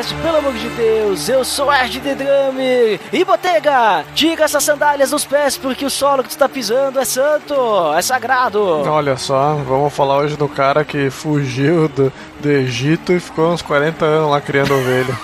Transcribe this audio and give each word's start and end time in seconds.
Podcast, 0.00 0.14
pelo 0.22 0.38
amor 0.38 0.54
de 0.54 0.68
Deus, 0.70 1.28
eu 1.28 1.44
sou 1.44 1.70
Erd 1.70 2.00
The 2.00 2.14
Drummer 2.14 3.00
e 3.12 3.22
Botega, 3.22 4.02
tira 4.14 4.44
essas 4.44 4.64
sandálias 4.64 5.10
dos 5.10 5.26
pés 5.26 5.58
porque 5.58 5.84
o 5.84 5.90
solo 5.90 6.22
que 6.22 6.30
tu 6.30 6.38
tá 6.38 6.48
pisando 6.48 6.98
é 6.98 7.04
santo, 7.04 7.54
é 7.94 8.00
sagrado. 8.00 8.60
Olha 8.88 9.16
só, 9.18 9.54
vamos 9.56 9.92
falar 9.92 10.18
hoje 10.18 10.36
do 10.36 10.48
cara 10.48 10.84
que 10.84 11.10
fugiu 11.10 11.86
do, 11.88 12.10
do 12.40 12.50
Egito 12.50 13.12
e 13.12 13.20
ficou 13.20 13.52
uns 13.52 13.60
40 13.60 14.02
anos 14.04 14.30
lá 14.30 14.40
criando 14.40 14.74
ovelha. 14.74 15.18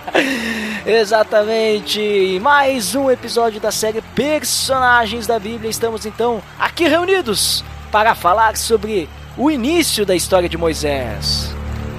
Exatamente, 0.84 2.38
mais 2.42 2.94
um 2.94 3.10
episódio 3.10 3.60
da 3.60 3.70
série 3.70 4.02
Personagens 4.14 5.26
da 5.26 5.38
Bíblia. 5.38 5.70
Estamos 5.70 6.04
então 6.04 6.42
aqui 6.58 6.86
reunidos 6.86 7.64
para 7.90 8.14
falar 8.14 8.56
sobre 8.58 9.08
o 9.38 9.50
início 9.50 10.04
da 10.04 10.14
história 10.14 10.48
de 10.48 10.58
Moisés. 10.58 11.54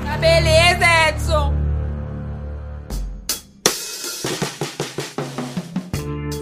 Tá 0.05 0.15
beleza, 0.17 0.85
Edson! 1.09 1.66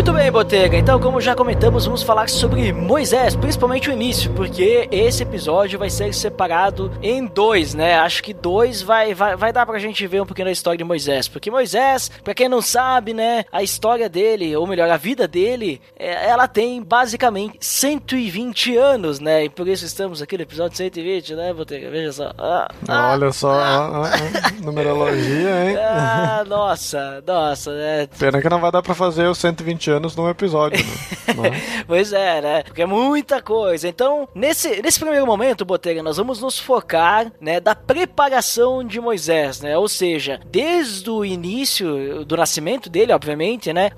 Muito 0.00 0.14
bem, 0.14 0.32
Botega. 0.32 0.78
Então, 0.78 0.98
como 0.98 1.20
já 1.20 1.34
comentamos, 1.34 1.84
vamos 1.84 2.02
falar 2.02 2.26
sobre 2.26 2.72
Moisés, 2.72 3.36
principalmente 3.36 3.90
o 3.90 3.92
início, 3.92 4.32
porque 4.32 4.88
esse 4.90 5.22
episódio 5.22 5.78
vai 5.78 5.90
ser 5.90 6.14
separado 6.14 6.90
em 7.02 7.26
dois, 7.26 7.74
né? 7.74 7.98
Acho 7.98 8.22
que 8.22 8.32
dois 8.32 8.80
vai, 8.80 9.12
vai, 9.12 9.36
vai 9.36 9.52
dar 9.52 9.66
pra 9.66 9.78
gente 9.78 10.06
ver 10.06 10.22
um 10.22 10.24
pouquinho 10.24 10.46
da 10.46 10.52
história 10.52 10.78
de 10.78 10.84
Moisés. 10.84 11.28
Porque 11.28 11.50
Moisés, 11.50 12.10
pra 12.24 12.32
quem 12.32 12.48
não 12.48 12.62
sabe, 12.62 13.12
né, 13.12 13.44
a 13.52 13.62
história 13.62 14.08
dele, 14.08 14.56
ou 14.56 14.66
melhor, 14.66 14.88
a 14.88 14.96
vida 14.96 15.28
dele, 15.28 15.82
é, 15.98 16.30
ela 16.30 16.48
tem 16.48 16.82
basicamente 16.82 17.58
120 17.60 18.78
anos, 18.78 19.20
né? 19.20 19.44
E 19.44 19.50
por 19.50 19.68
isso 19.68 19.84
estamos 19.84 20.22
aqui 20.22 20.34
no 20.38 20.44
episódio 20.44 20.78
120, 20.78 21.34
né, 21.34 21.52
Botega? 21.52 21.90
Veja 21.90 22.12
só. 22.12 22.32
Ah, 22.38 22.70
ah, 22.88 23.12
Olha 23.12 23.32
só, 23.32 23.50
ah, 23.50 24.06
ah, 24.06 24.10
ah, 24.44 24.62
numerologia, 24.64 25.68
hein? 25.68 25.76
ah, 25.84 26.42
nossa, 26.48 27.22
nossa, 27.26 27.74
né? 27.74 28.08
Pena 28.18 28.40
que 28.40 28.48
não 28.48 28.60
vai 28.60 28.72
dar 28.72 28.80
pra 28.80 28.94
fazer 28.94 29.26
os 29.26 29.36
120 29.36 29.89
anos 29.90 30.14
num 30.16 30.28
episódio, 30.28 30.78
né? 30.84 30.92
Mas- 31.36 31.84
pois 31.86 32.12
é, 32.12 32.40
né? 32.40 32.62
Porque 32.62 32.82
é 32.82 32.86
muita 32.86 33.40
coisa. 33.42 33.88
Então, 33.88 34.28
nesse, 34.34 34.80
nesse 34.82 34.98
primeiro 34.98 35.26
momento, 35.26 35.64
Botega, 35.64 36.02
nós 36.02 36.16
vamos 36.16 36.40
nos 36.40 36.58
focar, 36.58 37.30
né, 37.40 37.60
da 37.60 37.74
preparação 37.74 38.84
de 38.84 39.00
Moisés, 39.00 39.60
né? 39.60 39.76
Ou 39.76 39.88
seja, 39.88 40.40
desde 40.46 41.08
o 41.10 41.24
início 41.24 42.24
do 42.24 42.36
nascimento 42.36 42.88
dele, 42.88 43.12
obviamente, 43.12 43.72
né? 43.72 43.90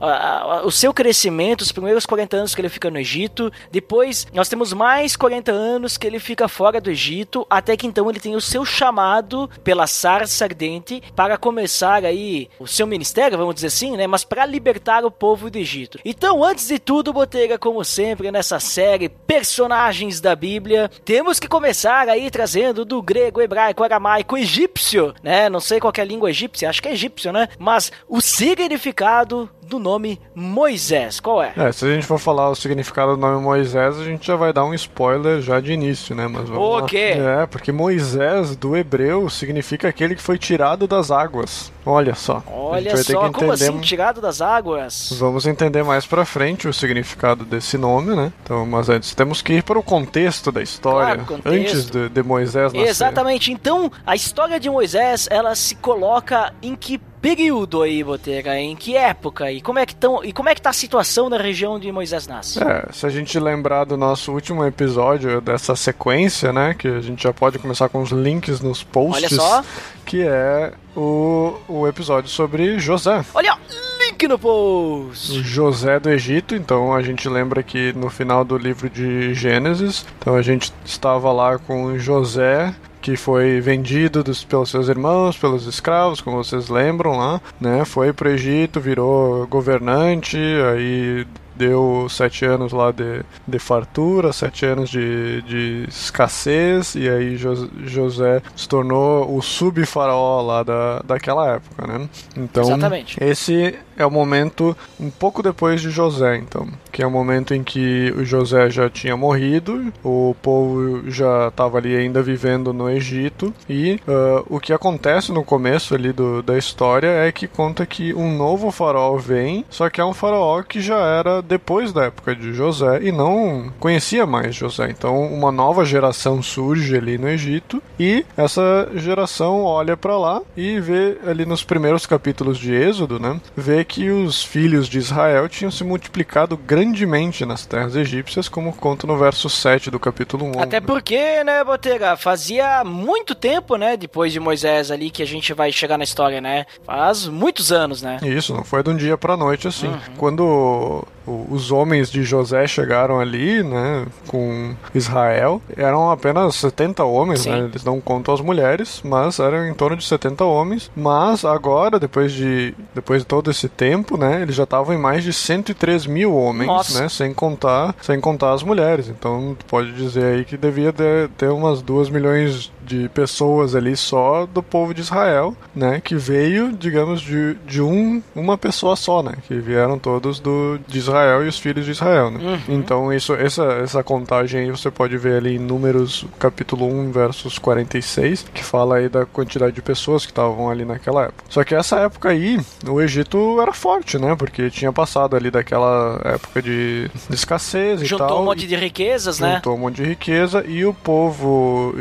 o 0.65 0.71
seu 0.71 0.93
crescimento, 0.93 1.63
os 1.63 1.73
primeiros 1.73 2.07
40 2.07 2.37
anos 2.37 2.55
que 2.55 2.61
ele 2.61 2.69
fica 2.69 2.91
no 2.91 2.99
Egito. 2.99 3.51
Depois, 3.71 4.27
nós 4.33 4.49
temos 4.49 4.73
mais 4.73 5.17
40 5.17 5.51
anos 5.53 5.97
que 5.97 6.07
ele 6.07 6.19
fica 6.19 6.49
fora 6.49 6.81
do 6.81 6.91
Egito, 6.91 7.47
até 7.49 7.77
que 7.77 7.87
então 7.87 8.09
ele 8.09 8.21
tem 8.21 8.35
o 8.37 8.41
seu 8.41 8.65
chamado 8.65 9.49
pela 9.65 9.87
sarça 9.87 10.45
ardente 10.45 11.03
para 11.15 11.37
começar 11.37 12.05
aí 12.05 12.49
o 12.59 12.67
seu 12.67 12.87
ministério, 12.87 13.39
vamos 13.39 13.55
dizer 13.55 13.69
assim, 13.69 13.97
né? 13.97 14.07
Mas 14.07 14.25
para 14.25 14.45
libertar 14.47 15.05
o 15.05 15.11
povo 15.11 15.51
do 15.51 15.59
Egito. 15.59 15.82
Então, 16.05 16.45
antes 16.45 16.67
de 16.69 16.79
tudo, 16.79 17.13
Botega, 17.13 17.59
como 17.59 17.85
sempre, 17.85 18.31
nessa 18.31 18.59
série 18.61 19.09
Personagens 19.09 20.21
da 20.21 20.35
Bíblia, 20.37 20.91
temos 21.05 21.39
que 21.41 21.49
começar 21.49 22.09
aí 22.09 22.31
trazendo 22.31 22.85
do 22.85 23.03
grego, 23.03 23.41
hebraico, 23.41 23.83
aramaico, 23.83 24.37
egípcio, 24.37 25.15
né? 25.23 25.49
Não 25.49 25.61
sei 25.61 25.81
qual 25.81 25.93
é 25.97 26.01
a 26.01 26.05
língua 26.05 26.31
egípcia, 26.31 26.69
acho 26.71 26.83
que 26.83 26.89
é 26.89 26.93
egípcio, 26.93 27.33
né? 27.33 27.49
Mas 27.59 27.91
o 28.09 28.21
significado 28.21 29.51
do 29.63 29.79
nome 29.79 30.21
Moisés, 30.35 31.19
qual 31.19 31.43
é? 31.43 31.53
É, 31.57 31.73
se 31.73 31.85
a 31.87 31.95
gente 31.95 32.05
for 32.07 32.19
falar 32.19 32.51
o 32.51 32.55
significado 32.55 33.13
do 33.13 33.17
nome 33.21 33.41
Moisés, 33.43 33.99
a 33.99 34.05
gente 34.05 34.27
já 34.27 34.37
vai 34.37 34.53
dar 34.53 34.65
um 34.65 34.75
spoiler 34.75 35.41
já 35.41 35.61
de 35.61 35.73
início, 35.73 36.15
né? 36.15 36.27
Mas 36.29 36.49
vamos 36.49 36.63
O 36.63 36.79
lá. 36.81 36.87
quê? 36.87 37.15
É, 37.17 37.47
porque 37.47 37.73
Moisés, 37.73 38.55
do 38.55 38.77
hebreu, 38.77 39.31
significa 39.31 39.89
aquele 39.89 40.15
que 40.15 40.23
foi 40.23 40.37
tirado 40.39 40.87
das 40.87 41.11
águas. 41.11 41.73
Olha 41.85 42.15
só. 42.15 42.43
Olha 42.47 42.97
só, 42.97 43.31
como 43.31 43.53
entender 43.53 43.53
assim, 43.71 43.81
tirado 43.81 44.21
das 44.21 44.41
águas? 44.41 45.13
Vamos 45.19 45.47
entender 45.47 45.83
mais 45.83 46.07
pra 46.07 46.25
frente 46.25 46.69
o 46.69 46.73
significado 46.73 47.45
desse 47.45 47.77
nome, 47.77 48.15
né? 48.15 48.33
Então, 48.43 48.65
mas 48.65 48.89
antes 48.89 49.15
temos 49.15 49.43
que 49.43 49.55
ir 49.55 49.63
para 49.63 49.79
o 49.79 49.83
contexto 49.83 50.53
da 50.53 50.63
história, 50.63 51.15
Claro, 51.17 51.25
contexto. 51.43 51.49
antes 51.77 51.87
de, 51.91 52.09
de 52.09 52.23
Moisés 52.23 52.73
nascer. 52.73 52.89
Exatamente. 52.89 53.53
Então, 53.53 53.91
a 54.07 54.15
história 54.15 54.61
de 54.61 54.71
Moisés, 54.71 55.27
ela 55.31 55.55
se 55.55 55.75
coloca 55.75 56.53
em 56.63 56.77
que 56.77 57.01
período 57.23 57.83
aí, 57.83 58.03
Botega? 58.03 58.59
Em 58.59 58.75
que 58.75 58.97
época? 58.97 59.51
E 59.53 59.63
como 59.63 59.79
é 59.79 59.87
que 59.87 59.95
tão, 59.95 60.23
e 60.25 60.33
como 60.33 60.49
é 60.49 60.55
que 60.55 60.61
tá 60.61 60.71
a 60.71 60.75
situação 60.75 61.31
da 61.31 61.39
região 61.39 61.75
onde 61.75 61.91
Moisés 61.93 62.27
nasce? 62.27 62.63
É, 62.63 62.89
se 62.93 63.07
a 63.07 63.09
gente 63.09 63.39
lembrar 63.39 63.85
do 63.85 63.97
nosso 63.97 64.33
último 64.33 64.67
episódio 64.67 65.41
dessa 65.41 65.77
sequência, 65.77 66.53
né, 66.53 66.75
que 66.77 66.89
a 66.89 67.01
gente 67.01 67.23
já 67.23 67.33
pode 67.33 67.61
começar 67.61 67.89
com 67.89 68.03
os 68.03 68.11
links 68.11 68.61
nos 68.61 68.83
posts, 68.83 69.39
Olha 69.39 69.63
só. 69.63 69.65
que 70.05 70.23
é 70.23 70.73
o, 70.97 71.55
o 71.69 71.87
episódio 71.87 72.29
sobre 72.29 72.81
José. 72.81 73.25
Olha, 73.33 73.57
link 74.01 74.27
no 74.27 74.39
post. 74.39 75.41
José 75.43 76.01
do 76.01 76.11
Egito, 76.11 76.57
então 76.57 76.93
a 76.93 77.03
gente 77.03 77.29
lembra 77.29 77.63
que 77.63 77.93
no 77.93 78.11
final 78.11 78.45
do 78.45 78.59
livro 78.59 78.91
de 78.91 79.33
Gênesis, 79.33 80.05
então 80.19 80.35
a 80.35 80.43
gente 80.43 80.73
estava 80.85 81.31
lá 81.33 81.57
com 81.57 81.97
José 81.99 82.75
que 83.03 83.17
foi 83.17 83.61
vendido 83.61 84.23
dos- 84.25 84.45
pelos 84.45 84.71
seus 84.71 84.89
irmãos, 84.89 85.37
pelos 85.37 85.67
escravos, 85.67 86.21
como 86.21 86.43
vocês 86.43 86.69
lembram 86.69 87.17
lá, 87.19 87.41
né? 87.61 87.85
Foi 87.85 88.13
pro 88.13 88.31
Egito, 88.31 88.81
virou 88.81 89.47
governante, 89.49 90.39
aí 90.73 91.27
deu 91.55 92.07
sete 92.09 92.47
anos 92.47 92.73
lá 92.73 92.91
de, 92.91 93.23
de 93.47 93.59
fartura, 93.59 94.33
sete 94.33 94.65
anos 94.65 94.89
de, 94.89 95.43
de 95.43 95.85
escassez, 95.89 96.95
e 96.95 97.09
aí 97.09 97.37
Jos- 97.37 97.69
José 97.85 98.41
se 98.57 98.67
tornou 98.69 99.37
o 99.37 99.43
sub-faraó 99.43 100.41
lá 100.41 100.63
da, 100.63 101.01
daquela 101.05 101.55
época, 101.57 101.87
né? 101.87 102.09
Então, 102.37 102.63
Exatamente. 102.65 103.17
esse 103.23 103.75
é 103.97 104.05
o 104.05 104.11
momento 104.11 104.77
um 104.99 105.11
pouco 105.11 105.43
depois 105.43 105.81
de 105.81 105.91
José, 105.91 106.37
então, 106.37 106.69
que 106.91 107.03
é 107.03 107.07
o 107.07 107.11
momento 107.11 107.55
em 107.55 107.63
que 107.63 108.13
o 108.17 108.25
José 108.25 108.71
já 108.71 108.89
tinha 108.89 109.17
morrido, 109.17 109.93
o 110.05 110.35
povo 110.43 111.11
já 111.11 111.49
estava 111.49 111.79
ali 111.79 111.97
ainda 111.97 112.23
vivendo 112.23 112.73
no 112.73 112.91
Egito 112.91 113.53
e 113.69 114.01
ah, 114.07 114.43
o 114.49 114.61
que 114.61 114.73
acontece 114.73 115.33
no 115.33 115.45
começo 115.45 115.95
ali 115.95 116.13
do, 116.13 116.43
da 116.43 116.57
história 116.57 117.09
é 117.09 117.33
que 117.33 117.47
conta 117.47 117.87
que 117.87 118.15
um 118.15 118.37
novo 118.37 118.71
faraó 118.71 119.17
vem, 119.17 119.65
só 119.71 119.89
que 119.89 120.01
é 120.01 120.05
um 120.05 120.15
faraó 120.15 120.63
que 120.63 120.81
já 120.81 120.99
era 120.99 121.43
depois 121.43 121.93
da 121.93 122.05
época 122.05 122.35
de 122.35 122.53
José 122.53 123.01
e 123.03 123.13
não 123.13 123.73
conhecia 123.79 124.27
mais 124.27 124.55
José. 124.55 124.91
Então, 124.91 125.21
uma 125.27 125.53
nova 125.53 125.85
geração 125.85 126.43
surge 126.43 126.97
ali 126.97 127.19
no 127.19 127.29
Egito 127.29 127.83
e 127.99 128.25
essa 128.37 128.89
geração 128.95 129.65
olha 129.65 129.97
para 129.97 130.17
lá 130.17 130.43
e 130.57 130.81
vê 130.81 131.19
ali 131.27 131.45
nos 131.45 131.63
primeiros 131.63 132.07
capítulos 132.07 132.59
de 132.59 132.75
Êxodo, 132.75 133.19
né? 133.19 133.41
Vê 133.57 133.82
que 133.85 134.11
os 134.11 134.43
filhos 134.43 134.89
de 134.89 134.99
Israel 134.99 135.49
tinham 135.49 135.71
se 135.71 135.85
multiplicado 135.85 136.57
grandemente 136.57 137.45
nas 137.45 137.67
terras 137.67 137.97
egípcias, 137.97 138.49
como 138.49 138.73
conta 138.73 139.07
no 139.07 139.17
verso 139.17 139.49
7 139.49 139.91
do 139.91 139.99
capítulo 139.99 140.47
1. 140.57 140.61
Até 140.61 140.81
porque, 140.81 141.43
né, 141.45 141.63
Botega, 141.65 142.17
fazia 142.17 142.83
muito 142.85 143.35
tempo, 143.35 143.77
né, 143.77 143.97
depois 143.97 144.33
de 144.33 144.41
Moisés 144.41 144.91
ali 144.91 145.11
que 145.11 145.23
a 145.23 145.27
gente 145.27 145.53
vai 145.53 145.73
chegar 145.73 145.99
na 145.99 146.05
história, 146.05 146.41
né? 146.41 146.67
Faz 146.85 147.27
muitos 147.27 147.73
anos, 147.73 148.03
né? 148.03 148.19
Isso, 148.23 148.55
não 148.55 148.65
foi 148.65 148.83
de 148.83 148.91
um 148.91 148.97
dia 148.97 149.17
pra 149.17 149.37
noite 149.37 149.69
assim. 149.69 149.89
Uhum. 149.89 150.01
Quando 150.17 151.05
os 151.27 151.71
homens 151.71 152.11
de 152.11 152.23
José 152.23 152.67
chegaram 152.67 153.21
ali, 153.21 153.63
né, 153.63 154.07
com 154.27 154.75
Israel, 154.95 155.61
eram 155.77 156.11
apenas 156.11 156.55
70 156.57 157.05
homens, 157.05 157.41
Sim. 157.41 157.51
né? 157.51 157.59
Eles 157.61 157.85
não 157.85 158.01
contam 158.01 158.35
as 158.35 158.41
mulheres, 158.41 159.01
mas 159.05 159.39
eram 159.39 159.67
em 159.67 159.75
torno 159.75 159.97
de 159.97 160.05
70 160.05 160.45
homens. 160.45 160.91
Mas 160.97 161.45
agora, 161.45 161.99
depois 161.99 162.33
de 162.33 162.75
depois 162.95 163.23
de 163.23 163.27
todo 163.27 163.51
esse 163.51 163.69
tempo, 163.69 164.17
né, 164.17 164.43
eles 164.43 164.55
já 164.55 164.65
estavam 164.65 164.95
em 164.95 164.99
mais 164.99 165.25
de 165.25 165.33
103 165.33 166.07
mil 166.07 166.35
homens, 166.35 166.67
Nossa. 166.67 167.03
né, 167.03 167.09
sem 167.09 167.33
contar 167.33 167.95
sem 168.01 168.21
contar 168.21 168.53
as 168.53 168.63
mulheres. 168.63 169.09
Então, 169.09 169.57
pode 169.69 169.93
dizer 169.93 170.25
aí 170.25 170.45
que 170.45 170.57
devia 170.57 170.93
ter, 170.93 171.29
ter 171.31 171.49
umas 171.49 171.83
2 171.83 172.09
milhões 172.09 172.73
de 172.85 173.09
pessoas 173.11 173.75
ali 173.75 173.97
só 173.97 174.47
do 174.47 174.63
povo 174.63 174.93
de 174.93 175.01
Israel, 175.01 175.57
né? 175.75 176.01
Que 176.03 176.15
veio, 176.15 176.73
digamos, 176.73 177.21
de, 177.21 177.55
de 177.67 177.81
um, 177.81 178.23
uma 178.35 178.59
pessoa 178.59 178.97
só, 178.97 179.23
né? 179.23 179.35
Que 179.47 179.55
vieram 179.55 179.99
todos 179.99 180.41
do, 180.41 180.79
de 180.87 180.99
Israel 180.99 181.45
e 181.45 181.49
os 181.49 181.59
filhos 181.59 181.85
de 181.85 181.93
Israel, 181.93 182.31
né? 182.31 182.61
Então 182.69 183.13
isso, 183.13 183.35
essa, 183.35 183.65
essa 183.83 184.03
contagem 184.03 184.63
aí 184.63 184.71
você 184.71 184.91
pode 184.91 185.17
ver 185.17 185.37
ali 185.37 185.57
em 185.57 185.59
Números 185.59 186.27
capítulo 186.39 186.87
1, 186.87 187.13
versos 187.13 187.59
46, 187.59 188.47
que 188.53 188.65
fala 188.65 188.97
aí 188.97 189.09
da 189.09 189.25
quantidade 189.25 189.75
de 189.75 189.83
pessoas 189.83 190.25
que 190.25 190.33
estavam 190.33 190.69
ali 190.69 190.85
naquela 190.85 191.25
época. 191.25 191.45
Só 191.49 191.65
que 191.65 191.75
essa 191.75 192.01
época 192.01 192.31
aí, 192.31 192.61
o 192.87 193.01
Egito 193.01 193.61
era 193.61 193.73
forte, 193.73 194.19
né? 194.19 194.35
Porque 194.37 194.71
tinha 194.71 194.93
passado 194.93 195.37
ali 195.37 195.51
daquela 195.51 196.21
época 196.25 196.61
de, 196.61 197.09
de 197.29 197.35
escassez 197.35 198.03
e 198.03 198.05
Juntou 198.05 198.27
tal. 198.27 198.43
um 198.43 198.45
monte 198.45 198.67
de 198.67 198.77
riquezas, 198.77 199.39
né? 199.39 199.57
Juntou 199.57 199.75
um 199.75 199.79
monte 199.79 199.97
de 199.97 200.05
riqueza 200.05 200.65
e 200.67 200.85
o 200.85 200.93
povo 200.93 201.95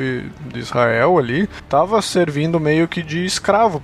de 0.51 0.59
Israel 0.59 0.70
ali 1.17 1.49
estava 1.63 2.01
servindo 2.01 2.59
meio 2.59 2.87
que 2.87 3.01
de 3.01 3.25
escravo 3.25 3.81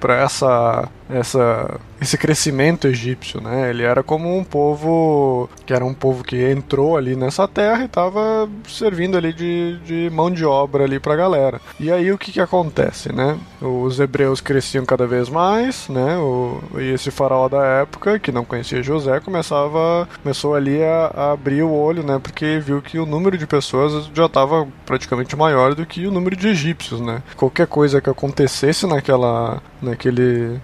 para 0.00 0.16
essa 0.16 0.88
essa 1.12 1.78
esse 2.00 2.16
crescimento 2.16 2.88
egípcio, 2.88 3.42
né? 3.42 3.68
Ele 3.68 3.82
era 3.82 4.02
como 4.02 4.34
um 4.34 4.42
povo 4.42 5.50
que 5.66 5.74
era 5.74 5.84
um 5.84 5.92
povo 5.92 6.24
que 6.24 6.50
entrou 6.50 6.96
ali 6.96 7.14
nessa 7.14 7.46
terra 7.46 7.82
e 7.82 7.84
estava 7.84 8.48
servindo 8.66 9.18
ali 9.18 9.34
de, 9.34 9.78
de 9.84 10.10
mão 10.10 10.30
de 10.30 10.44
obra 10.44 10.84
ali 10.84 10.98
para 10.98 11.12
a 11.12 11.16
galera. 11.16 11.60
E 11.78 11.92
aí 11.92 12.10
o 12.10 12.16
que 12.16 12.32
que 12.32 12.40
acontece, 12.40 13.12
né? 13.12 13.38
Os 13.60 14.00
hebreus 14.00 14.40
cresciam 14.40 14.86
cada 14.86 15.06
vez 15.06 15.28
mais, 15.28 15.88
né? 15.90 16.16
O, 16.16 16.62
e 16.78 16.90
esse 16.90 17.10
faraó 17.10 17.48
da 17.48 17.62
época 17.64 18.18
que 18.18 18.32
não 18.32 18.44
conhecia 18.44 18.82
José 18.82 19.20
começava 19.20 20.08
começou 20.22 20.54
ali 20.54 20.82
a, 20.82 21.10
a 21.14 21.32
abrir 21.32 21.62
o 21.62 21.70
olho, 21.70 22.02
né? 22.02 22.18
Porque 22.18 22.60
viu 22.60 22.80
que 22.80 22.98
o 22.98 23.04
número 23.04 23.36
de 23.36 23.46
pessoas 23.46 24.10
já 24.14 24.24
estava 24.24 24.66
praticamente 24.86 25.36
maior 25.36 25.74
do 25.74 25.84
que 25.84 26.06
o 26.06 26.10
número 26.10 26.34
de 26.34 26.48
egípcios, 26.48 27.00
né? 27.00 27.22
Qualquer 27.36 27.66
coisa 27.66 28.00
que 28.00 28.08
acontecesse 28.08 28.86
naquela 28.86 29.60
naquele 29.82 30.60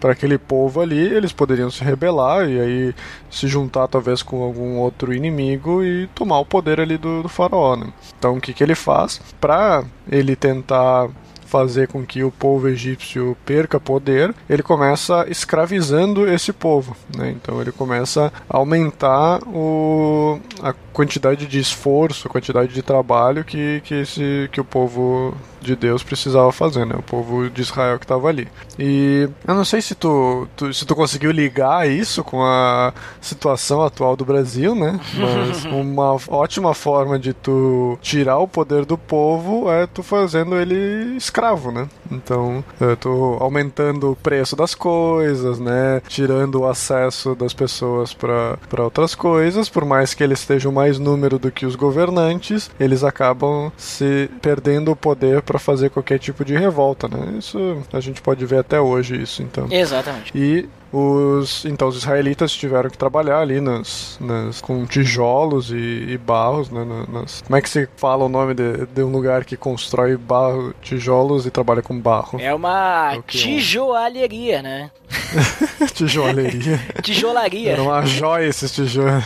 para 0.00 0.12
aquele 0.12 0.38
povo 0.38 0.80
ali, 0.80 0.98
eles 0.98 1.32
poderiam 1.32 1.70
se 1.70 1.84
rebelar 1.84 2.48
e 2.48 2.60
aí 2.60 2.94
se 3.30 3.46
juntar 3.46 3.88
talvez 3.88 4.22
com 4.22 4.42
algum 4.42 4.78
outro 4.78 5.14
inimigo 5.14 5.84
e 5.84 6.06
tomar 6.08 6.38
o 6.40 6.46
poder 6.46 6.80
ali 6.80 6.98
do, 6.98 7.22
do 7.22 7.28
faraó. 7.28 7.76
Né? 7.76 7.92
Então 8.18 8.36
o 8.36 8.40
que, 8.40 8.52
que 8.52 8.62
ele 8.62 8.74
faz? 8.74 9.20
Para 9.40 9.84
ele 10.10 10.34
tentar 10.36 11.08
fazer 11.50 11.88
com 11.88 12.06
que 12.06 12.22
o 12.22 12.30
povo 12.30 12.68
egípcio 12.68 13.36
perca 13.44 13.80
poder, 13.80 14.32
ele 14.48 14.62
começa 14.62 15.26
escravizando 15.28 16.30
esse 16.30 16.52
povo. 16.52 16.96
Né? 17.16 17.30
Então 17.30 17.60
ele 17.60 17.72
começa 17.72 18.32
a 18.48 18.56
aumentar 18.56 19.40
o, 19.48 20.38
a 20.62 20.72
quantidade 20.92 21.46
de 21.46 21.58
esforço, 21.58 22.28
a 22.28 22.30
quantidade 22.30 22.72
de 22.72 22.82
trabalho 22.82 23.44
que, 23.44 23.80
que, 23.84 23.94
esse, 23.94 24.48
que 24.52 24.60
o 24.60 24.64
povo 24.64 25.34
de 25.60 25.76
Deus 25.76 26.02
precisava 26.02 26.50
fazer, 26.52 26.86
né? 26.86 26.94
O 26.96 27.02
povo 27.02 27.48
de 27.50 27.60
Israel 27.60 27.98
que 27.98 28.04
estava 28.04 28.28
ali. 28.28 28.48
E 28.78 29.28
eu 29.46 29.54
não 29.54 29.64
sei 29.64 29.82
se 29.82 29.94
tu, 29.94 30.48
tu, 30.56 30.72
se 30.72 30.86
tu 30.86 30.96
conseguiu 30.96 31.30
ligar 31.30 31.88
isso 31.88 32.24
com 32.24 32.42
a 32.42 32.92
situação 33.20 33.82
atual 33.82 34.16
do 34.16 34.24
Brasil, 34.24 34.74
né? 34.74 34.98
Mas 35.14 35.64
uma 35.70 36.16
ótima 36.28 36.74
forma 36.74 37.18
de 37.18 37.32
tu 37.32 37.98
tirar 38.00 38.38
o 38.38 38.48
poder 38.48 38.84
do 38.84 38.96
povo 38.96 39.70
é 39.70 39.86
tu 39.86 40.02
fazendo 40.02 40.56
ele 40.56 41.16
escravo, 41.16 41.39
né? 41.72 41.88
Então, 42.10 42.64
eu 42.80 42.96
tô 42.96 43.36
aumentando 43.40 44.10
o 44.12 44.16
preço 44.16 44.56
das 44.56 44.74
coisas, 44.74 45.58
né? 45.58 46.00
Tirando 46.08 46.60
o 46.60 46.66
acesso 46.66 47.34
das 47.34 47.52
pessoas 47.54 48.12
para 48.14 48.58
outras 48.82 49.14
coisas, 49.14 49.68
por 49.68 49.84
mais 49.84 50.14
que 50.14 50.22
eles 50.22 50.40
estejam 50.40 50.72
mais 50.72 50.98
número 50.98 51.38
do 51.38 51.50
que 51.50 51.64
os 51.66 51.76
governantes, 51.76 52.70
eles 52.78 53.04
acabam 53.04 53.70
se 53.76 54.28
perdendo 54.42 54.90
o 54.92 54.96
poder 54.96 55.42
para 55.42 55.58
fazer 55.58 55.90
qualquer 55.90 56.18
tipo 56.18 56.44
de 56.44 56.56
revolta, 56.56 57.08
né? 57.08 57.34
Isso 57.38 57.78
a 57.92 58.00
gente 58.00 58.20
pode 58.20 58.44
ver 58.46 58.58
até 58.58 58.80
hoje 58.80 59.20
isso, 59.20 59.42
então. 59.42 59.66
Exatamente. 59.70 60.32
E 60.34 60.68
os 60.92 61.64
então 61.66 61.86
os 61.86 61.96
israelitas 61.96 62.50
tiveram 62.52 62.90
que 62.90 62.98
trabalhar 62.98 63.38
ali 63.38 63.60
nas, 63.60 64.18
nas 64.20 64.60
com 64.60 64.84
tijolos 64.84 65.70
e, 65.70 65.76
e 66.08 66.18
barros, 66.18 66.68
né? 66.68 66.84
na- 66.84 67.20
Nas, 67.20 67.42
como 67.42 67.56
é 67.56 67.62
que 67.62 67.70
se 67.70 67.88
fala 67.96 68.24
o 68.24 68.28
nome 68.28 68.54
de, 68.54 68.86
de 68.92 69.02
um 69.02 69.10
lugar 69.12 69.44
que 69.44 69.56
constrói 69.56 70.16
barro, 70.16 70.74
tijolos 70.82 71.46
e 71.46 71.50
trabalha 71.50 71.80
com 71.80 71.96
barro? 72.00 72.40
É 72.40 72.52
uma 72.54 73.18
que 73.26 73.38
é 73.38 73.40
um- 73.40 73.44
tijoalheria, 73.44 74.62
né? 74.62 74.90
Tijolaria. 75.94 76.80
Tijolaria. 77.02 77.72
Era 77.72 77.82
uma 77.82 78.04
joia 78.06 78.46
esses 78.46 78.72
tijolos. 78.72 79.24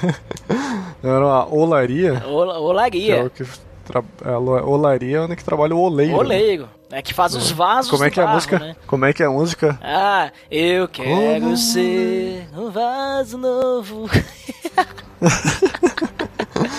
Era 1.03 1.21
uma 1.26 1.55
olaria. 1.55 2.23
Ola- 2.26 2.55
Que 2.55 3.11
é 3.11 3.17
Olaria. 3.21 3.25
o 3.25 3.31
que 3.31 3.44
tra... 3.85 4.03
lo- 4.38 4.69
olaria 4.71 5.17
é 5.19 5.21
onde 5.21 5.37
que 5.37 5.44
trabalha 5.44 5.75
o 5.75 5.81
oleiro. 5.81 6.17
Oleiro. 6.17 6.69
É 6.91 7.03
que 7.03 7.12
faz 7.12 7.35
os 7.35 7.50
vasos 7.50 7.91
Como 7.91 8.05
é 8.05 8.11
que 8.11 8.21
é 8.21 8.23
a 8.23 8.26
barro, 8.26 8.37
música? 8.37 8.59
né? 8.59 8.77
Como 8.87 9.05
é 9.05 9.12
que 9.12 9.23
é 9.23 9.27
a 9.27 9.31
música? 9.31 9.79
Ah, 9.82 10.31
eu 10.50 10.87
quero 10.87 11.41
Como- 11.41 11.56
ser 11.56 12.47
um 12.56 12.70
vaso 12.70 13.37
novo. 13.38 14.09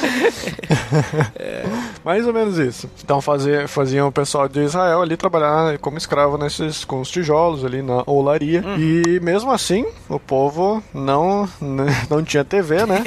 Mais 2.04 2.26
ou 2.28 2.34
menos 2.34 2.58
isso. 2.58 2.90
Então 3.04 3.22
fazia, 3.22 3.68
faziam 3.68 4.08
o 4.08 4.12
pessoal 4.12 4.48
de 4.48 4.62
Israel 4.62 5.02
ali 5.02 5.18
trabalhar 5.18 5.78
como 5.80 5.98
escravo 5.98 6.38
nesses 6.38 6.84
com 6.86 7.02
os 7.02 7.10
tijolos 7.10 7.64
ali 7.66 7.82
na 7.82 8.04
olaria. 8.06 8.64
E 8.78 9.20
mesmo 9.22 9.52
assim, 9.52 9.86
o 10.10 10.20
povo 10.20 10.84
não 10.94 11.50
né, 11.60 11.86
não 12.10 12.24
tinha 12.24 12.44
TV, 12.44 12.86
né? 12.86 13.04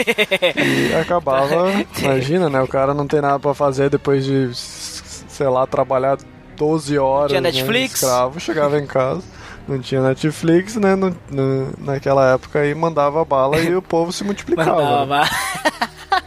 E 0.57 0.95
acabava, 0.95 1.67
imagina, 2.01 2.49
né? 2.49 2.61
O 2.61 2.69
cara 2.69 2.93
não 2.95 3.07
tem 3.07 3.21
nada 3.21 3.39
pra 3.39 3.55
fazer 3.55 3.91
depois 3.91 4.25
de 4.25 4.51
sei 4.55 5.47
lá, 5.49 5.67
trabalhar 5.67 6.19
12 6.57 6.99
horas, 6.99 7.29
Tinha 7.31 7.41
né, 7.41 7.53
Netflix? 7.53 7.95
escravo, 8.03 8.41
chegava 8.41 8.79
em 8.79 8.87
casa. 8.87 9.23
Não 9.69 9.79
tinha 9.79 10.01
Netflix, 10.03 10.77
né? 10.77 10.97
no- 10.97 11.15
no- 11.31 11.73
naquela 11.79 12.33
época 12.33 12.59
aí 12.61 12.75
mandava 12.75 13.23
bala 13.25 13.59
e 13.61 13.77
o 13.77 13.83
povo 13.83 14.11
se 14.11 14.25
multiplicava. 14.25 15.05
né? 15.07 15.29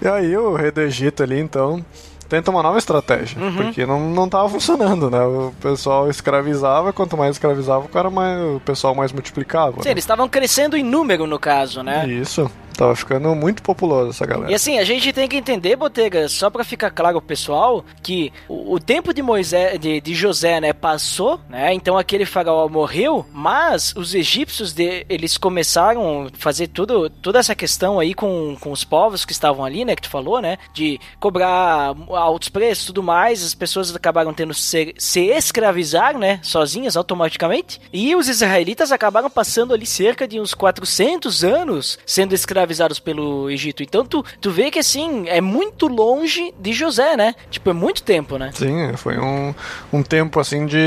E 0.00 0.06
aí 0.08 0.36
o 0.36 0.54
rei 0.54 0.70
do 0.70 0.80
Egito 0.82 1.22
ali, 1.22 1.38
então, 1.40 1.84
tenta 2.28 2.50
uma 2.50 2.62
nova 2.62 2.76
estratégia, 2.78 3.40
Uhum. 3.40 3.56
porque 3.56 3.86
não, 3.86 3.98
não 4.10 4.28
tava 4.28 4.48
funcionando, 4.48 5.10
né? 5.10 5.20
O 5.24 5.52
pessoal 5.60 6.10
escravizava, 6.10 6.92
quanto 6.92 7.16
mais 7.16 7.36
escravizava, 7.36 7.86
o 7.86 7.88
cara 7.88 8.10
mais, 8.10 8.38
o 8.56 8.60
pessoal 8.64 8.94
mais 8.94 9.12
multiplicava. 9.12 9.76
Sim, 9.82 9.88
né? 9.88 9.90
eles 9.92 10.04
estavam 10.04 10.28
crescendo 10.28 10.76
em 10.76 10.82
número, 10.82 11.26
no 11.26 11.38
caso, 11.38 11.82
né? 11.82 12.06
Isso, 12.06 12.50
tava 12.74 12.94
ficando 12.94 13.34
muito 13.34 13.62
populoso 13.62 14.10
essa 14.10 14.26
galera. 14.26 14.50
E 14.50 14.54
assim, 14.54 14.78
a 14.78 14.84
gente 14.84 15.12
tem 15.12 15.28
que 15.28 15.36
entender, 15.36 15.76
Botega, 15.76 16.28
só 16.28 16.50
pra 16.50 16.64
ficar 16.64 16.90
claro 16.90 17.20
pro 17.20 17.28
pessoal, 17.28 17.84
que 18.02 18.32
o, 18.48 18.74
o 18.74 18.80
tempo 18.80 19.14
de 19.14 19.22
Moisés, 19.22 19.78
de, 19.78 20.00
de 20.00 20.14
José, 20.14 20.60
né, 20.60 20.72
passou, 20.72 21.40
né? 21.48 21.72
Então 21.72 21.96
aquele 21.96 22.26
faraó 22.26 22.68
morreu, 22.68 23.24
mas 23.32 23.94
os 23.96 24.14
egípcios, 24.14 24.72
de, 24.72 25.06
eles 25.08 25.38
começaram 25.38 26.26
a 26.26 26.38
fazer 26.38 26.68
tudo, 26.68 27.08
toda 27.08 27.38
essa 27.38 27.54
questão 27.54 27.98
aí 27.98 28.12
com, 28.12 28.56
com 28.60 28.72
os 28.72 28.84
povos 28.84 29.24
que 29.24 29.32
estavam 29.32 29.64
ali, 29.64 29.84
né, 29.84 29.94
que 29.94 30.02
tu 30.02 30.10
falou, 30.10 30.40
né? 30.40 30.58
De 30.72 31.00
cobrar 31.20 31.94
altos 32.10 32.48
preços 32.48 32.86
tudo 32.86 33.02
mais, 33.02 33.44
as 33.44 33.54
pessoas 33.54 33.94
acabaram 33.94 34.34
tendo 34.34 34.52
se, 34.52 34.94
se 34.98 35.20
escravizar, 35.20 36.18
né, 36.18 36.40
sozinhas 36.42 36.96
automaticamente, 36.96 37.80
e 37.92 38.14
os 38.16 38.28
israelitas 38.28 38.90
acabaram 38.92 39.30
passando 39.30 39.72
ali 39.72 39.86
cerca 39.86 40.26
de 40.26 40.40
uns 40.40 40.54
400 40.54 41.44
anos 41.44 41.98
sendo 42.04 42.34
escravizados 42.34 42.63
pelo 43.02 43.50
Egito. 43.50 43.82
Então 43.82 44.04
tu, 44.04 44.24
tu 44.40 44.50
vê 44.50 44.70
que 44.70 44.78
assim, 44.78 45.24
é 45.28 45.40
muito 45.40 45.86
longe 45.86 46.52
de 46.58 46.72
José, 46.72 47.16
né? 47.16 47.34
Tipo, 47.50 47.70
é 47.70 47.72
muito 47.72 48.02
tempo, 48.02 48.38
né? 48.38 48.50
Sim, 48.54 48.96
foi 48.96 49.18
um, 49.18 49.54
um 49.92 50.02
tempo 50.02 50.40
assim 50.40 50.66
de. 50.66 50.78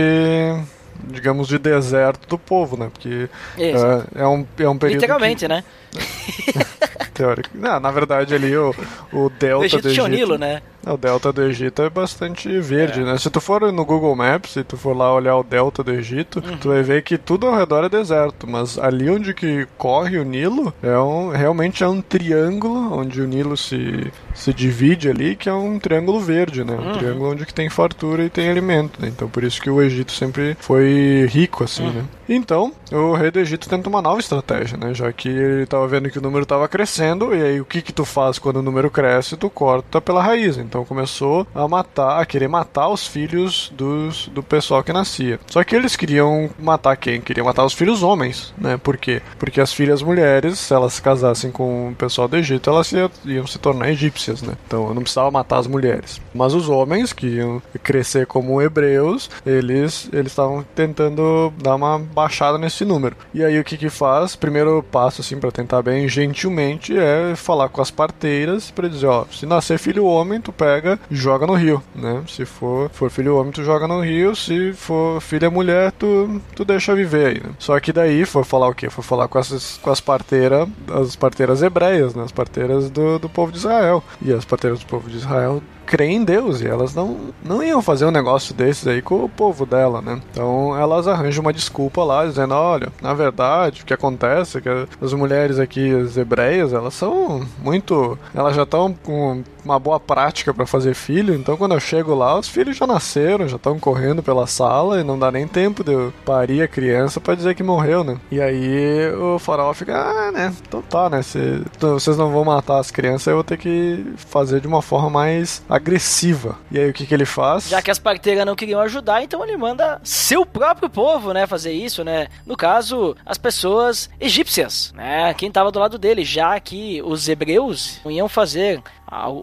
digamos, 1.05 1.47
de 1.47 1.57
deserto 1.57 2.27
do 2.27 2.37
povo, 2.37 2.77
né? 2.77 2.89
Porque 2.91 3.29
é, 3.57 4.21
é 4.21 4.27
um, 4.27 4.45
é 4.57 4.69
um 4.69 4.77
período. 4.77 5.01
Literalmente, 5.01 5.47
né? 5.47 5.63
Que, 5.91 7.07
teórico. 7.13 7.49
Não, 7.53 7.79
na 7.79 7.91
verdade, 7.91 8.33
ali 8.35 8.55
o, 8.55 8.73
o 9.11 9.29
delta 9.29 9.63
O 9.63 9.65
Egito 9.65 9.81
do 9.81 9.89
Egito. 9.89 10.07
Nilo, 10.07 10.37
né? 10.37 10.61
O 10.85 10.95
delta 10.95 11.33
do 11.33 11.43
Egito 11.43 11.81
é 11.81 11.89
bastante 11.89 12.59
verde, 12.59 13.01
né? 13.03 13.17
Se 13.17 13.29
tu 13.29 13.41
for 13.41 13.71
no 13.73 13.83
Google 13.83 14.15
Maps, 14.15 14.51
se 14.53 14.63
tu 14.63 14.77
for 14.77 14.95
lá 14.95 15.13
olhar 15.13 15.35
o 15.35 15.43
delta 15.43 15.83
do 15.83 15.91
Egito, 15.91 16.41
Uhum. 16.45 16.57
tu 16.57 16.69
vai 16.69 16.81
ver 16.81 17.01
que 17.03 17.17
tudo 17.17 17.45
ao 17.47 17.57
redor 17.57 17.83
é 17.83 17.89
deserto, 17.89 18.47
mas 18.47 18.77
ali 18.79 19.09
onde 19.09 19.33
que 19.33 19.67
corre 19.77 20.17
o 20.17 20.23
Nilo 20.23 20.73
é 20.81 20.97
um, 20.97 21.29
realmente 21.29 21.83
é 21.83 21.87
um 21.87 22.01
triângulo 22.01 22.97
onde 22.97 23.21
o 23.21 23.27
Nilo 23.27 23.57
se, 23.57 24.11
se 24.33 24.53
divide 24.53 25.09
ali, 25.09 25.35
que 25.35 25.49
é 25.49 25.53
um 25.53 25.77
triângulo 25.77 26.19
verde, 26.21 26.63
né? 26.63 26.73
Um 26.73 26.85
Uhum. 26.85 26.91
triângulo 26.93 27.31
onde 27.31 27.45
que 27.45 27.53
tem 27.53 27.69
fartura 27.69 28.23
e 28.23 28.29
tem 28.29 28.49
alimento, 28.49 29.01
né? 29.01 29.09
Então 29.09 29.27
por 29.27 29.43
isso 29.43 29.61
que 29.61 29.69
o 29.69 29.81
Egito 29.81 30.11
sempre 30.13 30.55
foi 30.59 31.27
rico 31.29 31.63
assim, 31.65 31.83
Uhum. 31.83 31.91
né? 31.93 32.03
Então, 32.29 32.73
o 32.91 33.13
rei 33.13 33.31
do 33.31 33.39
Egito 33.39 33.69
tenta 33.69 33.87
uma 33.87 34.01
nova 34.01 34.19
estratégia, 34.19 34.77
né? 34.77 34.93
Já 34.93 35.11
que 35.13 35.29
ele 35.29 35.65
tava 35.65 35.87
vendo 35.87 36.09
que 36.09 36.19
o 36.19 36.21
número 36.21 36.45
tava 36.45 36.67
crescendo, 36.67 37.33
e 37.33 37.41
aí 37.41 37.61
o 37.61 37.65
que 37.65 37.81
que 37.81 37.93
tu 37.93 38.03
faz 38.03 38.37
quando 38.37 38.57
o 38.57 38.61
número 38.61 38.89
cresce? 38.91 39.37
Tu 39.37 39.49
corta 39.49 40.01
pela 40.01 40.21
raiz. 40.21 40.57
Então 40.67 40.85
começou 40.85 41.47
a 41.55 41.67
matar, 41.67 42.21
a 42.21 42.25
querer 42.25 42.47
matar 42.47 42.89
os 42.89 43.07
filhos 43.07 43.71
dos, 43.75 44.27
do 44.27 44.43
pessoal 44.43 44.83
que 44.83 44.93
nascia. 44.93 45.39
Só 45.47 45.63
que 45.63 45.75
eles 45.75 45.95
queriam 45.95 46.49
matar 46.59 46.95
quem? 46.97 47.21
Queriam 47.21 47.45
matar 47.45 47.65
os 47.65 47.73
filhos 47.73 48.03
homens, 48.03 48.53
né? 48.57 48.77
Por 48.77 48.97
quê? 48.97 49.21
Porque 49.39 49.61
as 49.61 49.73
filhas 49.73 50.01
mulheres, 50.01 50.59
se 50.59 50.73
elas 50.73 50.93
se 50.93 51.01
casassem 51.01 51.51
com 51.51 51.89
o 51.89 51.95
pessoal 51.95 52.27
do 52.27 52.37
Egito, 52.37 52.69
elas 52.69 52.91
iam, 52.91 53.09
iam 53.25 53.47
se 53.47 53.57
tornar 53.57 53.89
egípcias, 53.89 54.41
né? 54.41 54.53
Então 54.67 54.93
não 54.93 55.01
precisava 55.01 55.31
matar 55.31 55.57
as 55.57 55.67
mulheres. 55.67 56.21
Mas 56.33 56.53
os 56.53 56.69
homens 56.69 57.13
que 57.13 57.27
iam 57.27 57.61
crescer 57.81 58.25
como 58.27 58.61
hebreus, 58.61 59.29
eles 59.45 60.09
eles 60.11 60.31
estavam 60.31 60.65
tentando 60.75 61.53
dar 61.61 61.75
uma 61.75 61.99
baixada 61.99 62.57
nesse 62.57 62.83
número. 62.85 63.15
E 63.33 63.43
aí 63.43 63.59
o 63.59 63.63
que 63.63 63.77
que 63.77 63.89
faz? 63.89 64.35
Primeiro 64.35 64.83
passo 64.91 65.21
assim 65.21 65.39
para 65.39 65.51
tentar 65.51 65.81
bem 65.81 66.07
gentilmente 66.07 66.97
é 66.97 67.35
falar 67.35 67.69
com 67.69 67.81
as 67.81 67.91
parteiras 67.91 68.71
para 68.71 68.87
dizer, 68.87 69.07
ó, 69.07 69.25
se 69.31 69.45
nascer 69.45 69.77
filho 69.77 70.05
homem, 70.05 70.41
tu 70.41 70.51
pega 70.57 70.99
joga 71.09 71.45
no 71.45 71.53
rio, 71.53 71.81
né? 71.95 72.23
Se 72.27 72.45
for, 72.45 72.89
for 72.89 73.09
filho 73.09 73.37
homem, 73.37 73.51
tu 73.51 73.63
joga 73.63 73.87
no 73.87 74.01
rio, 74.01 74.35
se 74.35 74.73
for 74.73 75.21
filha 75.21 75.49
mulher, 75.49 75.91
tu, 75.91 76.41
tu 76.55 76.65
deixa 76.65 76.95
viver 76.95 77.27
aí, 77.27 77.43
né? 77.43 77.51
Só 77.59 77.79
que 77.79 77.93
daí 77.93 78.25
foi 78.25 78.43
falar 78.43 78.67
o 78.67 78.75
quê? 78.75 78.89
Foi 78.89 79.03
falar 79.03 79.27
com 79.27 79.37
as, 79.37 79.77
com 79.81 79.89
as 79.89 80.01
parteiras, 80.01 80.67
as 80.91 81.15
parteiras 81.15 81.61
hebreias, 81.61 82.15
né? 82.15 82.23
As 82.23 82.31
parteiras 82.31 82.89
do, 82.89 83.19
do 83.19 83.29
povo 83.29 83.51
de 83.51 83.59
Israel. 83.59 84.03
E 84.21 84.33
as 84.33 84.45
parteiras 84.45 84.79
do 84.79 84.85
povo 84.85 85.09
de 85.09 85.17
Israel 85.17 85.61
creem 85.87 86.17
em 86.17 86.23
Deus 86.23 86.61
e 86.61 86.67
elas 86.67 86.93
não, 86.93 87.17
não 87.43 87.63
iam 87.63 87.81
fazer 87.81 88.05
um 88.05 88.11
negócio 88.11 88.53
desses 88.53 88.85
aí 88.85 89.01
com 89.01 89.23
o 89.23 89.29
povo 89.29 89.65
dela, 89.65 90.01
né? 90.01 90.21
Então 90.31 90.77
elas 90.77 91.07
arranjam 91.07 91.41
uma 91.41 91.53
desculpa 91.53 92.03
lá, 92.03 92.25
dizendo: 92.25 92.53
olha, 92.53 92.91
na 93.01 93.13
verdade, 93.13 93.81
o 93.81 93.85
que 93.85 93.93
acontece 93.93 94.57
é 94.57 94.61
que 94.61 94.69
as 95.01 95.13
mulheres 95.13 95.57
aqui, 95.57 95.93
as 95.93 96.17
hebreias, 96.17 96.73
elas 96.73 96.93
são 96.93 97.45
muito. 97.63 98.19
Elas 98.35 98.55
já 98.55 98.63
estão 98.63 98.93
com 98.93 99.43
uma 99.63 99.79
boa 99.79 99.99
prática 99.99 100.53
para 100.53 100.65
fazer 100.65 100.93
filho, 100.93 101.35
então 101.35 101.57
quando 101.57 101.73
eu 101.73 101.79
chego 101.79 102.15
lá, 102.15 102.39
os 102.39 102.47
filhos 102.47 102.77
já 102.77 102.87
nasceram, 102.87 103.47
já 103.47 103.57
estão 103.57 103.77
correndo 103.77 104.23
pela 104.23 104.47
sala 104.47 105.01
e 105.01 105.03
não 105.03 105.19
dá 105.19 105.29
nem 105.29 105.45
tempo 105.45 105.83
de 105.83 105.91
eu 105.91 106.13
parir 106.25 106.61
a 106.61 106.67
criança 106.67 107.19
para 107.19 107.35
dizer 107.35 107.53
que 107.53 107.63
morreu, 107.63 108.03
né? 108.03 108.17
E 108.31 108.39
aí 108.39 109.11
o 109.11 109.37
faraó 109.37 109.73
fica, 109.73 109.93
ah, 109.97 110.31
né? 110.31 110.53
Então 110.65 110.81
tá, 110.81 111.09
né? 111.09 111.21
Se 111.21 111.61
vocês 111.79 112.17
não 112.17 112.31
vão 112.31 112.45
matar 112.45 112.79
as 112.79 112.91
crianças, 112.91 113.27
eu 113.27 113.35
vou 113.35 113.43
ter 113.43 113.57
que 113.57 114.05
fazer 114.15 114.61
de 114.61 114.67
uma 114.67 114.81
forma 114.81 115.09
mais 115.09 115.61
agressiva. 115.77 116.57
E 116.71 116.79
aí 116.79 116.89
o 116.89 116.93
que, 116.93 117.05
que 117.05 117.13
ele 117.13 117.25
faz? 117.25 117.69
Já 117.69 117.81
que 117.81 117.91
as 117.91 117.99
parteiras 117.99 118.45
não 118.45 118.55
queriam 118.55 118.81
ajudar, 118.81 119.23
então 119.23 119.43
ele 119.43 119.57
manda 119.57 119.99
seu 120.03 120.45
próprio 120.45 120.89
povo, 120.89 121.33
né, 121.33 121.47
fazer 121.47 121.71
isso, 121.71 122.03
né? 122.03 122.27
No 122.45 122.55
caso, 122.57 123.15
as 123.25 123.37
pessoas 123.37 124.09
egípcias, 124.19 124.93
né? 124.95 125.33
Quem 125.33 125.51
tava 125.51 125.71
do 125.71 125.79
lado 125.79 125.97
dele, 125.97 126.23
já 126.23 126.59
que 126.59 127.01
os 127.03 127.27
hebreus 127.29 127.99
iam 128.05 128.27
fazer 128.27 128.81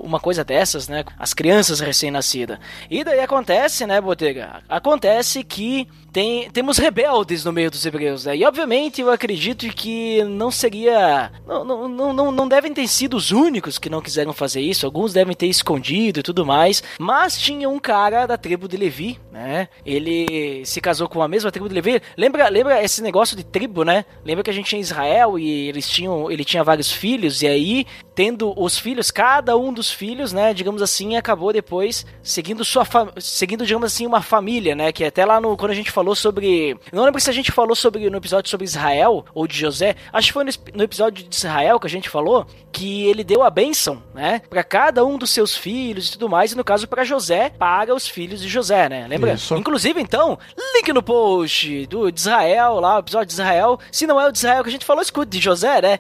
uma 0.02 0.21
coisa 0.21 0.44
dessas, 0.44 0.88
né? 0.88 1.04
As 1.18 1.33
crianças 1.33 1.80
recém-nascidas. 1.80 2.59
E 2.90 3.02
daí 3.02 3.21
acontece, 3.21 3.87
né, 3.87 4.00
Botega? 4.00 4.62
Acontece 4.68 5.42
que 5.42 5.88
tem, 6.12 6.49
temos 6.50 6.78
rebeldes 6.78 7.44
no 7.44 7.52
meio 7.52 7.71
dos 7.71 7.85
hebreus, 7.85 8.25
né? 8.25 8.37
E 8.37 8.44
obviamente 8.44 9.00
eu 9.00 9.11
acredito 9.11 9.66
que 9.68 10.23
não 10.23 10.49
seria. 10.50 11.33
Não, 11.44 11.64
não, 11.64 12.12
não, 12.12 12.30
não 12.30 12.49
devem 12.49 12.73
ter 12.73 12.87
sido 12.87 13.16
os 13.16 13.33
únicos 13.33 13.78
que 13.78 13.90
não 13.90 14.00
quiseram 14.00 14.33
fazer 14.33 14.61
isso. 14.61 14.87
Alguns 14.87 15.12
devem 15.12 15.35
ter 15.35 15.47
escondido 15.47 16.21
e 16.21 16.23
tudo 16.23 16.47
mais. 16.47 16.85
Mas 17.00 17.37
tinha 17.37 17.68
um 17.68 17.80
cara 17.80 18.26
da 18.26 18.37
tribo 18.37 18.68
de 18.68 18.76
Levi, 18.76 19.18
né? 19.33 19.68
Ele 19.85 20.64
se 20.64 20.80
casou 20.80 21.09
com 21.09 21.21
a 21.21 21.26
mesma 21.26 21.50
tribo 21.50 21.68
de 21.68 21.75
Levi. 21.75 22.00
Lembra, 22.16 22.49
lembra 22.49 22.83
esse 22.83 23.02
negócio 23.02 23.37
de 23.37 23.42
tribo, 23.42 23.83
né? 23.83 24.04
Lembra 24.25 24.44
que 24.44 24.50
a 24.50 24.54
gente 24.54 24.66
tinha 24.66 24.80
Israel 24.80 25.37
e 25.37 25.68
eles 25.68 25.88
tinham. 25.88 26.30
Ele 26.30 26.44
tinha 26.44 26.62
vários 26.62 26.92
filhos, 26.92 27.42
e 27.42 27.47
aí, 27.49 27.87
tendo 28.14 28.54
os 28.56 28.78
filhos, 28.78 29.11
cada 29.11 29.53
cada 29.54 29.56
um 29.56 29.73
dos 29.73 29.90
filhos, 29.90 30.32
né, 30.32 30.52
digamos 30.52 30.82
assim, 30.82 31.16
acabou 31.16 31.52
depois 31.52 32.04
seguindo 32.23 32.64
sua 32.64 32.84
seguindo, 33.18 33.64
digamos 33.64 33.92
assim, 33.92 34.06
uma 34.06 34.20
família, 34.20 34.75
né, 34.75 34.92
que 34.92 35.04
até 35.04 35.25
lá 35.25 35.40
no 35.40 35.56
quando 35.56 35.70
a 35.70 35.75
gente 35.75 35.90
falou 35.90 36.14
sobre, 36.14 36.76
não 36.92 37.04
lembro 37.04 37.20
se 37.20 37.30
a 37.30 37.32
gente 37.32 37.52
falou 37.52 37.76
sobre 37.76 38.11
no 38.11 38.16
episódio 38.16 38.50
sobre 38.50 38.64
Israel 38.64 39.25
ou 39.34 39.46
de 39.46 39.56
José, 39.56 39.94
acho 40.12 40.28
que 40.28 40.32
foi 40.32 40.44
no, 40.44 40.50
no 40.75 40.82
episódio 40.82 41.25
de 41.25 41.34
Israel 41.34 41.78
que 41.78 41.87
a 41.87 41.90
gente 41.90 42.08
falou 42.08 42.46
que 42.73 43.06
ele 43.06 43.23
deu 43.23 43.42
a 43.42 43.50
bênção, 43.50 44.02
né, 44.12 44.42
para 44.50 44.64
cada 44.64 45.04
um 45.04 45.16
dos 45.16 45.30
seus 45.30 45.56
filhos 45.56 46.08
e 46.08 46.12
tudo 46.12 46.28
mais, 46.28 46.52
e 46.52 46.56
no 46.56 46.64
caso 46.64 46.88
para 46.88 47.04
José, 47.04 47.50
para 47.50 47.94
os 47.94 48.08
filhos 48.08 48.40
de 48.40 48.49
José, 48.49 48.88
né? 48.88 49.06
Lembra? 49.06 49.34
Isso. 49.34 49.54
Inclusive, 49.54 50.00
então, 50.00 50.38
link 50.75 50.92
no 50.92 51.02
post 51.02 51.87
do 51.87 52.11
de 52.11 52.20
Israel 52.20 52.80
lá, 52.80 52.96
o 52.96 53.00
episódio 53.00 53.26
de 53.26 53.32
Israel. 53.32 53.78
Se 53.92 54.06
não 54.06 54.20
é 54.20 54.26
o 54.26 54.32
de 54.32 54.38
Israel 54.38 54.62
que 54.62 54.68
a 54.68 54.73
gente 54.73 54.84
falou, 54.84 55.02
escute 55.02 55.30
de 55.30 55.40
José, 55.40 55.80
né? 55.80 55.99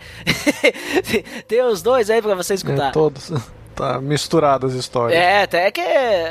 Tem 1.46 1.62
os 1.62 1.82
dois 1.82 2.10
aí 2.10 2.20
para 2.20 2.34
você 2.34 2.54
escutar. 2.54 2.88
É, 2.88 2.92
todos. 2.92 3.30
Tá 3.74 4.00
misturado 4.00 4.66
as 4.66 4.74
histórias. 4.74 5.18
É, 5.18 5.42
até 5.42 5.70
que 5.70 5.82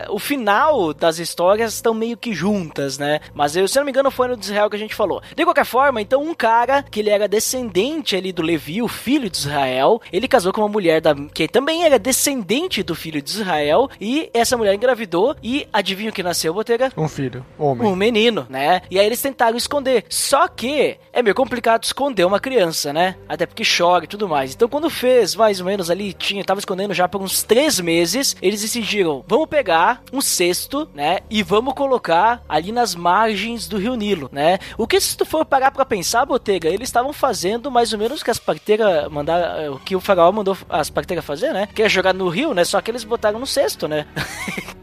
o 0.10 0.20
final 0.20 0.94
das 0.94 1.20
histórias 1.20 1.74
estão 1.74 1.94
meio 1.94 2.16
que 2.16 2.34
juntas, 2.34 2.98
né? 2.98 3.20
Mas 3.34 3.56
eu, 3.56 3.68
se 3.68 3.78
não 3.78 3.86
me 3.86 3.92
engano, 3.92 4.10
foi 4.10 4.28
no 4.28 4.40
Israel 4.40 4.70
que 4.70 4.76
a 4.76 4.80
gente 4.80 4.96
falou. 4.96 5.22
De 5.36 5.44
qualquer 5.44 5.66
forma, 5.66 6.02
então, 6.02 6.22
um 6.22 6.34
cara 6.34 6.84
que 6.84 7.00
ele 7.00 7.10
era 7.10 7.28
descendente 7.28 8.16
ali 8.16 8.32
do 8.32 8.42
Levi, 8.42 8.82
o 8.82 8.88
filho 8.88 9.30
de 9.30 9.38
Israel, 9.38 10.02
ele 10.12 10.28
casou 10.28 10.54
com 10.54 10.62
uma 10.62 10.70
mulher 10.70 11.02
da, 11.02 11.14
que 11.34 11.48
também 11.48 11.84
era 11.84 12.00
descendente 12.00 12.82
do 12.82 12.96
filho 12.96 13.22
de 13.22 13.30
Israel, 13.30 13.90
e 14.00 14.30
essa 14.34 14.58
mulher 14.58 14.74
engravidou, 14.74 15.36
e 15.44 15.68
adivinha 15.74 16.10
o 16.10 16.14
que 16.14 16.24
nasceu, 16.24 16.54
Botega? 16.54 16.92
Um 16.96 17.08
filho, 17.08 17.46
homem. 17.58 17.88
Um 17.88 17.96
menino, 17.96 18.48
né? 18.50 18.82
E 18.90 18.98
aí 19.00 19.06
eles 19.06 19.22
tentaram 19.22 19.58
esconder. 19.58 20.06
Só 20.10 20.48
que 20.48 20.98
é 21.12 21.22
meio 21.22 21.36
complicado 21.36 21.84
esconder 21.84 22.26
uma 22.26 22.40
criança, 22.40 22.94
né? 22.94 23.16
Até 23.28 23.46
porque 23.46 23.64
chora 23.66 24.06
e 24.06 24.08
tudo 24.08 24.30
mais. 24.30 24.54
Então, 24.54 24.70
quando 24.70 24.90
fez 24.90 25.36
mais 25.36 25.60
ou 25.60 25.66
menos 25.66 25.90
ali, 25.90 26.14
tinha, 26.14 26.44
tava 26.44 26.60
escondendo 26.60 26.94
já 26.94 27.08
por 27.08 27.22
uns 27.22 27.33
uns 27.34 27.42
três 27.42 27.80
meses, 27.80 28.36
eles 28.42 28.62
decidiram, 28.62 29.26
vamos 29.28 29.50
pegar 29.50 30.04
um 30.14 30.22
cesto, 30.22 30.88
né, 30.94 31.20
e 31.30 31.42
vamos 31.42 31.74
colocar 31.74 32.44
ali 32.48 32.72
nas 32.72 32.94
margens 32.94 33.68
do 33.68 33.78
Rio 33.78 33.96
Nilo, 33.96 34.30
né? 34.32 34.60
O 34.78 34.86
que 34.86 35.00
se 35.00 35.18
tu 35.18 35.26
for 35.26 35.44
parar 35.44 35.72
para 35.72 35.84
pensar, 35.84 36.26
Botega, 36.26 36.70
eles 36.70 36.90
estavam 36.90 37.12
fazendo 37.12 37.72
mais 37.72 37.92
ou 37.92 37.98
menos 37.98 38.22
o 38.22 38.24
que 38.24 38.30
as 38.30 38.38
parteiras 38.38 39.10
mandaram, 39.12 39.74
o 39.74 39.80
que 39.80 39.96
o 39.96 40.00
faraó 40.00 40.32
mandou 40.32 40.56
as 40.70 40.92
parteiras 40.92 41.26
fazer, 41.26 41.52
né? 41.52 41.68
Que 41.74 41.82
é 41.82 41.90
jogar 41.90 42.14
no 42.14 42.30
rio, 42.30 42.54
né? 42.54 42.64
Só 42.64 42.80
que 42.82 42.92
eles 42.92 43.04
botaram 43.04 43.40
no 43.40 43.48
cesto, 43.48 43.88
né? 43.88 44.06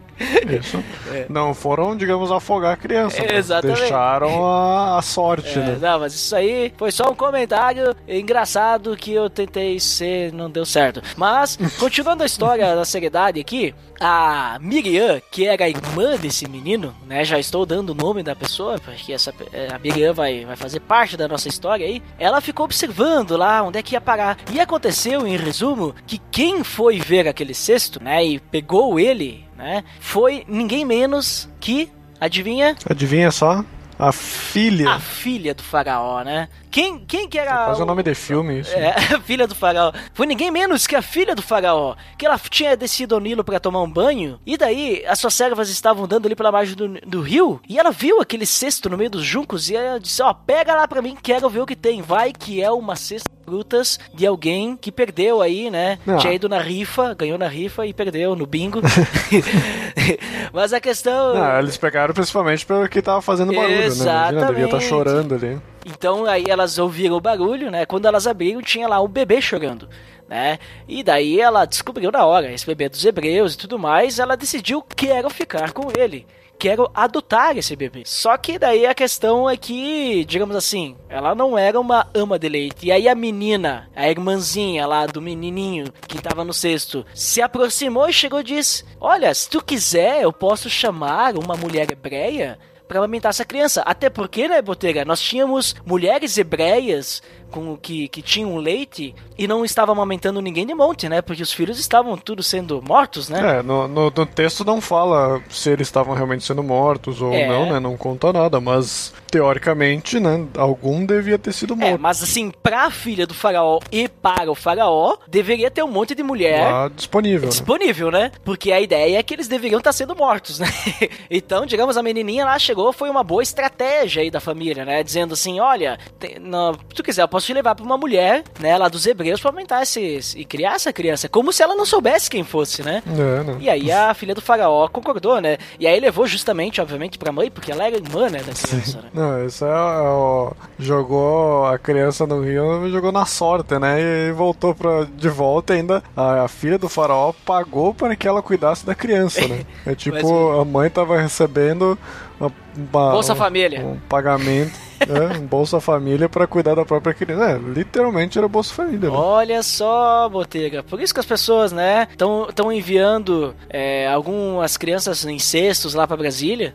Isso. 0.58 0.82
É. 1.12 1.26
Não 1.28 1.54
foram, 1.54 1.96
digamos, 1.96 2.30
afogar 2.30 2.74
a 2.74 2.76
criança. 2.76 3.22
É, 3.22 3.36
exatamente. 3.36 3.80
Deixaram 3.80 4.46
a, 4.46 4.98
a 4.98 5.02
sorte, 5.02 5.58
é, 5.58 5.62
né? 5.62 5.78
Não, 5.80 6.00
mas 6.00 6.14
isso 6.14 6.36
aí 6.36 6.72
foi 6.76 6.92
só 6.92 7.10
um 7.10 7.14
comentário 7.14 7.94
engraçado 8.06 8.96
que 8.96 9.12
eu 9.12 9.30
tentei 9.30 9.80
ser, 9.80 10.32
não 10.32 10.50
deu 10.50 10.66
certo. 10.66 11.02
Mas, 11.16 11.58
continuando 11.78 12.22
a 12.22 12.26
história 12.26 12.74
da 12.74 12.84
seriedade 12.84 13.40
aqui, 13.40 13.74
a 14.00 14.58
Miriam, 14.60 15.20
que 15.30 15.46
era 15.46 15.64
a 15.64 15.68
irmã 15.68 16.16
desse 16.16 16.48
menino, 16.48 16.94
né? 17.06 17.24
Já 17.24 17.38
estou 17.38 17.66
dando 17.66 17.90
o 17.90 17.94
nome 17.94 18.22
da 18.22 18.34
pessoa, 18.34 18.78
porque 18.78 19.12
essa, 19.12 19.32
é, 19.52 19.68
a 19.72 19.78
Miriam 19.78 20.12
vai, 20.12 20.44
vai 20.44 20.56
fazer 20.56 20.80
parte 20.80 21.16
da 21.16 21.28
nossa 21.28 21.48
história 21.48 21.86
aí. 21.86 22.02
Ela 22.18 22.40
ficou 22.40 22.64
observando 22.64 23.36
lá 23.36 23.62
onde 23.62 23.78
é 23.78 23.82
que 23.82 23.94
ia 23.94 24.00
parar. 24.00 24.38
E 24.52 24.60
aconteceu, 24.60 25.26
em 25.26 25.36
resumo, 25.36 25.94
que 26.06 26.18
quem 26.30 26.64
foi 26.64 26.98
ver 26.98 27.28
aquele 27.28 27.54
cesto, 27.54 28.02
né? 28.02 28.24
E 28.24 28.38
pegou 28.38 28.98
ele 28.98 29.49
né? 29.60 29.84
Foi 30.00 30.44
ninguém 30.48 30.84
menos 30.84 31.48
que, 31.60 31.90
adivinha? 32.18 32.76
Adivinha 32.88 33.30
só? 33.30 33.64
A 33.98 34.12
filha. 34.12 34.92
A 34.92 34.98
filha 34.98 35.54
do 35.54 35.62
faraó, 35.62 36.22
né? 36.22 36.48
Quem, 36.70 37.00
quem 37.00 37.28
que 37.28 37.38
era. 37.38 37.50
É 37.50 37.64
quase 37.66 37.82
o 37.82 37.84
nome 37.84 38.02
de 38.02 38.14
filme, 38.14 38.60
isso. 38.60 38.74
É, 38.74 38.94
a 39.14 39.20
filha 39.20 39.46
do 39.46 39.54
faraó. 39.54 39.92
Foi 40.14 40.26
ninguém 40.26 40.50
menos 40.50 40.86
que 40.86 40.96
a 40.96 41.02
filha 41.02 41.34
do 41.34 41.42
faraó. 41.42 41.94
Que 42.16 42.24
ela 42.24 42.38
tinha 42.38 42.74
descido 42.74 43.14
ao 43.14 43.20
Nilo 43.20 43.44
para 43.44 43.60
tomar 43.60 43.82
um 43.82 43.90
banho. 43.90 44.40
E 44.46 44.56
daí, 44.56 45.04
as 45.06 45.18
suas 45.18 45.34
servas 45.34 45.68
estavam 45.68 46.04
andando 46.04 46.24
ali 46.24 46.34
pela 46.34 46.50
margem 46.50 46.74
do, 46.74 46.88
do 47.06 47.20
rio. 47.20 47.60
E 47.68 47.78
ela 47.78 47.90
viu 47.90 48.22
aquele 48.22 48.46
cesto 48.46 48.88
no 48.88 48.96
meio 48.96 49.10
dos 49.10 49.22
juncos. 49.22 49.68
E 49.68 49.76
ela 49.76 50.00
disse: 50.00 50.22
Ó, 50.22 50.30
oh, 50.30 50.34
pega 50.34 50.74
lá 50.74 50.88
pra 50.88 51.02
mim, 51.02 51.14
quero 51.22 51.50
ver 51.50 51.60
o 51.60 51.66
que 51.66 51.76
tem. 51.76 52.00
Vai 52.00 52.32
que 52.32 52.62
é 52.62 52.70
uma 52.70 52.96
cesta 52.96 53.30
frutas 53.50 53.98
de 54.14 54.24
alguém 54.24 54.76
que 54.76 54.92
perdeu 54.92 55.42
aí, 55.42 55.68
né? 55.68 55.98
Não. 56.06 56.18
Tinha 56.18 56.32
ido 56.32 56.48
na 56.48 56.60
rifa, 56.60 57.14
ganhou 57.14 57.36
na 57.36 57.48
rifa 57.48 57.84
e 57.84 57.92
perdeu 57.92 58.36
no 58.36 58.46
bingo. 58.46 58.80
Mas 60.54 60.72
a 60.72 60.80
questão. 60.80 61.34
Não, 61.34 61.58
eles 61.58 61.76
pegaram 61.76 62.14
principalmente 62.14 62.64
pelo 62.64 62.88
que 62.88 63.02
tava 63.02 63.20
fazendo 63.20 63.52
barulho, 63.52 63.82
Exatamente. 63.82 64.06
né? 64.06 64.30
Imagina, 64.30 64.46
devia 64.46 64.64
estar 64.66 64.78
tá 64.78 64.84
chorando 64.84 65.34
ali. 65.34 65.60
Então 65.84 66.26
aí 66.26 66.44
elas 66.48 66.78
ouviram 66.78 67.16
o 67.16 67.20
barulho, 67.20 67.72
né? 67.72 67.84
Quando 67.84 68.06
elas 68.06 68.28
abriram, 68.28 68.62
tinha 68.62 68.86
lá 68.86 69.02
um 69.02 69.08
bebê 69.08 69.42
chorando. 69.42 69.88
Né? 70.28 70.60
E 70.86 71.02
daí 71.02 71.40
ela 71.40 71.64
descobriu 71.64 72.12
na 72.12 72.24
hora, 72.24 72.52
esse 72.52 72.64
bebê 72.64 72.88
dos 72.88 73.04
hebreus 73.04 73.54
e 73.54 73.58
tudo 73.58 73.76
mais, 73.76 74.20
ela 74.20 74.36
decidiu 74.36 74.80
quero 74.80 75.28
ficar 75.28 75.72
com 75.72 75.90
ele 75.98 76.24
quero 76.60 76.90
adotar 76.94 77.56
esse 77.56 77.74
bebê. 77.74 78.02
Só 78.04 78.36
que 78.36 78.58
daí 78.58 78.84
a 78.84 78.94
questão 78.94 79.48
é 79.48 79.56
que, 79.56 80.26
digamos 80.26 80.54
assim, 80.54 80.94
ela 81.08 81.34
não 81.34 81.56
era 81.56 81.80
uma 81.80 82.06
ama 82.12 82.38
de 82.38 82.50
leite. 82.50 82.86
E 82.86 82.92
aí 82.92 83.08
a 83.08 83.14
menina, 83.14 83.88
a 83.96 84.10
irmãzinha 84.10 84.86
lá 84.86 85.06
do 85.06 85.22
menininho 85.22 85.90
que 86.06 86.20
tava 86.20 86.44
no 86.44 86.52
cesto, 86.52 87.04
se 87.14 87.40
aproximou 87.40 88.06
e 88.10 88.12
chegou 88.12 88.40
e 88.40 88.44
disse: 88.44 88.84
Olha, 89.00 89.34
se 89.34 89.48
tu 89.48 89.64
quiser, 89.64 90.22
eu 90.22 90.32
posso 90.34 90.68
chamar 90.68 91.38
uma 91.38 91.56
mulher 91.56 91.90
hebreia 91.90 92.58
para 92.90 92.98
amamentar 92.98 93.30
essa 93.30 93.44
criança. 93.44 93.82
Até 93.86 94.10
porque, 94.10 94.48
né, 94.48 94.60
Botega, 94.60 95.04
nós 95.04 95.20
tínhamos 95.20 95.76
mulheres 95.86 96.36
hebreias 96.36 97.22
com 97.50 97.76
que, 97.76 98.08
que 98.08 98.22
tinham 98.22 98.56
leite 98.56 99.14
e 99.36 99.46
não 99.48 99.64
estava 99.64 99.92
amamentando 99.92 100.40
ninguém 100.40 100.66
de 100.66 100.74
monte, 100.74 101.08
né? 101.08 101.20
Porque 101.22 101.42
os 101.42 101.52
filhos 101.52 101.78
estavam 101.78 102.16
tudo 102.16 102.42
sendo 102.42 102.80
mortos, 102.82 103.28
né? 103.28 103.58
É, 103.58 103.62
no, 103.62 103.86
no, 103.88 104.04
no 104.10 104.26
texto 104.26 104.64
não 104.64 104.80
fala 104.80 105.40
se 105.50 105.70
eles 105.70 105.88
estavam 105.88 106.14
realmente 106.14 106.44
sendo 106.44 106.62
mortos 106.62 107.20
ou 107.20 107.32
É. 107.32 107.46
não, 107.46 107.66
né? 107.72 107.80
Não 107.80 107.96
conta 107.96 108.32
nada, 108.32 108.60
mas 108.60 109.12
teoricamente, 109.30 110.20
né? 110.20 110.46
Algum 110.56 111.04
devia 111.04 111.38
ter 111.38 111.52
sido 111.52 111.74
É, 111.74 111.76
morto. 111.76 112.00
mas 112.00 112.22
assim, 112.22 112.50
pra 112.62 112.90
filha 112.90 113.26
do 113.26 113.34
faraó 113.34 113.80
e 113.90 114.08
para 114.08 114.50
o 114.50 114.54
faraó, 114.54 115.16
deveria 115.28 115.70
ter 115.70 115.82
um 115.82 115.88
monte 115.90 116.14
de 116.14 116.22
mulher 116.22 116.70
Lá 116.70 116.88
disponível, 116.88 117.42
né? 117.42 117.48
disponível, 117.48 118.10
né? 118.10 118.30
Porque 118.44 118.70
a 118.72 118.80
ideia 118.80 119.18
é 119.18 119.22
que 119.22 119.34
eles 119.34 119.48
deveriam 119.48 119.78
estar 119.78 119.92
sendo 119.92 120.14
mortos, 120.14 120.58
né? 120.58 120.66
então, 121.30 121.66
digamos, 121.66 121.96
a 121.96 122.02
menininha 122.02 122.44
lá 122.44 122.58
chegou, 122.58 122.92
foi 122.92 123.10
uma 123.10 123.24
boa 123.24 123.42
estratégia 123.42 124.22
aí 124.22 124.30
da 124.30 124.40
família, 124.40 124.84
né? 124.84 125.02
Dizendo 125.02 125.34
assim, 125.34 125.58
olha, 125.60 125.98
tem, 126.18 126.38
não, 126.38 126.74
se 126.74 126.94
tu 126.94 127.02
quiser, 127.02 127.22
eu 127.22 127.28
posso 127.28 127.39
te 127.44 127.52
levar 127.52 127.74
pra 127.74 127.84
uma 127.84 127.96
mulher, 127.96 128.42
né, 128.60 128.76
lá 128.76 128.88
dos 128.88 129.06
hebreus 129.06 129.40
pra 129.40 129.50
aumentar 129.50 129.82
esse, 129.82 130.20
e 130.36 130.44
criar 130.44 130.74
essa 130.74 130.92
criança. 130.92 131.28
Como 131.28 131.52
se 131.52 131.62
ela 131.62 131.74
não 131.74 131.84
soubesse 131.86 132.28
quem 132.30 132.44
fosse, 132.44 132.82
né? 132.82 133.02
É, 133.06 133.42
né? 133.44 133.56
E 133.60 133.68
aí 133.70 133.90
a 133.92 134.12
filha 134.14 134.34
do 134.34 134.40
faraó 134.40 134.88
concordou, 134.88 135.40
né? 135.40 135.58
E 135.78 135.86
aí 135.86 135.98
levou 136.00 136.26
justamente, 136.26 136.80
obviamente, 136.80 137.18
pra 137.18 137.32
mãe, 137.32 137.50
porque 137.50 137.70
ela 137.72 137.84
era 137.86 137.96
irmã, 137.96 138.28
né, 138.28 138.38
da 138.42 138.52
criança, 138.52 138.98
né? 139.02 139.08
Não, 139.12 139.46
isso 139.46 139.64
é, 139.64 139.72
ó, 139.72 140.52
jogou 140.78 141.66
a 141.66 141.78
criança 141.78 142.26
no 142.26 142.42
rio, 142.42 142.90
jogou 142.90 143.12
na 143.12 143.24
sorte, 143.26 143.78
né? 143.78 143.98
E 144.00 144.32
voltou 144.32 144.74
pra, 144.74 145.04
de 145.04 145.28
volta 145.28 145.74
ainda 145.74 146.02
a, 146.16 146.42
a 146.44 146.48
filha 146.48 146.78
do 146.78 146.88
faraó 146.88 147.32
pagou 147.44 147.92
para 147.94 148.16
que 148.16 148.26
ela 148.26 148.42
cuidasse 148.42 148.84
da 148.84 148.94
criança, 148.94 149.46
né? 149.46 149.64
É 149.86 149.94
tipo, 149.94 150.16
Mas- 150.16 150.60
a 150.60 150.64
mãe 150.64 150.90
tava 150.90 151.18
recebendo 151.20 151.98
uma, 152.38 152.52
uma- 152.76 153.10
Bolsa 153.12 153.34
Família. 153.34 153.80
um 153.80 153.98
pagamento, 154.08 154.72
é, 155.08 155.38
um 155.38 155.46
Bolsa 155.46 155.80
Família 155.80 156.28
para 156.28 156.46
cuidar 156.46 156.74
da 156.74 156.84
própria 156.84 157.14
criança. 157.14 157.50
É, 157.52 157.58
literalmente 157.58 158.38
era 158.38 158.46
Bolsa 158.48 158.74
Família, 158.74 159.10
né? 159.10 159.16
Olha 159.16 159.62
só, 159.62 160.28
Botega. 160.28 160.82
Por 160.82 161.00
isso 161.00 161.14
que 161.14 161.20
as 161.20 161.26
pessoas, 161.26 161.72
né, 161.72 162.06
estão 162.10 162.72
enviando 162.72 163.54
é, 163.68 164.06
algumas 164.08 164.76
crianças 164.76 165.24
em 165.24 165.38
cestos 165.38 165.94
lá 165.94 166.06
pra 166.06 166.16
Brasília. 166.16 166.74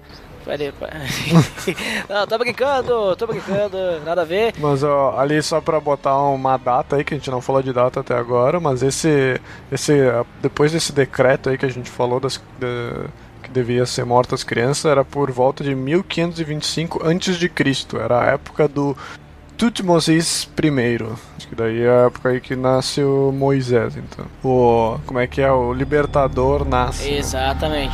Pá. 0.80 0.88
Não, 2.08 2.28
tô 2.28 2.38
brincando, 2.38 3.16
tô 3.16 3.26
brincando, 3.26 3.78
nada 4.06 4.22
a 4.22 4.26
ver. 4.26 4.54
Mas 4.60 4.84
ó, 4.84 5.18
ali 5.18 5.42
só 5.42 5.60
pra 5.60 5.80
botar 5.80 6.16
uma 6.22 6.56
data 6.56 6.96
aí, 6.98 7.04
que 7.04 7.16
a 7.16 7.18
gente 7.18 7.32
não 7.32 7.42
falou 7.42 7.64
de 7.64 7.74
data 7.74 8.02
até 8.02 8.16
agora, 8.16 8.60
mas 8.60 8.84
esse. 8.84 9.42
esse 9.72 9.94
depois 10.44 10.72
desse 10.72 10.94
decreto 10.94 11.50
aí 11.50 11.58
que 11.58 11.66
a 11.66 11.70
gente 11.70 11.90
falou 11.90 12.20
das, 12.20 12.38
da- 12.60 13.08
que 13.08 13.25
devia 13.56 13.86
ser 13.86 14.06
mortas 14.06 14.42
as 14.42 14.44
crianças, 14.44 14.86
era 14.86 15.04
por 15.06 15.32
volta 15.32 15.64
de 15.64 15.74
1525 15.74 17.02
a.C. 17.08 17.98
Era 17.98 18.22
a 18.22 18.26
época 18.34 18.68
do 18.68 18.96
Tutmosis 19.58 20.44
I. 20.62 21.04
Acho 21.38 21.48
que 21.48 21.56
daí 21.56 21.82
é 21.82 21.90
a 21.90 22.06
época 22.08 22.30
aí 22.30 22.42
que 22.42 22.56
nasce 22.56 23.02
o 23.02 23.32
Moisés, 23.32 23.96
então. 23.96 24.26
O. 24.44 25.00
Como 25.06 25.20
é 25.20 25.28
que 25.28 25.42
é? 25.42 25.52
O 25.52 25.74
libertador 25.74 26.68
nasce. 26.68 27.08
né? 27.70 27.90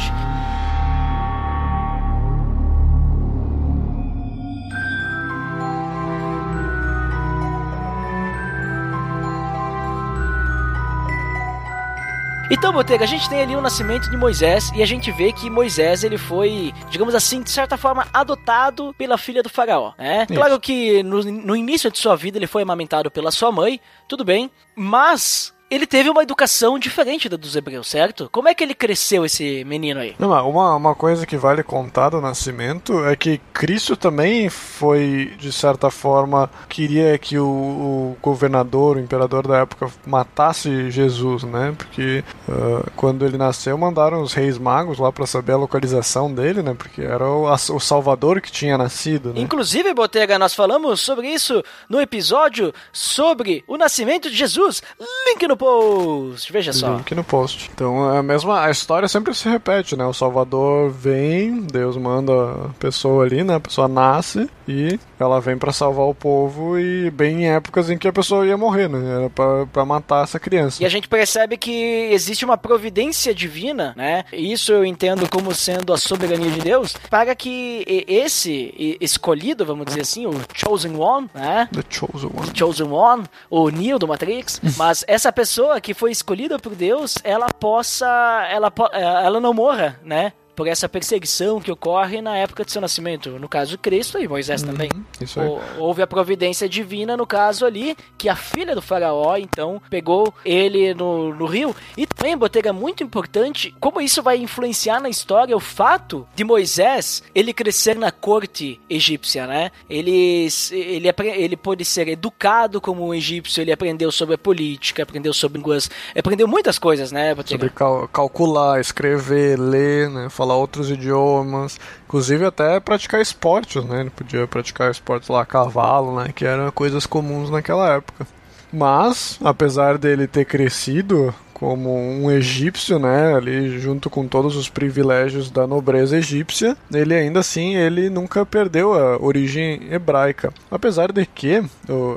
Então, 12.53 12.73
Botega, 12.73 13.05
a 13.05 13.07
gente 13.07 13.29
tem 13.29 13.41
ali 13.41 13.55
o 13.55 13.61
nascimento 13.61 14.09
de 14.11 14.17
Moisés 14.17 14.73
e 14.75 14.83
a 14.83 14.85
gente 14.85 15.09
vê 15.09 15.31
que 15.31 15.49
Moisés 15.49 16.03
ele 16.03 16.17
foi, 16.17 16.73
digamos 16.89 17.15
assim, 17.15 17.41
de 17.41 17.49
certa 17.49 17.77
forma, 17.77 18.05
adotado 18.13 18.93
pela 18.97 19.17
filha 19.17 19.41
do 19.41 19.47
faraó, 19.47 19.93
né? 19.97 20.27
Isso. 20.29 20.37
Claro 20.37 20.59
que 20.59 21.01
no, 21.01 21.23
no 21.23 21.55
início 21.55 21.89
de 21.89 21.97
sua 21.97 22.17
vida 22.17 22.37
ele 22.37 22.47
foi 22.47 22.63
amamentado 22.63 23.09
pela 23.09 23.31
sua 23.31 23.53
mãe, 23.53 23.79
tudo 24.05 24.25
bem, 24.25 24.51
mas 24.75 25.53
ele 25.71 25.87
teve 25.87 26.09
uma 26.09 26.21
educação 26.21 26.77
diferente 26.77 27.27
da 27.29 27.37
dos 27.37 27.55
hebreus, 27.55 27.87
certo? 27.87 28.29
Como 28.31 28.47
é 28.49 28.53
que 28.53 28.63
ele 28.63 28.75
cresceu, 28.75 29.25
esse 29.25 29.63
menino 29.63 29.99
aí? 30.01 30.15
Não, 30.19 30.29
uma, 30.49 30.75
uma 30.75 30.93
coisa 30.93 31.25
que 31.25 31.37
vale 31.37 31.63
contar 31.63 32.09
do 32.09 32.21
nascimento 32.21 33.03
é 33.05 33.15
que 33.15 33.39
Cristo 33.53 33.95
também 33.95 34.49
foi, 34.49 35.33
de 35.39 35.51
certa 35.51 35.89
forma, 35.89 36.49
queria 36.69 37.17
que 37.17 37.39
o, 37.39 37.45
o 37.47 38.17
governador, 38.21 38.97
o 38.97 38.99
imperador 38.99 39.47
da 39.47 39.59
época, 39.59 39.89
matasse 40.05 40.91
Jesus, 40.91 41.43
né? 41.43 41.73
Porque 41.77 42.23
ah, 42.49 42.89
quando 42.95 43.25
ele 43.25 43.37
nasceu, 43.37 43.77
mandaram 43.77 44.21
os 44.21 44.33
reis 44.33 44.57
magos 44.57 44.99
lá 44.99 45.11
para 45.11 45.25
saber 45.25 45.53
a 45.53 45.57
localização 45.57 46.31
dele, 46.33 46.61
né? 46.61 46.75
Porque 46.77 47.01
era 47.01 47.27
o, 47.27 47.47
a- 47.47 47.53
o 47.55 47.79
Salvador 47.79 48.41
que 48.41 48.51
tinha 48.51 48.77
nascido, 48.77 49.33
né? 49.33 49.39
Inclusive, 49.41 49.93
Botega, 49.93 50.37
nós 50.37 50.53
falamos 50.53 50.99
sobre 50.99 51.27
isso 51.29 51.63
no 51.89 51.99
episódio 51.99 52.73
sobre 52.91 53.63
o 53.67 53.77
nascimento 53.77 54.29
de 54.29 54.35
Jesus. 54.35 54.83
Link 55.27 55.47
no 55.47 55.57
post. 55.61 56.51
Veja 56.51 56.73
só. 56.73 56.95
Link 56.95 57.13
no 57.13 57.23
post. 57.23 57.69
Então 57.73 58.11
é 58.13 58.17
a 58.17 58.23
mesma 58.23 58.65
a 58.65 58.71
história 58.71 59.07
sempre 59.07 59.33
se 59.35 59.47
repete, 59.47 59.95
né? 59.95 60.03
O 60.05 60.13
Salvador 60.13 60.89
vem, 60.89 61.61
Deus 61.61 61.95
manda 61.95 62.33
a 62.33 62.69
pessoa 62.79 63.23
ali, 63.23 63.43
né? 63.43 63.55
A 63.55 63.59
pessoa 63.59 63.87
nasce 63.87 64.49
e 64.67 64.99
ela 65.19 65.39
vem 65.39 65.57
pra 65.57 65.71
salvar 65.71 66.07
o 66.07 66.15
povo 66.15 66.79
e 66.79 67.11
bem 67.11 67.43
em 67.43 67.49
épocas 67.51 67.89
em 67.91 67.97
que 67.97 68.07
a 68.07 68.13
pessoa 68.13 68.45
ia 68.45 68.57
morrer, 68.57 68.89
né? 68.89 69.17
Era 69.17 69.29
pra, 69.29 69.65
pra 69.67 69.85
matar 69.85 70.23
essa 70.23 70.39
criança. 70.39 70.81
E 70.81 70.85
a 70.85 70.89
gente 70.89 71.07
percebe 71.07 71.57
que 71.57 72.09
existe 72.11 72.43
uma 72.43 72.57
providência 72.57 73.33
divina, 73.33 73.93
né? 73.95 74.23
Isso 74.33 74.71
eu 74.71 74.83
entendo 74.83 75.29
como 75.29 75.53
sendo 75.53 75.93
a 75.93 75.97
soberania 75.97 76.49
de 76.49 76.59
Deus, 76.61 76.95
para 77.09 77.35
que 77.35 77.85
esse 78.07 78.97
escolhido, 78.99 79.63
vamos 79.63 79.85
dizer 79.85 80.01
assim, 80.01 80.25
o 80.25 80.33
chosen 80.55 80.95
one, 80.95 81.29
né? 81.35 81.69
The 81.71 81.83
Chosen 81.89 82.31
One. 82.33 82.51
Chosen 82.55 82.91
One, 82.91 83.23
o 83.49 83.69
Neo 83.69 83.99
do 83.99 84.07
Matrix, 84.07 84.59
mas 84.77 85.03
essa 85.07 85.31
pessoa 85.31 85.50
que 85.81 85.93
foi 85.93 86.11
escolhida 86.11 86.59
por 86.59 86.75
Deus, 86.75 87.15
ela 87.23 87.47
possa, 87.47 88.07
ela, 88.49 88.71
ela 88.93 89.39
não 89.39 89.53
morra, 89.53 89.99
né? 90.03 90.33
Por 90.61 90.67
essa 90.67 90.87
perseguição 90.87 91.59
que 91.59 91.71
ocorre 91.71 92.21
na 92.21 92.37
época 92.37 92.63
de 92.63 92.71
seu 92.71 92.79
nascimento. 92.79 93.31
No 93.39 93.49
caso, 93.49 93.79
Cristo 93.79 94.19
e 94.19 94.27
Moisés 94.27 94.61
também. 94.61 94.91
Isso 95.19 95.39
aí. 95.39 95.47
Hou- 95.47 95.59
Houve 95.79 96.03
a 96.03 96.07
providência 96.07 96.69
divina 96.69 97.17
no 97.17 97.25
caso 97.25 97.65
ali, 97.65 97.97
que 98.15 98.29
a 98.29 98.35
filha 98.35 98.75
do 98.75 98.81
faraó, 98.81 99.37
então, 99.37 99.81
pegou 99.89 100.31
ele 100.45 100.93
no, 100.93 101.33
no 101.33 101.45
rio. 101.47 101.75
E 101.97 102.05
também, 102.05 102.37
Botega, 102.37 102.71
muito 102.71 103.03
importante, 103.03 103.73
como 103.79 103.99
isso 103.99 104.21
vai 104.21 104.37
influenciar 104.37 104.99
na 105.01 105.09
história, 105.09 105.57
o 105.57 105.59
fato 105.59 106.27
de 106.35 106.43
Moisés, 106.43 107.23
ele 107.33 107.53
crescer 107.53 107.95
na 107.97 108.11
corte 108.11 108.79
egípcia, 108.87 109.47
né? 109.47 109.71
Ele, 109.89 110.47
ele, 110.71 111.07
ele 111.35 111.57
pôde 111.57 111.83
ser 111.83 112.07
educado 112.07 112.79
como 112.79 113.03
um 113.07 113.15
egípcio, 113.15 113.61
ele 113.61 113.71
aprendeu 113.71 114.11
sobre 114.11 114.35
a 114.35 114.37
política, 114.37 115.01
aprendeu 115.01 115.33
sobre 115.33 115.57
línguas, 115.57 115.89
aprendeu 116.15 116.47
muitas 116.47 116.77
coisas, 116.77 117.11
né, 117.11 117.33
Botega? 117.33 117.59
Sobre 117.59 117.69
cal- 117.75 118.07
calcular, 118.09 118.79
escrever, 118.79 119.59
ler, 119.59 120.07
né? 120.09 120.29
Falar 120.29 120.50
outros 120.55 120.89
idiomas. 120.89 121.79
Inclusive 122.07 122.45
até 122.45 122.79
praticar 122.79 123.21
esportes, 123.21 123.83
né? 123.85 124.01
Ele 124.01 124.09
podia 124.09 124.47
praticar 124.47 124.91
esportes 124.91 125.29
lá 125.29 125.41
a 125.41 125.45
cavalo, 125.45 126.15
né? 126.19 126.31
Que 126.33 126.45
eram 126.45 126.71
coisas 126.71 127.05
comuns 127.05 127.49
naquela 127.49 127.95
época. 127.95 128.27
Mas, 128.73 129.37
apesar 129.43 129.97
dele 129.97 130.27
ter 130.27 130.45
crescido 130.45 131.33
como 131.53 131.95
um 131.95 132.31
egípcio, 132.31 132.97
né, 132.97 133.35
ali 133.35 133.77
junto 133.77 134.09
com 134.09 134.27
todos 134.27 134.55
os 134.55 134.67
privilégios 134.67 135.51
da 135.51 135.67
nobreza 135.67 136.17
egípcia, 136.17 136.75
ele 136.91 137.13
ainda 137.13 137.41
assim 137.41 137.75
ele 137.75 138.09
nunca 138.09 138.43
perdeu 138.43 138.95
a 138.95 139.21
origem 139.21 139.79
hebraica. 139.91 140.51
Apesar 140.71 141.11
de 141.11 141.23
que 141.23 141.63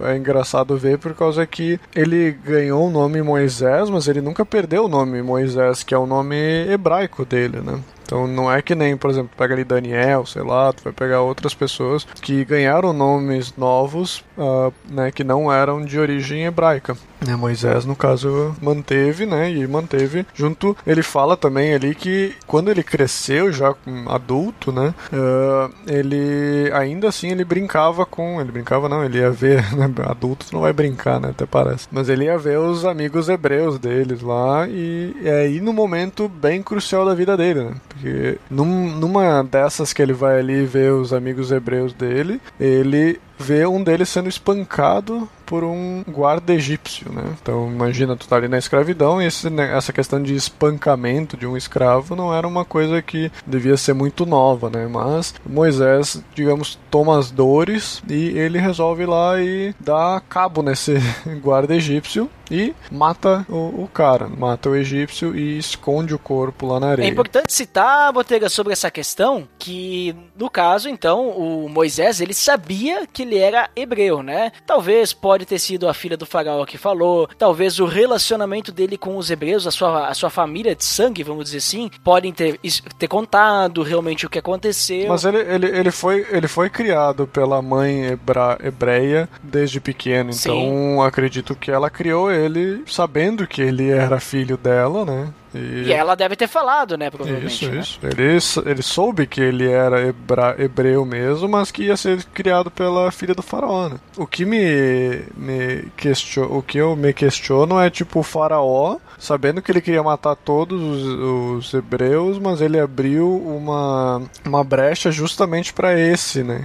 é 0.05 0.17
engraçado 0.17 0.79
ver 0.79 0.97
por 0.97 1.13
causa 1.13 1.45
que 1.45 1.79
ele 1.95 2.33
ganhou 2.43 2.87
o 2.87 2.91
nome 2.91 3.21
Moisés, 3.21 3.91
mas 3.91 4.09
ele 4.09 4.23
nunca 4.23 4.47
perdeu 4.47 4.87
o 4.87 4.89
nome 4.89 5.21
Moisés, 5.21 5.83
que 5.83 5.93
é 5.93 5.99
o 5.99 6.07
nome 6.07 6.37
hebraico 6.73 7.27
dele, 7.27 7.61
né? 7.61 7.81
Então 8.05 8.27
não 8.27 8.53
é 8.53 8.63
que 8.63 8.75
nem, 8.75 8.97
por 8.97 9.11
exemplo, 9.11 9.31
pega 9.37 9.55
ali 9.55 9.65
Daniel, 9.65 10.27
sei 10.27 10.43
lá, 10.43 10.73
tu 10.73 10.85
vai 10.85 10.93
pegar 10.93 11.23
outras 11.23 11.55
pessoas 11.55 12.07
que 12.21 12.45
ganharam 12.45 12.93
nomes 12.93 13.55
novos, 13.57 14.25
ah, 14.39 14.71
né, 14.89 15.11
que 15.11 15.25
não 15.25 15.53
eram 15.53 15.85
de 15.85 15.99
origem 15.99 16.45
hebraica. 16.45 16.97
Né, 17.27 17.35
Moisés, 17.35 17.87
no 17.87 17.97
caso, 17.97 18.55
manteve, 18.61 19.25
né, 19.25 19.51
e 19.51 19.67
manteve 19.67 20.27
junto. 20.35 20.77
Ele 20.87 21.03
fala 21.03 21.37
também 21.37 21.73
ali 21.75 21.95
que 21.95 22.35
quando 22.47 22.71
ele 22.71 22.83
cresceu 22.83 23.51
já 23.51 23.75
adulto, 24.07 24.71
né, 24.71 24.95
ah, 25.13 25.71
ele 25.87 26.71
ainda 26.73 27.09
assim 27.09 27.31
ele 27.31 27.45
brincava 27.45 28.05
com, 28.05 28.41
ele 28.41 28.53
brincava 28.53 28.89
não, 28.89 29.05
ele 29.05 29.19
ia 29.19 29.31
ver, 29.31 29.63
né, 29.75 29.91
adulto 30.05 30.47
não 30.53 30.61
vai 30.61 30.73
brincar, 30.73 31.19
né, 31.19 31.31
até 31.31 31.47
parece. 31.47 31.89
Mas 31.91 32.09
ele 32.09 32.25
ia 32.25 32.37
ver 32.37 32.59
os 32.59 32.85
amigos 32.85 33.29
hebreus 33.29 33.79
deles 33.79 34.21
lá 34.21 34.69
e 34.69 35.15
é 35.25 35.45
aí 35.45 35.61
no 35.61 35.73
momento 35.73 36.29
bem 36.29 36.63
crucial 36.63 37.05
da 37.05 37.15
vida 37.15 37.37
dele, 37.37 37.65
né? 37.65 37.75
Porque 37.95 38.39
num- 38.51 38.91
numa 38.97 39.43
dessas 39.43 39.93
que 39.93 40.03
ele 40.03 40.13
vai 40.13 40.39
ali 40.41 40.65
ver 40.67 40.93
os 40.93 41.13
amigos 41.13 41.51
hebreus 41.53 41.93
dele, 41.93 42.41
ele 42.59 43.21
vê 43.39 43.67
um 43.67 43.83
deles 43.83 44.09
sendo 44.09 44.29
espancado 44.29 45.29
por 45.45 45.63
um 45.63 46.03
guarda 46.09 46.55
egípcio, 46.55 47.13
né? 47.13 47.23
Então 47.41 47.71
imagina 47.71 48.17
tu 48.17 48.27
tá 48.27 48.37
ali 48.37 48.49
na 48.49 48.59
escravidão 48.59 49.21
e 49.21 49.27
esse, 49.27 49.51
né, 49.51 49.77
essa 49.77 49.93
questão 49.93 50.23
de 50.23 50.35
espancamento 50.35 51.37
de 51.37 51.47
um 51.47 51.57
escravo 51.57 52.17
não 52.17 52.35
era 52.35 52.47
uma 52.47 52.65
coisa 52.65 53.03
que 53.03 53.31
devia 53.47 53.77
ser 53.77 53.93
muito 53.93 54.25
nova, 54.25 54.71
né? 54.71 54.87
Mas 54.87 55.35
Moisés, 55.47 56.23
digamos, 56.35 56.79
toma 56.91 57.19
as 57.19 57.31
dores 57.31 58.03
e 58.09 58.39
ele 58.39 58.59
resolve 58.59 59.03
ir 59.03 59.07
lá 59.07 59.41
e 59.41 59.75
dar 59.79 60.21
cabo 60.23 60.63
nesse 60.63 60.95
guarda 61.43 61.75
egípcio 61.75 62.31
e 62.51 62.75
mata 62.91 63.47
o, 63.49 63.85
o, 63.85 63.89
cara, 63.93 64.29
mata 64.29 64.69
o 64.69 64.77
egípcio 64.77 65.37
e 65.37 65.59
esconde 65.59 66.15
o 66.15 66.19
corpo 66.19 66.67
lá 66.67 66.79
na 66.79 66.89
areia. 66.89 67.07
É 67.07 67.11
importante 67.11 67.53
citar, 67.53 68.13
Botega, 68.13 68.49
sobre 68.49 68.73
essa 68.73 68.91
questão 68.91 69.49
que, 69.59 70.15
no 70.37 70.51
caso, 70.51 70.89
então, 70.89 71.31
o 71.31 71.69
Moisés, 71.69 72.21
ele 72.21 72.35
sabia 72.35 73.07
que 73.07 73.24
ele 73.25 73.39
era 73.39 73.69
hebreu, 73.75 74.23
né? 74.23 74.53
Talvez 74.67 75.13
pode 75.13 75.45
ter 75.45 75.59
sido 75.59 75.89
a 75.89 75.95
filha 75.95 76.17
do 76.17 76.27
faraó 76.27 76.65
que 76.65 76.79
falou, 76.79 77.29
talvez 77.39 77.81
o 77.81 77.87
relacionamento 77.87 78.71
dele 78.71 78.97
com 78.97 79.17
os 79.17 79.31
hebreus, 79.31 79.67
a 79.67 79.71
sua, 79.71 80.09
a 80.09 80.15
sua 80.15 80.31
família 80.31 80.75
de 80.75 80.85
sangue, 80.85 81.23
vamos 81.23 81.45
dizer 81.47 81.59
assim, 81.59 81.91
podem 82.03 82.33
ter, 82.33 82.61
ter 82.99 83.09
contado 83.09 83.83
realmente 83.83 84.27
o 84.27 84.31
que 84.31 84.39
aconteceu. 84.39 85.09
Mas 85.09 85.25
ele, 85.25 85.39
ele, 85.39 85.67
ele, 85.67 85.91
foi, 85.91 86.27
ele 86.31 86.49
foi 86.49 86.71
criado 86.71 87.27
pela 87.27 87.61
mãe 87.61 88.07
hebra, 88.07 88.59
hebreia 88.63 89.29
desde 89.43 89.81
pequeno, 89.81 90.31
então 90.31 90.55
Sim. 90.55 91.01
acredito 91.01 91.55
que 91.55 91.71
ela 91.71 91.91
criou 91.91 92.31
ele 92.31 92.83
sabendo 92.87 93.47
que 93.47 93.63
ele 93.63 93.91
era 93.91 94.21
filho 94.21 94.57
dela, 94.57 95.05
né? 95.05 95.33
E... 95.55 95.85
e, 95.89 95.93
ela 95.93 96.15
deve 96.15 96.37
ter 96.37 96.49
falado, 96.49 96.97
né? 96.97 97.11
Provavelmente. 97.11 97.65
Isso, 97.65 97.71
né? 97.71 97.81
isso. 97.81 98.65
Ele, 98.65 98.71
ele 98.71 98.83
soube 98.83 99.27
que 99.27 99.41
ele 99.41 99.71
era 99.71 100.01
hebra, 100.07 100.57
hebreu 100.59 101.05
mesmo, 101.05 101.49
mas 101.49 101.71
que 101.71 101.85
ia 101.85 101.97
ser 101.97 102.25
criado 102.25 102.71
pela 102.71 103.11
filha 103.11 103.35
do 103.35 103.43
faraó, 103.43 103.89
né? 103.89 103.97
O 104.17 104.27
que 104.27 104.45
me, 104.45 105.23
me 105.37 105.89
questiono, 105.97 106.57
o 106.57 106.63
que 106.63 106.79
eu 106.79 106.97
me 106.97 107.13
questiono 107.13 107.79
é 107.79 107.91
tipo 107.91 108.21
o 108.21 108.23
faraó, 108.23 108.99
sabendo 109.19 109.63
que 109.63 109.71
ele 109.71 109.81
queria 109.81 110.03
matar 110.03 110.37
todos 110.37 110.81
os, 110.81 111.05
os 111.05 111.75
hebreus, 111.75 112.39
mas 112.39 112.61
ele 112.61 112.79
abriu 112.79 113.37
uma, 113.37 114.23
uma 114.45 114.65
brecha 114.65 115.11
justamente 115.11 115.73
para 115.73 115.99
esse, 115.99 116.43
né? 116.43 116.65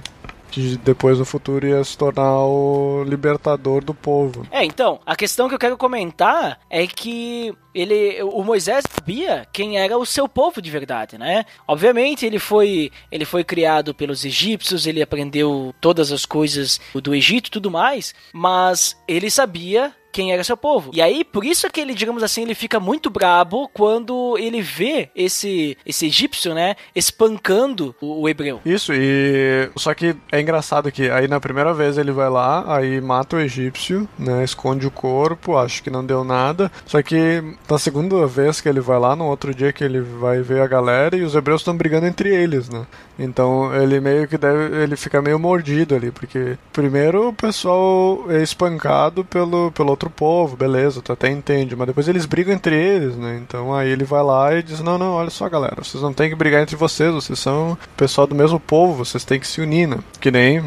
Que 0.50 0.76
depois 0.78 1.18
no 1.18 1.24
futuro 1.24 1.66
ia 1.66 1.82
se 1.84 1.96
tornar 1.96 2.44
o 2.44 3.04
libertador 3.04 3.84
do 3.84 3.94
povo. 3.94 4.46
É, 4.50 4.64
então, 4.64 5.00
a 5.06 5.14
questão 5.16 5.48
que 5.48 5.54
eu 5.54 5.58
quero 5.58 5.76
comentar 5.76 6.58
é 6.68 6.86
que 6.86 7.54
ele, 7.74 8.22
o 8.22 8.42
Moisés 8.42 8.84
sabia 8.90 9.46
quem 9.52 9.78
era 9.78 9.96
o 9.96 10.04
seu 10.04 10.28
povo 10.28 10.60
de 10.60 10.70
verdade, 10.70 11.16
né? 11.16 11.44
Obviamente 11.66 12.26
ele 12.26 12.38
foi, 12.38 12.90
ele 13.10 13.24
foi 13.24 13.44
criado 13.44 13.94
pelos 13.94 14.24
egípcios, 14.24 14.86
ele 14.86 15.02
aprendeu 15.02 15.74
todas 15.80 16.10
as 16.10 16.26
coisas 16.26 16.80
do 16.94 17.14
Egito 17.14 17.46
e 17.46 17.50
tudo 17.50 17.70
mais, 17.70 18.14
mas 18.32 18.96
ele 19.06 19.30
sabia 19.30 19.94
quem 20.12 20.32
era 20.32 20.44
seu 20.44 20.56
povo. 20.56 20.90
E 20.94 21.00
aí, 21.00 21.24
por 21.24 21.44
isso 21.44 21.70
que 21.70 21.80
ele, 21.80 21.94
digamos 21.94 22.22
assim, 22.22 22.42
ele 22.42 22.54
fica 22.54 22.80
muito 22.80 23.10
brabo 23.10 23.68
quando 23.72 24.36
ele 24.38 24.60
vê 24.60 25.10
esse, 25.14 25.76
esse 25.86 26.06
egípcio, 26.06 26.54
né, 26.54 26.76
espancando 26.94 27.94
o, 28.00 28.22
o, 28.22 28.28
hebreu. 28.28 28.60
Isso, 28.64 28.92
e 28.94 29.70
só 29.76 29.94
que 29.94 30.16
é 30.30 30.40
engraçado 30.40 30.90
que 30.90 31.10
aí 31.10 31.28
na 31.28 31.40
primeira 31.40 31.72
vez 31.72 31.98
ele 31.98 32.12
vai 32.12 32.28
lá, 32.28 32.76
aí 32.76 33.00
mata 33.00 33.36
o 33.36 33.40
egípcio, 33.40 34.08
né, 34.18 34.44
esconde 34.44 34.86
o 34.86 34.90
corpo, 34.90 35.56
acho 35.56 35.82
que 35.82 35.90
não 35.90 36.04
deu 36.04 36.24
nada. 36.24 36.70
Só 36.86 37.02
que 37.02 37.42
na 37.68 37.78
segunda 37.78 38.26
vez 38.26 38.60
que 38.60 38.68
ele 38.68 38.80
vai 38.80 38.98
lá, 38.98 39.14
no 39.14 39.26
outro 39.26 39.54
dia 39.54 39.72
que 39.72 39.84
ele 39.84 40.00
vai 40.00 40.40
ver 40.40 40.62
a 40.62 40.66
galera 40.66 41.16
e 41.16 41.22
os 41.22 41.34
hebreus 41.34 41.60
estão 41.60 41.76
brigando 41.76 42.06
entre 42.06 42.34
eles, 42.34 42.68
né? 42.68 42.86
Então 43.18 43.74
ele 43.74 44.00
meio 44.00 44.26
que 44.26 44.38
deve, 44.38 44.82
ele 44.82 44.96
fica 44.96 45.20
meio 45.20 45.38
mordido 45.38 45.94
ali, 45.94 46.10
porque 46.10 46.56
primeiro 46.72 47.28
o 47.28 47.32
pessoal 47.34 48.24
é 48.30 48.42
espancado 48.42 49.24
pelo, 49.24 49.70
pelo 49.72 49.92
outro 50.00 50.10
povo, 50.10 50.56
beleza, 50.56 51.02
tu 51.02 51.12
até 51.12 51.28
entende, 51.28 51.76
mas 51.76 51.86
depois 51.86 52.08
eles 52.08 52.24
brigam 52.24 52.54
entre 52.54 52.74
eles, 52.74 53.16
né? 53.16 53.38
Então 53.42 53.74
aí 53.74 53.90
ele 53.90 54.04
vai 54.04 54.22
lá 54.22 54.54
e 54.54 54.62
diz: 54.62 54.80
Não, 54.80 54.96
não, 54.96 55.12
olha 55.12 55.28
só, 55.28 55.48
galera, 55.48 55.76
vocês 55.84 56.02
não 56.02 56.12
tem 56.12 56.30
que 56.30 56.34
brigar 56.34 56.62
entre 56.62 56.74
vocês, 56.74 57.12
vocês 57.12 57.38
são 57.38 57.76
pessoal 57.96 58.26
do 58.26 58.34
mesmo 58.34 58.58
povo, 58.58 59.04
vocês 59.04 59.24
têm 59.24 59.38
que 59.38 59.46
se 59.46 59.60
unir, 59.60 59.86
né? 59.86 59.98
Que 60.20 60.30
nem 60.30 60.62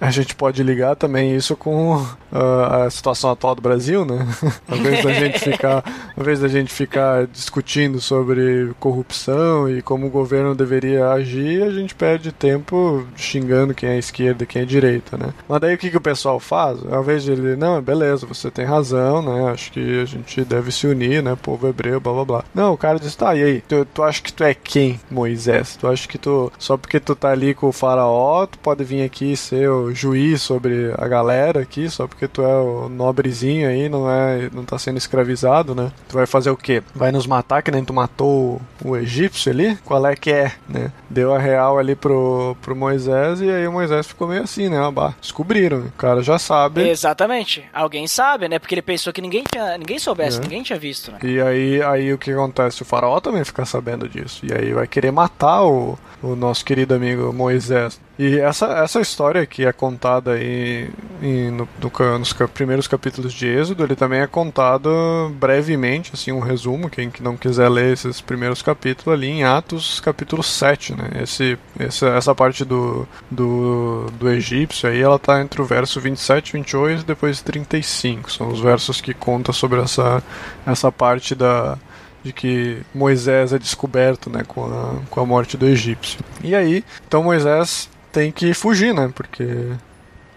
a 0.00 0.10
gente 0.10 0.34
pode 0.34 0.62
ligar 0.62 0.96
também 0.96 1.36
isso 1.36 1.54
com 1.54 1.96
uh, 1.96 2.86
a 2.86 2.90
situação 2.90 3.30
atual 3.30 3.54
do 3.54 3.62
Brasil, 3.62 4.04
né? 4.04 4.26
Ao 4.68 4.76
invés 4.76 5.04
da 5.04 5.12
gente 5.12 5.38
ficar, 5.38 5.84
ao 6.16 6.22
invés 6.22 6.40
da 6.40 6.48
gente 6.48 6.72
ficar 6.72 7.26
discutindo 7.26 8.00
sobre 8.00 8.72
corrupção 8.80 9.68
e 9.68 9.82
como 9.82 10.06
o 10.06 10.10
governo 10.10 10.54
deveria 10.54 11.10
agir, 11.10 11.62
a 11.62 11.70
gente 11.70 11.94
perde 11.94 12.32
tempo 12.32 13.06
xingando 13.16 13.74
quem 13.74 13.90
é 13.90 13.98
esquerda 13.98 14.46
quem 14.46 14.62
é 14.62 14.64
direita, 14.64 15.16
né? 15.16 15.32
Mas 15.48 15.60
daí 15.60 15.74
o 15.74 15.78
que, 15.78 15.90
que 15.90 15.96
o 15.96 16.00
pessoal 16.00 16.40
faz? 16.40 16.78
Ao 16.90 17.02
invés 17.02 17.22
de 17.22 17.32
ele, 17.32 17.56
não, 17.56 17.80
beleza 17.82 18.13
beleza, 18.14 18.26
você 18.26 18.50
tem 18.50 18.64
razão, 18.64 19.22
né? 19.22 19.50
Acho 19.50 19.72
que 19.72 20.00
a 20.00 20.04
gente 20.04 20.44
deve 20.44 20.70
se 20.72 20.86
unir, 20.86 21.22
né? 21.22 21.36
Povo 21.40 21.68
hebreu, 21.68 22.00
blá 22.00 22.12
blá 22.12 22.24
blá. 22.24 22.44
Não, 22.54 22.72
o 22.72 22.78
cara 22.78 22.98
diz, 22.98 23.14
tá, 23.14 23.34
e 23.34 23.42
aí? 23.42 23.60
Tu, 23.62 23.84
tu 23.86 24.02
acha 24.02 24.22
que 24.22 24.32
tu 24.32 24.44
é 24.44 24.54
quem, 24.54 25.00
Moisés? 25.10 25.76
Tu 25.76 25.86
acha 25.86 26.08
que 26.08 26.18
tu, 26.18 26.52
só 26.58 26.76
porque 26.76 27.00
tu 27.00 27.14
tá 27.14 27.30
ali 27.30 27.54
com 27.54 27.68
o 27.68 27.72
faraó, 27.72 28.46
tu 28.46 28.58
pode 28.58 28.84
vir 28.84 29.02
aqui 29.02 29.36
ser 29.36 29.68
o 29.68 29.92
juiz 29.92 30.42
sobre 30.42 30.92
a 30.96 31.08
galera 31.08 31.60
aqui, 31.60 31.88
só 31.90 32.06
porque 32.06 32.28
tu 32.28 32.42
é 32.42 32.54
o 32.54 32.88
nobrezinho 32.88 33.68
aí, 33.68 33.88
não 33.88 34.10
é, 34.10 34.48
não 34.52 34.64
tá 34.64 34.78
sendo 34.78 34.98
escravizado, 34.98 35.74
né? 35.74 35.90
Tu 36.08 36.14
vai 36.14 36.26
fazer 36.26 36.50
o 36.50 36.56
quê? 36.56 36.82
Vai 36.94 37.10
nos 37.10 37.26
matar 37.26 37.62
que 37.62 37.70
nem 37.70 37.84
tu 37.84 37.92
matou 37.92 38.60
o, 38.84 38.96
egípcio 38.96 39.50
ali? 39.50 39.76
Qual 39.84 40.06
é 40.06 40.14
que 40.14 40.30
é, 40.30 40.52
né? 40.68 40.92
Deu 41.10 41.34
a 41.34 41.38
real 41.38 41.78
ali 41.78 41.94
pro, 41.94 42.56
pro 42.62 42.76
Moisés 42.76 43.40
e 43.40 43.50
aí 43.50 43.66
o 43.66 43.72
Moisés 43.72 44.06
ficou 44.06 44.28
meio 44.28 44.42
assim, 44.42 44.68
né? 44.68 44.78
Bah, 44.90 45.14
descobriram, 45.20 45.80
o 45.80 45.92
cara 45.92 46.22
já 46.22 46.38
sabe. 46.38 46.88
Exatamente. 46.88 47.64
Alguém 47.72 48.03
ninguém 48.04 48.08
sabe, 48.08 48.48
né? 48.48 48.58
Porque 48.58 48.74
ele 48.74 48.82
pensou 48.82 49.12
que 49.12 49.20
ninguém 49.20 49.44
tinha, 49.50 49.76
ninguém 49.78 49.98
soubesse, 49.98 50.38
é. 50.38 50.40
ninguém 50.40 50.62
tinha 50.62 50.78
visto. 50.78 51.10
Né? 51.10 51.18
E 51.22 51.40
aí, 51.40 51.82
aí 51.82 52.12
o 52.12 52.18
que 52.18 52.30
acontece? 52.30 52.82
O 52.82 52.84
faraó 52.84 53.20
também 53.20 53.44
fica 53.44 53.64
sabendo 53.64 54.08
disso. 54.08 54.44
E 54.44 54.52
aí 54.52 54.72
vai 54.72 54.86
querer 54.86 55.10
matar 55.10 55.64
o, 55.64 55.98
o 56.22 56.36
nosso 56.36 56.64
querido 56.64 56.94
amigo 56.94 57.32
Moisés. 57.32 58.00
E 58.18 58.38
essa, 58.38 58.66
essa 58.78 59.00
história 59.00 59.44
que 59.44 59.66
é 59.66 59.72
contada 59.72 60.32
aí 60.32 60.88
em, 61.20 61.50
no, 61.50 61.68
no, 61.80 62.18
nos 62.18 62.32
primeiros 62.54 62.86
capítulos 62.86 63.32
de 63.32 63.46
Êxodo, 63.46 63.82
ele 63.82 63.96
também 63.96 64.20
é 64.20 64.26
contado 64.26 65.34
brevemente, 65.34 66.12
assim, 66.14 66.30
um 66.30 66.38
resumo, 66.38 66.88
quem 66.88 67.10
que 67.10 67.22
não 67.22 67.36
quiser 67.36 67.68
ler 67.68 67.92
esses 67.92 68.20
primeiros 68.20 68.62
capítulos 68.62 69.18
ali 69.18 69.28
em 69.28 69.42
Atos, 69.42 69.98
capítulo 69.98 70.44
7, 70.44 70.94
né? 70.94 71.10
Esse, 71.22 71.58
essa, 71.78 72.06
essa 72.10 72.34
parte 72.34 72.64
do, 72.64 73.06
do, 73.28 74.06
do 74.12 74.30
egípcio 74.30 74.88
aí, 74.88 75.00
ela 75.00 75.18
tá 75.18 75.40
entre 75.40 75.60
o 75.60 75.64
verso 75.64 76.00
27, 76.00 76.52
28 76.52 77.02
e 77.02 77.04
depois 77.04 77.42
35. 77.42 78.30
São 78.30 78.48
os 78.48 78.60
versos 78.60 79.00
que 79.00 79.12
contam 79.12 79.52
sobre 79.52 79.80
essa, 79.80 80.22
essa 80.64 80.92
parte 80.92 81.34
da 81.34 81.76
de 82.22 82.32
que 82.32 82.78
Moisés 82.94 83.52
é 83.52 83.58
descoberto 83.58 84.30
né, 84.30 84.42
com, 84.48 84.64
a, 84.64 84.94
com 85.10 85.20
a 85.20 85.26
morte 85.26 85.58
do 85.58 85.66
egípcio. 85.66 86.20
E 86.42 86.54
aí, 86.54 86.82
então 87.06 87.22
Moisés 87.22 87.90
tem 88.14 88.30
que 88.30 88.54
fugir, 88.54 88.94
né? 88.94 89.10
Porque 89.12 89.44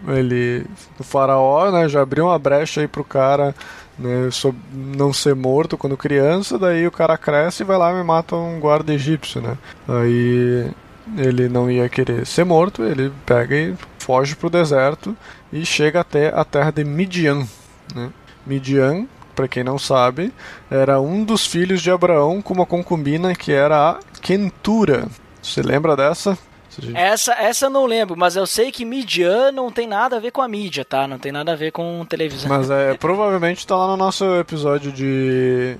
ele, 0.07 0.65
o 0.99 1.03
faraó, 1.03 1.71
né, 1.71 1.87
já 1.87 2.01
abriu 2.01 2.25
uma 2.25 2.39
brecha 2.39 2.81
aí 2.81 2.87
pro 2.87 3.03
cara 3.03 3.55
né, 3.97 4.29
não 4.73 5.13
ser 5.13 5.35
morto 5.35 5.77
quando 5.77 5.95
criança, 5.95 6.57
daí 6.57 6.87
o 6.87 6.91
cara 6.91 7.17
cresce 7.17 7.61
e 7.61 7.65
vai 7.65 7.77
lá 7.77 7.91
e 7.91 8.03
mata 8.03 8.35
um 8.35 8.59
guarda 8.59 8.93
egípcio, 8.93 9.41
né? 9.41 9.57
Aí 9.87 10.69
ele 11.17 11.47
não 11.47 11.69
ia 11.69 11.87
querer 11.87 12.25
ser 12.25 12.43
morto, 12.43 12.83
ele 12.83 13.13
pega 13.25 13.55
e 13.55 13.75
foge 13.99 14.35
pro 14.35 14.49
deserto 14.49 15.15
e 15.53 15.65
chega 15.65 16.01
até 16.01 16.27
a 16.27 16.43
terra 16.43 16.71
de 16.71 16.83
Midian, 16.83 17.47
né? 17.95 18.09
Midian 18.45 19.05
para 19.35 19.47
quem 19.47 19.63
não 19.63 19.77
sabe, 19.77 20.33
era 20.69 20.99
um 20.99 21.23
dos 21.23 21.45
filhos 21.45 21.83
de 21.83 21.91
Abraão 21.91 22.41
com 22.41 22.55
uma 22.55 22.65
concubina 22.65 23.35
que 23.35 23.51
era 23.51 23.91
a 23.91 23.99
Quentura. 24.19 25.07
Você 25.43 25.61
lembra 25.61 25.95
dessa? 25.95 26.35
Essa, 26.93 27.33
essa 27.33 27.65
eu 27.65 27.69
não 27.69 27.85
lembro, 27.85 28.15
mas 28.17 28.35
eu 28.35 28.45
sei 28.45 28.71
que 28.71 28.85
Midian 28.85 29.51
não 29.51 29.71
tem 29.71 29.87
nada 29.87 30.17
a 30.17 30.19
ver 30.19 30.31
com 30.31 30.41
a 30.41 30.47
mídia, 30.47 30.85
tá? 30.85 31.07
Não 31.07 31.17
tem 31.17 31.31
nada 31.31 31.53
a 31.53 31.55
ver 31.55 31.71
com 31.71 32.05
televisão. 32.05 32.49
Mas 32.49 32.69
é, 32.69 32.93
provavelmente 32.95 33.65
tá 33.65 33.75
lá 33.75 33.87
no 33.87 33.97
nosso 33.97 34.25
episódio 34.35 34.91
de 34.91 35.75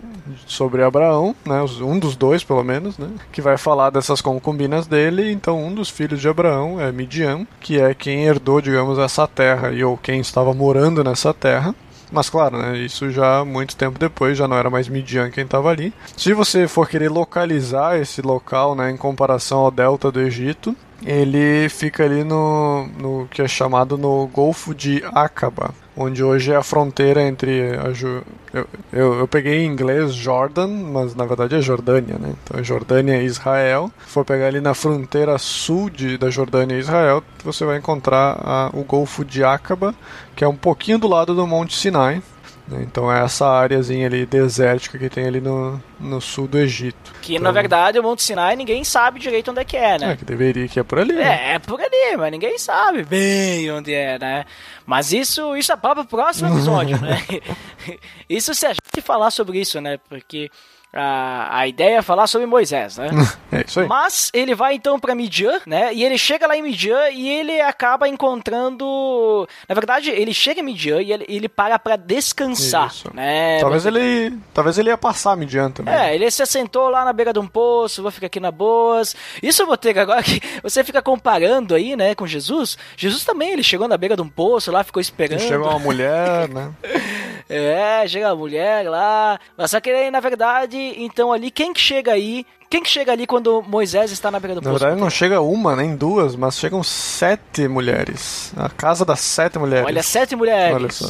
sobre 0.45 0.83
Abraão, 0.83 1.35
né? 1.45 1.63
Um 1.81 1.99
dos 1.99 2.15
dois, 2.15 2.43
pelo 2.43 2.63
menos, 2.63 2.97
né? 2.97 3.09
Que 3.31 3.41
vai 3.41 3.57
falar 3.57 3.89
dessas 3.89 4.21
concubinas 4.21 4.87
dele. 4.87 5.31
Então, 5.31 5.63
um 5.63 5.73
dos 5.73 5.89
filhos 5.89 6.19
de 6.19 6.27
Abraão 6.27 6.79
é 6.79 6.91
Midian, 6.91 7.45
que 7.59 7.79
é 7.79 7.93
quem 7.93 8.25
herdou, 8.25 8.61
digamos, 8.61 8.97
essa 8.97 9.27
terra 9.27 9.71
e 9.71 9.83
ou 9.83 9.97
quem 9.97 10.19
estava 10.19 10.53
morando 10.53 11.03
nessa 11.03 11.33
terra. 11.33 11.75
Mas 12.11 12.29
claro, 12.29 12.57
né, 12.57 12.77
isso 12.77 13.11
já 13.11 13.43
muito 13.43 13.75
tempo 13.75 13.99
depois, 13.99 14.37
já 14.37 14.47
não 14.47 14.57
era 14.57 14.69
mais 14.69 14.87
Midian 14.87 15.29
quem 15.29 15.43
estava 15.43 15.69
ali. 15.69 15.93
Se 16.15 16.33
você 16.33 16.67
for 16.67 16.87
querer 16.87 17.09
localizar 17.09 17.99
esse 17.99 18.21
local 18.21 18.75
né, 18.75 18.89
em 18.89 18.97
comparação 18.97 19.59
ao 19.59 19.71
delta 19.71 20.11
do 20.11 20.21
Egito, 20.21 20.75
ele 21.05 21.69
fica 21.69 22.03
ali 22.03 22.23
no, 22.23 22.87
no 22.99 23.27
que 23.29 23.41
é 23.41 23.47
chamado 23.47 23.97
no 23.97 24.27
Golfo 24.27 24.73
de 24.73 25.03
Aqaba, 25.13 25.73
onde 25.95 26.23
hoje 26.23 26.51
é 26.51 26.55
a 26.55 26.63
fronteira 26.63 27.21
entre 27.21 27.77
a 27.77 27.91
Ju... 27.91 28.23
eu, 28.53 28.67
eu, 28.91 29.13
eu, 29.19 29.27
peguei 29.27 29.63
em 29.63 29.67
inglês 29.67 30.13
Jordan, 30.13 30.67
mas 30.67 31.15
na 31.15 31.25
verdade 31.25 31.55
é 31.55 31.61
Jordânia, 31.61 32.17
né? 32.19 32.33
Então 32.43 32.59
é 32.59 32.63
Jordânia 32.63 33.21
e 33.21 33.25
Israel. 33.25 33.91
Se 34.05 34.11
for 34.11 34.25
pegar 34.25 34.47
ali 34.47 34.59
na 34.59 34.73
fronteira 34.73 35.37
sul 35.37 35.89
de, 35.89 36.17
da 36.17 36.29
Jordânia 36.29 36.75
e 36.75 36.79
Israel, 36.79 37.23
você 37.43 37.65
vai 37.65 37.77
encontrar 37.77 38.39
a, 38.41 38.69
o 38.73 38.83
Golfo 38.83 39.23
de 39.23 39.43
Aqaba, 39.43 39.93
que 40.35 40.43
é 40.43 40.47
um 40.47 40.55
pouquinho 40.55 40.97
do 40.97 41.07
lado 41.07 41.35
do 41.35 41.45
Monte 41.47 41.75
Sinai? 41.75 42.21
Então 42.71 43.11
é 43.11 43.23
essa 43.23 43.47
áreazinha 43.47 44.07
ali 44.07 44.25
desértica 44.25 44.97
que 44.97 45.09
tem 45.09 45.25
ali 45.25 45.39
no, 45.39 45.81
no 45.99 46.19
sul 46.19 46.47
do 46.47 46.57
Egito. 46.57 47.13
Que 47.21 47.35
então, 47.35 47.43
na 47.43 47.51
verdade 47.51 47.97
o 47.97 48.03
Monte 48.03 48.23
Sinai 48.23 48.55
ninguém 48.55 48.83
sabe 48.83 49.19
direito 49.19 49.51
onde 49.51 49.61
é 49.61 49.63
que 49.63 49.77
é, 49.77 49.97
né? 49.97 50.11
É, 50.11 50.15
que 50.17 50.25
deveria 50.25 50.67
que 50.67 50.79
é 50.79 50.83
por 50.83 50.99
ali. 50.99 51.13
É, 51.13 51.23
né? 51.23 51.53
é 51.53 51.59
por 51.59 51.79
ali, 51.79 52.17
mas 52.17 52.31
ninguém 52.31 52.57
sabe 52.57 53.03
bem 53.03 53.71
onde 53.71 53.93
é, 53.93 54.19
né? 54.19 54.45
Mas 54.85 55.13
isso, 55.13 55.55
isso 55.55 55.71
é 55.71 55.77
para 55.77 56.01
o 56.01 56.05
próximo 56.05 56.49
episódio, 56.49 56.99
né? 57.01 57.17
Isso 58.29 58.53
se 58.53 58.65
a 58.65 58.69
gente 58.73 59.01
falar 59.01 59.31
sobre 59.31 59.59
isso, 59.59 59.79
né? 59.79 59.97
Porque 60.09 60.51
a, 60.93 61.59
a 61.59 61.67
ideia 61.67 61.97
é 61.97 62.01
falar 62.01 62.27
sobre 62.27 62.47
Moisés, 62.47 62.97
né? 62.97 63.09
é 63.51 63.63
isso 63.67 63.79
aí. 63.79 63.87
Mas 63.87 64.31
ele 64.33 64.55
vai 64.55 64.75
então 64.75 64.99
para 64.99 65.13
Midian, 65.13 65.59
né? 65.65 65.93
E 65.93 66.03
ele 66.03 66.17
chega 66.17 66.47
lá 66.47 66.55
em 66.55 66.61
Midian 66.61 67.09
e 67.09 67.29
ele 67.29 67.59
acaba 67.61 68.07
encontrando. 68.07 69.47
Na 69.67 69.75
verdade, 69.75 70.09
ele 70.09 70.33
chega 70.33 70.61
em 70.61 70.63
Midian 70.63 71.01
e 71.01 71.11
ele, 71.11 71.25
ele 71.27 71.49
para 71.49 71.77
para 71.77 71.95
descansar, 71.95 72.87
Isso. 72.87 73.11
né? 73.13 73.59
Talvez 73.59 73.85
ele, 73.85 74.37
talvez 74.53 74.77
ele 74.77 74.89
ia 74.89 74.97
passar 74.97 75.35
Midian 75.35 75.69
também. 75.71 75.93
É, 75.93 76.15
ele 76.15 76.29
se 76.31 76.41
assentou 76.41 76.89
lá 76.89 77.03
na 77.03 77.13
beira 77.13 77.33
de 77.33 77.39
um 77.39 77.47
poço, 77.47 78.01
vou 78.01 78.11
ficar 78.11 78.27
aqui 78.27 78.39
na 78.39 78.51
boas. 78.51 79.15
Isso, 79.43 79.65
Botega, 79.65 80.01
agora 80.01 80.23
que 80.23 80.41
você 80.63 80.83
fica 80.83 81.01
comparando 81.01 81.75
aí, 81.75 81.95
né, 81.95 82.15
com 82.15 82.25
Jesus. 82.25 82.77
Jesus 82.95 83.23
também, 83.25 83.51
ele 83.51 83.63
chegou 83.63 83.87
na 83.87 83.97
beira 83.97 84.15
de 84.15 84.21
um 84.21 84.29
poço 84.29 84.71
lá, 84.71 84.83
ficou 84.83 85.01
esperando. 85.01 85.39
Chegou 85.39 85.69
uma 85.69 85.79
mulher, 85.79 86.47
né? 86.49 86.71
É, 87.49 88.05
chega 88.07 88.29
a 88.29 88.35
mulher 88.35 88.89
lá. 88.89 89.39
Mas 89.55 89.71
só 89.71 89.79
que 89.79 89.89
aí, 89.89 90.11
na 90.11 90.19
verdade, 90.19 90.76
então 90.97 91.31
ali, 91.31 91.49
quem 91.51 91.73
que 91.73 91.79
chega 91.81 92.11
aí? 92.13 92.45
Quem 92.69 92.83
que 92.83 92.89
chega 92.89 93.13
ali 93.13 93.25
quando 93.25 93.63
Moisés 93.65 94.11
está 94.11 94.29
na 94.29 94.39
beira 94.39 94.55
do 94.55 94.61
Na 94.61 94.71
poço? 94.71 94.79
verdade 94.83 94.99
não 95.01 95.09
chega 95.09 95.39
uma, 95.39 95.75
nem 95.75 95.95
duas, 95.95 96.35
mas 96.35 96.57
chegam 96.59 96.83
sete 96.83 97.67
mulheres. 97.67 98.51
A 98.57 98.67
casa 98.69 99.05
das 99.05 99.21
sete 99.21 99.57
mulheres. 99.57 99.85
Olha, 99.85 100.03
sete 100.03 100.35
mulheres. 100.35 100.75
Olha 100.75 100.91
só. 100.91 101.09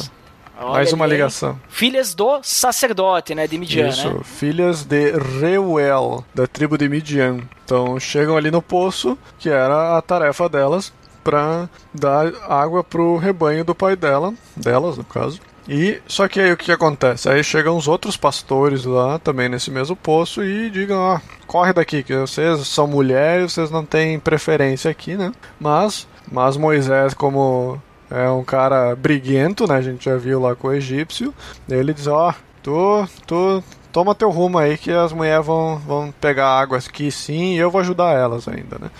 Olha 0.60 0.70
Mais 0.72 0.92
uma 0.92 1.04
ali, 1.04 1.14
ligação. 1.14 1.58
Filhas 1.68 2.14
do 2.14 2.40
sacerdote, 2.42 3.32
né, 3.34 3.46
de 3.46 3.56
Midian, 3.58 3.88
Isso, 3.88 4.08
né? 4.10 4.20
filhas 4.24 4.82
de 4.84 5.12
Reuel, 5.12 6.24
da 6.34 6.46
tribo 6.48 6.76
de 6.76 6.88
Midian. 6.88 7.38
Então 7.64 7.98
chegam 8.00 8.36
ali 8.36 8.50
no 8.50 8.60
poço, 8.62 9.16
que 9.38 9.48
era 9.48 9.96
a 9.96 10.02
tarefa 10.02 10.48
delas, 10.48 10.92
para 11.22 11.68
dar 11.94 12.32
água 12.48 12.82
pro 12.82 13.16
rebanho 13.16 13.64
do 13.64 13.74
pai 13.74 13.94
dela, 13.96 14.32
delas 14.56 14.96
no 14.96 15.04
caso. 15.04 15.40
E 15.68 16.00
só 16.06 16.26
que 16.26 16.40
aí 16.40 16.50
o 16.50 16.56
que 16.56 16.72
acontece? 16.72 17.28
Aí 17.28 17.44
chegam 17.44 17.76
os 17.76 17.86
outros 17.86 18.16
pastores 18.16 18.84
lá, 18.84 19.18
também 19.18 19.50
nesse 19.50 19.70
mesmo 19.70 19.94
poço, 19.94 20.42
e 20.42 20.70
digam, 20.70 20.98
ó, 20.98 21.20
corre 21.46 21.74
daqui, 21.74 22.02
que 22.02 22.16
vocês 22.16 22.66
são 22.66 22.86
mulheres, 22.86 23.52
vocês 23.52 23.70
não 23.70 23.84
têm 23.84 24.18
preferência 24.18 24.90
aqui, 24.90 25.14
né? 25.14 25.30
Mas, 25.60 26.08
mas 26.32 26.56
Moisés, 26.56 27.12
como 27.12 27.80
é 28.10 28.30
um 28.30 28.42
cara 28.42 28.96
briguento, 28.96 29.66
né? 29.66 29.76
A 29.76 29.82
gente 29.82 30.06
já 30.06 30.16
viu 30.16 30.40
lá 30.40 30.56
com 30.56 30.68
o 30.68 30.72
egípcio, 30.72 31.34
ele 31.68 31.92
diz, 31.92 32.06
ó, 32.06 32.34
tu, 32.62 33.06
tu 33.26 33.62
toma 33.92 34.14
teu 34.14 34.30
rumo 34.30 34.56
aí 34.58 34.78
que 34.78 34.90
as 34.90 35.12
mulheres 35.12 35.44
vão, 35.44 35.76
vão 35.78 36.14
pegar 36.18 36.48
água 36.48 36.78
aqui 36.78 37.10
sim 37.10 37.54
e 37.54 37.58
eu 37.58 37.70
vou 37.70 37.82
ajudar 37.82 38.14
elas 38.14 38.48
ainda, 38.48 38.78
né? 38.78 38.90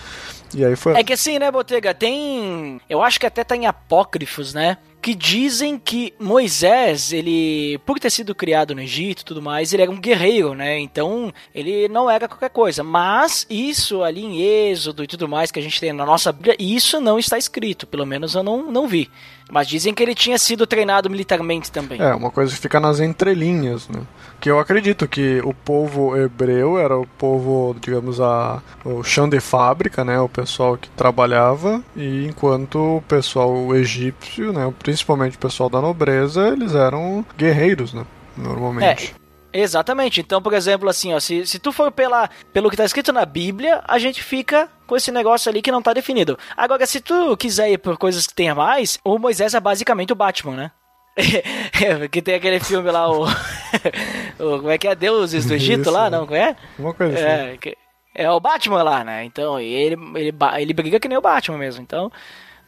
E 0.53 0.65
aí 0.65 0.75
foi. 0.75 0.93
É 0.93 1.03
que 1.03 1.13
assim, 1.13 1.37
né, 1.37 1.51
Botega, 1.51 1.93
tem. 1.93 2.81
Eu 2.89 3.01
acho 3.01 3.19
que 3.19 3.25
até 3.25 3.43
tá 3.43 3.55
em 3.55 3.67
apócrifos, 3.67 4.53
né? 4.53 4.77
Que 5.01 5.15
dizem 5.15 5.79
que 5.79 6.13
Moisés, 6.19 7.13
ele, 7.13 7.79
por 7.85 7.99
ter 7.99 8.09
sido 8.09 8.35
criado 8.35 8.75
no 8.75 8.81
Egito 8.81 9.21
e 9.21 9.25
tudo 9.25 9.41
mais, 9.41 9.71
ele 9.71 9.83
era 9.83 9.91
um 9.91 9.99
guerreiro, 9.99 10.53
né? 10.53 10.77
Então, 10.77 11.33
ele 11.55 11.87
não 11.87 12.09
era 12.09 12.27
qualquer 12.27 12.49
coisa. 12.49 12.83
Mas 12.83 13.47
isso 13.49 14.03
ali 14.03 14.25
em 14.25 14.41
Êxodo 14.41 15.03
e 15.03 15.07
tudo 15.07 15.27
mais 15.27 15.51
que 15.51 15.59
a 15.59 15.61
gente 15.61 15.79
tem 15.79 15.93
na 15.93 16.05
nossa 16.05 16.31
Bíblia, 16.31 16.55
isso 16.59 16.99
não 16.99 17.17
está 17.17 17.37
escrito. 17.37 17.87
Pelo 17.87 18.05
menos 18.05 18.35
eu 18.35 18.43
não, 18.43 18.69
não 18.71 18.87
vi. 18.87 19.09
Mas 19.49 19.67
dizem 19.67 19.93
que 19.93 20.03
ele 20.03 20.13
tinha 20.13 20.37
sido 20.37 20.67
treinado 20.67 21.09
militarmente 21.09 21.71
também. 21.71 21.99
É, 21.99 22.13
uma 22.13 22.29
coisa 22.29 22.53
que 22.53 22.59
fica 22.59 22.79
nas 22.79 22.99
entrelinhas, 22.99 23.89
né? 23.89 24.01
Que 24.39 24.49
eu 24.49 24.59
acredito 24.59 25.07
que 25.07 25.41
o 25.43 25.53
povo 25.53 26.15
hebreu 26.15 26.79
era 26.79 26.97
o 26.97 27.05
povo, 27.05 27.75
digamos, 27.81 28.21
a, 28.21 28.61
o 28.85 29.03
chão 29.03 29.27
de 29.27 29.39
fábrica, 29.39 30.05
né? 30.05 30.19
O 30.19 30.29
pessoal 30.29 30.77
que 30.77 30.89
trabalhava, 30.91 31.83
e 31.95 32.25
enquanto 32.27 32.97
o 32.97 33.03
pessoal 33.07 33.75
egípcio, 33.75 34.53
né? 34.53 34.71
Principalmente 34.79 35.35
o 35.35 35.39
pessoal 35.39 35.69
da 35.69 35.81
nobreza, 35.81 36.47
eles 36.49 36.75
eram 36.75 37.25
guerreiros, 37.37 37.93
né? 37.93 38.05
Normalmente. 38.37 39.15
Exatamente. 39.51 40.21
Então, 40.21 40.41
por 40.41 40.53
exemplo, 40.53 40.89
assim, 40.89 41.13
ó, 41.13 41.19
se, 41.19 41.45
se 41.45 41.59
tu 41.59 41.71
for 41.71 41.91
pela, 41.91 42.29
pelo 42.53 42.69
que 42.69 42.77
tá 42.77 42.85
escrito 42.85 43.11
na 43.11 43.25
Bíblia, 43.25 43.81
a 43.87 43.97
gente 43.97 44.21
fica 44.23 44.69
com 44.85 44.95
esse 44.95 45.11
negócio 45.11 45.49
ali 45.49 45.61
que 45.61 45.71
não 45.71 45.81
tá 45.81 45.93
definido. 45.93 46.37
Agora, 46.55 46.85
se 46.85 47.01
tu 47.01 47.35
quiser 47.37 47.71
ir 47.71 47.77
por 47.77 47.97
coisas 47.97 48.27
que 48.27 48.33
tenha 48.33 48.55
mais, 48.55 48.99
o 49.03 49.17
Moisés 49.17 49.53
é 49.53 49.59
basicamente 49.59 50.13
o 50.13 50.15
Batman, 50.15 50.55
né? 50.55 50.71
É, 51.17 52.07
que 52.09 52.21
tem 52.21 52.35
aquele 52.35 52.59
filme 52.59 52.89
lá, 52.91 53.09
o, 53.09 53.25
o. 54.39 54.57
Como 54.59 54.69
é 54.69 54.77
que 54.77 54.87
é? 54.87 54.95
Deuses 54.95 55.45
do 55.45 55.53
Egito 55.53 55.81
Isso, 55.81 55.91
lá, 55.91 56.09
não? 56.09 56.25
Como 56.25 56.37
é? 56.37 56.55
Uma 56.77 56.93
coisa 56.93 57.15
assim. 57.15 57.25
É, 57.25 57.57
que- 57.57 57.77
é 58.15 58.29
o 58.29 58.39
Batman 58.39 58.83
lá, 58.83 59.03
né? 59.03 59.23
Então, 59.23 59.59
ele, 59.59 59.95
ele, 60.15 60.33
ele 60.57 60.73
briga 60.73 60.99
que 60.99 61.07
nem 61.07 61.17
o 61.17 61.21
Batman 61.21 61.57
mesmo. 61.57 61.81
Então, 61.81 62.11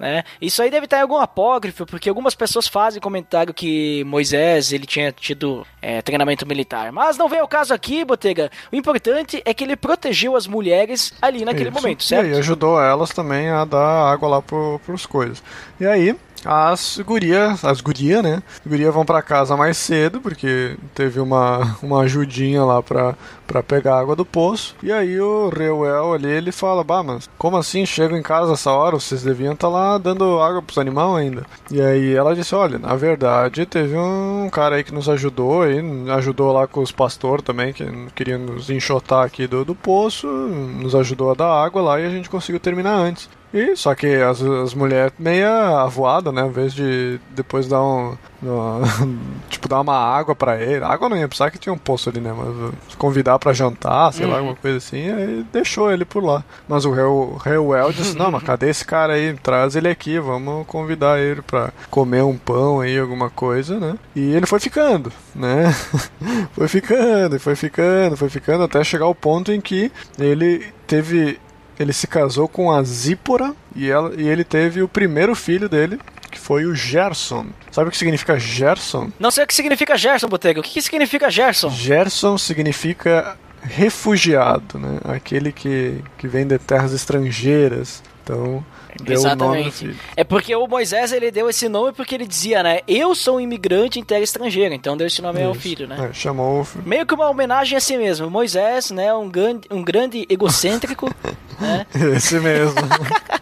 né? 0.02 0.24
Isso 0.42 0.62
aí 0.64 0.72
deve 0.72 0.86
estar 0.86 0.98
em 0.98 1.02
algum 1.02 1.18
apócrifo, 1.18 1.86
porque 1.86 2.10
algumas 2.10 2.34
pessoas 2.34 2.68
fazem 2.68 3.00
comentário 3.00 3.54
que 3.54 4.04
Moisés 4.04 4.74
ele 4.74 4.88
tinha 4.88 5.12
tido 5.12 5.66
é, 5.80 6.02
treinamento 6.02 6.46
militar. 6.48 6.92
Mas 6.92 7.18
não 7.18 7.30
vem 7.30 7.40
ao 7.40 7.48
caso 7.48 7.72
aqui, 7.72 8.04
Botega. 8.04 8.50
O 8.72 8.76
importante 8.76 9.42
é 9.46 9.54
que 9.54 9.64
ele 9.64 9.76
protegeu 9.76 10.36
as 10.36 10.48
mulheres 10.48 11.14
ali 11.22 11.46
naquele 11.46 11.70
Isso. 11.70 11.80
momento, 11.82 12.02
E 12.02 12.06
certo? 12.08 12.26
aí 12.26 12.40
ajudou 12.40 12.82
elas 12.82 13.12
também 13.12 13.50
a 13.50 13.64
dar 13.64 14.12
água 14.12 14.28
lá 14.28 14.42
pro, 14.42 14.82
pros 14.84 15.06
coisas. 15.06 15.44
E 15.80 15.86
aí, 15.86 16.16
as 16.46 17.00
gurias, 17.06 17.64
as 17.64 17.82
gurias, 17.82 18.24
né? 18.24 18.44
As 18.66 18.94
vão 18.94 19.06
pra 19.06 19.22
casa 19.22 19.56
mais 19.56 19.78
cedo, 19.78 20.20
porque 20.20 20.76
teve 20.94 21.20
uma, 21.20 21.78
uma 21.82 22.02
ajudinha 22.02 22.64
lá 22.64 22.82
pra, 22.82 23.16
pra 23.46 23.62
pegar 23.62 24.00
água 24.00 24.16
do 24.16 24.26
poço. 24.26 24.76
E 24.82 24.92
aí 24.92 25.20
o 25.20 25.50
Reuel 25.50 26.14
ali, 26.14 26.30
ele 26.30 26.52
fala, 26.52 26.84
bah, 26.84 27.04
mas 27.04 27.30
como 27.38 27.58
assim 27.58 27.86
chegam 27.86 28.18
em 28.18 28.24
casa 28.24 28.54
essa 28.54 28.72
hora? 28.72 29.00
Vocês 29.00 29.24
deviam 29.24 29.54
estar 29.54 29.68
lá 29.68 29.98
dando 29.98 30.42
água 30.42 30.62
pros 30.62 30.78
animais 30.78 31.18
ainda. 31.18 31.46
E 31.70 31.82
aí 31.82 32.14
ela 32.14 32.36
disse, 32.36 32.56
olha, 32.56 32.80
na 32.80 32.96
verdade 32.96 33.66
teve 33.66 33.96
um 33.96 34.50
cara 34.52 34.76
aí 34.76 34.84
que 34.84 34.94
nos 34.94 35.10
ajudou, 35.10 35.64
aí, 35.64 35.80
ajudou 36.12 36.52
lá 36.52 36.68
com 36.68 36.82
os 36.82 36.92
pastores 36.92 37.44
também, 37.44 37.74
que 37.74 37.86
queriam 38.16 38.40
nos 38.40 38.70
enxotar 38.70 39.26
aqui 39.26 39.48
do, 39.48 39.64
do 39.64 39.76
poço, 39.76 40.28
nos 40.28 40.96
ajudou 40.96 41.32
a 41.32 41.36
dar 41.36 41.64
água 41.64 41.82
lá 41.82 42.00
e 42.00 42.06
a 42.06 42.10
gente 42.10 42.30
conseguiu 42.30 42.60
terminar 42.60 42.96
antes. 42.96 43.30
E 43.54 43.76
só 43.76 43.94
que 43.94 44.08
as, 44.16 44.42
as 44.42 44.74
mulheres 44.74 45.12
meia 45.20 45.82
avoada, 45.82 46.32
né? 46.32 46.42
Em 46.46 46.52
vez 46.52 46.74
de 46.74 47.20
depois 47.32 47.68
dar 47.68 47.82
um. 47.84 48.16
uma- 48.42 48.82
tipo, 49.50 49.68
dar 49.68 49.82
uma 49.82 49.96
água 49.98 50.34
pra 50.34 50.60
ele. 50.62 50.84
Água 50.86 51.10
não 51.10 51.18
ia 51.18 51.28
precisar 51.28 51.52
que 51.52 51.58
tinha 51.60 51.74
um 51.74 51.78
poço 51.78 52.10
ali, 52.10 52.22
né? 52.22 52.34
Mas 52.36 52.48
uh, 52.48 52.74
convidar 52.98 53.38
pra 53.40 53.52
jantar, 53.54 54.14
sei 54.14 54.26
lá, 54.26 54.38
alguma 54.38 54.56
coisa 54.56 54.78
assim. 54.78 55.12
Aí 55.12 55.46
deixou 55.52 55.92
ele 55.92 56.06
por 56.06 56.24
lá. 56.24 56.44
Mas 56.68 56.86
o 56.86 56.92
Reu- 56.92 57.38
Reuel 57.44 57.92
disse: 57.92 58.18
Não, 58.18 58.32
mas 58.32 58.44
cadê 58.44 58.70
esse 58.70 58.86
cara 58.86 59.14
aí? 59.14 59.34
Traz 59.44 59.76
ele 59.76 59.90
aqui, 59.90 60.18
vamos 60.20 60.66
convidar 60.66 61.20
ele 61.20 61.42
pra 61.42 61.72
comer 61.90 62.24
um 62.24 62.38
pão 62.38 62.80
aí, 62.80 62.98
alguma 62.98 63.30
coisa, 63.30 63.80
né? 63.80 63.96
E 64.16 64.34
ele 64.34 64.46
foi 64.46 64.60
ficando, 64.62 65.12
né? 65.36 65.74
foi 66.56 66.68
ficando, 66.68 67.40
foi 67.40 67.56
ficando, 67.56 68.16
foi 68.16 68.30
ficando, 68.30 68.64
até 68.64 68.82
chegar 68.84 69.06
ao 69.06 69.16
ponto 69.16 69.52
em 69.52 69.60
que 69.60 69.92
ele 70.18 70.66
teve 70.88 71.38
ele 71.82 71.94
se 71.94 72.08
casou 72.08 72.48
com 72.48 72.72
a 72.72 72.84
Zípora 72.84 73.54
e, 73.76 73.90
ela, 73.90 74.14
e 74.16 74.28
ele 74.28 74.44
teve 74.44 74.82
o 74.82 74.88
primeiro 74.88 75.36
filho 75.36 75.68
dele, 75.68 76.00
que 76.30 76.40
foi 76.40 76.66
o 76.66 76.76
Gerson. 76.76 77.48
Sabe 77.72 77.90
o 77.90 77.92
que 77.92 77.98
significa 77.98 78.40
Gerson? 78.40 79.12
Não 79.20 79.32
sei 79.32 79.44
o 79.44 79.48
que 79.48 79.54
significa 79.54 79.98
Gerson, 79.98 80.28
Botega. 80.28 80.60
O 80.60 80.64
que, 80.64 80.72
que 80.72 80.82
significa 80.82 81.30
Gerson? 81.30 81.70
Gerson 81.70 82.38
significa 82.38 83.38
refugiado, 83.62 84.80
né? 84.80 85.00
Aquele 85.04 85.52
que, 85.52 86.04
que 86.18 86.28
vem 86.28 86.46
de 86.46 86.58
terras 86.58 86.94
estrangeiras. 86.94 88.02
Então, 88.24 88.64
deu 89.02 89.18
ao 89.18 89.26
Exatamente. 89.26 89.96
É 90.16 90.24
porque 90.24 90.56
o 90.56 90.68
Moisés 90.68 91.12
ele 91.12 91.32
deu 91.32 91.50
esse 91.50 91.68
nome 91.68 91.92
porque 91.94 92.16
ele 92.16 92.28
dizia, 92.28 92.64
né? 92.64 92.80
Eu 92.88 93.14
sou 93.16 93.38
um 93.38 93.40
imigrante 93.40 94.00
em 94.00 94.04
terra 94.04 94.22
estrangeira. 94.22 94.74
Então 94.74 94.96
deu 94.96 95.08
esse 95.08 95.22
nome 95.22 95.44
ao 95.44 95.52
Isso. 95.52 95.62
filho, 95.62 95.88
né? 95.88 96.10
É, 96.10 96.14
chamou 96.14 96.62
o 96.62 96.64
filho. 96.64 96.84
Meio 96.86 97.06
que 97.06 97.14
uma 97.14 97.30
homenagem 97.30 97.78
a 97.78 97.82
si 97.82 97.98
mesmo. 97.98 98.30
Moisés, 98.30 98.92
né? 98.92 99.14
Um 99.14 99.30
grande, 99.30 99.68
um 99.70 99.84
grande 99.84 100.26
egocêntrico, 100.30 101.10
né? 101.60 101.86
Esse 102.16 102.40
mesmo. 102.40 102.76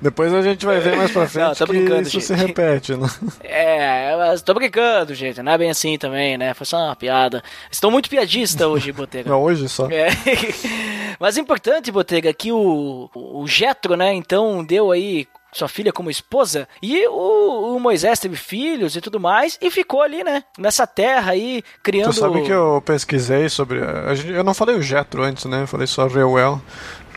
Depois 0.00 0.32
a 0.32 0.42
gente 0.42 0.64
vai 0.64 0.80
ver 0.80 0.96
mais 0.96 1.10
pra 1.10 1.26
frente 1.26 1.46
Não, 1.46 1.54
tô 1.54 1.66
que 1.66 1.78
isso 1.78 2.10
gente. 2.10 2.24
se 2.24 2.34
repete, 2.34 2.96
né? 2.96 3.08
É, 3.42 4.16
mas 4.16 4.42
tô 4.42 4.54
brincando, 4.54 5.14
gente. 5.14 5.42
Não 5.42 5.52
é 5.52 5.58
bem 5.58 5.70
assim 5.70 5.98
também, 5.98 6.38
né? 6.38 6.54
Foi 6.54 6.66
só 6.66 6.78
uma 6.78 6.96
piada. 6.96 7.42
Estou 7.70 7.90
muito 7.90 8.08
piadista 8.08 8.68
hoje, 8.68 8.92
Botega. 8.92 9.28
Não, 9.30 9.42
hoje 9.42 9.68
só. 9.68 9.88
É. 9.90 10.08
Mas 11.18 11.36
é 11.36 11.40
importante, 11.40 11.90
Botega, 11.90 12.32
que 12.32 12.52
o, 12.52 13.10
o 13.14 13.46
Jetro, 13.46 13.96
né, 13.96 14.14
então 14.14 14.64
deu 14.64 14.92
aí 14.92 15.26
sua 15.52 15.66
filha 15.66 15.92
como 15.92 16.10
esposa, 16.10 16.68
e 16.82 17.06
o, 17.08 17.74
o, 17.74 17.80
Moisés 17.80 18.20
teve 18.20 18.36
filhos 18.36 18.94
e 18.94 19.00
tudo 19.00 19.18
mais, 19.18 19.58
e 19.60 19.70
ficou 19.70 20.02
ali, 20.02 20.22
né, 20.22 20.44
nessa 20.58 20.86
terra 20.86 21.32
aí, 21.32 21.62
criando... 21.82 22.12
Tu 22.12 22.20
sabe 22.20 22.42
que 22.42 22.52
eu 22.52 22.82
pesquisei 22.84 23.48
sobre... 23.48 23.80
A 23.80 24.14
gente, 24.14 24.30
eu 24.30 24.44
não 24.44 24.54
falei 24.54 24.76
o 24.76 24.82
Jetro 24.82 25.22
antes, 25.22 25.46
né, 25.46 25.62
eu 25.62 25.66
falei 25.66 25.86
só 25.86 26.06
Reuel, 26.06 26.60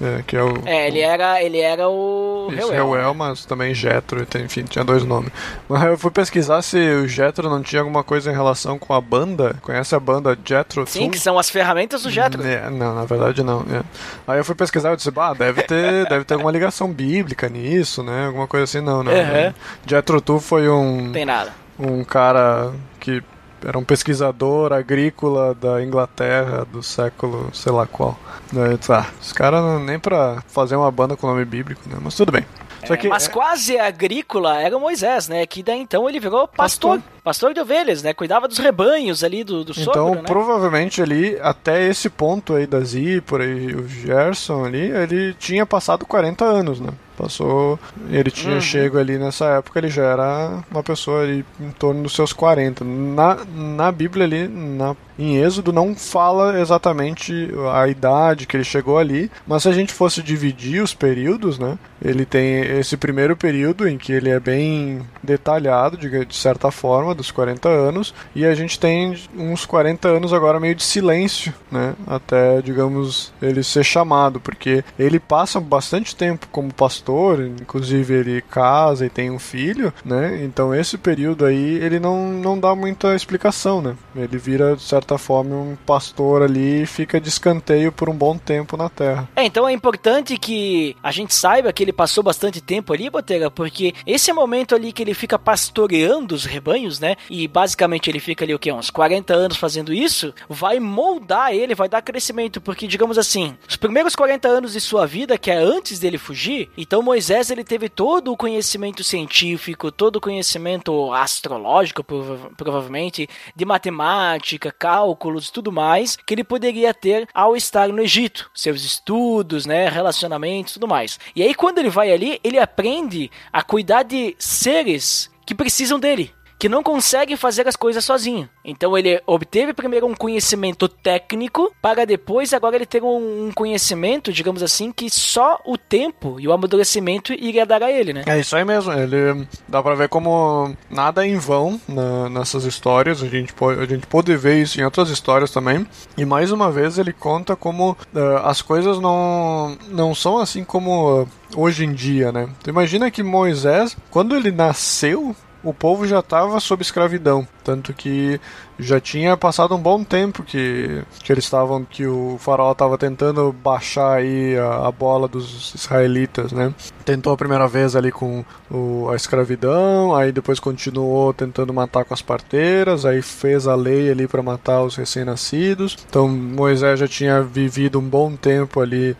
é, 0.01 0.23
que 0.25 0.35
é 0.35 0.43
o... 0.43 0.53
É, 0.65 0.87
ele 0.87 0.99
era, 0.99 1.43
ele 1.43 1.59
era 1.59 1.87
o 1.87 2.47
Isso, 2.51 2.69
Reuel. 2.71 2.91
Reuel, 2.91 3.13
mas 3.13 3.45
também 3.45 3.73
Jetro, 3.73 4.25
enfim, 4.43 4.63
tinha 4.63 4.83
dois 4.83 5.03
nomes. 5.03 5.31
Mas 5.69 5.83
eu 5.83 5.97
fui 5.97 6.09
pesquisar 6.09 6.61
se 6.61 6.77
o 6.77 7.07
Jetro 7.07 7.49
não 7.49 7.61
tinha 7.61 7.81
alguma 7.81 8.03
coisa 8.03 8.31
em 8.31 8.33
relação 8.33 8.79
com 8.79 8.93
a 8.93 9.01
banda, 9.01 9.55
conhece 9.61 9.93
a 9.93 9.99
banda 9.99 10.37
Jetro 10.43 10.85
Sim, 10.87 11.09
que 11.09 11.19
são 11.19 11.37
as 11.37 11.49
ferramentas 11.49 12.03
do 12.03 12.09
Jetro. 12.09 12.45
É, 12.45 12.69
não, 12.69 12.95
na 12.95 13.05
verdade 13.05 13.43
não. 13.43 13.61
é. 13.61 13.83
Aí 14.27 14.39
eu 14.39 14.45
fui 14.45 14.55
pesquisar 14.55 14.93
e 14.93 14.95
disse, 14.95 15.11
bah, 15.11 15.33
deve 15.33 15.61
ter, 15.63 16.07
deve 16.09 16.25
ter 16.25 16.33
alguma 16.33 16.51
ligação 16.51 16.91
bíblica 16.91 17.47
nisso, 17.47 18.01
né? 18.01 18.27
Alguma 18.27 18.47
coisa 18.47 18.63
assim, 18.63 18.81
não, 18.81 19.03
não. 19.03 19.11
Uhum. 19.11 19.53
Jethro 19.85 20.19
Tull 20.21 20.39
foi 20.39 20.67
um, 20.67 21.11
tem 21.11 21.25
nada. 21.25 21.53
um 21.77 22.03
cara 22.03 22.71
que 22.99 23.23
era 23.65 23.77
um 23.77 23.83
pesquisador 23.83 24.73
agrícola 24.73 25.53
da 25.53 25.83
Inglaterra 25.83 26.65
do 26.65 26.81
século 26.81 27.49
sei 27.53 27.71
lá 27.71 27.85
qual. 27.85 28.17
Daí, 28.51 28.77
tá, 28.77 29.07
os 29.21 29.31
caras 29.31 29.81
nem 29.81 29.99
pra 29.99 30.43
fazer 30.47 30.75
uma 30.75 30.91
banda 30.91 31.15
com 31.15 31.27
nome 31.27 31.45
bíblico, 31.45 31.81
né? 31.87 31.97
Mas 32.01 32.15
tudo 32.15 32.31
bem. 32.31 32.45
Só 32.85 32.95
que 32.97 33.07
É, 33.07 33.09
Mas 33.09 33.27
é- 33.27 33.31
quase 33.31 33.77
agrícola 33.79 34.59
era 34.59 34.77
Moisés, 34.79 35.27
né? 35.27 35.45
Que 35.45 35.61
daí 35.61 35.79
então 35.79 36.09
ele 36.09 36.19
virou 36.19 36.47
pastor. 36.47 36.97
Pastor, 36.97 37.20
de 37.53 37.59
ovelhas, 37.61 38.01
né? 38.03 38.13
Cuidava 38.13 38.47
dos 38.47 38.57
rebanhos 38.57 39.23
ali 39.23 39.43
do, 39.43 39.63
do 39.63 39.71
Então, 39.73 39.93
sogro, 39.93 40.15
né? 40.21 40.27
provavelmente 40.27 41.01
ali, 41.01 41.37
até 41.41 41.87
esse 41.87 42.09
ponto 42.09 42.53
aí 42.55 42.65
da 42.65 42.79
Zípora 42.81 43.45
e 43.45 43.75
o 43.75 43.87
Gerson 43.87 44.65
ali, 44.65 44.89
ele 44.91 45.33
tinha 45.35 45.65
passado 45.65 46.05
40 46.05 46.43
anos, 46.43 46.79
né? 46.79 46.89
Passou. 47.17 47.77
Ele 48.09 48.31
tinha 48.31 48.55
Uhum. 48.55 48.61
chego 48.61 48.97
ali 48.97 49.17
nessa 49.19 49.45
época, 49.57 49.77
ele 49.79 49.89
já 49.89 50.03
era 50.03 50.63
uma 50.71 50.81
pessoa 50.81 51.21
ali 51.21 51.45
em 51.59 51.69
torno 51.71 52.01
dos 52.01 52.13
seus 52.15 52.33
40. 52.33 52.83
Na, 52.83 53.37
na 53.53 53.91
Bíblia 53.91 54.25
ali, 54.25 54.47
na, 54.47 54.95
em 55.19 55.37
Êxodo, 55.37 55.71
não 55.71 55.93
fala 55.93 56.59
exatamente 56.59 57.51
a 57.75 57.87
idade 57.87 58.47
que 58.47 58.57
ele 58.57 58.63
chegou 58.63 58.97
ali, 58.97 59.29
mas 59.45 59.61
se 59.63 59.69
a 59.69 59.71
gente 59.71 59.93
fosse 59.93 60.23
dividir 60.23 60.81
os 60.81 60.95
períodos, 60.95 61.59
né? 61.59 61.77
Ele 62.03 62.25
tem 62.25 62.61
esse 62.79 62.97
primeiro 62.97 63.37
período 63.37 63.87
em 63.87 63.99
que 63.99 64.11
ele 64.11 64.29
é 64.29 64.39
bem 64.39 65.01
detalhado, 65.21 65.97
de, 65.97 66.25
de 66.25 66.35
certa 66.35 66.71
forma, 66.71 67.10
dos 67.13 67.31
40 67.31 67.69
anos, 67.69 68.13
e 68.35 68.45
a 68.45 68.53
gente 68.53 68.79
tem 68.79 69.15
uns 69.35 69.65
40 69.65 70.07
anos 70.07 70.33
agora 70.33 70.59
meio 70.59 70.75
de 70.75 70.83
silêncio, 70.83 71.53
né? 71.71 71.93
Até, 72.07 72.61
digamos, 72.61 73.33
ele 73.41 73.63
ser 73.63 73.83
chamado, 73.83 74.39
porque 74.39 74.83
ele 74.97 75.19
passa 75.19 75.59
bastante 75.59 76.15
tempo 76.15 76.47
como 76.51 76.73
pastor, 76.73 77.41
inclusive 77.41 78.13
ele 78.13 78.41
casa 78.41 79.05
e 79.05 79.09
tem 79.09 79.29
um 79.29 79.39
filho, 79.39 79.93
né? 80.03 80.43
Então 80.43 80.73
esse 80.73 80.97
período 80.97 81.45
aí 81.45 81.75
ele 81.75 81.99
não, 81.99 82.31
não 82.31 82.59
dá 82.59 82.75
muita 82.75 83.15
explicação, 83.15 83.81
né? 83.81 83.95
Ele 84.15 84.37
vira, 84.37 84.75
de 84.75 84.81
certa 84.81 85.17
forma, 85.17 85.55
um 85.55 85.77
pastor 85.85 86.41
ali 86.41 86.83
e 86.83 86.85
fica 86.85 87.19
de 87.19 87.29
escanteio 87.29 87.91
por 87.91 88.09
um 88.09 88.13
bom 88.13 88.37
tempo 88.37 88.75
na 88.77 88.89
terra. 88.89 89.27
É, 89.35 89.43
então 89.43 89.67
é 89.67 89.73
importante 89.73 90.37
que 90.37 90.95
a 91.01 91.11
gente 91.11 91.33
saiba 91.33 91.71
que 91.73 91.83
ele 91.83 91.93
passou 91.93 92.23
bastante 92.23 92.61
tempo 92.61 92.93
ali, 92.93 93.09
Botega, 93.09 93.49
porque 93.49 93.93
esse 94.05 94.31
momento 94.33 94.75
ali 94.75 94.91
que 94.91 95.01
ele 95.01 95.13
fica 95.13 95.37
pastoreando 95.37 96.35
os 96.35 96.45
rebanhos, 96.45 96.99
né? 97.01 97.15
E 97.29 97.47
basicamente 97.47 98.09
ele 98.09 98.19
fica 98.19 98.45
ali 98.45 98.53
o 98.53 98.59
quê? 98.59 98.71
Uns 98.71 98.89
40 98.89 99.33
anos 99.33 99.57
fazendo 99.57 99.93
isso, 99.93 100.33
vai 100.47 100.79
moldar 100.79 101.51
ele, 101.53 101.75
vai 101.75 101.89
dar 101.89 102.01
crescimento, 102.01 102.61
porque 102.61 102.87
digamos 102.87 103.17
assim, 103.17 103.57
os 103.67 103.75
primeiros 103.75 104.15
40 104.15 104.47
anos 104.47 104.73
de 104.73 104.79
sua 104.79 105.05
vida, 105.05 105.37
que 105.37 105.51
é 105.51 105.55
antes 105.55 105.99
dele 105.99 106.17
fugir, 106.17 106.69
então 106.77 107.01
Moisés 107.01 107.49
ele 107.49 107.63
teve 107.63 107.89
todo 107.89 108.31
o 108.31 108.37
conhecimento 108.37 109.03
científico, 109.03 109.91
todo 109.91 110.17
o 110.17 110.21
conhecimento 110.21 111.11
astrológico, 111.13 112.03
prova- 112.03 112.51
provavelmente, 112.55 113.27
de 113.55 113.65
matemática, 113.65 114.71
cálculos 114.71 115.49
tudo 115.49 115.71
mais, 115.71 116.15
que 116.15 116.33
ele 116.33 116.43
poderia 116.43 116.93
ter 116.93 117.27
ao 117.33 117.55
estar 117.55 117.89
no 117.89 118.01
Egito, 118.01 118.49
seus 118.53 118.83
estudos, 118.83 119.65
né, 119.65 119.89
relacionamentos, 119.89 120.73
tudo 120.73 120.87
mais. 120.87 121.19
E 121.35 121.41
aí 121.41 121.53
quando 121.55 121.79
ele 121.79 121.89
vai 121.89 122.11
ali, 122.11 122.39
ele 122.43 122.59
aprende 122.59 123.29
a 123.51 123.63
cuidar 123.63 124.03
de 124.03 124.35
seres 124.37 125.29
que 125.45 125.55
precisam 125.55 125.99
dele. 125.99 126.31
Que 126.61 126.69
não 126.69 126.83
conseguem 126.83 127.35
fazer 127.35 127.67
as 127.67 127.75
coisas 127.75 128.05
sozinho. 128.05 128.47
Então 128.63 128.95
ele 128.95 129.19
obteve 129.25 129.73
primeiro 129.73 130.05
um 130.05 130.13
conhecimento 130.13 130.87
técnico, 130.87 131.73
para 131.81 132.05
depois 132.05 132.53
agora 132.53 132.75
ele 132.75 132.85
ter 132.85 133.01
um, 133.01 133.49
conhecimento, 133.51 134.31
digamos 134.31 134.61
assim, 134.61 134.91
que 134.91 135.09
só 135.09 135.59
o 135.65 135.75
tempo 135.75 136.39
e 136.39 136.47
o 136.47 136.53
amadurecimento 136.53 137.33
iria 137.33 137.65
dar 137.65 137.81
a 137.81 137.91
ele, 137.91 138.13
né? 138.13 138.21
É 138.27 138.39
isso 138.39 138.55
aí 138.55 138.63
mesmo. 138.63 138.91
Ele 138.93 139.47
dá 139.67 139.81
pra 139.81 139.95
ver 139.95 140.07
como 140.07 140.71
nada 140.87 141.25
é 141.25 141.29
em 141.31 141.37
vão 141.39 141.81
na- 141.87 142.29
nessas 142.29 142.63
histórias. 142.63 143.23
A 143.23 143.27
gente 143.27 143.53
pode 143.53 143.81
a 143.81 143.85
gente 143.87 144.05
pode 144.05 144.37
ver 144.37 144.61
isso 144.61 144.79
em 144.79 144.83
outras 144.83 145.09
histórias 145.09 145.49
também. 145.49 145.87
E 146.15 146.23
mais 146.25 146.51
uma 146.51 146.71
vez 146.71 146.99
ele 146.99 147.11
conta 147.11 147.55
como 147.55 147.97
eh, 148.15 148.41
as 148.43 148.61
coisas 148.61 148.99
não 148.99 149.75
não 149.89 150.13
são 150.13 150.37
assim 150.37 150.63
como 150.63 151.23
eh, 151.23 151.27
hoje 151.55 151.85
em 151.85 151.91
dia, 151.91 152.31
né? 152.31 152.47
Tu 152.61 152.69
imagina 152.69 153.09
que 153.09 153.23
Moisés, 153.23 153.97
quando 154.11 154.35
ele 154.35 154.51
nasceu, 154.51 155.35
o 155.63 155.73
povo 155.73 156.07
já 156.07 156.19
estava 156.19 156.59
sob 156.59 156.81
escravidão, 156.81 157.47
tanto 157.63 157.93
que 157.93 158.39
já 158.79 158.99
tinha 158.99 159.37
passado 159.37 159.75
um 159.75 159.79
bom 159.79 160.03
tempo 160.03 160.43
que, 160.43 161.03
que 161.23 161.31
eles 161.31 161.43
estavam 161.43 161.85
que 161.85 162.05
o 162.05 162.37
faraó 162.39 162.71
estava 162.71 162.97
tentando 162.97 163.53
baixar 163.53 164.17
aí 164.17 164.57
a, 164.57 164.87
a 164.87 164.91
bola 164.91 165.27
dos 165.27 165.75
israelitas, 165.75 166.51
né? 166.51 166.73
Tentou 167.05 167.33
a 167.33 167.37
primeira 167.37 167.67
vez 167.67 167.95
ali 167.95 168.11
com 168.11 168.43
o, 168.69 169.07
a 169.09 169.15
escravidão, 169.15 170.15
aí 170.15 170.31
depois 170.31 170.59
continuou 170.59 171.33
tentando 171.33 171.73
matar 171.73 172.05
com 172.05 172.13
as 172.13 172.21
parteiras, 172.21 173.05
aí 173.05 173.21
fez 173.21 173.67
a 173.67 173.75
lei 173.75 174.09
ali 174.09 174.27
para 174.27 174.41
matar 174.41 174.81
os 174.81 174.95
recém-nascidos. 174.95 175.97
Então 176.09 176.27
Moisés 176.27 176.99
já 176.99 177.07
tinha 177.07 177.41
vivido 177.43 177.99
um 177.99 178.07
bom 178.09 178.35
tempo 178.35 178.79
ali 178.79 179.15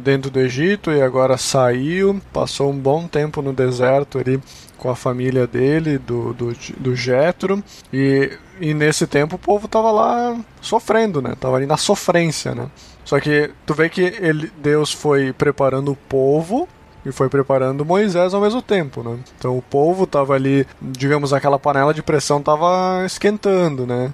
dentro 0.00 0.30
do 0.30 0.40
Egito 0.40 0.90
e 0.90 1.00
agora 1.00 1.36
saiu, 1.36 2.20
passou 2.32 2.70
um 2.70 2.78
bom 2.78 3.06
tempo 3.06 3.40
no 3.40 3.52
deserto 3.52 4.18
ali 4.18 4.40
com 4.84 4.90
a 4.90 4.94
família 4.94 5.46
dele, 5.46 5.96
do, 5.96 6.34
do, 6.34 6.54
do 6.76 6.94
Jetro, 6.94 7.64
e, 7.90 8.30
e 8.60 8.74
nesse 8.74 9.06
tempo 9.06 9.36
o 9.36 9.38
povo 9.38 9.66
tava 9.66 9.90
lá 9.90 10.36
sofrendo, 10.60 11.22
né? 11.22 11.34
Tava 11.40 11.56
ali 11.56 11.64
na 11.64 11.78
sofrência, 11.78 12.54
né? 12.54 12.66
Só 13.02 13.18
que 13.18 13.50
tu 13.64 13.72
vê 13.72 13.88
que 13.88 14.02
ele, 14.02 14.52
Deus 14.58 14.92
foi 14.92 15.32
preparando 15.32 15.90
o 15.90 15.96
povo 15.96 16.68
e 17.02 17.10
foi 17.10 17.30
preparando 17.30 17.82
Moisés 17.82 18.34
ao 18.34 18.42
mesmo 18.42 18.60
tempo, 18.60 19.02
né? 19.02 19.18
Então 19.38 19.56
o 19.56 19.62
povo 19.62 20.06
tava 20.06 20.34
ali, 20.34 20.66
digamos, 20.82 21.32
aquela 21.32 21.58
panela 21.58 21.94
de 21.94 22.02
pressão 22.02 22.42
tava 22.42 23.06
esquentando, 23.06 23.86
né? 23.86 24.12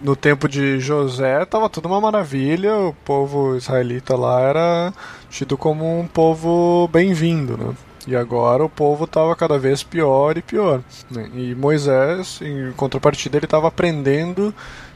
No 0.00 0.14
tempo 0.14 0.48
de 0.48 0.78
José 0.78 1.44
tava 1.44 1.68
tudo 1.68 1.86
uma 1.86 2.00
maravilha, 2.00 2.72
o 2.76 2.94
povo 3.04 3.56
israelita 3.56 4.14
lá 4.14 4.42
era 4.42 4.94
tido 5.28 5.58
como 5.58 5.98
um 5.98 6.06
povo 6.06 6.88
bem-vindo, 6.92 7.56
né? 7.56 7.74
E 8.06 8.16
agora 8.16 8.64
o 8.64 8.68
povo 8.68 9.04
estava 9.04 9.34
cada 9.36 9.58
vez 9.58 9.82
pior 9.82 10.36
e 10.36 10.42
pior. 10.42 10.82
né? 11.10 11.30
E 11.34 11.54
Moisés, 11.54 12.40
em 12.42 12.72
contrapartida, 12.72 13.36
ele 13.36 13.46
estava 13.46 13.68
aprendendo 13.68 14.52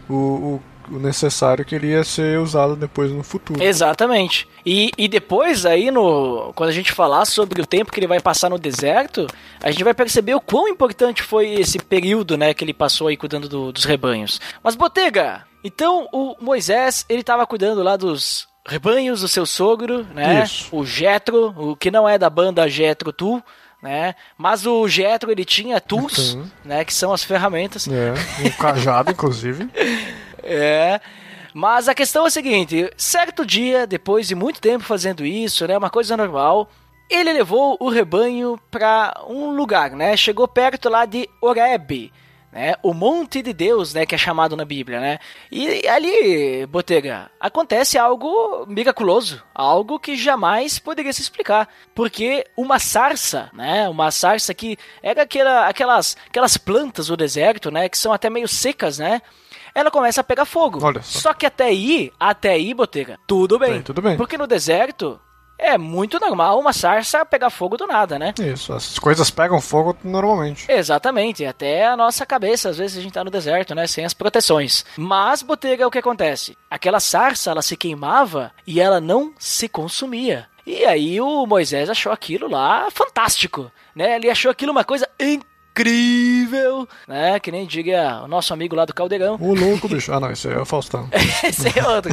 o, 0.08 0.14
o, 0.14 0.62
o 0.90 0.98
necessário 0.98 1.64
que 1.64 1.74
ele 1.74 1.88
ia 1.88 2.02
ser 2.04 2.38
usado 2.40 2.74
depois 2.76 3.10
no 3.12 3.22
futuro. 3.22 3.62
Exatamente. 3.62 4.48
E, 4.64 4.90
e 4.98 5.06
depois 5.08 5.64
aí 5.66 5.90
no 5.90 6.52
quando 6.54 6.70
a 6.70 6.72
gente 6.72 6.90
falar 6.92 7.24
sobre 7.24 7.60
o 7.62 7.66
tempo 7.66 7.92
que 7.92 8.00
ele 8.00 8.06
vai 8.06 8.20
passar 8.20 8.48
no 8.50 8.58
deserto, 8.58 9.26
a 9.62 9.70
gente 9.70 9.84
vai 9.84 9.94
perceber 9.94 10.34
o 10.34 10.40
quão 10.40 10.68
importante 10.68 11.22
foi 11.22 11.54
esse 11.54 11.78
período, 11.78 12.36
né, 12.36 12.52
que 12.54 12.64
ele 12.64 12.74
passou 12.74 13.06
aí 13.08 13.16
cuidando 13.16 13.48
do- 13.48 13.72
dos 13.72 13.84
rebanhos. 13.84 14.40
Mas 14.62 14.74
Botega, 14.76 15.44
então 15.62 16.08
o 16.12 16.36
Moisés, 16.40 17.04
ele 17.08 17.22
tava 17.22 17.46
cuidando 17.46 17.82
lá 17.82 17.96
dos 17.96 18.48
rebanhos 18.66 19.20
do 19.20 19.28
seu 19.28 19.46
sogro, 19.46 20.04
né? 20.14 20.42
Isso. 20.44 20.68
O 20.74 20.84
Jetro, 20.84 21.54
o 21.56 21.76
que 21.76 21.90
não 21.90 22.08
é 22.08 22.18
da 22.18 22.28
banda 22.28 22.68
Jetro 22.68 23.12
Tu, 23.12 23.42
né? 23.82 24.14
Mas 24.36 24.66
o 24.66 24.86
Jetro 24.88 25.30
ele 25.30 25.44
tinha 25.44 25.80
tools, 25.80 26.34
Uhum. 26.34 26.46
né, 26.64 26.84
que 26.84 26.92
são 26.92 27.12
as 27.12 27.22
ferramentas 27.22 27.86
É, 27.88 28.12
um 28.44 28.50
cajado, 28.50 29.10
inclusive. 29.12 29.68
é. 30.42 31.00
Mas 31.54 31.88
a 31.88 31.94
questão 31.94 32.24
é 32.24 32.28
a 32.28 32.30
seguinte: 32.30 32.90
certo 32.96 33.44
dia, 33.46 33.86
depois 33.86 34.28
de 34.28 34.34
muito 34.34 34.60
tempo 34.60 34.84
fazendo 34.84 35.24
isso, 35.24 35.66
né, 35.66 35.76
uma 35.78 35.88
coisa 35.90 36.16
normal, 36.16 36.68
ele 37.08 37.32
levou 37.32 37.76
o 37.80 37.88
rebanho 37.88 38.58
para 38.70 39.22
um 39.28 39.50
lugar, 39.56 39.90
né? 39.92 40.16
Chegou 40.16 40.46
perto 40.48 40.88
lá 40.88 41.06
de 41.06 41.28
Oreb, 41.40 42.12
né? 42.56 42.74
O 42.82 42.94
monte 42.94 43.42
de 43.42 43.52
Deus, 43.52 43.92
né, 43.92 44.06
que 44.06 44.14
é 44.14 44.18
chamado 44.18 44.56
na 44.56 44.64
Bíblia, 44.64 44.98
né? 44.98 45.18
E 45.52 45.86
ali, 45.86 46.64
Botega, 46.64 47.30
acontece 47.38 47.98
algo 47.98 48.64
miraculoso, 48.66 49.44
algo 49.54 50.00
que 50.00 50.16
jamais 50.16 50.78
poderia 50.78 51.12
se 51.12 51.20
explicar, 51.20 51.68
porque 51.94 52.46
uma 52.56 52.78
sarça, 52.78 53.50
né, 53.52 53.86
uma 53.90 54.10
sarça 54.10 54.54
que 54.54 54.78
era 55.02 55.22
aquela, 55.22 55.68
aquelas 55.68 56.16
aquelas 56.26 56.56
plantas 56.56 57.08
do 57.08 57.16
deserto, 57.16 57.70
né, 57.70 57.90
que 57.90 57.98
são 57.98 58.10
até 58.10 58.30
meio 58.30 58.48
secas, 58.48 58.98
né? 58.98 59.20
ela 59.74 59.90
começa 59.90 60.22
a 60.22 60.24
pegar 60.24 60.46
fogo. 60.46 60.80
Só. 60.80 61.02
Só 61.02 61.34
que 61.34 61.44
até 61.44 61.64
aí, 61.64 62.10
até 62.18 62.52
aí, 62.52 62.72
Botega, 62.72 63.18
tudo 63.26 63.58
bem. 63.58 63.72
Bem, 63.72 63.82
tudo 63.82 64.00
bem. 64.00 64.16
Porque 64.16 64.38
no 64.38 64.46
deserto 64.46 65.20
é 65.58 65.76
muito 65.78 66.18
normal 66.20 66.58
uma 66.58 66.72
sarça 66.72 67.24
pegar 67.24 67.50
fogo 67.50 67.76
do 67.76 67.86
nada, 67.86 68.18
né? 68.18 68.34
Isso, 68.40 68.72
as 68.72 68.98
coisas 68.98 69.30
pegam 69.30 69.60
fogo 69.60 69.96
normalmente. 70.04 70.70
Exatamente, 70.70 71.44
até 71.44 71.86
a 71.86 71.96
nossa 71.96 72.26
cabeça, 72.26 72.68
às 72.68 72.78
vezes 72.78 72.98
a 72.98 73.02
gente 73.02 73.12
tá 73.12 73.24
no 73.24 73.30
deserto, 73.30 73.74
né, 73.74 73.86
sem 73.86 74.04
as 74.04 74.14
proteções. 74.14 74.84
Mas, 74.96 75.42
Botega, 75.42 75.86
o 75.86 75.90
que 75.90 75.98
acontece? 75.98 76.56
Aquela 76.70 77.00
sarça, 77.00 77.50
ela 77.50 77.62
se 77.62 77.76
queimava 77.76 78.52
e 78.66 78.80
ela 78.80 79.00
não 79.00 79.32
se 79.38 79.68
consumia. 79.68 80.46
E 80.66 80.84
aí 80.84 81.20
o 81.20 81.46
Moisés 81.46 81.88
achou 81.88 82.10
aquilo 82.10 82.50
lá 82.50 82.88
fantástico, 82.90 83.70
né? 83.94 84.16
Ele 84.16 84.28
achou 84.28 84.50
aquilo 84.50 84.72
uma 84.72 84.82
coisa 84.82 85.08
incrível, 85.20 85.46
né? 87.06 87.38
Que 87.40 87.50
nem 87.52 87.66
diga 87.66 88.22
o 88.24 88.28
nosso 88.28 88.52
amigo 88.52 88.74
lá 88.74 88.84
do 88.84 88.94
Caldeirão. 88.94 89.36
Ô 89.40 89.54
louco, 89.54 89.88
bicho. 89.88 90.12
Ah, 90.12 90.20
não, 90.20 90.30
esse 90.30 90.48
aí 90.48 90.54
é 90.54 90.58
o 90.58 90.64
Faustão. 90.64 91.08
Esse 91.44 91.78
é 91.78 91.86
outro. 91.88 92.12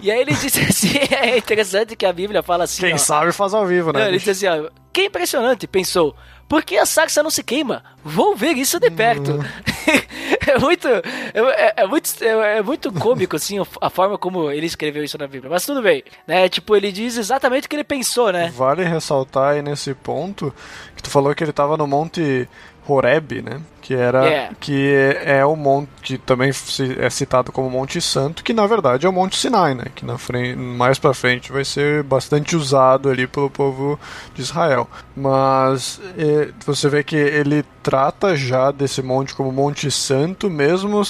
E 0.00 0.10
aí 0.10 0.20
ele 0.20 0.34
disse 0.34 0.60
assim, 0.60 0.98
é 1.14 1.36
interessante 1.38 1.96
que 1.96 2.06
a 2.06 2.12
Bíblia 2.12 2.42
fala 2.42 2.64
assim, 2.64 2.82
Quem 2.82 2.94
ó, 2.94 2.98
sabe 2.98 3.32
faz 3.32 3.54
ao 3.54 3.66
vivo, 3.66 3.92
né? 3.92 4.00
Não, 4.00 4.06
ele 4.06 4.18
bicho? 4.18 4.30
disse 4.30 4.46
assim, 4.46 4.64
ó, 4.66 4.70
que 4.92 5.04
impressionante, 5.04 5.66
pensou. 5.66 6.14
Por 6.48 6.62
que 6.64 6.78
a 6.78 6.86
sarça 6.86 7.22
não 7.22 7.28
se 7.28 7.42
queima? 7.42 7.84
Vou 8.02 8.34
ver 8.34 8.56
isso 8.56 8.80
de 8.80 8.90
perto. 8.90 9.32
Uhum. 9.32 9.44
é 10.48 10.58
muito, 10.58 10.88
é, 10.88 11.02
é- 11.34 11.74
é 11.82 11.86
muito, 11.86 12.10
é, 12.24 12.58
é 12.58 12.62
muito 12.62 12.90
cômico 12.92 13.36
assim 13.36 13.58
a 13.82 13.90
forma 13.90 14.16
como 14.16 14.50
ele 14.50 14.64
escreveu 14.66 15.04
isso 15.04 15.18
na 15.18 15.26
Bíblia. 15.26 15.50
Mas 15.50 15.66
tudo 15.66 15.82
bem, 15.82 16.02
né? 16.26 16.48
Tipo 16.48 16.74
ele 16.74 16.90
diz 16.90 17.18
exatamente 17.18 17.66
o 17.66 17.68
que 17.68 17.76
ele 17.76 17.84
pensou, 17.84 18.32
né? 18.32 18.50
Vale 18.56 18.82
ressaltar 18.82 19.52
aí 19.56 19.62
nesse 19.62 19.92
ponto 19.94 20.54
que 20.96 21.02
tu 21.02 21.10
falou 21.10 21.34
que 21.34 21.44
ele 21.44 21.52
tava 21.52 21.76
no 21.76 21.86
Monte 21.86 22.48
Horeb, 22.88 23.42
né? 23.42 23.60
Que 23.82 23.94
era 23.94 24.26
É. 24.26 24.50
que 24.60 24.94
é 25.24 25.44
o 25.44 25.56
monte 25.56 25.88
que 26.02 26.18
também 26.18 26.50
é 26.98 27.10
citado 27.10 27.50
como 27.52 27.70
Monte 27.70 28.00
Santo, 28.00 28.44
que 28.44 28.52
na 28.52 28.66
verdade 28.66 29.06
é 29.06 29.08
o 29.08 29.12
Monte 29.12 29.36
Sinai, 29.36 29.74
né? 29.74 29.84
Que 29.94 30.04
na 30.04 30.18
frente, 30.18 30.56
mais 30.56 30.98
para 30.98 31.14
frente 31.14 31.50
vai 31.52 31.64
ser 31.64 32.02
bastante 32.02 32.54
usado 32.56 33.08
ali 33.08 33.26
pelo 33.26 33.48
povo 33.48 33.98
de 34.34 34.42
Israel. 34.42 34.88
Mas 35.16 36.00
eh, 36.18 36.50
você 36.66 36.88
vê 36.88 37.02
que 37.02 37.16
ele 37.16 37.64
trata 37.82 38.36
já 38.36 38.70
desse 38.70 39.02
monte 39.02 39.34
como 39.34 39.50
Monte 39.52 39.90
Santo, 39.90 40.50
mesmo 40.50 41.02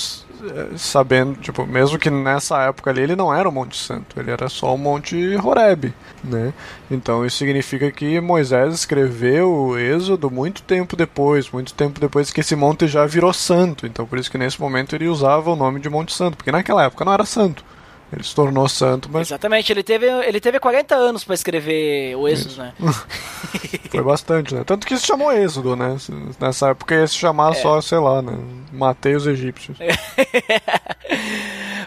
sabendo, 0.77 1.35
tipo, 1.41 1.67
mesmo 1.67 1.99
que 1.99 2.11
nessa 2.11 2.63
época 2.63 2.91
ali 2.91 3.03
ele 3.03 3.17
não 3.17 3.35
era 3.35 3.49
o 3.49 3.53
Monte 3.53 3.77
Santo, 3.77 4.19
ele 4.19 4.31
era 4.31 4.49
só 4.49 4.75
o 4.75 4.79
Monte 4.79 5.37
Horeb, 5.37 5.93
né? 6.23 6.53
Então 6.91 7.25
isso 7.25 7.37
significa 7.37 7.91
que 7.91 8.21
Moisés 8.21 8.75
escreveu 8.75 9.53
o 9.53 9.79
Êxodo 9.79 10.31
muito 10.31 10.63
tempo 10.63 10.97
depois, 10.97 11.51
muito 11.51 11.75
tempo 11.75 12.01
depois 12.01 12.31
que 12.31 12.41
esse 12.41 12.57
monte 12.57 12.87
já 12.87 13.07
virou 13.07 13.33
santo. 13.33 13.87
Então 13.87 14.07
por 14.07 14.19
isso 14.19 14.31
que 14.31 14.39
nesse 14.39 14.61
momento 14.61 14.95
ele 14.95 15.09
usava 15.09 15.51
o 15.51 15.57
nome 15.57 15.81
de 15.81 15.89
Monte 15.89 16.15
Santo, 16.15 16.37
porque 16.37 16.53
naquela 16.53 16.85
época 16.85 17.05
não 17.05 17.13
era 17.13 17.25
santo. 17.25 17.65
Ele 18.13 18.23
se 18.23 18.35
tornou 18.35 18.67
santo, 18.69 19.09
mas 19.13 19.29
Exatamente, 19.29 19.71
ele 19.71 19.83
teve, 19.83 20.07
ele 20.07 20.41
teve 20.41 20.59
40 20.59 20.95
anos 20.95 21.25
pra 21.25 21.35
escrever 21.35 22.17
o 22.17 22.27
Êxodo, 22.27 22.57
né? 22.57 22.73
foi 23.91 24.03
bastante, 24.03 24.55
né? 24.55 24.63
Tanto 24.65 24.87
que 24.87 24.97
se 24.97 25.07
chamou 25.07 25.31
Êxodo, 25.31 25.77
né? 25.77 25.97
Nessa 26.41 26.71
época 26.71 26.95
ia 26.95 27.07
se 27.07 27.17
chamar 27.17 27.55
só, 27.55 27.81
sei 27.83 27.99
lá, 27.99 28.23
né? 28.23 28.33
Matei 28.73 29.15
os 29.15 29.27
egípcios. 29.27 29.77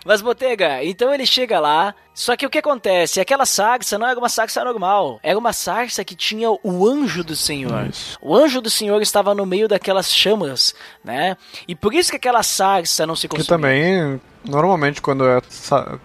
Mas 0.06 0.22
Botega, 0.22 0.84
então 0.84 1.14
ele 1.14 1.26
chega 1.26 1.60
lá, 1.60 1.94
só 2.14 2.36
que 2.36 2.46
o 2.46 2.50
que 2.50 2.58
acontece? 2.58 3.20
Aquela 3.20 3.46
sarça 3.46 4.00
não 4.00 4.08
era 4.08 4.18
uma 4.18 4.30
sarça 4.30 4.64
normal, 4.64 5.20
era 5.22 5.38
uma 5.38 5.54
sarça 5.54 6.04
que 6.04 6.16
tinha 6.16 6.50
o 6.50 6.88
anjo 6.88 7.24
do 7.24 7.36
Senhor. 7.36 7.88
Isso. 7.88 8.18
O 8.22 8.36
anjo 8.36 8.62
do 8.62 8.70
Senhor 8.70 9.00
estava 9.02 9.36
no 9.36 9.46
meio 9.46 9.68
daquelas 9.68 10.12
chamas, 10.12 10.74
né? 11.04 11.38
E 11.68 11.76
por 11.76 11.94
isso 11.94 12.10
que 12.10 12.18
aquela 12.18 12.42
sarça 12.42 13.06
não 13.06 13.16
se 13.16 13.28
Que 13.28 13.38
consumia. 13.38 13.58
também, 13.58 14.22
normalmente, 14.44 15.02
quando 15.02 15.26
é 15.26 15.42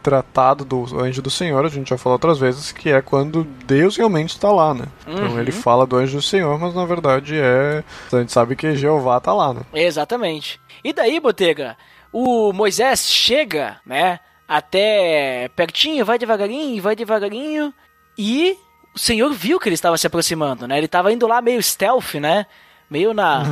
tratado 0.03 0.64
do 0.64 0.99
anjo 0.99 1.22
do 1.22 1.30
Senhor, 1.30 1.64
a 1.64 1.68
gente 1.68 1.91
já 1.91 1.99
falou 1.99 2.14
outras 2.14 2.39
vezes, 2.39 2.72
que 2.72 2.91
é 2.91 3.01
quando 3.01 3.45
Deus 3.64 3.97
realmente 3.97 4.30
está 4.30 4.51
lá, 4.51 4.74
né? 4.74 4.87
Então 5.07 5.39
ele 5.41 5.53
fala 5.53 5.87
do 5.87 5.97
anjo 5.97 6.16
do 6.16 6.22
Senhor, 6.22 6.59
mas 6.59 6.74
na 6.74 6.84
verdade 6.84 7.37
é. 7.39 7.82
A 8.12 8.18
gente 8.18 8.32
sabe 8.32 8.57
que 8.57 8.76
Jeová 8.76 9.18
está 9.18 9.32
lá, 9.32 9.55
né? 9.55 9.62
Exatamente. 9.72 10.61
E 10.84 10.93
daí, 10.93 11.18
Botega, 11.18 11.76
o 12.12 12.53
Moisés 12.53 13.09
chega, 13.09 13.78
né? 13.84 14.20
Até 14.49 15.51
pertinho, 15.57 16.05
vai 16.05 16.18
devagarinho, 16.18 16.80
vai 16.80 16.95
devagarinho, 16.95 17.74
e 18.16 18.57
o 18.95 18.99
Senhor 18.99 19.32
viu 19.32 19.59
que 19.59 19.68
ele 19.68 19.74
estava 19.74 19.99
se 19.99 20.07
aproximando, 20.07 20.66
né? 20.66 20.76
Ele 20.78 20.87
estava 20.87 21.12
indo 21.12 21.26
lá 21.26 21.43
meio 21.43 21.62
stealth, 21.62 22.14
né? 22.14 22.47
Meio 22.89 23.12
na. 23.12 23.43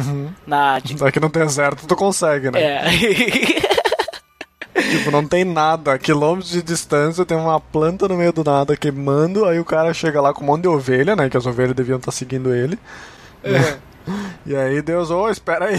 na 0.47 0.77
Aqui 1.05 1.21
no 1.21 1.29
deserto 1.29 1.87
tu 1.87 1.97
consegue, 1.97 2.51
né? 2.51 2.63
é. 2.63 3.75
Tipo, 4.75 5.11
não 5.11 5.27
tem 5.27 5.45
nada. 5.45 5.93
A 5.95 5.99
quilômetros 5.99 6.51
de 6.53 6.63
distância 6.63 7.25
tem 7.25 7.37
uma 7.37 7.61
planta 7.61 8.09
no 8.09 8.17
meio 8.17 8.33
do 8.33 8.43
nada 8.43 8.77
queimando, 8.77 9.45
aí 9.45 9.59
o 9.61 9.65
cara 9.65 9.95
chega 9.95 10.21
lá 10.21 10.33
com 10.35 10.43
um 10.43 10.47
monte 10.47 10.63
de 10.63 10.69
ovelha, 10.69 11.15
né? 11.15 11.31
Que 11.31 11.37
as 11.37 11.47
ovelhas 11.47 11.75
deviam 11.77 11.99
estar 11.99 12.11
seguindo 12.13 12.55
ele. 12.55 12.79
né? 13.43 13.79
E 14.45 14.55
aí 14.55 14.83
Deus, 14.83 15.11
ô, 15.11 15.31
espera 15.31 15.67
aí. 15.67 15.77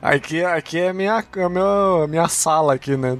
Aqui, 0.00 0.44
aqui 0.44 0.78
é 0.78 0.92
minha, 0.92 1.16
a 1.16 1.48
minha, 1.48 2.04
a 2.04 2.06
minha 2.06 2.28
sala 2.28 2.74
aqui, 2.74 2.96
né? 2.96 3.16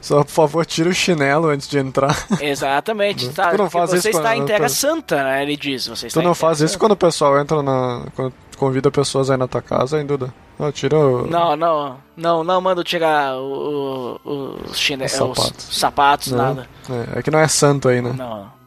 Só, 0.00 0.22
por 0.22 0.30
favor, 0.30 0.66
tira 0.66 0.88
o 0.90 0.94
chinelo 0.94 1.48
antes 1.48 1.66
de 1.68 1.78
entrar. 1.78 2.14
Exatamente. 2.40 3.28
Tá, 3.30 3.50
Tu 3.50 3.58
não 3.58 3.70
faz 3.70 3.90
você 3.90 3.96
isso 3.96 4.08
está 4.08 4.22
quando- 4.22 4.42
em 4.42 4.44
Terra 4.46 4.68
Santa, 4.68 5.22
né? 5.24 5.42
Ele 5.42 5.56
diz. 5.56 5.86
Você 5.88 6.08
Tu 6.08 6.20
não 6.22 6.34
faz 6.34 6.60
isso 6.60 6.78
quando 6.78 6.92
o 6.92 6.96
pessoal 6.96 7.38
entra 7.40 7.62
na... 7.62 8.04
Quando 8.14 8.32
convida 8.56 8.90
pessoas 8.90 9.30
aí 9.30 9.36
na 9.36 9.48
tua 9.48 9.62
casa, 9.62 9.98
hein, 9.98 10.06
Duda? 10.06 10.32
Ó, 10.58 10.72
tira 10.72 10.98
o... 10.98 11.26
Não, 11.26 11.54
não, 11.54 11.96
não, 12.16 12.42
não 12.42 12.60
mando 12.60 12.82
tirar 12.82 13.36
o, 13.36 14.20
o, 14.24 14.58
os, 14.68 14.78
chine... 14.78 15.04
Os 15.04 15.12
os 15.12 15.18
sapatos. 15.18 15.78
sapatos, 15.78 16.32
Não. 16.32 16.38
nada. 16.38 16.68
É, 16.90 17.18
é 17.18 17.22
que 17.22 17.30
não 17.30 17.38
é 17.38 17.46
santo 17.46 17.88
aí, 17.88 18.02
né? 18.02 18.12
Não. 18.16 18.58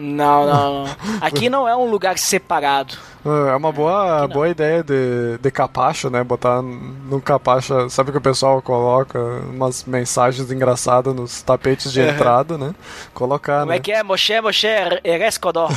Não, 0.00 0.46
não. 0.46 0.84
Aqui 1.20 1.50
não 1.50 1.68
é 1.68 1.74
um 1.74 1.90
lugar 1.90 2.16
separado. 2.18 2.94
É 3.24 3.56
uma 3.56 3.72
boa, 3.72 4.28
boa 4.28 4.48
ideia 4.48 4.82
de, 4.82 5.38
de 5.38 5.50
capacho, 5.50 6.08
né? 6.08 6.22
Botar 6.22 6.62
no 6.62 7.20
capacho, 7.20 7.90
sabe 7.90 8.12
que 8.12 8.18
o 8.18 8.20
pessoal 8.20 8.62
coloca 8.62 9.18
umas 9.50 9.84
mensagens 9.84 10.52
engraçadas 10.52 11.12
nos 11.12 11.42
tapetes 11.42 11.92
de 11.92 12.00
entrada, 12.00 12.56
né? 12.56 12.72
Colocar, 13.12 13.60
Como 13.60 13.72
né? 13.72 13.76
é 13.78 13.80
que 13.80 13.90
é? 13.90 14.02
Moshe, 14.04 14.40
Moshe, 14.40 14.68
Erescodó. 15.02 15.68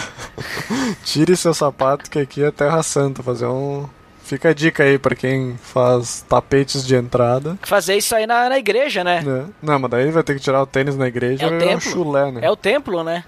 Tire 1.03 1.35
seu 1.35 1.53
sapato 1.53 2.09
que 2.09 2.19
aqui 2.19 2.43
é 2.43 2.51
Terra 2.51 2.83
Santa, 2.83 3.23
fazer 3.23 3.47
um 3.47 3.89
Fica 4.31 4.47
a 4.51 4.53
dica 4.53 4.83
aí 4.83 4.97
pra 4.97 5.13
quem 5.13 5.57
faz 5.61 6.23
tapetes 6.29 6.87
de 6.87 6.95
entrada. 6.95 7.59
Fazer 7.63 7.97
isso 7.97 8.15
aí 8.15 8.25
na, 8.25 8.47
na 8.47 8.57
igreja, 8.57 9.03
né? 9.03 9.19
Né? 9.21 9.45
Não, 9.61 9.77
mas 9.77 9.91
daí 9.91 10.09
vai 10.09 10.23
ter 10.23 10.35
que 10.35 10.39
tirar 10.39 10.61
o 10.61 10.65
tênis 10.65 10.95
na 10.95 11.05
igreja 11.05 11.43
É 11.43 11.49
o 11.49 11.53
um 11.53 11.57
templo. 11.59 11.81
chulé, 11.81 12.31
né? 12.31 12.39
É 12.41 12.49
o 12.49 12.55
templo, 12.55 13.03
né? 13.03 13.25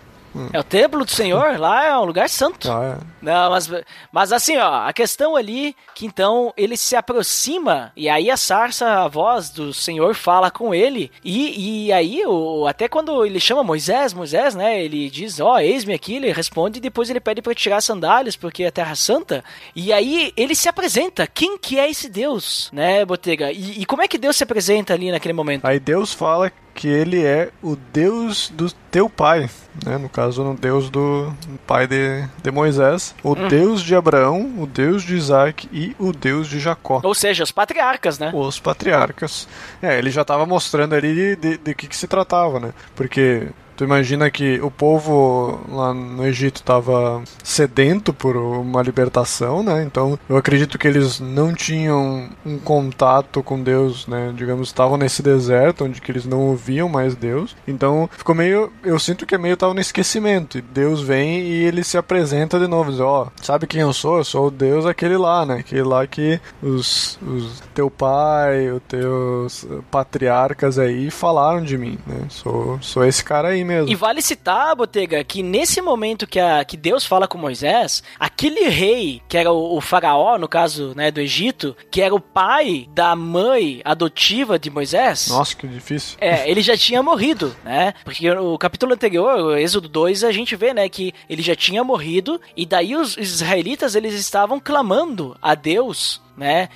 É 0.52 0.60
o 0.60 0.64
templo 0.64 1.06
do 1.06 1.12
Senhor, 1.12 1.60
lá 1.60 1.86
é 1.86 1.98
um 1.98 2.06
lugar 2.06 2.30
santo. 2.30 2.72
Ah, 2.72 2.98
é. 3.00 3.06
Não, 3.22 3.50
mas, 3.52 3.72
mas 4.12 4.34
assim, 4.34 4.58
ó, 4.58 4.88
a 4.88 4.94
questão 4.94 5.36
ali 5.36 5.76
que 5.96 6.06
então 6.06 6.54
ele 6.58 6.76
se 6.76 6.96
aproxima 6.96 7.92
e 7.96 8.10
aí 8.10 8.30
a 8.30 8.38
sarça, 8.38 9.04
a 9.04 9.08
voz 9.08 9.50
do 9.50 9.74
Senhor 9.74 10.16
fala 10.16 10.50
com 10.50 10.74
ele 10.74 11.12
e, 11.24 11.86
e 11.86 11.94
aí 11.94 12.24
o, 12.26 12.66
até 12.68 12.88
quando 12.88 13.26
ele 13.26 13.40
chama 13.40 13.64
Moisés, 13.64 14.14
Moisés, 14.14 14.56
né, 14.56 14.84
ele 14.84 15.10
diz, 15.10 15.40
ó, 15.40 15.60
eis-me 15.60 15.94
aqui, 15.94 16.16
ele 16.16 16.32
responde 16.32 16.80
e 16.80 16.82
depois 16.82 17.10
ele 17.10 17.20
pede 17.20 17.42
para 17.42 17.54
tirar 17.54 17.78
as 17.78 17.86
sandálias 17.86 18.36
porque 18.36 18.64
é 18.64 18.72
terra 18.72 18.96
santa 18.96 19.44
e 19.76 19.94
aí 19.94 20.34
ele 20.36 20.56
se 20.56 20.68
apresenta, 20.68 21.28
quem 21.28 21.58
que 21.58 21.80
é 21.80 21.90
esse 21.90 22.10
Deus, 22.10 22.70
né, 22.74 23.06
Botega? 23.06 23.52
E, 23.52 23.82
e 23.82 23.86
como 23.86 24.02
é 24.02 24.08
que 24.08 24.18
Deus 24.18 24.36
se 24.36 24.44
apresenta 24.44 24.94
ali 24.94 25.12
naquele 25.12 25.34
momento? 25.34 25.66
Aí 25.66 25.80
Deus 25.80 26.14
fala 26.14 26.52
que 26.74 26.88
ele 26.88 27.24
é 27.24 27.50
o 27.62 27.76
Deus 27.76 28.50
do 28.50 28.72
teu 28.92 29.10
pai, 29.10 29.50
né? 29.86 29.98
No 29.98 30.10
caso, 30.10 30.44
o 30.44 30.56
Deus 30.56 30.90
do 30.90 31.34
pai 31.66 31.88
de, 31.88 32.28
de 32.42 32.52
Moisés, 32.52 33.16
o 33.24 33.36
Deus 33.36 33.82
de 33.82 33.96
Abraão, 33.96 34.54
o 34.58 34.66
Deus 34.66 35.04
de 35.04 35.16
Isaac 35.16 35.70
e 35.72 35.96
o 36.00 36.12
Deus 36.12 36.48
de 36.48 36.60
Jacó. 36.60 37.02
Ou 37.04 37.14
seja, 37.14 37.44
os 37.44 37.52
patriarcas, 37.52 38.20
né? 38.20 38.32
Os 38.34 38.60
patriarcas. 38.60 39.48
É, 39.82 39.98
ele 39.98 40.10
já 40.10 40.22
estava 40.22 40.46
mostrando 40.46 40.94
ali 40.94 41.14
de, 41.14 41.36
de, 41.36 41.58
de 41.58 41.76
que, 41.76 41.88
que 41.88 41.96
se 41.96 42.08
tratava, 42.08 42.60
né? 42.60 42.74
Porque 42.96 43.48
tu 43.76 43.84
imagina 43.84 44.30
que 44.30 44.60
o 44.62 44.72
povo 44.72 45.60
lá 45.70 45.94
no 45.94 46.26
Egito 46.26 46.58
estava 46.58 47.24
sedento 47.44 48.14
por 48.14 48.36
uma 48.36 48.82
libertação, 48.82 49.64
né? 49.64 49.84
Então 49.84 50.18
eu 50.30 50.38
acredito 50.38 50.78
que 50.78 50.88
eles 50.88 51.20
não 51.20 51.54
tinham 51.54 52.30
um 52.46 52.58
contato 52.58 53.42
com 53.44 53.62
Deus, 53.62 54.08
né? 54.08 54.34
Digamos, 54.36 54.68
estavam 54.68 54.98
nesse 54.98 55.22
deserto 55.22 55.86
onde 55.86 56.02
que 56.02 56.12
eles 56.12 56.26
não 56.26 56.42
ouviam 56.42 56.88
mais 56.90 57.16
Deus. 57.16 57.56
Então 57.68 58.10
ficou 58.18 58.36
meio, 58.36 58.72
eu 58.84 59.00
sinto 59.00 59.26
que 59.26 59.36
é 59.36 59.38
meio 59.38 59.58
tava 59.58 59.74
no 59.74 59.82
esquecimento. 59.82 60.58
E 60.58 60.62
Deus 60.62 61.02
vem 61.02 61.42
e 61.42 61.64
ele 61.64 61.84
se 61.84 61.98
apresenta 61.98 62.60
de 62.60 62.68
novo, 62.68 62.92
diz, 62.92 63.00
ó, 63.00 63.28
sabe 63.42 63.68
quem 63.68 63.82
eu 63.82 63.94
sou? 63.94 64.18
Eu 64.18 64.24
sou 64.24 64.48
o 64.48 64.52
Deus 64.52 64.86
aquele 64.86 65.18
lá, 65.18 65.46
né? 65.46 65.56
Aquele 65.60 65.84
lá 65.84 66.06
que 66.08 66.40
os, 66.62 67.20
os 67.22 67.62
teu 67.74 67.90
pai, 67.90 68.72
os 68.72 68.82
teus 68.88 69.68
patriarcas 69.92 70.78
aí 70.78 71.10
falaram 71.10 71.64
de 71.64 71.78
mim, 71.78 71.98
né? 72.06 72.26
Sou, 72.30 72.78
sou 72.82 73.06
esse 73.06 73.24
cara 73.24 73.50
aí, 73.50 73.63
assim 73.64 73.66
mesmo. 73.66 73.90
E 73.90 73.96
vale 73.96 74.22
citar, 74.22 74.76
Botega, 74.76 75.24
que 75.24 75.42
nesse 75.42 75.82
momento 75.82 76.28
que, 76.28 76.40
a, 76.40 76.64
que 76.64 76.78
Deus 76.78 77.06
fala 77.06 77.28
com 77.28 77.38
Moisés, 77.38 78.04
aquele 78.20 78.68
rei, 78.68 79.22
que 79.28 79.38
era 79.38 79.52
o, 79.52 79.78
o 79.78 79.82
faraó, 79.82 80.38
no 80.38 80.48
caso 80.48 80.94
né, 80.96 81.10
do 81.10 81.20
Egito, 81.20 81.76
que 81.90 82.02
era 82.02 82.14
o 82.14 82.20
pai 82.20 82.88
da 82.94 83.16
mãe 83.16 83.82
adotiva 83.84 84.60
de 84.60 84.70
Moisés. 84.70 85.30
Nossa, 85.30 85.56
que 85.56 85.68
difícil. 85.68 86.18
É, 86.20 86.50
ele 86.50 86.62
já 86.62 86.78
tinha 86.78 87.02
morrido, 87.02 87.56
né? 87.64 87.94
Porque 88.04 88.30
o 88.30 88.58
capítulo 88.58 88.94
anterior, 88.94 89.40
o 89.40 89.56
Êxodo 89.56 89.88
2, 89.88 90.24
a 90.24 90.32
gente 90.32 90.56
vê, 90.56 90.74
né, 90.74 90.88
que 90.90 91.14
ele 91.30 91.42
já 91.42 91.56
tinha 91.56 91.84
morrido 91.84 92.40
e 92.56 92.66
daí 92.66 92.96
os 92.96 93.18
israelitas 93.18 93.96
eles 93.96 94.14
estavam 94.14 94.60
clamando 94.60 95.38
a 95.42 95.56
Deus 95.56 96.22
né? 96.36 96.70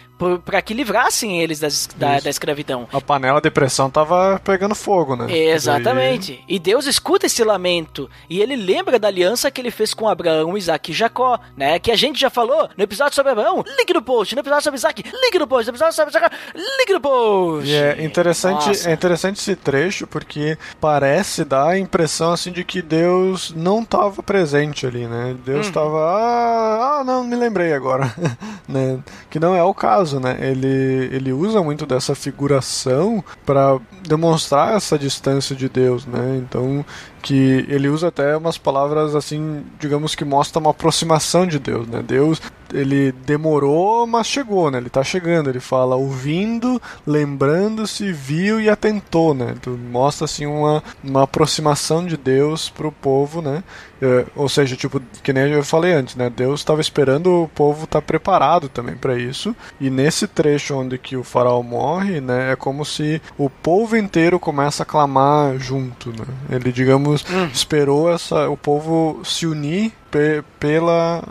Para 0.44 0.62
que 0.62 0.74
livrassem 0.74 1.42
eles 1.42 1.60
das, 1.60 1.88
da, 1.96 2.20
da, 2.20 2.30
escravidão. 2.30 2.88
A 2.92 3.00
panela 3.00 3.40
de 3.40 3.52
pressão 3.52 3.90
tava 3.90 4.42
pegando 4.44 4.74
fogo, 4.74 5.16
né? 5.16 5.32
Exatamente. 5.32 6.44
E 6.48 6.58
Deus 6.58 6.88
escuta 6.88 7.28
esse 7.28 7.44
lamento 7.44 8.10
e 8.28 8.42
ele 8.42 8.56
lembra 8.56 8.98
da 8.98 9.08
aliança 9.08 9.52
que 9.52 9.62
ele 9.62 9.70
fez 9.70 9.94
com 9.94 10.10
Abraão, 10.10 10.58
Isaac 10.58 10.92
e 10.92 10.94
Jacó, 10.94 11.40
né? 11.56 11.78
Que 11.78 11.92
a 11.92 11.96
gente 11.96 12.20
já 12.20 12.32
falou 12.32 12.68
no 12.76 12.84
episódio 12.84 13.14
sobre 13.14 13.32
Abraão, 13.32 13.64
ligue 13.78 13.94
no 13.94 14.02
post. 14.02 14.34
No 14.34 14.42
episódio 14.42 14.64
sobre 14.64 14.78
Isaac, 14.78 15.04
ligue 15.04 15.40
no 15.40 15.48
post. 15.48 15.68
No 15.68 15.72
episódio 15.72 15.96
sobre 15.96 16.14
Jacó, 16.14 16.30
ligue 16.56 16.94
no 16.94 17.02
post. 17.02 17.70
E 17.70 17.76
é 17.76 18.04
interessante, 18.04 18.88
é 18.88 18.92
interessante 18.92 19.40
esse 19.40 19.56
trecho 19.56 20.08
porque 20.08 20.58
parece 20.82 21.46
dar 21.46 21.70
a 21.70 21.80
impressão 21.80 22.32
assim 22.32 22.52
de 22.52 22.64
que 22.64 22.82
Deus 22.82 23.54
não 23.56 23.82
estava 23.82 24.24
presente 24.24 24.86
ali, 24.86 25.06
né? 25.06 25.36
Deus 25.46 25.68
estava, 25.68 25.98
hum. 25.98 26.08
ah, 26.08 26.98
ah, 27.00 27.04
não, 27.04 27.24
me 27.24 27.36
lembrei 27.36 27.74
agora, 27.74 28.14
né? 28.68 29.00
Que 29.30 29.40
não 29.40 29.47
não 29.48 29.56
é 29.56 29.64
o 29.64 29.74
caso, 29.74 30.20
né? 30.20 30.38
Ele, 30.42 31.10
ele 31.12 31.32
usa 31.32 31.64
muito 31.64 31.86
dessa 31.86 32.14
figuração 32.14 33.24
para 33.46 33.80
demonstrar 34.06 34.76
essa 34.76 35.00
distância 35.00 35.56
de 35.56 35.70
Deus, 35.70 36.06
né? 36.06 36.38
Então, 36.38 36.86
que 37.28 37.66
ele 37.68 37.90
usa 37.90 38.08
até 38.08 38.38
umas 38.38 38.58
palavras 38.58 39.14
assim, 39.14 39.62
digamos 39.78 40.16
que 40.16 40.24
mostra 40.24 40.62
uma 40.62 40.72
aproximação 40.72 41.46
de 41.46 41.60
Deus, 41.60 41.86
né? 41.86 42.02
Deus, 42.02 42.42
ele 42.74 43.12
demorou, 43.12 44.08
mas 44.08 44.28
chegou, 44.28 44.72
né? 44.72 44.78
Ele 44.78 44.88
está 44.88 45.04
chegando, 45.04 45.50
ele 45.50 45.60
fala 45.60 45.98
ouvindo, 45.98 46.82
lembrando-se, 47.06 48.14
viu 48.14 48.62
e 48.62 48.70
atentou, 48.70 49.34
né? 49.34 49.56
Então, 49.58 49.76
mostra 49.76 50.24
assim 50.24 50.46
uma, 50.46 50.82
uma 51.04 51.24
aproximação 51.24 52.06
de 52.06 52.16
Deus 52.16 52.70
para 52.70 52.88
o 52.88 52.94
povo, 52.94 53.42
né? 53.42 53.62
É, 54.02 54.26
ou 54.36 54.48
seja, 54.48 54.76
tipo, 54.76 55.02
que 55.24 55.34
nem 55.34 55.52
eu 55.52 55.64
falei 55.64 55.94
antes, 55.94 56.16
né? 56.16 56.30
Deus 56.30 56.60
estava 56.60 56.80
esperando 56.80 57.44
o 57.44 57.48
povo 57.48 57.86
estar 57.86 58.00
tá 58.00 58.06
preparado 58.06 58.70
também 58.70 58.96
para 58.96 59.18
isso. 59.18 59.56
E 59.82 59.90
nesse 59.90 60.28
trecho 60.28 60.76
onde 60.76 60.98
que 60.98 61.18
o 61.18 61.24
faraó 61.24 61.62
morre, 61.64 62.22
né, 62.22 62.52
é 62.52 62.56
como 62.56 62.86
se 62.86 63.22
o 63.38 63.50
povo 63.50 63.98
inteiro 63.98 64.40
começa 64.40 64.84
a 64.84 64.86
clamar 64.86 65.58
junto, 65.58 66.10
né? 66.10 66.26
Ele, 66.50 66.72
digamos, 66.72 67.17
hum. 67.30 67.50
esperou 67.54 68.12
essa, 68.12 68.50
o 68.50 68.58
povo 68.58 69.22
se 69.24 69.46
unir 69.46 69.92
pe 70.12 70.44
pela 70.60 71.24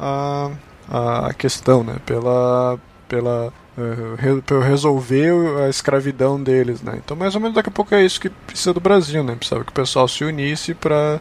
a, 0.88 1.28
a 1.28 1.34
questão, 1.34 1.82
né? 1.82 1.96
Pela 2.04 2.78
pela 3.08 3.52
uh, 3.78 4.60
resolver 4.60 5.32
a 5.64 5.68
escravidão 5.68 6.42
deles, 6.42 6.82
né? 6.82 6.94
Então, 7.04 7.16
mais 7.16 7.34
ou 7.34 7.40
menos 7.40 7.54
daqui 7.54 7.68
a 7.68 7.72
pouco 7.72 7.94
é 7.94 8.04
isso 8.04 8.20
que 8.20 8.28
precisa 8.28 8.72
do 8.72 8.80
Brasil, 8.80 9.22
né? 9.22 9.34
Precisava 9.34 9.64
que 9.64 9.70
o 9.70 9.74
pessoal 9.74 10.08
se 10.08 10.24
unisse 10.24 10.74
para 10.74 11.20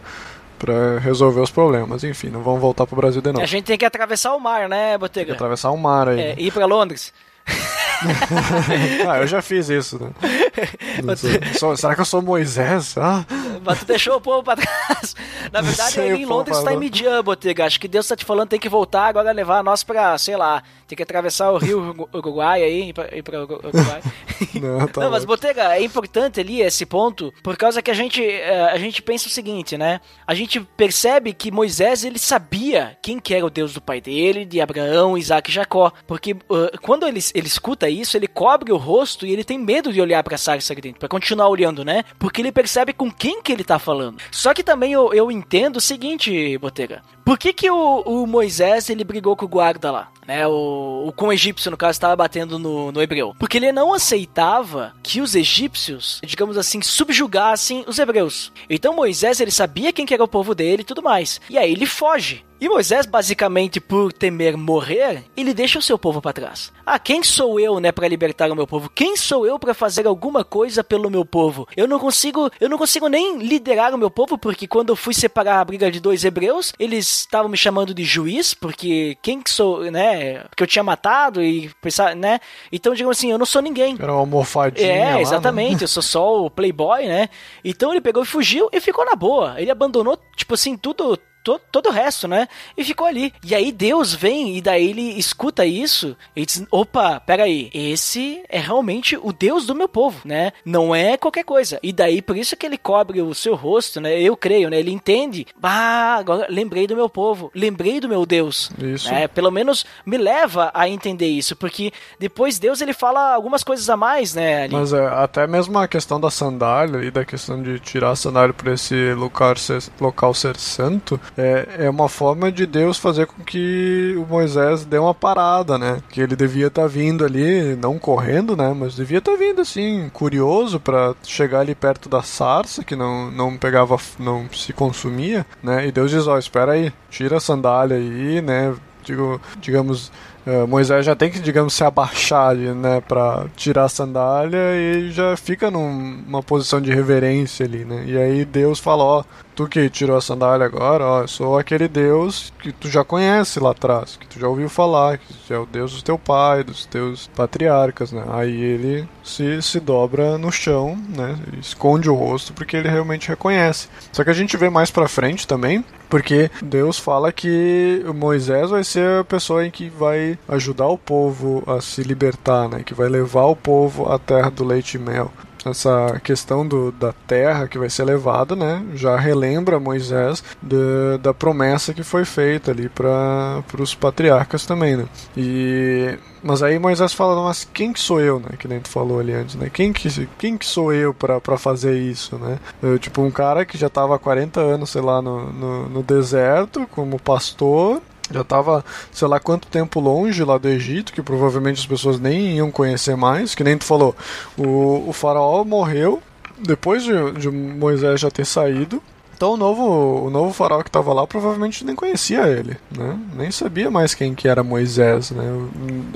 para 0.58 1.00
resolver 1.00 1.42
os 1.42 1.52
problemas. 1.52 2.04
Enfim, 2.04 2.30
não 2.30 2.42
vamos 2.42 2.62
voltar 2.62 2.88
pro 2.88 2.96
Brasil 2.96 3.22
de 3.22 3.32
novo. 3.32 3.44
A 3.44 3.46
gente 3.46 3.66
tem 3.66 3.78
que 3.78 3.86
atravessar 3.86 4.34
o 4.34 4.40
mar, 4.40 4.70
né, 4.70 4.98
Botega? 4.98 5.26
Tem 5.26 5.26
que 5.26 5.32
atravessar 5.34 5.70
o 5.72 5.78
mar 5.78 6.08
aí. 6.08 6.20
É, 6.20 6.36
ir 6.38 6.52
para 6.52 6.66
Londres. 6.66 7.14
ah, 9.08 9.18
eu 9.20 9.28
já 9.28 9.42
fiz 9.42 9.70
isso, 9.70 10.00
né? 10.02 10.12
Sou, 11.60 11.76
será 11.76 11.96
que 11.96 12.02
eu 12.02 12.06
sou 12.06 12.22
Moisés? 12.22 12.98
Ah. 12.98 13.26
Mas 13.64 13.80
tu 13.80 13.86
deixou 13.86 14.16
o 14.18 14.22
povo 14.22 14.44
pra 14.44 14.56
trás. 14.56 15.16
Na 15.52 15.62
verdade, 15.62 16.00
aí 16.00 16.22
em 16.22 16.26
Londres 16.26 16.62
tá 16.62 16.74
em 16.74 16.78
Midian, 16.78 17.24
Botega. 17.24 17.66
Acho 17.66 17.80
que 17.80 17.88
Deus 17.88 18.08
tá 18.08 18.16
te 18.16 18.24
falando 18.24 18.50
tem 18.50 18.60
que 18.60 18.70
voltar 18.70 19.08
agora 19.08 19.32
levar 19.32 19.64
nós 19.64 19.84
pra, 19.84 20.18
sei 20.18 20.38
lá, 20.38 20.64
tem 20.88 20.96
que 20.96 21.04
atravessar 21.04 21.52
o 21.52 21.58
rio 21.58 22.08
Uruguai 22.14 22.64
aí, 22.64 22.90
ir 22.90 22.94
pra, 22.94 23.16
ir 23.16 23.24
pra 23.24 23.42
Uruguai. 23.42 24.02
Não, 24.62 24.88
tá 24.88 25.02
Não 25.02 25.12
mas 25.12 25.26
Botega, 25.26 25.76
é 25.76 25.84
importante 25.84 26.40
ali 26.40 26.62
esse 26.62 26.86
ponto, 26.86 27.34
por 27.44 27.58
causa 27.58 27.82
que 27.82 27.90
a 27.90 27.94
gente, 27.94 28.24
eh, 28.24 28.70
a 28.72 28.78
gente 28.78 29.02
pensa 29.02 29.28
o 29.28 29.32
seguinte, 29.32 29.78
né? 29.78 30.00
A 30.28 30.36
gente 30.36 30.60
percebe 30.60 31.34
que 31.34 31.52
Moisés, 31.52 32.04
ele 32.04 32.20
sabia 32.20 32.98
quem 33.02 33.20
que 33.20 33.34
era 33.34 33.46
o 33.46 33.50
Deus 33.50 33.74
do 33.74 33.82
pai 33.82 34.02
dele, 34.02 34.46
de 34.46 34.62
Abraão, 34.62 35.18
Isaac 35.18 35.50
e 35.50 35.54
Jacó. 35.54 35.92
Porque 36.06 36.34
uh, 36.34 36.80
quando 36.82 37.08
ele, 37.08 37.20
ele 37.34 37.48
escuta 37.48 37.85
isso, 37.90 38.18
ele 38.18 38.28
cobre 38.28 38.72
o 38.72 38.78
rosto 38.78 39.26
e 39.26 39.32
ele 39.32 39.44
tem 39.44 39.58
medo 39.58 39.92
de 39.92 40.02
olhar 40.02 40.24
pra 40.24 40.38
sarça 40.38 40.74
ali 40.74 40.82
dentro, 40.82 41.00
pra 41.00 41.10
continuar 41.10 41.48
olhando, 41.48 41.84
né? 41.84 42.04
Porque 42.20 42.42
ele 42.42 42.52
percebe 42.52 42.94
com 42.94 43.12
quem 43.12 43.42
que 43.42 43.52
ele 43.52 43.64
tá 43.64 43.80
falando. 43.80 44.22
Só 44.32 44.54
que 44.54 44.64
também 44.64 44.94
eu, 44.94 45.14
eu 45.14 45.32
entendo 45.32 45.78
o 45.78 45.82
seguinte, 45.82 46.58
Botega. 46.58 47.02
Por 47.26 47.40
que 47.40 47.52
que 47.52 47.72
o, 47.72 48.02
o 48.02 48.28
Moisés, 48.28 48.88
ele 48.88 49.04
brigou 49.04 49.36
com 49.36 49.46
o 49.46 49.50
guarda 49.50 49.92
lá? 49.92 50.12
né? 50.28 50.48
O, 50.48 51.06
o 51.08 51.12
com 51.12 51.28
o 51.28 51.34
egípcio, 51.34 51.72
no 51.72 51.78
caso, 51.78 51.92
estava 51.92 52.16
batendo 52.16 52.58
no, 52.60 52.92
no 52.92 53.02
hebreu. 53.02 53.36
Porque 53.40 53.58
ele 53.58 53.72
não 53.72 53.94
aceitava 53.94 54.94
que 55.04 55.22
os 55.22 55.36
egípcios, 55.36 56.20
digamos 56.24 56.58
assim, 56.58 56.82
subjugassem 56.82 57.84
os 57.88 58.00
hebreus. 58.00 58.52
Então 58.70 58.96
Moisés, 58.96 59.40
ele 59.40 59.52
sabia 59.52 59.94
quem 59.94 60.06
que 60.06 60.14
era 60.14 60.24
o 60.24 60.28
povo 60.28 60.56
dele 60.56 60.82
e 60.82 60.86
tudo 60.86 61.04
mais. 61.04 61.40
E 61.50 61.58
aí 61.58 61.72
ele 61.72 61.86
foge. 61.86 62.44
E 62.60 62.70
Moisés, 62.70 63.06
basicamente, 63.06 63.82
por 63.82 64.14
temer 64.14 64.56
morrer, 64.56 65.26
ele 65.36 65.54
deixa 65.54 65.78
o 65.78 65.82
seu 65.82 66.00
povo 66.00 66.22
para 66.22 66.32
trás. 66.32 66.72
Ah, 66.86 66.98
quem 66.98 67.22
sou 67.22 67.60
eu, 67.60 67.82
né, 67.82 67.92
para 67.92 68.08
libertar 68.08 68.50
o 68.50 68.56
meu 68.56 68.66
povo? 68.66 68.90
Quem 68.90 69.18
sou 69.18 69.46
eu 69.46 69.60
para 69.60 69.74
fazer 69.74 70.08
alguma 70.08 70.42
coisa 70.44 70.82
pelo 70.82 71.10
meu 71.10 71.26
povo? 71.26 71.68
Eu 71.76 71.86
não 71.86 72.00
consigo, 72.00 72.50
eu 72.60 72.70
não 72.70 72.78
consigo 72.78 73.10
nem 73.10 73.40
liderar 73.40 73.94
o 73.94 73.98
meu 73.98 74.10
povo 74.10 74.38
porque 74.38 74.68
quando 74.68 74.90
eu 74.90 74.96
fui 74.96 75.14
separar 75.14 75.60
a 75.60 75.66
briga 75.66 75.92
de 75.92 76.00
dois 76.00 76.24
hebreus, 76.24 76.72
eles 76.80 77.15
estavam 77.18 77.50
me 77.50 77.58
chamando 77.58 77.94
de 77.94 78.04
juiz, 78.04 78.54
porque 78.54 79.18
quem 79.22 79.42
que 79.42 79.50
sou, 79.50 79.90
né, 79.92 80.46
que 80.56 80.64
eu 80.64 80.68
tinha 80.68 80.84
matado 80.84 81.44
e 81.44 81.70
pensar, 81.82 82.16
né? 82.16 82.40
Então, 82.72 82.94
digamos 82.94 83.18
assim, 83.18 83.32
eu 83.32 83.38
não 83.38 83.46
sou 83.46 83.62
ninguém. 83.62 83.96
Era 84.00 84.12
uma 84.12 84.20
almofadinha. 84.20 84.88
É, 84.88 85.06
lá, 85.06 85.14
né? 85.14 85.22
exatamente, 85.22 85.80
né? 85.80 85.84
eu 85.84 85.88
sou 85.88 86.04
só 86.04 86.46
o 86.46 86.50
playboy, 86.50 87.08
né? 87.08 87.30
Então 87.64 87.92
ele 87.92 88.02
pegou 88.02 88.24
e 88.24 88.26
fugiu 88.26 88.70
e 88.72 88.80
ficou 88.80 89.06
na 89.06 89.16
boa. 89.16 89.60
Ele 89.60 89.72
abandonou, 89.72 90.20
tipo 90.36 90.54
assim, 90.54 90.78
tudo 90.78 91.20
to, 91.46 91.62
todo 91.72 91.90
o 91.90 91.92
resto, 91.92 92.28
né? 92.28 92.48
E 92.76 92.84
ficou 92.84 93.06
ali. 93.06 93.32
E 93.44 93.54
aí 93.54 93.72
Deus 93.72 94.14
vem 94.14 94.58
e 94.58 94.62
daí 94.62 94.90
ele 94.90 95.18
escuta 95.18 95.66
isso 95.66 96.18
e 96.36 96.46
diz: 96.46 96.66
opa, 96.72 97.20
peraí, 97.20 97.70
esse 97.74 98.44
é 98.50 98.60
realmente 98.60 99.16
o 99.22 99.32
Deus 99.32 99.68
do 99.68 99.76
meu 99.76 99.88
povo, 99.88 100.20
né? 100.26 100.52
Não 100.66 100.94
é 100.94 101.16
qualquer 101.16 101.46
coisa. 101.46 101.80
E 101.84 101.94
daí 101.94 102.22
por 102.22 102.36
isso 102.36 102.58
que 102.58 102.66
ele 102.66 102.78
cobre 102.78 103.22
o 103.22 103.34
seu 103.36 103.56
rosto, 103.56 104.02
né? 104.02 104.20
Eu 104.20 104.36
creio, 104.36 104.70
né? 104.70 104.80
Ele 104.80 104.92
entende. 104.92 105.46
Ah, 105.62 106.16
agora 106.20 106.48
lembrei 106.50 106.88
do 106.88 106.96
meu 106.96 107.10
povo, 107.10 107.52
lembrei 107.54 108.00
do 108.00 108.10
meu 108.10 108.26
Deus. 108.26 108.72
Isso. 108.80 109.12
Né? 109.12 109.28
Pelo 109.28 109.52
menos 109.52 109.86
me 110.06 110.18
leva 110.18 110.72
a 110.74 110.90
entender 110.90 111.28
isso, 111.28 111.56
porque 111.56 111.92
depois 112.20 112.58
Deus 112.58 112.82
ele 112.82 112.94
fala 112.94 113.34
algumas 113.34 113.64
coisas 113.64 113.90
a 113.90 113.96
mais, 113.96 114.34
né? 114.34 114.64
Ali. 114.64 114.74
Mas 114.74 114.94
é, 114.94 115.06
até 115.08 115.46
mesmo 115.46 115.78
a 115.78 115.88
questão 115.88 116.20
da 116.20 116.32
sandália 116.32 117.04
e 117.04 117.12
da 117.12 117.24
questão 117.24 117.62
de 117.62 117.80
tirar 117.80 118.12
a 118.12 118.16
sandália 118.16 118.54
por 118.54 118.68
esse 118.70 119.14
local 119.14 119.56
ser, 119.58 119.84
local 120.00 120.34
ser 120.34 120.58
santo, 120.58 121.20
é, 121.38 121.86
é 121.86 121.90
uma 121.90 122.08
forma 122.08 122.52
de 122.52 122.66
Deus 122.66 122.98
fazer 122.98 123.28
com 123.28 123.44
que 123.44 124.16
o 124.18 124.26
Moisés 124.26 124.86
dê 124.86 124.98
uma 124.98 125.14
parada, 125.14 125.78
né? 125.78 126.02
Que 126.10 126.22
ele 126.22 126.36
devia 126.36 126.68
estar 126.68 126.84
tá 126.84 126.88
vindo 126.88 127.26
ali, 127.26 127.76
não 127.76 128.00
correndo, 128.00 128.56
né? 128.56 128.74
Mas 128.76 128.96
devia 128.96 129.18
estar 129.18 129.34
tá 129.34 129.38
vindo 129.38 129.62
assim, 129.62 130.10
curioso 130.14 130.80
para 130.80 131.14
chegar 131.24 131.60
ali 131.60 131.76
perto 131.76 132.08
da 132.08 132.22
sarça, 132.22 132.84
que 132.84 132.96
não, 132.96 133.30
não 133.32 133.58
pegava, 133.58 133.98
não 134.18 134.48
se 134.52 134.72
consumia, 134.74 135.46
né? 135.62 135.88
E 135.88 135.92
Deus 135.92 136.12
diz: 136.12 136.28
Ó, 136.28 136.36
oh, 136.36 136.40
espera 136.40 136.74
aí, 136.74 136.92
tira 137.10 137.38
a 137.38 137.42
sandália 137.42 137.98
aí, 137.98 138.42
né? 138.42 138.74
Digo, 139.04 139.40
digamos, 139.62 140.12
uh, 140.48 140.68
Moisés 140.68 141.06
já 141.06 141.16
tem 141.16 141.30
que, 141.30 141.40
digamos, 141.40 141.76
se 141.76 141.84
abaixar 141.84 142.50
ali, 142.50 142.72
né, 142.72 143.02
para 143.02 143.46
tirar 143.56 143.86
a 143.86 143.90
sandália 143.90 144.58
e 144.76 145.12
já 145.12 145.38
fica 145.38 145.70
numa 145.70 146.42
posição 146.42 146.82
de 146.82 146.92
reverência 146.92 147.68
ali, 147.68 147.86
né? 147.86 148.04
E 148.08 148.18
aí 148.18 148.44
Deus 148.44 148.80
fala, 148.80 149.04
ó, 149.04 149.24
tu 149.56 149.68
que 149.68 149.90
tirou 149.90 150.18
a 150.18 150.22
sandália 150.22 150.66
agora, 150.66 151.06
ó, 151.06 151.22
eu 151.22 151.28
sou 151.28 151.58
aquele 151.58 151.88
Deus 151.88 152.52
que 152.60 152.72
tu 152.72 152.90
já 152.90 153.04
conhece 153.04 153.60
lá 153.60 153.72
atrás, 153.72 154.18
que 154.18 154.28
tu 154.28 154.40
já 154.40 154.48
ouviu 154.48 154.70
falar, 154.70 155.18
que 155.18 155.54
é 155.54 155.58
o 155.58 155.66
Deus 155.66 155.96
do 155.96 156.04
teu 156.04 156.20
pai, 156.20 156.64
dos 156.64 156.86
teus 156.86 157.28
patriarcas, 157.28 158.12
né? 158.12 158.24
Aí 158.30 158.60
ele 158.60 159.08
se, 159.24 159.62
se 159.62 159.80
dobra 159.80 160.38
no 160.38 160.52
chão, 160.52 160.98
né? 161.10 161.38
Esconde 161.60 162.10
o 162.10 162.16
rosto 162.16 162.54
porque 162.54 162.76
ele 162.76 162.90
realmente 162.90 163.30
reconhece. 163.30 163.88
Só 164.12 164.24
que 164.24 164.30
a 164.30 164.34
gente 164.34 164.58
vê 164.58 164.70
mais 164.70 164.92
pra 164.92 165.08
frente 165.08 165.48
também, 165.48 165.84
porque 166.10 166.52
Deus 166.62 167.00
fala 167.00 167.32
que 167.32 168.04
Moisés 168.14 168.70
vai 168.70 168.84
ser 168.84 169.22
a 169.22 169.24
pessoa 169.24 169.66
em 169.66 169.72
que 169.72 169.90
vai 169.90 170.38
ajudar 170.48 170.88
o 170.88 170.98
povo 170.98 171.64
a 171.66 171.80
se 171.82 172.04
libertar, 172.04 172.68
né? 172.68 172.84
Que 172.84 172.94
vai 172.94 173.08
levar 173.08 173.46
o 173.46 173.56
povo 173.56 174.12
à 174.12 174.20
terra 174.20 174.50
do 174.50 174.64
leite 174.64 174.96
e 174.96 175.00
mel. 175.00 175.32
Essa 175.70 176.20
questão 176.24 176.68
do, 176.68 176.92
da 176.92 177.14
terra 177.28 177.68
que 177.68 177.78
vai 177.78 177.90
ser 177.90 178.04
levada, 178.06 178.56
né? 178.56 178.84
Já 178.94 179.18
relembra 179.18 179.80
Moisés 179.80 180.44
da, 180.62 181.18
da 181.18 181.34
promessa 181.34 181.94
que 181.94 182.04
foi 182.04 182.26
feita 182.26 182.72
ali 182.72 182.90
para 182.90 183.64
os 183.80 183.94
patriarcas 183.94 184.66
também, 184.66 184.98
né? 184.98 185.06
E 185.36 186.18
mas 186.46 186.62
aí 186.62 186.78
Moisés 186.78 187.12
fala, 187.12 187.44
mas 187.44 187.68
quem 187.74 187.92
que 187.92 188.00
sou 188.00 188.22
eu, 188.22 188.40
né? 188.40 188.50
Que 188.60 188.68
nem 188.68 188.80
tu 188.80 188.88
falou 188.88 189.20
ali 189.20 189.34
antes, 189.34 189.56
né? 189.56 189.68
Quem 189.68 189.92
que, 189.92 190.28
quem 190.38 190.56
que 190.56 190.66
sou 190.66 190.94
eu 190.94 191.12
para 191.12 191.58
fazer 191.58 191.98
isso, 191.98 192.36
né? 192.38 192.60
Eu, 192.84 193.00
tipo, 193.00 193.24
um 193.24 193.32
cara 193.32 193.66
que 193.66 193.80
já 193.80 193.90
tava 193.90 194.16
há 194.16 194.20
40 194.20 194.60
anos, 194.60 194.92
sei 194.92 195.02
lá, 195.02 195.24
no, 195.24 195.52
no, 195.52 195.90
no 195.90 196.04
deserto, 196.04 196.86
como 196.92 197.20
pastor, 197.20 198.00
já 198.32 198.42
estava, 198.42 198.84
sei 199.12 199.28
lá 199.28 199.40
quanto 199.40 199.68
tempo 199.68 200.00
longe 200.00 200.44
lá 200.44 200.58
do 200.58 200.68
Egito, 200.68 201.14
que 201.14 201.22
provavelmente 201.22 201.80
as 201.80 201.86
pessoas 201.86 202.20
nem 202.20 202.58
iam 202.58 202.72
conhecer 202.72 203.16
mais, 203.16 203.54
que 203.54 203.64
nem 203.64 203.78
tu 203.78 203.86
falou, 203.86 204.16
o, 204.58 205.10
o 205.10 205.14
faraó 205.14 205.64
morreu 205.64 206.22
depois 206.58 207.04
de, 207.04 207.32
de 207.34 207.50
Moisés 207.50 208.20
já 208.22 208.32
ter 208.32 208.46
saído, 208.46 209.02
então 209.36 209.54
o 209.54 209.58
novo, 209.58 210.26
o 210.26 210.30
novo 210.30 210.54
faraó 210.54 210.82
que 210.82 210.90
estava 210.90 211.14
lá 211.14 211.28
provavelmente 211.28 211.84
nem 211.84 211.96
conhecia 211.96 212.48
ele, 212.48 212.78
né? 212.98 213.20
Nem 213.36 213.52
sabia 213.52 213.92
mais 213.92 214.14
quem 214.14 214.34
que 214.34 214.48
era 214.48 214.64
Moisés, 214.64 215.32
né? 215.32 215.44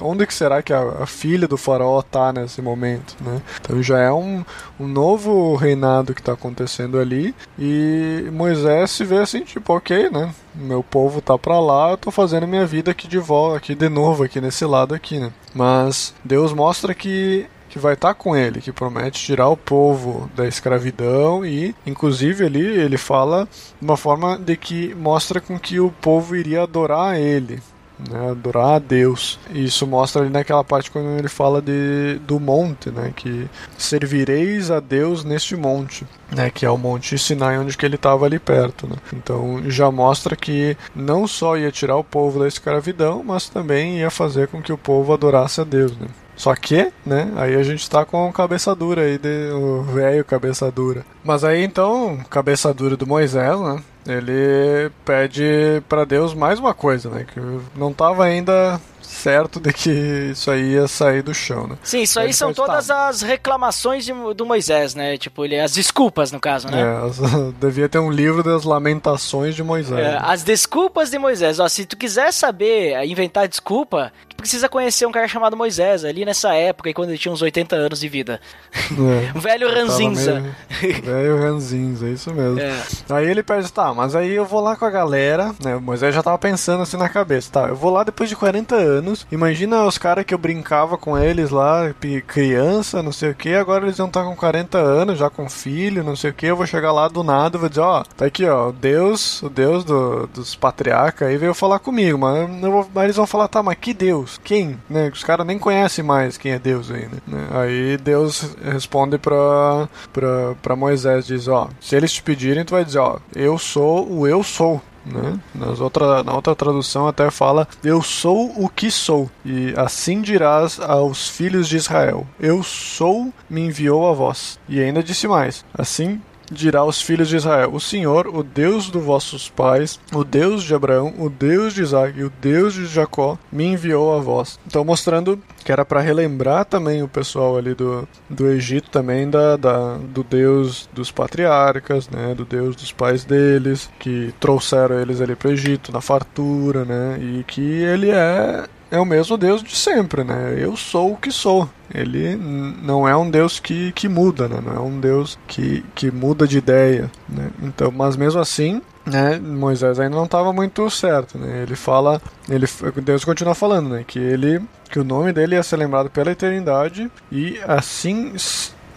Onde 0.02 0.26
que 0.26 0.34
será 0.34 0.62
que 0.62 0.72
a, 0.72 0.80
a 1.02 1.06
filha 1.06 1.48
do 1.48 1.58
faraó 1.58 2.00
está 2.00 2.32
nesse 2.32 2.62
momento, 2.62 3.16
né? 3.22 3.42
Então 3.60 3.84
já 3.84 4.00
é 4.00 4.12
um, 4.12 4.44
um 4.80 4.88
novo 4.88 5.56
reinado 5.56 6.14
que 6.14 6.22
está 6.22 6.34
acontecendo 6.34 6.98
ali 6.98 7.36
e 7.58 8.30
Moisés 8.32 8.92
se 8.92 9.04
vê 9.04 9.18
assim, 9.18 9.42
tipo, 9.42 9.74
ok, 9.74 10.10
né? 10.10 10.34
Meu 10.56 10.82
povo 10.82 11.22
tá 11.22 11.38
para 11.38 11.60
lá, 11.60 11.92
eu 11.92 11.98
tô 11.98 12.12
fazendo 12.12 12.48
minha 12.48 12.66
vida 12.66 12.92
aqui 12.92 13.08
de 13.08 13.20
volta, 13.20 13.58
aqui 13.58 13.76
de 13.76 13.90
novo, 13.90 14.24
aqui 14.24 14.40
nesse 14.40 14.66
lado 14.66 14.96
aqui, 14.96 15.20
né? 15.20 15.32
Mas 15.54 16.14
Deus 16.24 16.54
mostra 16.54 16.94
que 16.94 17.48
que 17.70 17.80
vai 17.80 17.94
estar 17.94 18.10
tá 18.10 18.14
com 18.14 18.36
ele, 18.36 18.62
que 18.62 18.72
promete 18.72 19.24
tirar 19.24 19.48
o 19.50 19.58
povo 19.58 20.30
da 20.36 20.48
escravidão 20.48 21.46
e, 21.46 21.76
inclusive, 21.86 22.46
ali 22.46 22.66
ele 22.66 22.98
fala 22.98 23.48
de 23.80 23.86
uma 23.86 23.96
forma 23.96 24.38
de 24.38 24.58
que 24.58 24.94
mostra 24.96 25.40
com 25.40 25.60
que 25.60 25.80
o 25.80 25.92
povo 26.02 26.36
iria 26.36 26.64
adorar 26.64 27.18
ele. 27.18 27.62
Né, 28.10 28.32
adorar 28.32 28.76
a 28.76 28.80
Deus. 28.80 29.38
Isso 29.52 29.86
mostra 29.86 30.22
ali 30.22 30.32
naquela 30.32 30.64
parte 30.64 30.90
quando 30.90 31.20
ele 31.20 31.28
fala 31.28 31.62
de, 31.62 32.18
do 32.26 32.40
monte, 32.40 32.90
né, 32.90 33.12
que 33.14 33.46
servireis 33.78 34.72
a 34.72 34.80
Deus 34.80 35.26
neste 35.26 35.54
monte, 35.58 36.08
né, 36.32 36.50
que 36.50 36.66
é 36.66 36.70
o 36.70 36.78
monte 36.78 37.18
Sinai 37.18 37.58
onde 37.58 37.76
que 37.76 37.86
ele 37.86 37.96
estava 37.96 38.26
ali 38.26 38.40
perto. 38.40 38.88
Né. 38.88 38.96
Então 39.14 39.70
já 39.70 39.92
mostra 39.92 40.34
que 40.34 40.78
não 40.96 41.28
só 41.28 41.58
ia 41.58 41.74
tirar 41.74 41.98
o 41.98 42.04
povo 42.04 42.40
da 42.40 42.48
escravidão, 42.48 43.22
mas 43.22 43.50
também 43.50 43.98
ia 43.98 44.10
fazer 44.10 44.48
com 44.48 44.62
que 44.62 44.72
o 44.72 44.78
povo 44.78 45.12
adorasse 45.12 45.60
a 45.60 45.66
Deus. 45.66 45.98
Né. 45.98 46.08
Só 46.40 46.56
que, 46.56 46.90
né, 47.06 47.34
aí 47.36 47.54
a 47.54 47.64
gente 47.64 47.90
tá 47.90 48.06
com 48.06 48.32
cabeça 48.32 48.74
dura 48.74 49.02
aí, 49.02 49.18
de, 49.18 49.52
o 49.52 49.84
velho 49.84 50.24
cabeça 50.24 50.72
dura. 50.72 51.06
Mas 51.22 51.44
aí 51.44 51.62
então, 51.62 52.18
cabeça 52.30 52.74
dura 52.74 52.96
do 52.96 53.06
Moisés, 53.06 53.60
né, 53.60 53.84
ele 54.08 54.90
pede 55.04 55.84
para 55.90 56.06
Deus 56.06 56.34
mais 56.34 56.58
uma 56.58 56.74
coisa, 56.74 57.10
né, 57.10 57.26
que 57.26 57.42
não 57.78 57.92
tava 57.92 58.24
ainda 58.24 58.80
certo 59.10 59.60
de 59.60 59.74
que 59.74 59.90
isso 60.32 60.52
aí 60.52 60.74
ia 60.74 60.88
sair 60.88 61.22
do 61.22 61.34
chão, 61.34 61.68
né? 61.68 61.78
Sim, 61.84 62.04
isso 62.04 62.20
aí 62.20 62.32
são 62.32 62.54
todas 62.54 62.88
tá. 62.88 63.08
as 63.08 63.22
reclamações 63.22 64.06
de, 64.06 64.14
do 64.36 64.46
Moisés, 64.46 64.94
né? 64.94 65.18
Tipo, 65.18 65.44
ele, 65.44 65.60
as 65.60 65.74
desculpas, 65.74 66.32
no 66.32 66.40
caso, 66.40 66.70
né? 66.70 66.80
É, 66.80 67.08
as, 67.08 67.20
devia 67.60 67.90
ter 67.90 68.00
um 68.00 68.12
livro 68.12 68.44
das 68.44 68.64
lamentações 68.64 69.56
de 69.56 69.64
Moisés. 69.64 70.00
É, 70.00 70.20
as 70.22 70.44
desculpas 70.44 71.10
de 71.10 71.18
Moisés. 71.18 71.60
Ó, 71.60 71.68
se 71.68 71.86
tu 71.86 71.98
quiser 71.98 72.32
saber 72.32 73.04
inventar 73.04 73.48
desculpa, 73.48 74.14
precisa 74.40 74.70
conhecer 74.70 75.06
um 75.06 75.12
cara 75.12 75.28
chamado 75.28 75.56
Moisés, 75.56 76.06
ali 76.06 76.26
nessa 76.26 76.54
época, 76.54 76.92
quando 76.94 77.10
ele 77.10 77.18
tinha 77.18 77.32
uns 77.32 77.42
80 77.42 77.76
anos 77.76 78.00
de 78.00 78.08
vida. 78.08 78.40
É, 79.00 79.32
o 79.38 79.40
velho 79.40 79.72
Ranzinza. 79.72 80.42
Meio... 80.82 81.02
velho 81.02 81.42
Ranzinza, 81.42 82.08
é 82.08 82.12
isso 82.12 82.34
mesmo. 82.34 82.60
É. 82.60 82.84
Aí 83.10 83.28
ele 83.28 83.44
pede, 83.44 83.72
tá, 83.72 83.94
mas 83.94 84.16
aí 84.16 84.32
eu 84.32 84.46
vou 84.46 84.60
lá 84.62 84.76
com 84.76 84.86
a 84.86 84.90
galera, 84.90 85.54
né? 85.64 85.76
O 85.76 85.82
Moisés 85.82 86.14
já 86.14 86.24
tava 86.24 86.38
pensando 86.38 86.82
assim 86.82 86.98
na 86.98 87.08
cabeça, 87.08 87.52
tá, 87.52 87.68
eu 87.68 87.76
vou 87.76 87.92
lá 87.92 88.04
depois 88.04 88.30
de 88.30 88.36
40 88.36 88.76
anos, 88.76 88.99
imagina 89.32 89.86
os 89.86 89.98
caras 89.98 90.26
que 90.26 90.34
eu 90.34 90.38
brincava 90.38 90.98
com 90.98 91.18
eles 91.18 91.50
lá, 91.50 91.94
criança, 92.28 93.04
não 93.04 93.12
sei 93.12 93.32
o 93.32 93.36
que, 93.36 93.54
agora 93.54 93.86
eles 93.86 93.98
vão 93.98 94.08
estar 94.08 94.24
com 94.24 94.36
40 94.36 94.78
anos, 94.78 95.20
já 95.20 95.30
com 95.30 95.50
filho, 95.50 96.04
não 96.04 96.16
sei 96.16 96.32
o 96.32 96.34
que, 96.34 96.46
eu 96.46 96.56
vou 96.56 96.66
chegar 96.66 96.92
lá 96.92 97.08
do 97.08 97.24
nada 97.24 97.58
e 97.58 97.60
vou 97.60 97.70
dizer, 97.70 97.82
ó, 97.82 98.04
tá 98.16 98.26
aqui, 98.26 98.46
ó, 98.46 98.70
o 98.70 98.72
Deus, 98.72 99.42
o 99.42 99.50
Deus 99.50 99.84
do, 99.84 100.28
dos 100.28 100.56
patriarcas 100.56 101.28
aí 101.28 101.38
veio 101.38 101.54
falar 101.54 101.80
comigo, 101.80 102.18
mas, 102.18 102.50
vou, 102.62 102.90
mas 102.94 103.04
eles 103.06 103.16
vão 103.16 103.28
falar, 103.28 103.48
tá, 103.48 103.62
mas 103.62 103.78
que 103.80 103.94
Deus? 103.94 104.40
Quem? 104.44 104.78
Né? 104.90 105.10
Os 105.14 105.24
caras 105.24 105.46
nem 105.46 105.60
conhecem 105.60 106.04
mais 106.04 106.38
quem 106.38 106.54
é 106.54 106.60
Deus 106.60 106.92
ainda. 106.92 107.18
Né? 107.28 107.48
Aí 107.52 107.98
Deus 107.98 108.56
responde 108.64 109.18
pra, 109.18 109.88
pra, 110.12 110.56
pra 110.62 110.76
Moisés, 110.76 111.28
diz, 111.28 111.48
ó, 111.48 111.70
se 111.80 111.96
eles 111.96 112.14
te 112.14 112.24
pedirem, 112.24 112.66
tu 112.66 112.72
vai 112.72 112.86
dizer, 112.86 113.00
ó, 113.00 113.18
eu 113.36 113.58
sou 113.58 114.10
o 114.12 114.28
eu 114.28 114.44
sou. 114.44 114.82
Né? 115.12 115.40
Nas 115.56 115.80
outra, 115.80 116.24
na 116.24 116.34
outra 116.34 116.56
tradução 116.56 117.08
até 117.08 117.30
fala: 117.32 117.68
Eu 117.84 118.02
sou 118.02 118.54
o 118.56 118.70
que 118.70 118.92
sou, 118.92 119.30
e 119.44 119.74
assim 119.76 120.22
dirás 120.22 120.80
aos 120.80 121.28
filhos 121.28 121.68
de 121.68 121.78
Israel: 121.78 122.28
Eu 122.40 122.62
sou, 122.62 123.34
me 123.50 123.62
enviou 123.62 124.08
a 124.08 124.14
vós. 124.14 124.60
E 124.70 124.80
ainda 124.80 125.02
disse 125.02 125.28
mais: 125.28 125.66
Assim 125.74 126.22
dirá 126.52 126.82
aos 126.82 127.02
filhos 127.02 127.28
de 127.28 127.38
Israel: 127.38 127.72
O 127.74 127.80
Senhor, 127.80 128.28
o 128.28 128.44
Deus 128.44 128.90
dos 128.90 129.04
vossos 129.04 129.50
pais, 129.50 130.00
o 130.14 130.24
Deus 130.24 130.64
de 130.64 130.74
Abraão, 130.74 131.14
o 131.18 131.30
Deus 131.30 131.74
de 131.74 131.82
Isaac 131.82 132.18
e 132.18 132.24
o 132.24 132.32
Deus 132.42 132.74
de 132.74 132.86
Jacó, 132.86 133.38
me 133.52 133.66
enviou 133.66 134.16
a 134.16 134.20
vós. 134.20 134.60
Então, 134.66 134.84
mostrando 134.84 135.40
que 135.64 135.72
era 135.72 135.86
para 135.86 136.00
relembrar 136.00 136.66
também 136.66 137.04
o 137.04 137.08
pessoal 137.08 137.58
ali 137.58 137.74
do, 137.74 138.08
do 138.30 138.48
Egito, 138.48 138.90
também 138.90 139.30
da, 139.30 139.56
da, 139.56 139.98
do 139.98 140.24
Deus 140.24 140.90
dos 140.94 141.12
patriarcas, 141.12 142.10
né, 142.10 142.34
do 142.34 142.46
Deus 142.46 142.76
dos 142.76 142.92
pais 142.92 143.24
deles, 143.24 143.90
que 144.00 144.34
trouxeram 144.40 145.00
eles 145.00 145.22
ali 145.22 145.36
para 145.36 145.50
o 145.50 145.52
Egito 145.52 145.92
na 145.92 146.02
fartura, 146.02 146.86
né, 146.86 147.20
e 147.22 147.44
que 147.44 147.62
ele 147.62 148.10
é 148.10 148.66
é 148.92 149.00
o 149.00 149.06
mesmo 149.06 149.38
Deus 149.38 149.64
de 149.64 149.76
sempre, 149.76 150.24
né? 150.24 150.56
Eu 150.58 150.76
sou 150.76 151.14
o 151.14 151.18
que 151.18 151.32
sou. 151.32 151.70
Ele 151.94 152.36
não 152.36 153.08
é 153.08 153.16
um 153.16 153.30
Deus 153.30 153.60
que, 153.60 153.92
que 153.94 154.08
muda, 154.08 154.48
né? 154.48 154.60
Não 154.64 154.74
é 154.74 154.80
um 154.80 155.00
Deus 155.00 155.38
que, 155.48 155.84
que 155.96 156.12
muda 156.12 156.48
de 156.48 156.58
ideia, 156.58 157.10
né? 157.28 157.50
Então, 157.62 157.92
mas 157.92 158.16
mesmo 158.16 158.40
assim, 158.40 158.82
né? 159.06 159.40
Moisés 159.40 160.00
ainda 160.00 160.16
não 160.16 160.26
estava 160.26 160.54
muito 160.54 160.90
certo, 160.90 161.38
né? 161.38 161.64
Ele 161.64 161.76
fala, 161.76 162.22
ele 162.48 162.66
Deus 163.04 163.26
continua 163.26 163.56
falando, 163.56 163.90
né? 163.90 164.04
Que 164.06 164.20
ele, 164.20 164.62
que 164.90 165.00
o 165.00 165.04
nome 165.04 165.34
dele 165.34 165.56
ia 165.56 165.64
ser 165.64 165.78
lembrado 165.78 166.10
pela 166.10 166.32
eternidade 166.32 167.10
e 167.32 167.60
assim 167.68 168.34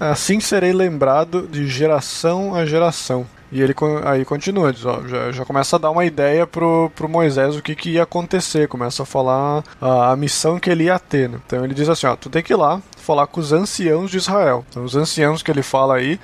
assim 0.01 0.41
serei 0.41 0.73
lembrado 0.73 1.47
de 1.47 1.67
geração 1.67 2.55
a 2.55 2.67
geração. 2.67 3.27
E 3.53 3.61
ele 3.61 3.75
aí 4.05 4.25
continua, 4.25 4.73
diz, 4.73 4.87
ó, 4.87 5.07
já, 5.07 5.31
já, 5.31 5.45
começa 5.45 5.77
a 5.77 5.79
dar 5.79 5.91
uma 5.91 6.07
ideia 6.07 6.47
pro, 6.47 6.91
pro 6.97 7.07
Moisés 7.07 7.55
o 7.55 7.63
que, 7.63 7.77
que 7.77 7.91
ia 7.91 8.05
acontecer, 8.05 8.67
começa 8.67 9.03
a 9.03 9.07
falar 9.07 9.63
a, 9.79 10.13
a 10.13 10.17
missão 10.17 10.59
que 10.59 10.71
ele 10.71 10.85
ia 10.85 10.99
ter. 10.99 11.29
Né? 11.29 11.39
Então 11.47 11.63
ele 11.63 11.75
diz 11.75 11.87
assim, 11.87 12.07
ó, 12.07 12.17
tu 12.17 12.31
tem 12.31 12.43
que 12.43 12.55
ir 12.55 12.57
lá 12.57 12.81
falar 12.97 13.27
com 13.27 13.41
os 13.41 13.53
anciãos 13.53 14.11
de 14.11 14.17
Israel. 14.17 14.65
Então, 14.71 14.83
os 14.85 14.97
anciãos 14.97 15.43
que 15.43 15.51
ele 15.51 15.63
fala 15.63 15.97
aí 15.97 16.19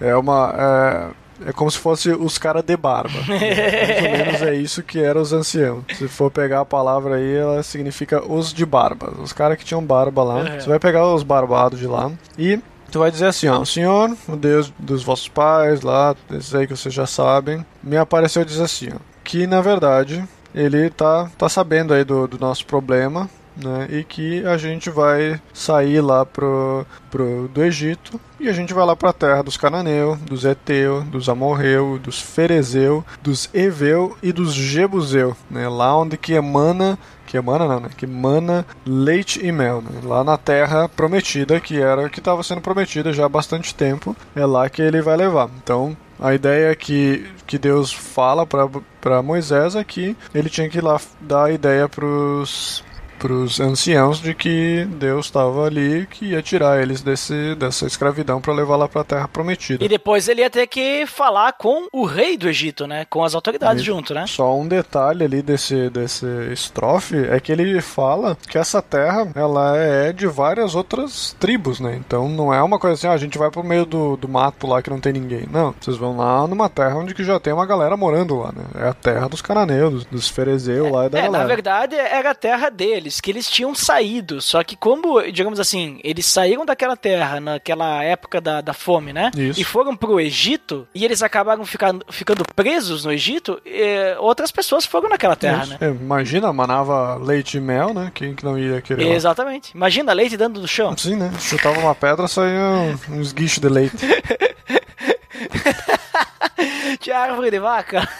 é 0.00 0.16
uma 0.16 1.12
é, 1.44 1.50
é 1.50 1.52
como 1.52 1.70
se 1.70 1.78
fosse 1.78 2.10
os 2.10 2.38
caras 2.38 2.62
de 2.62 2.76
barba. 2.76 3.18
Mais 3.28 4.02
ou 4.02 4.10
menos 4.10 4.42
é 4.42 4.54
isso 4.54 4.82
que 4.82 4.98
eram 4.98 5.20
os 5.20 5.34
anciãos. 5.34 5.84
Se 5.94 6.08
for 6.08 6.30
pegar 6.30 6.60
a 6.60 6.64
palavra 6.64 7.16
aí, 7.16 7.36
ela 7.36 7.62
significa 7.62 8.24
os 8.24 8.54
de 8.54 8.64
barba. 8.64 9.12
Os 9.20 9.32
caras 9.34 9.58
que 9.58 9.64
tinham 9.64 9.84
barba 9.84 10.22
lá. 10.22 10.58
Você 10.58 10.68
vai 10.68 10.78
pegar 10.78 11.06
os 11.06 11.22
barbados 11.22 11.78
de 11.78 11.86
lá 11.86 12.10
e 12.38 12.58
Tu 12.90 12.98
vai 12.98 13.10
dizer 13.10 13.26
assim, 13.26 13.46
ó, 13.48 13.64
Senhor, 13.64 14.16
o 14.28 14.36
Deus 14.36 14.72
dos 14.78 15.04
vossos 15.04 15.28
pais, 15.28 15.82
lá, 15.82 16.14
esses 16.32 16.54
aí 16.54 16.66
que 16.66 16.76
vocês 16.76 16.92
já 16.92 17.06
sabem, 17.06 17.64
me 17.82 17.96
apareceu 17.96 18.44
dizer 18.44 18.64
assim, 18.64 18.88
ó, 18.92 18.98
que 19.22 19.46
na 19.46 19.60
verdade 19.60 20.24
ele 20.52 20.90
tá, 20.90 21.30
tá 21.38 21.48
sabendo 21.48 21.94
aí 21.94 22.02
do, 22.02 22.26
do 22.26 22.38
nosso 22.38 22.66
problema, 22.66 23.30
né, 23.56 23.86
e 23.90 24.04
que 24.04 24.44
a 24.44 24.56
gente 24.56 24.90
vai 24.90 25.40
sair 25.52 26.00
lá 26.00 26.24
pro, 26.24 26.84
pro, 27.10 27.48
do 27.48 27.62
Egito 27.62 28.20
e 28.38 28.48
a 28.48 28.52
gente 28.52 28.72
vai 28.72 28.84
lá 28.84 28.96
para 28.96 29.10
a 29.10 29.12
terra 29.12 29.42
dos 29.42 29.56
cananeus, 29.56 30.18
dos 30.20 30.44
Eteu, 30.44 31.02
dos 31.02 31.28
Amorreu, 31.28 31.98
dos 31.98 32.20
Ferezeu, 32.20 33.04
dos 33.22 33.50
Eveu 33.52 34.16
e 34.22 34.32
dos 34.32 34.52
Jebuseu, 34.52 35.36
né, 35.50 35.68
lá 35.68 35.96
onde 35.96 36.16
que 36.16 36.32
emana 36.32 36.98
que 37.30 37.36
emana 37.36 37.68
não, 37.68 37.78
né? 37.78 37.90
Que 37.96 38.08
mana 38.08 38.66
leite 38.84 39.44
e 39.46 39.52
mel, 39.52 39.80
né? 39.80 40.00
Lá 40.02 40.24
na 40.24 40.36
terra 40.36 40.88
prometida, 40.88 41.60
que 41.60 41.80
era 41.80 42.10
que 42.10 42.18
estava 42.18 42.42
sendo 42.42 42.60
prometida 42.60 43.12
já 43.12 43.26
há 43.26 43.28
bastante 43.28 43.72
tempo, 43.72 44.16
é 44.34 44.44
lá 44.44 44.68
que 44.68 44.82
ele 44.82 45.00
vai 45.00 45.16
levar. 45.16 45.48
Então, 45.62 45.96
a 46.18 46.34
ideia 46.34 46.74
que, 46.74 47.24
que 47.46 47.56
Deus 47.56 47.92
fala 47.92 48.44
para 48.44 49.22
Moisés 49.22 49.76
é 49.76 49.84
que 49.84 50.16
ele 50.34 50.50
tinha 50.50 50.68
que 50.68 50.78
ir 50.78 50.84
lá 50.84 51.00
dar 51.20 51.44
a 51.44 51.52
ideia 51.52 51.88
para 51.88 52.04
os 52.04 52.82
pros 53.20 53.60
anciãos 53.60 54.18
de 54.20 54.34
que 54.34 54.86
Deus 54.92 55.26
estava 55.26 55.66
ali 55.66 56.06
que 56.10 56.26
ia 56.30 56.42
tirar 56.42 56.82
eles 56.82 57.02
desse, 57.02 57.54
dessa 57.54 57.86
escravidão 57.86 58.40
para 58.40 58.52
levar 58.54 58.76
lá 58.76 58.88
para 58.88 59.02
a 59.02 59.04
terra 59.04 59.28
prometida. 59.28 59.84
E 59.84 59.88
depois 59.88 60.26
ele 60.26 60.40
ia 60.40 60.48
ter 60.50 60.66
que 60.66 61.04
falar 61.06 61.52
com 61.52 61.86
o 61.92 62.04
rei 62.06 62.36
do 62.38 62.48
Egito, 62.48 62.86
né? 62.86 63.04
Com 63.10 63.22
as 63.22 63.34
autoridades 63.34 63.82
E 63.82 63.86
junto, 63.86 64.14
né? 64.14 64.24
Só 64.26 64.56
um 64.56 64.66
detalhe 64.66 65.22
ali 65.24 65.42
desse, 65.42 65.90
desse 65.90 66.24
estrofe 66.50 67.16
é 67.16 67.38
que 67.38 67.52
ele 67.52 67.80
fala 67.82 68.36
que 68.48 68.56
essa 68.56 68.80
terra 68.80 69.28
ela 69.34 69.76
é 69.76 70.12
de 70.12 70.26
várias 70.26 70.74
outras 70.74 71.36
tribos, 71.38 71.78
né? 71.78 71.94
Então 71.96 72.28
não 72.28 72.52
é 72.54 72.62
uma 72.62 72.78
coisa 72.78 72.94
assim, 72.94 73.06
ah, 73.06 73.12
a 73.12 73.18
gente 73.18 73.36
vai 73.36 73.50
pro 73.50 73.62
meio 73.62 73.84
do, 73.84 74.16
do 74.16 74.28
mato 74.28 74.66
lá 74.66 74.80
que 74.82 74.88
não 74.90 74.98
tem 75.00 75.12
ninguém. 75.12 75.46
Não, 75.50 75.74
vocês 75.78 75.96
vão 75.98 76.16
lá 76.16 76.46
numa 76.46 76.68
terra 76.70 76.96
onde 76.96 77.14
que 77.14 77.22
já 77.22 77.38
tem 77.38 77.52
uma 77.52 77.66
galera 77.66 77.96
morando 77.96 78.38
lá, 78.38 78.50
né? 78.52 78.64
É 78.86 78.88
a 78.88 78.94
terra 78.94 79.28
dos 79.28 79.42
cananeus, 79.42 80.04
dos, 80.06 80.28
ferezeus 80.30 80.90
lá 80.90 81.06
e 81.06 81.08
da 81.10 81.18
É, 81.18 81.22
galera. 81.22 81.42
na 81.42 81.46
verdade 81.46 81.96
era 81.96 82.30
a 82.30 82.34
terra 82.34 82.70
deles, 82.70 83.09
que 83.18 83.30
eles 83.30 83.50
tinham 83.50 83.74
saído. 83.74 84.42
Só 84.42 84.62
que 84.62 84.76
como, 84.76 85.22
digamos 85.32 85.58
assim, 85.58 85.98
eles 86.04 86.26
saíram 86.26 86.66
daquela 86.66 86.96
terra 86.96 87.40
naquela 87.40 88.02
época 88.02 88.40
da, 88.40 88.60
da 88.60 88.74
fome, 88.74 89.12
né? 89.12 89.30
Isso. 89.34 89.60
E 89.60 89.64
foram 89.64 89.96
pro 89.96 90.20
Egito, 90.20 90.86
e 90.94 91.04
eles 91.04 91.22
acabaram 91.22 91.64
ficando, 91.64 92.04
ficando 92.10 92.44
presos 92.54 93.04
no 93.04 93.12
Egito, 93.12 93.60
e 93.64 94.14
outras 94.18 94.50
pessoas 94.50 94.84
foram 94.84 95.08
naquela 95.08 95.36
terra, 95.36 95.62
Isso. 95.62 95.72
né? 95.72 95.78
É, 95.80 95.88
imagina, 95.88 96.52
manava 96.52 97.16
leite 97.16 97.56
e 97.56 97.60
mel, 97.60 97.94
né? 97.94 98.10
Quem 98.14 98.34
que 98.34 98.44
não 98.44 98.58
ia 98.58 98.82
querer 98.82 99.04
lá? 99.04 99.14
Exatamente. 99.14 99.72
Imagina 99.74 100.12
leite 100.12 100.36
dentro 100.36 100.60
do 100.60 100.68
chão. 100.68 100.94
Sim, 100.96 101.16
né? 101.16 101.32
Chutava 101.38 101.80
uma 101.80 101.94
pedra, 101.94 102.28
saía 102.28 102.96
um 103.08 103.20
esguicho 103.20 103.60
de 103.60 103.68
leite. 103.68 103.96
Tinha 107.00 107.18
árvore 107.18 107.50
de 107.50 107.58
vaca. 107.58 108.08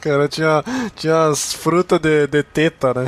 Cara, 0.00 0.28
tinha, 0.28 0.62
tinha 0.94 1.26
as 1.26 1.52
frutas 1.52 1.98
de, 1.98 2.26
de 2.26 2.42
teta, 2.42 2.94
né? 2.94 3.04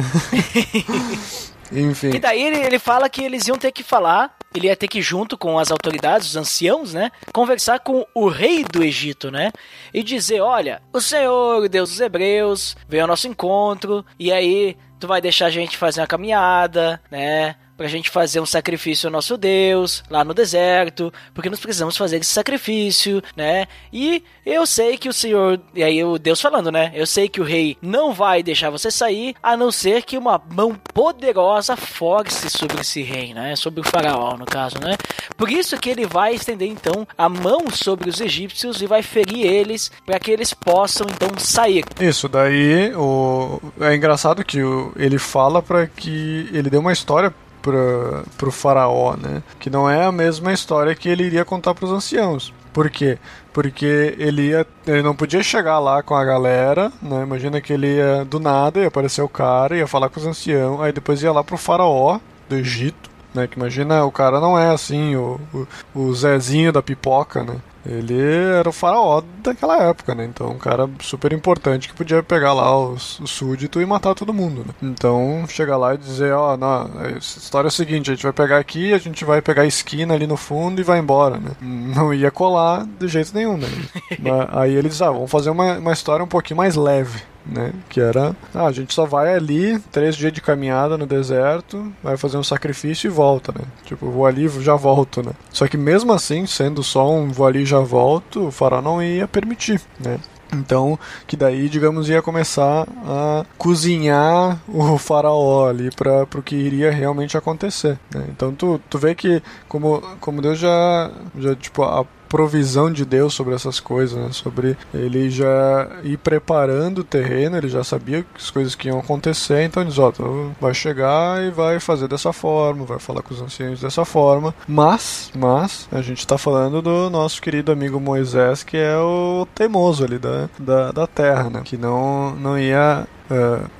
Enfim. 1.70 2.11
E 2.14 2.18
daí 2.18 2.42
ele, 2.42 2.59
ele 2.59 2.78
fala 2.78 3.09
que 3.09 3.22
eles 3.22 3.46
iam 3.46 3.59
ter 3.59 3.72
que 3.72 3.82
falar, 3.82 4.34
ele 4.55 4.68
ia 4.68 4.76
ter 4.76 4.88
que 4.88 5.03
junto 5.03 5.36
com 5.36 5.59
as 5.59 5.70
autoridades, 5.70 6.28
os 6.28 6.36
anciãos, 6.36 6.94
né? 6.94 7.11
Conversar 7.32 7.80
com 7.80 8.07
o 8.14 8.28
rei 8.28 8.64
do 8.64 8.82
Egito, 8.82 9.30
né? 9.30 9.53
E 9.92 10.03
dizer, 10.03 10.40
olha, 10.40 10.80
o 10.92 11.01
Senhor, 11.01 11.62
o 11.62 11.68
Deus 11.68 11.90
dos 11.90 12.01
Hebreus, 12.01 12.76
veio 12.88 13.03
ao 13.03 13.09
nosso 13.09 13.28
encontro, 13.28 14.05
e 14.18 14.32
aí 14.32 14.76
tu 14.99 15.07
vai 15.07 15.20
deixar 15.20 15.46
a 15.46 15.51
gente 15.51 15.76
fazer 15.76 16.01
uma 16.01 16.07
caminhada, 16.07 17.01
né? 17.11 17.57
Pra 17.79 17.87
gente 17.87 18.11
fazer 18.11 18.41
um 18.41 18.47
sacrifício 18.47 19.07
ao 19.07 19.12
nosso 19.12 19.37
Deus, 19.37 20.03
lá 20.11 20.24
no 20.24 20.35
deserto, 20.35 21.12
porque 21.33 21.49
nós 21.49 21.61
precisamos 21.61 21.97
fazer 21.97 22.16
esse 22.16 22.31
sacrifício, 22.31 23.22
né? 23.37 23.66
E 23.93 24.24
eu 24.45 24.66
sei 24.66 24.99
que 24.99 25.09
o 25.09 25.12
Senhor, 25.12 25.61
e 25.72 25.85
aí 25.85 26.03
o 26.03 26.18
Deus 26.18 26.41
falando, 26.41 26.72
né? 26.72 26.91
Eu 26.93 27.07
sei 27.07 27.29
que 27.29 27.41
o 27.41 27.45
rei 27.45 27.79
não 27.81 28.12
vai 28.12 28.43
deixar 28.43 28.68
você 28.68 28.91
sair, 28.91 29.37
a 29.41 29.57
não 29.57 29.70
ser 29.70 30.03
que 30.03 30.18
uma 30.18 30.43
mão 30.53 30.74
poderosa 30.93 31.76
force 31.76 32.51
sobre 32.51 32.81
esse 32.81 33.01
rei, 33.01 33.33
né? 33.33 33.55
Sobre 33.55 33.81
o 33.81 33.85
faraó, 33.85 34.37
no 34.37 34.45
caso, 34.45 34.81
né? 34.81 34.97
Por 35.37 35.49
isso 35.49 35.79
que 35.79 35.89
ele 35.89 36.05
vai 36.05 36.35
estender 36.35 36.68
então 36.68 37.07
a 37.16 37.29
mão 37.29 37.70
sobre 37.70 38.11
os 38.11 38.20
egípcios 38.20 38.83
e 38.83 38.89
vai 38.89 39.05
ferir 39.05 39.47
eles 39.47 39.89
para 40.05 40.18
que 40.18 40.33
eles 40.33 40.53
possam 40.53 41.07
então 41.09 41.29
sair. 41.39 41.85
Isso, 42.01 42.29
daí 42.29 42.93
o... 42.97 43.61
é 43.81 43.95
engraçado 43.95 44.45
que 44.45 44.61
o... 44.61 44.93
ele 44.97 45.16
fala 45.16 45.62
para 45.62 45.87
que 45.87 46.49
ele 46.53 46.68
dê 46.68 46.76
uma 46.76 46.93
história 46.93 47.33
pra, 47.69 48.23
pro 48.37 48.51
faraó, 48.51 49.16
né? 49.16 49.43
Que 49.59 49.69
não 49.69 49.89
é 49.89 50.05
a 50.05 50.12
mesma 50.12 50.53
história 50.53 50.95
que 50.95 51.09
ele 51.09 51.25
iria 51.25 51.45
contar 51.45 51.75
pros 51.75 51.91
anciãos. 51.91 52.53
Por 52.73 52.91
quê? 52.91 53.19
Porque 53.53 54.14
ele 54.19 54.49
ia, 54.49 54.66
ele 54.87 55.03
não 55.03 55.14
podia 55.14 55.43
chegar 55.43 55.79
lá 55.79 56.03
com 56.03 56.14
a 56.14 56.25
galera, 56.25 56.93
né? 57.03 57.23
Imagina 57.23 57.61
que 57.61 57.73
ele 57.73 57.97
ia 57.97 58.25
do 58.25 58.39
nada, 58.41 58.81
ia 58.81 58.89
aparecer 58.89 59.23
o 59.23 59.29
cara, 59.29 59.77
ia 59.77 59.87
falar 59.87 60.09
com 60.09 60.21
os 60.21 60.27
anciãos, 60.27 60.81
aí 60.81 60.93
depois 60.93 61.23
ia 61.23 61.33
lá 61.33 61.43
pro 61.43 61.57
faraó 61.57 62.19
do 62.49 62.57
Egito, 62.57 63.11
né? 63.35 63.47
Que 63.47 63.59
imagina, 63.59 64.05
o 64.05 64.12
cara 64.12 64.41
não 64.41 64.59
é 64.59 64.71
assim, 64.71 65.16
o, 65.16 65.41
o, 65.53 65.66
o 65.95 66.14
Zezinho 66.14 66.73
da 66.73 66.83
pipoca, 66.83 67.43
né? 67.43 67.57
Ele 67.87 68.20
era 68.20 68.68
o 68.68 68.72
faraó 68.72 69.22
daquela 69.43 69.83
época, 69.83 70.14
né? 70.14 70.24
Então, 70.24 70.51
um 70.51 70.59
cara 70.59 70.89
super 71.01 71.33
importante 71.33 71.89
que 71.89 71.95
podia 71.95 72.22
pegar 72.22 72.53
lá 72.53 72.76
os, 72.76 73.18
o 73.20 73.26
súdito 73.26 73.81
e 73.81 73.87
matar 73.87 74.14
todo 74.14 74.35
mundo, 74.35 74.64
né? 74.66 74.74
Então, 74.83 75.45
chegar 75.49 75.76
lá 75.76 75.95
e 75.95 75.99
dizer, 75.99 76.33
ó, 76.33 76.57
não, 76.57 76.91
a 76.99 77.11
história 77.18 77.68
é 77.68 77.70
a 77.70 77.72
seguinte, 77.72 78.11
a 78.11 78.14
gente 78.14 78.22
vai 78.22 78.33
pegar 78.33 78.59
aqui, 78.59 78.93
a 78.93 78.99
gente 78.99 79.24
vai 79.24 79.41
pegar 79.41 79.62
a 79.62 79.66
esquina 79.66 80.14
ali 80.14 80.26
no 80.26 80.37
fundo 80.37 80.81
e 80.81 80.85
vai 80.85 80.99
embora, 80.99 81.39
né? 81.39 81.51
Não 81.61 82.12
ia 82.12 82.31
colar 82.31 82.87
de 82.99 83.09
jeito 83.09 83.35
nenhum, 83.35 83.57
né? 83.57 83.68
Mas 84.18 84.49
aí 84.53 84.74
eles, 84.74 85.01
ah, 85.01 85.11
vamos 85.11 85.31
fazer 85.31 85.51
uma, 85.51 85.79
uma 85.79 85.93
história 85.93 86.24
um 86.24 86.29
pouquinho 86.29 86.59
mais 86.59 86.76
leve, 86.76 87.22
né? 87.49 87.72
Que 87.88 88.01
era, 88.01 88.36
ah, 88.55 88.66
a 88.66 88.72
gente 88.72 88.92
só 88.92 89.07
vai 89.07 89.34
ali, 89.34 89.78
três 89.90 90.16
dias 90.16 90.32
de 90.32 90.40
caminhada 90.40 90.99
no 90.99 91.07
deserto, 91.07 91.92
vai 92.03 92.16
fazer 92.16 92.36
um 92.36 92.44
sacrifício 92.44 93.09
e 93.09 93.11
volta, 93.11 93.53
né? 93.53 93.64
Tipo, 93.84 94.11
vou 94.11 94.26
ali 94.26 94.49
já 94.61 94.74
volto, 94.74 95.22
né? 95.22 95.32
Só 95.51 95.66
que 95.66 95.76
mesmo 95.76 96.12
assim, 96.12 96.46
sendo 96.46 96.82
só 96.82 97.11
um 97.11 97.30
vou 97.30 97.46
ali 97.46 97.64
já 97.64 97.80
volto, 97.80 98.49
o 98.49 98.51
faraó 98.51 98.82
não 98.82 99.03
ia 99.03 99.26
permitir, 99.26 99.80
né? 99.99 100.18
Então, 100.53 100.99
que 101.26 101.36
daí, 101.36 101.68
digamos, 101.68 102.09
ia 102.09 102.22
começar 102.22 102.86
a 103.05 103.44
cozinhar 103.59 104.59
o 104.66 104.96
faraó 104.99 105.68
ali 105.68 105.90
para 105.90 106.22
o 106.22 106.42
que 106.42 106.57
iria 106.57 106.90
realmente 106.90 107.36
acontecer. 107.36 107.99
Né? 108.14 108.24
Então, 108.30 108.55
tu, 108.55 108.80
tu 108.88 108.99
vê 108.99 109.14
que 109.14 109.42
como, 109.68 110.01
como 110.20 110.40
Deus 110.40 110.59
já, 110.59 111.11
já 111.36 111.55
tipo, 111.55 111.82
a 111.82 112.07
provisão 112.29 112.93
de 112.93 113.05
Deus 113.05 113.35
sobre 113.35 113.55
essas 113.55 113.81
coisas, 113.81 114.18
né? 114.18 114.29
sobre 114.33 114.76
ele 114.93 115.31
já 115.31 115.89
ir 116.03 116.18
preparando 116.18 116.99
o 116.99 117.05
terreno, 117.05 117.57
ele 117.57 117.68
já 117.68 117.83
sabia 117.83 118.24
as 118.37 118.51
coisas 118.51 118.74
que 118.74 118.89
iam 118.89 118.99
acontecer, 118.99 119.62
então 119.62 119.83
ele 119.83 119.91
diz, 119.91 119.99
ó, 119.99 120.11
tu 120.11 120.53
vai 120.61 120.74
chegar 120.74 121.43
e 121.43 121.51
vai 121.51 121.81
fazer 121.81 122.09
dessa 122.09 122.33
forma, 122.33 122.85
vai 122.85 122.99
falar 122.99 123.22
com 123.22 123.35
os 123.35 123.41
anciãos 123.41 123.81
dessa 123.81 124.05
forma, 124.05 124.55
mas, 124.66 125.31
mas, 125.35 125.89
a 125.91 126.03
gente 126.03 126.18
está 126.18 126.37
falando 126.37 126.83
do 126.83 127.11
nosso 127.11 127.41
querido 127.41 127.72
amigo 127.72 128.01
Moisés, 128.01 128.62
que 128.62 128.76
é 128.76 128.97
o 128.97 129.47
teimoso 129.55 130.05
ali 130.05 130.18
da, 130.18 130.49
da, 130.59 130.93
da 130.93 131.07
terra, 131.07 131.51
né? 131.51 131.62
que 131.64 131.76
não, 131.76 132.35
não 132.37 132.59
ia 132.59 133.07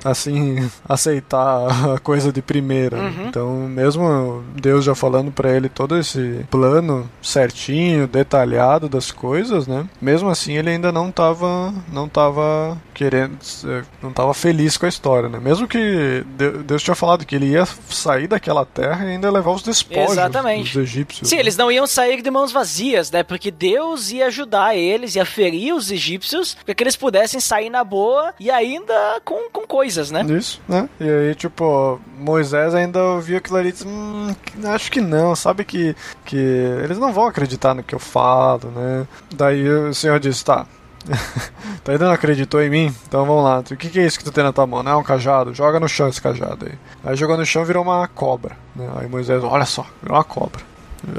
assim, 0.03 0.69
aceitar 0.87 1.93
a 1.95 1.99
coisa 1.99 2.31
de 2.31 2.41
primeira. 2.41 2.97
Uhum. 2.97 3.27
Então, 3.27 3.53
mesmo 3.67 4.43
Deus 4.55 4.85
já 4.85 4.95
falando 4.95 5.31
para 5.31 5.51
ele 5.51 5.69
todo 5.69 5.97
esse 5.97 6.45
plano 6.49 7.09
certinho, 7.21 8.07
detalhado 8.07 8.87
das 8.89 9.11
coisas, 9.11 9.67
né? 9.67 9.85
Mesmo 10.01 10.29
assim, 10.29 10.53
ele 10.57 10.69
ainda 10.69 10.91
não 10.91 11.11
tava, 11.11 11.73
não 11.91 12.07
tava 12.07 12.77
querendo, 12.93 13.37
é, 13.65 13.83
não 14.01 14.11
tava 14.11 14.33
feliz 14.33 14.77
com 14.77 14.85
a 14.85 14.89
história, 14.89 15.29
né? 15.29 15.39
Mesmo 15.39 15.67
que 15.67 16.23
De- 16.37 16.63
Deus 16.63 16.83
tinha 16.83 16.95
falado 16.95 17.25
que 17.25 17.35
ele 17.35 17.47
ia 17.47 17.65
sair 17.89 18.27
daquela 18.27 18.65
terra 18.65 19.05
e 19.05 19.09
ainda 19.09 19.29
levar 19.31 19.51
os 19.51 19.63
despojos 19.63 20.11
Exatamente. 20.11 20.73
dos 20.73 20.83
egípcios. 20.83 21.29
Sim, 21.29 21.35
né? 21.35 21.41
eles 21.41 21.55
não 21.57 21.71
iam 21.71 21.87
sair 21.87 22.21
de 22.21 22.29
mãos 22.29 22.51
vazias, 22.51 23.09
né? 23.11 23.23
Porque 23.23 23.51
Deus 23.51 24.11
ia 24.11 24.27
ajudar 24.27 24.75
eles, 24.75 25.15
ia 25.15 25.25
ferir 25.25 25.73
os 25.73 25.91
egípcios, 25.91 26.55
para 26.65 26.73
que 26.75 26.83
eles 26.83 26.95
pudessem 26.95 27.39
sair 27.39 27.69
na 27.69 27.83
boa 27.83 28.33
e 28.39 28.51
ainda 28.51 29.21
com, 29.23 29.38
com 29.51 29.65
coisas, 29.67 30.11
né? 30.11 30.23
Isso, 30.23 30.61
né? 30.67 30.89
E 30.99 31.09
aí, 31.09 31.35
tipo, 31.35 31.99
Moisés 32.17 32.73
ainda 32.73 33.03
ouviu 33.03 33.37
aquilo 33.37 33.57
ali 33.57 33.69
e 33.69 33.71
disse, 33.71 33.87
hum, 33.87 34.33
acho 34.65 34.91
que 34.91 34.99
não, 34.99 35.35
sabe 35.35 35.63
que, 35.63 35.95
que 36.25 36.37
eles 36.37 36.97
não 36.97 37.13
vão 37.13 37.27
acreditar 37.27 37.73
no 37.73 37.83
que 37.83 37.95
eu 37.95 37.99
falo, 37.99 38.71
né? 38.71 39.07
Daí 39.35 39.69
o 39.69 39.93
Senhor 39.93 40.19
disse, 40.19 40.43
tá. 40.43 40.65
tu 41.83 41.91
ainda 41.91 42.05
não 42.05 42.13
acreditou 42.13 42.61
em 42.61 42.69
mim? 42.69 42.95
Então 43.07 43.25
vamos 43.25 43.43
lá. 43.43 43.59
O 43.59 43.63
que, 43.75 43.89
que 43.89 43.99
é 43.99 44.05
isso 44.05 44.17
que 44.17 44.25
tu 44.25 44.31
tem 44.31 44.43
na 44.43 44.51
tua 44.51 44.67
mão? 44.67 44.83
Não 44.83 44.91
é 44.91 44.95
um 44.95 45.03
cajado? 45.03 45.53
Joga 45.53 45.79
no 45.79 45.87
chão 45.87 46.07
esse 46.07 46.21
cajado 46.21 46.65
aí. 46.65 46.73
Aí 47.03 47.15
jogou 47.15 47.37
no 47.37 47.45
chão 47.45 47.63
e 47.63 47.65
virou 47.65 47.83
uma 47.83 48.07
cobra. 48.07 48.55
Né? 48.75 48.89
Aí 48.97 49.07
Moisés, 49.07 49.43
olha 49.43 49.65
só, 49.65 49.85
virou 50.01 50.17
uma 50.17 50.23
cobra. 50.23 50.61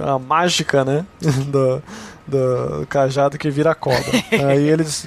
A 0.02 0.18
mágica, 0.18 0.84
né? 0.84 1.06
do, 1.48 1.82
do 2.26 2.86
cajado 2.88 3.38
que 3.38 3.50
vira 3.50 3.74
cobra. 3.74 4.04
aí 4.48 4.68
eles. 4.68 5.06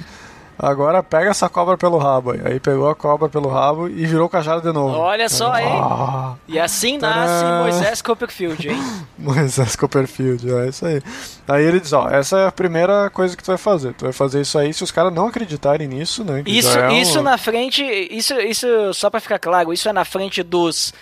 Agora 0.58 1.02
pega 1.02 1.30
essa 1.30 1.48
cobra 1.48 1.76
pelo 1.76 1.98
rabo 1.98 2.30
aí. 2.30 2.60
Pegou 2.60 2.88
a 2.88 2.94
cobra 2.94 3.28
pelo 3.28 3.48
rabo 3.48 3.88
e 3.88 4.06
virou 4.06 4.26
o 4.26 4.28
cajado 4.28 4.62
de 4.62 4.72
novo. 4.72 4.96
Olha 4.96 5.28
só, 5.28 5.56
hein? 5.58 5.66
Ah, 5.68 6.34
E 6.46 6.58
assim 6.58 6.96
nasce 6.98 7.42
Tadã! 7.44 7.62
Moisés 7.62 8.00
Copperfield, 8.02 8.68
hein? 8.68 8.82
Moisés 9.18 9.74
Copperfield, 9.76 10.48
é 10.52 10.68
isso 10.68 10.86
aí. 10.86 11.02
Aí 11.48 11.64
ele 11.64 11.80
diz, 11.80 11.92
ó, 11.92 12.08
essa 12.08 12.38
é 12.38 12.46
a 12.46 12.52
primeira 12.52 13.10
coisa 13.10 13.36
que 13.36 13.42
tu 13.42 13.48
vai 13.48 13.58
fazer. 13.58 13.94
Tu 13.94 14.04
vai 14.04 14.12
fazer 14.12 14.40
isso 14.40 14.56
aí 14.58 14.72
se 14.72 14.84
os 14.84 14.90
caras 14.90 15.12
não 15.12 15.26
acreditarem 15.26 15.88
nisso, 15.88 16.22
né? 16.24 16.42
Isso, 16.46 16.78
é 16.78 16.88
um- 16.88 16.92
isso 16.92 17.20
na 17.22 17.36
frente, 17.36 17.82
isso, 18.10 18.34
isso 18.40 18.66
só 18.94 19.10
pra 19.10 19.20
ficar 19.20 19.38
claro, 19.40 19.72
isso 19.72 19.88
é 19.88 19.92
na 19.92 20.04
frente 20.04 20.42
dos 20.42 20.94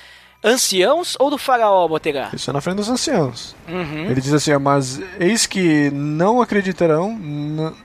anciãos 0.45 1.17
ou 1.19 1.31
do 1.31 1.39
faraó, 1.39 1.87
Botega? 1.89 2.31
Isso 2.33 2.51
é 2.51 2.53
na 2.53 2.61
frente 2.61 2.77
dos 2.77 2.89
anciãos. 2.91 3.55
Uhum. 3.69 4.07
Ele 4.11 4.21
diz 4.21 4.33
assim, 4.33 4.57
mas 4.59 5.01
eis 5.19 5.47
que 5.47 5.91
não 5.91 6.41
acreditarão, 6.41 7.17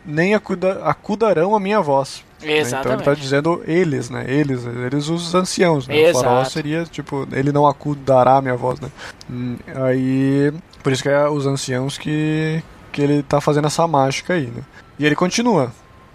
nem 0.06 0.34
acuda, 0.34 0.82
acudarão 0.84 1.56
a 1.56 1.60
minha 1.60 1.80
voz. 1.82 2.24
Né? 2.24 2.24
Então 2.40 2.50
ele 2.50 2.60
Exatamente. 2.62 3.04
tá 3.04 3.14
dizendo 3.14 3.64
eles, 3.66 4.10
né? 4.10 4.26
Eles, 4.28 4.64
eles 4.66 5.10
os 5.10 5.34
anciãos, 5.34 5.88
né? 5.88 6.12
O 6.12 6.14
faraó 6.14 6.44
seria, 6.46 6.84
tipo, 6.86 7.28
ele 7.32 7.52
não 7.52 7.66
acudará 7.68 8.38
a 8.38 8.42
minha 8.42 8.56
voz, 8.56 8.80
né? 8.80 8.90
Hum, 9.30 9.58
Aí, 9.88 10.54
por 10.84 10.92
isso 10.94 11.02
que 11.04 11.10
é 11.10 11.28
os 11.28 11.46
anciãos 11.48 11.98
que, 11.98 12.62
que 12.92 13.02
ele 13.02 13.24
tá 13.24 13.42
fazendo 13.42 13.66
essa 13.68 13.88
mágica 13.88 14.34
aí, 14.36 14.48
né? 14.48 14.62
E 15.00 15.06
ele 15.06 15.16
continua. 15.16 15.72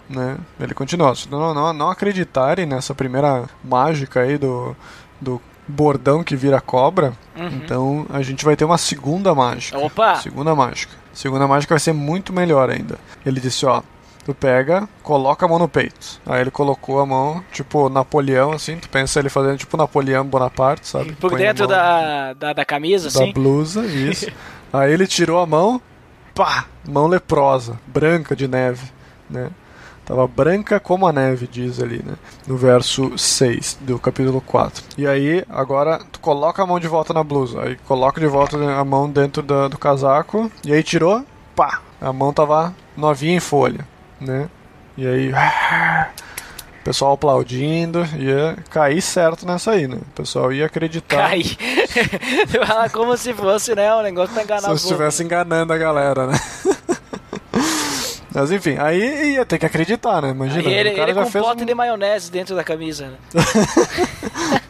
né? 0.09 0.37
Ele 0.59 0.73
continua. 0.73 1.13
Se 1.15 1.29
não, 1.29 1.53
não, 1.53 1.73
não 1.73 1.89
acreditarem 1.89 2.65
nessa 2.65 2.95
primeira 2.95 3.43
mágica 3.63 4.21
aí 4.21 4.37
do, 4.37 4.75
do 5.19 5.41
bordão 5.67 6.23
que 6.23 6.35
vira 6.35 6.59
cobra, 6.61 7.13
então 7.35 8.05
a 8.09 8.21
gente 8.21 8.43
vai 8.43 8.55
ter 8.55 8.65
uma 8.65 8.77
segunda 8.77 9.33
mágica. 9.33 9.77
Opa! 9.77 10.15
Segunda 10.15 10.53
mágica. 10.55 10.93
Segunda 11.13 11.47
mágica 11.47 11.73
vai 11.73 11.79
ser 11.79 11.93
muito 11.93 12.33
melhor 12.33 12.69
ainda. 12.69 12.97
Ele 13.25 13.39
disse, 13.39 13.65
ó, 13.65 13.81
tu 14.25 14.33
pega, 14.33 14.87
coloca 15.01 15.45
a 15.45 15.49
mão 15.49 15.59
no 15.59 15.67
peito. 15.67 16.19
Aí 16.25 16.41
ele 16.41 16.51
colocou 16.51 16.99
a 16.99 17.05
mão, 17.05 17.43
tipo 17.51 17.89
Napoleão, 17.89 18.51
assim, 18.51 18.77
tu 18.77 18.89
pensa 18.89 19.19
ele 19.19 19.29
fazendo 19.29 19.57
tipo 19.57 19.77
Napoleão 19.77 20.25
Bonaparte, 20.25 20.87
sabe? 20.87 21.13
Por 21.13 21.31
Põe 21.31 21.41
dentro 21.41 21.67
da, 21.67 22.33
da, 22.33 22.53
da 22.53 22.65
camisa, 22.65 23.09
da 23.11 23.23
assim. 23.23 23.33
blusa, 23.33 23.85
isso. 23.85 24.27
Aí 24.71 24.91
ele 24.91 25.05
tirou 25.05 25.39
a 25.39 25.45
mão, 25.45 25.79
pá, 26.33 26.65
mão 26.87 27.05
leprosa, 27.07 27.79
branca 27.85 28.35
de 28.35 28.47
neve, 28.47 28.91
né? 29.29 29.49
Tava 30.05 30.27
branca 30.27 30.79
como 30.81 31.07
a 31.07 31.13
neve, 31.13 31.47
diz 31.47 31.81
ali, 31.81 32.03
né? 32.05 32.15
No 32.45 32.57
verso 32.57 33.17
6 33.17 33.77
do 33.81 33.97
capítulo 33.97 34.41
4. 34.41 34.83
E 34.97 35.07
aí, 35.07 35.45
agora, 35.49 35.99
tu 36.11 36.19
coloca 36.19 36.61
a 36.61 36.65
mão 36.65 36.77
de 36.79 36.87
volta 36.89 37.13
na 37.13 37.23
blusa. 37.23 37.61
Aí 37.61 37.77
coloca 37.87 38.19
de 38.19 38.27
volta 38.27 38.57
a 38.57 38.83
mão 38.83 39.09
dentro 39.09 39.41
da- 39.41 39.69
do 39.69 39.77
casaco. 39.77 40.51
E 40.65 40.73
aí 40.73 40.83
tirou, 40.83 41.23
pá, 41.55 41.79
a 42.01 42.11
mão 42.11 42.33
tava 42.33 42.75
novinha 42.97 43.35
em 43.37 43.39
folha, 43.39 43.87
né? 44.19 44.49
E 44.97 45.07
aí, 45.07 45.31
o 46.81 46.83
pessoal 46.83 47.13
aplaudindo, 47.13 48.05
ia 48.17 48.57
cair 48.69 49.01
certo 49.01 49.45
nessa 49.45 49.71
aí, 49.71 49.87
né? 49.87 49.95
O 50.01 50.11
pessoal 50.15 50.51
ia 50.51 50.65
acreditar. 50.65 51.29
Cai. 51.29 51.43
Fala 52.67 52.89
Como 52.89 53.15
se 53.15 53.33
fosse, 53.33 53.73
né? 53.73 53.93
Um 53.95 54.01
negócio 54.01 54.33
pra 54.33 54.43
enganar 54.43 54.61
Se 54.63 54.67
eu 54.69 54.75
estivesse 54.75 55.23
enganando 55.23 55.71
a 55.71 55.77
galera, 55.77 56.27
né? 56.27 56.37
Mas 58.33 58.51
enfim, 58.51 58.77
aí 58.79 59.33
ia 59.35 59.45
ter 59.45 59.57
que 59.59 59.65
acreditar, 59.65 60.21
né? 60.21 60.29
Imagina, 60.31 60.67
Aí 60.67 60.73
ele, 60.73 60.89
o 60.91 60.95
cara 60.95 61.11
ele 61.11 61.13
já 61.15 61.21
com 61.21 61.27
um 61.27 61.31
fez 61.31 61.45
pote 61.45 61.63
um- 61.63 61.65
de 61.65 61.75
maionese 61.75 62.31
dentro 62.31 62.55
da 62.55 62.63
camisa. 62.63 63.07
Né? 63.07 63.17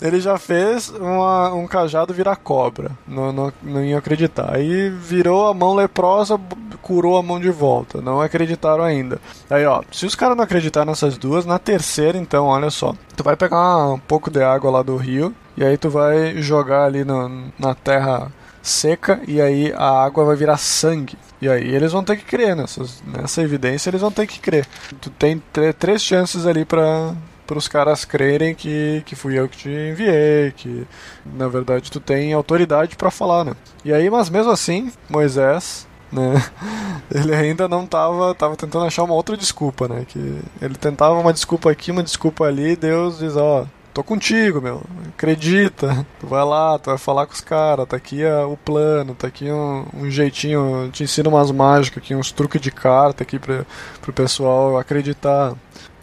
ele 0.00 0.20
já 0.20 0.38
fez 0.38 0.88
uma- 0.90 1.52
um 1.52 1.66
cajado 1.66 2.14
virar 2.14 2.36
cobra. 2.36 2.90
Não, 3.06 3.32
não, 3.32 3.52
não 3.62 3.84
ia 3.84 3.98
acreditar. 3.98 4.54
Aí 4.54 4.88
virou 4.90 5.48
a 5.48 5.54
mão 5.54 5.74
leprosa, 5.74 6.38
curou 6.82 7.16
a 7.18 7.22
mão 7.22 7.38
de 7.38 7.50
volta. 7.50 8.00
Não 8.00 8.20
acreditaram 8.20 8.82
ainda. 8.84 9.20
Aí, 9.50 9.64
ó, 9.66 9.82
se 9.92 10.06
os 10.06 10.14
caras 10.14 10.36
não 10.36 10.44
acreditaram 10.44 10.86
nessas 10.86 11.18
duas, 11.18 11.44
na 11.44 11.58
terceira, 11.58 12.16
então, 12.16 12.46
olha 12.46 12.70
só. 12.70 12.94
Tu 13.16 13.22
vai 13.22 13.36
pegar 13.36 13.88
um 13.88 13.98
pouco 13.98 14.30
de 14.30 14.42
água 14.42 14.70
lá 14.70 14.82
do 14.82 14.96
rio, 14.96 15.34
e 15.56 15.64
aí 15.64 15.76
tu 15.76 15.90
vai 15.90 16.40
jogar 16.40 16.84
ali 16.84 17.04
no- 17.04 17.52
na 17.58 17.74
terra 17.74 18.32
seca, 18.62 19.20
e 19.26 19.40
aí 19.40 19.72
a 19.76 20.04
água 20.04 20.24
vai 20.24 20.36
virar 20.36 20.56
sangue. 20.56 21.16
E 21.40 21.48
aí 21.48 21.74
eles 21.74 21.92
vão 21.92 22.02
ter 22.02 22.16
que 22.16 22.24
crer 22.24 22.56
nessas, 22.56 23.02
nessa 23.06 23.42
evidência, 23.42 23.90
eles 23.90 24.00
vão 24.00 24.10
ter 24.10 24.26
que 24.26 24.40
crer. 24.40 24.66
Tu 25.00 25.10
tem 25.10 25.42
três 25.78 26.02
chances 26.02 26.46
ali 26.46 26.64
pra 26.64 27.14
para 27.46 27.56
os 27.56 27.66
caras 27.66 28.04
crerem 28.04 28.54
que, 28.54 29.02
que 29.06 29.16
fui 29.16 29.38
eu 29.38 29.48
que 29.48 29.56
te 29.56 29.70
enviei, 29.70 30.52
que 30.54 30.86
na 31.24 31.48
verdade 31.48 31.90
tu 31.90 31.98
tem 31.98 32.34
autoridade 32.34 32.94
pra 32.94 33.10
falar, 33.10 33.42
né? 33.42 33.54
E 33.82 33.90
aí, 33.90 34.10
mas 34.10 34.28
mesmo 34.28 34.52
assim, 34.52 34.92
Moisés, 35.08 35.88
né? 36.12 36.34
Ele 37.10 37.34
ainda 37.34 37.66
não 37.66 37.86
tava, 37.86 38.34
tava 38.34 38.54
tentando 38.54 38.84
achar 38.84 39.02
uma 39.02 39.14
outra 39.14 39.34
desculpa, 39.34 39.88
né? 39.88 40.04
Que 40.06 40.40
ele 40.60 40.74
tentava 40.74 41.18
uma 41.18 41.32
desculpa 41.32 41.70
aqui, 41.70 41.90
uma 41.90 42.02
desculpa 42.02 42.44
ali, 42.44 42.76
Deus 42.76 43.18
diz, 43.18 43.34
ó, 43.34 43.64
tô 43.98 44.04
contigo, 44.04 44.60
meu. 44.60 44.80
Acredita. 45.08 46.06
Tu 46.20 46.26
vai 46.26 46.44
lá, 46.44 46.78
tu 46.78 46.90
vai 46.90 46.98
falar 46.98 47.26
com 47.26 47.32
os 47.32 47.40
caras, 47.40 47.86
tá 47.88 47.96
aqui 47.96 48.24
ah, 48.24 48.46
o 48.46 48.56
plano, 48.56 49.14
tá 49.14 49.26
aqui 49.26 49.50
um, 49.50 49.86
um 49.92 50.10
jeitinho, 50.10 50.84
eu 50.84 50.90
te 50.92 51.02
ensino 51.02 51.30
umas 51.30 51.50
mágicas 51.50 52.02
aqui, 52.02 52.14
uns 52.14 52.30
truques 52.30 52.60
de 52.60 52.70
carta 52.70 53.24
aqui 53.24 53.38
pra, 53.38 53.66
pro 54.00 54.12
pessoal 54.12 54.78
acreditar. 54.78 55.54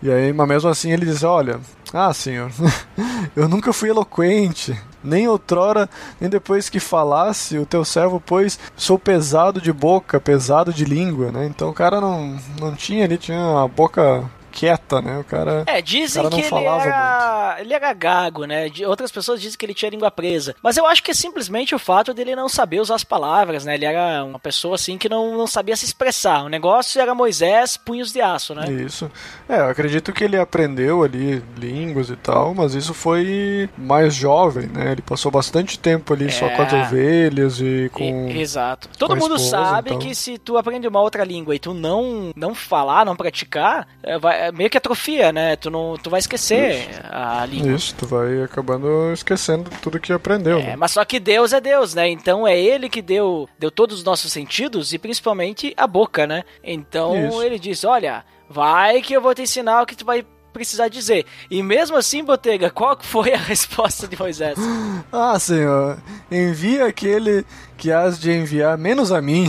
E 0.04 0.12
aí, 0.12 0.34
mas 0.34 0.48
mesmo 0.48 0.70
assim 0.70 0.92
ele 0.92 1.06
diz, 1.06 1.24
olha, 1.24 1.60
ah 1.94 2.14
senhor, 2.14 2.52
eu 3.34 3.48
nunca 3.48 3.72
fui 3.72 3.90
eloquente, 3.90 4.78
nem 5.02 5.28
outrora, 5.30 5.90
nem 6.20 6.30
depois 6.30 6.68
que 6.68 6.82
falasse 6.82 7.58
o 7.58 7.66
teu 7.66 7.86
servo, 7.86 8.22
pois 8.24 8.60
sou 8.76 9.00
pesado 9.00 9.62
de 9.62 9.72
boca, 9.72 10.20
pesado 10.20 10.74
de 10.74 10.84
língua, 10.84 11.32
né? 11.32 11.46
Então 11.46 11.70
o 11.70 11.74
cara 11.74 12.02
não, 12.02 12.38
não 12.60 12.76
tinha 12.76 13.06
ali, 13.06 13.18
tinha 13.18 13.40
uma 13.40 13.68
boca 13.70 14.30
quieta, 14.56 15.02
né? 15.02 15.18
O 15.20 15.24
cara... 15.24 15.64
É, 15.68 15.82
dizem 15.82 16.24
cara 16.24 16.34
não 16.36 16.42
que 16.42 16.56
ele 16.56 16.66
era, 16.66 17.58
ele 17.60 17.74
era 17.74 17.94
gago, 17.94 18.46
né? 18.46 18.72
Outras 18.88 19.12
pessoas 19.12 19.42
dizem 19.42 19.58
que 19.58 19.66
ele 19.66 19.74
tinha 19.74 19.92
língua 19.92 20.10
presa. 20.10 20.56
Mas 20.64 20.78
eu 20.78 20.86
acho 20.86 21.04
que 21.04 21.12
é 21.12 21.14
simplesmente 21.14 21.76
o 21.76 21.80
fato 21.80 22.14
dele 22.14 22.36
não 22.36 22.48
saber 22.48 22.80
usar 22.80 22.96
as 22.96 23.04
palavras, 23.04 23.66
né? 23.66 23.76
Ele 23.76 23.86
era 23.86 24.24
uma 24.24 24.40
pessoa 24.40 24.76
assim 24.76 24.98
que 24.98 25.10
não, 25.10 25.38
não 25.38 25.48
sabia 25.48 25.76
se 25.76 25.86
expressar. 25.86 26.44
O 26.44 26.50
negócio 26.50 27.00
era 27.02 27.14
Moisés, 27.14 27.76
punhos 27.78 28.12
de 28.14 28.22
aço, 28.22 28.56
né? 28.56 28.72
Isso. 28.72 29.12
É, 29.50 29.60
eu 29.60 29.70
acredito 29.70 30.14
que 30.14 30.24
ele 30.24 30.38
aprendeu 30.38 31.04
ali 31.04 31.44
línguas 31.58 32.10
e 32.10 32.16
tal, 32.16 32.54
mas 32.54 32.74
isso 32.74 32.94
foi 32.94 33.70
mais 33.78 34.14
jovem, 34.16 34.68
né? 34.68 34.92
Ele 34.94 35.02
passou 35.02 35.32
bastante 35.32 35.78
tempo 35.78 36.14
ali 36.14 36.32
só 36.32 36.50
com 36.50 36.62
as 36.62 36.74
É. 36.74 36.82
ovelhas 36.82 37.60
e 37.60 37.90
com. 37.94 38.30
E- 38.30 38.40
exato. 38.42 38.90
Todo 38.98 39.14
a 39.14 39.16
mundo 39.16 39.36
esposa, 39.36 39.66
sabe 39.66 39.90
então. 39.90 40.00
que 40.00 40.16
se 40.16 40.38
tu 40.38 40.58
aprende 40.58 40.88
uma 40.88 41.02
outra 41.02 41.24
língua 41.24 41.56
e 41.56 41.60
tu 41.60 41.74
não 41.74 42.32
não 42.36 42.54
falar, 42.56 43.06
não 43.06 43.16
praticar, 43.16 43.88
é, 44.04 44.18
vai- 44.18 44.45
é 44.48 44.52
meio 44.52 44.70
que 44.70 44.78
atrofia, 44.78 45.32
né? 45.32 45.56
Tu 45.56 45.70
não 45.70 45.96
tu 46.02 46.10
vai 46.10 46.20
esquecer 46.20 46.88
a 47.10 47.46
língua. 47.46 47.72
Isso, 47.72 47.96
tu 47.96 48.06
vai 48.06 48.42
acabando 48.44 49.12
esquecendo 49.14 49.70
tudo 49.82 50.00
que 50.00 50.14
aprendeu. 50.14 50.60
É, 50.60 50.64
né? 50.64 50.76
mas 50.76 50.92
só 50.92 51.04
que 51.04 51.20
Deus 51.20 51.54
é 51.54 51.62
Deus, 51.62 51.94
né? 51.94 52.08
Então 52.10 52.48
é 52.48 52.60
Ele 52.60 52.90
que 52.90 53.02
deu, 53.02 53.48
deu 53.58 53.72
todos 53.72 54.00
os 54.00 54.04
nossos 54.04 54.32
sentidos 54.32 54.94
e 54.94 54.98
principalmente 54.98 55.74
a 55.78 55.88
boca, 55.88 56.28
né? 56.28 56.44
Então 56.64 57.28
Isso. 57.28 57.42
ele 57.42 57.60
diz: 57.60 57.84
Olha, 57.84 58.24
vai 58.50 59.02
que 59.02 59.14
eu 59.14 59.22
vou 59.22 59.34
te 59.34 59.42
ensinar 59.42 59.82
o 59.82 59.86
que 59.86 59.96
tu 59.96 60.06
vai 60.06 60.26
precisar 60.56 60.88
dizer. 60.88 61.26
E 61.52 61.62
mesmo 61.62 61.98
assim, 61.98 62.24
Botega, 62.24 62.70
qual 62.70 62.98
foi 63.02 63.34
a 63.34 63.38
resposta 63.38 64.08
de 64.08 64.18
Moisés? 64.18 64.58
Ah, 65.12 65.40
senhor, 65.40 65.98
envia 66.30 66.88
aquele 66.88 67.46
que 67.78 67.92
has 67.92 68.20
de 68.20 68.32
enviar 68.32 68.78
menos 68.78 69.12
a 69.12 69.22
mim. 69.22 69.48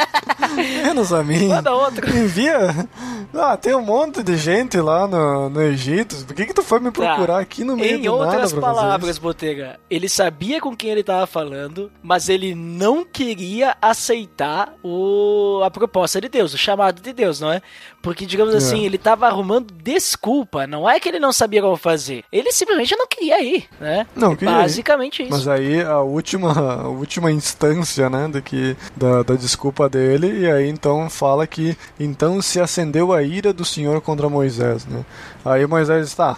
menos 0.54 1.12
a 1.12 1.22
mim. 1.22 1.48
Manda 1.48 1.72
outro. 1.72 2.08
Envia. 2.08 2.88
Ah, 3.34 3.56
tem 3.56 3.74
um 3.74 3.82
monte 3.82 4.22
de 4.22 4.36
gente 4.36 4.78
lá 4.80 5.06
no, 5.06 5.50
no 5.50 5.62
Egito. 5.62 6.16
Por 6.24 6.34
que, 6.34 6.46
que 6.46 6.54
tu 6.54 6.62
foi 6.62 6.80
me 6.80 6.90
procurar 6.90 7.34
Tá. 7.34 7.38
aqui 7.40 7.64
no 7.64 7.76
meio 7.76 7.98
Em 7.98 8.02
do 8.02 8.12
outras 8.12 8.28
nada 8.32 8.38
pra 8.38 8.48
fazer 8.48 8.60
palavras? 8.80 9.18
Botega, 9.18 9.78
ele 9.90 10.08
sabia 10.08 10.60
com 10.60 10.74
quem 10.76 10.90
ele 10.90 11.00
estava 11.00 11.26
falando, 11.26 11.90
mas 12.02 12.28
ele 12.28 12.54
não 12.54 13.04
queria 13.04 13.76
aceitar 13.82 14.72
o, 14.82 15.60
a 15.64 15.70
proposta 15.70 16.20
de 16.20 16.28
Deus, 16.28 16.54
o 16.54 16.58
chamado 16.58 17.00
de 17.02 17.12
Deus, 17.12 17.40
não 17.40 17.52
é? 17.52 17.60
Porque, 18.00 18.24
digamos 18.24 18.54
É. 18.54 18.58
assim, 18.58 18.84
ele 18.84 18.96
estava 18.96 19.26
arrumando 19.26 19.72
desculpa. 19.72 20.66
Não 20.66 20.88
é 20.88 21.00
que 21.00 21.08
ele 21.08 21.18
não 21.18 21.32
sabia 21.32 21.60
como 21.60 21.76
fazer. 21.76 22.24
Ele 22.32 22.52
simplesmente 22.52 22.94
não 22.96 23.06
queria 23.06 23.42
ir, 23.42 23.64
né? 23.80 24.06
Não 24.14 24.36
queria 24.36 24.54
ir. 24.54 24.56
Basicamente 24.62 25.22
isso. 25.22 25.32
Mas 25.32 25.48
aí 25.48 25.82
a 25.82 26.00
última, 26.00 26.52
a 26.84 26.88
última 26.88 27.30
instância, 27.32 28.08
né, 28.08 28.28
do 28.28 28.40
que, 28.40 28.76
da, 28.96 29.22
da 29.24 29.34
desculpa 29.34 29.88
dele, 29.88 30.35
e 30.36 30.50
aí 30.50 30.68
então 30.68 31.08
fala 31.08 31.46
que 31.46 31.76
então 31.98 32.40
se 32.42 32.60
acendeu 32.60 33.12
a 33.12 33.22
ira 33.22 33.52
do 33.52 33.64
Senhor 33.64 34.00
contra 34.00 34.28
Moisés, 34.28 34.86
né? 34.86 35.04
Aí 35.44 35.66
Moisés 35.66 36.06
diz, 36.06 36.14
tá, 36.14 36.36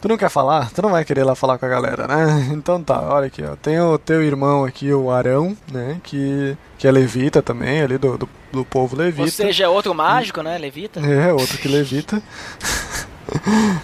tu 0.00 0.08
não 0.08 0.16
quer 0.16 0.30
falar? 0.30 0.70
Tu 0.70 0.82
não 0.82 0.90
vai 0.90 1.04
querer 1.04 1.24
lá 1.24 1.34
falar 1.34 1.58
com 1.58 1.66
a 1.66 1.68
galera, 1.68 2.06
né? 2.06 2.48
Então 2.52 2.82
tá, 2.82 3.00
olha 3.00 3.26
aqui, 3.26 3.42
ó, 3.42 3.56
tem 3.56 3.80
o 3.80 3.98
teu 3.98 4.22
irmão 4.22 4.64
aqui, 4.64 4.92
o 4.92 5.10
Arão, 5.10 5.56
né, 5.70 6.00
que, 6.02 6.56
que 6.78 6.86
é 6.86 6.90
levita 6.90 7.42
também, 7.42 7.82
ali 7.82 7.98
do, 7.98 8.16
do, 8.18 8.28
do 8.52 8.64
povo 8.64 8.96
levita. 8.96 9.22
Ou 9.22 9.28
seja, 9.28 9.64
é 9.64 9.68
outro 9.68 9.94
mágico, 9.94 10.42
né? 10.42 10.58
Levita. 10.58 11.00
É, 11.00 11.32
outro 11.32 11.58
que 11.58 11.68
levita. 11.68 12.22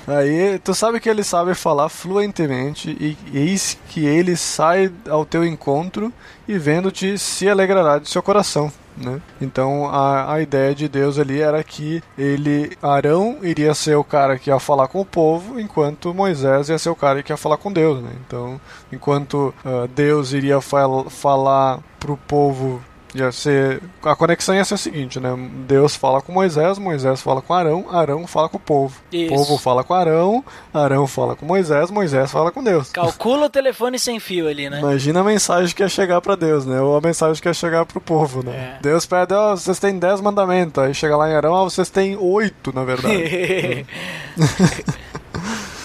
Aí, 0.07 0.59
tu 0.61 0.72
sabe 0.72 1.01
que 1.01 1.09
ele 1.09 1.24
sabe 1.24 1.55
falar 1.55 1.89
fluentemente 1.89 2.97
e 3.01 3.16
eis 3.37 3.76
que 3.89 4.05
ele 4.07 4.37
sai 4.37 4.93
ao 5.09 5.24
teu 5.24 5.45
encontro 5.45 6.12
e 6.47 6.57
vendo-te 6.59 7.18
se 7.18 7.49
alegrará 7.49 7.99
de 7.99 8.09
seu 8.09 8.22
coração. 8.22 8.72
Né? 8.97 9.20
Então 9.40 9.86
a, 9.86 10.34
a 10.34 10.40
ideia 10.40 10.74
de 10.74 10.88
Deus 10.88 11.18
ali 11.18 11.40
era 11.40 11.62
que 11.64 12.03
ele, 12.16 12.76
Arão, 12.82 13.38
iria 13.43 13.74
ser 13.74 13.97
o 13.97 14.05
cara 14.05 14.38
que 14.38 14.51
ia 14.51 14.59
falar 14.59 14.88
com 14.88 15.01
o 15.01 15.07
povo, 15.07 15.59
enquanto 15.59 16.14
Moisés 16.14 16.68
ia 16.68 16.78
ser 16.78 16.90
o 16.90 16.97
cara 16.97 17.22
que 17.22 17.32
ia 17.32 17.36
falar 17.36 17.57
com 17.57 17.72
Deus. 17.72 18.03
Né? 18.03 18.11
Então, 18.26 18.61
enquanto 18.93 19.55
ah, 19.64 19.88
Deus 19.95 20.32
iria 20.32 20.61
fal 20.61 21.09
falar 21.09 21.80
pro 21.99 22.16
povo 22.16 22.82
A 24.03 24.17
conexão 24.17 24.55
ia 24.55 24.65
ser 24.65 24.75
a 24.75 24.79
seguinte, 24.79 25.21
né? 25.21 25.31
Deus 25.67 25.95
fala 25.95 26.21
com 26.23 26.33
Moisés, 26.33 26.79
Moisés 26.79 27.21
fala 27.21 27.43
com 27.43 27.53
Arão, 27.53 27.87
Arão 27.91 28.27
fala 28.27 28.49
com 28.49 28.57
o 28.57 28.61
povo. 28.61 28.97
Isso. 29.13 29.33
O 29.33 29.37
povo 29.37 29.59
fala 29.59 29.85
com 29.85 29.95
Arão, 29.95 30.45
Arão 30.73 31.07
fala 31.07 31.37
com 31.37 31.45
Moisés, 31.45 31.91
Moisés 31.91 32.31
fala 32.31 32.51
com 32.51 32.63
Deus. 32.63 32.91
Calcula 32.91 33.47
o 33.47 33.51
telefone 33.51 33.99
sem 33.99 34.19
fio 34.19 34.49
ali, 34.49 34.71
né? 34.71 34.79
Imagina 34.79 35.21
a 35.21 35.25
mensagem 35.25 35.75
que 35.75 35.83
ia 35.83 35.89
chegar 35.89 36.21
pra 36.21 36.35
Deus, 36.35 36.65
né? 36.65 36.81
Ou 36.81 36.97
a 36.97 37.01
mensagem 37.01 37.41
que 37.43 37.49
ia 37.49 37.55
chegar 37.55 37.85
pro 37.85 38.01
povo, 38.01 38.43
né? 38.43 38.77
É. 38.79 38.83
Deus 38.83 39.05
pede, 39.05 39.35
ó, 39.35 39.55
vocês 39.55 39.79
têm 39.79 39.99
10 39.99 40.21
mandamentos. 40.21 40.83
Aí 40.83 40.95
chega 40.95 41.17
lá 41.17 41.29
em 41.31 41.35
Arão, 41.35 41.53
ó, 41.53 41.65
vocês 41.65 41.91
têm 41.91 42.17
8, 42.17 42.73
na 42.73 42.85
verdade. 42.85 43.87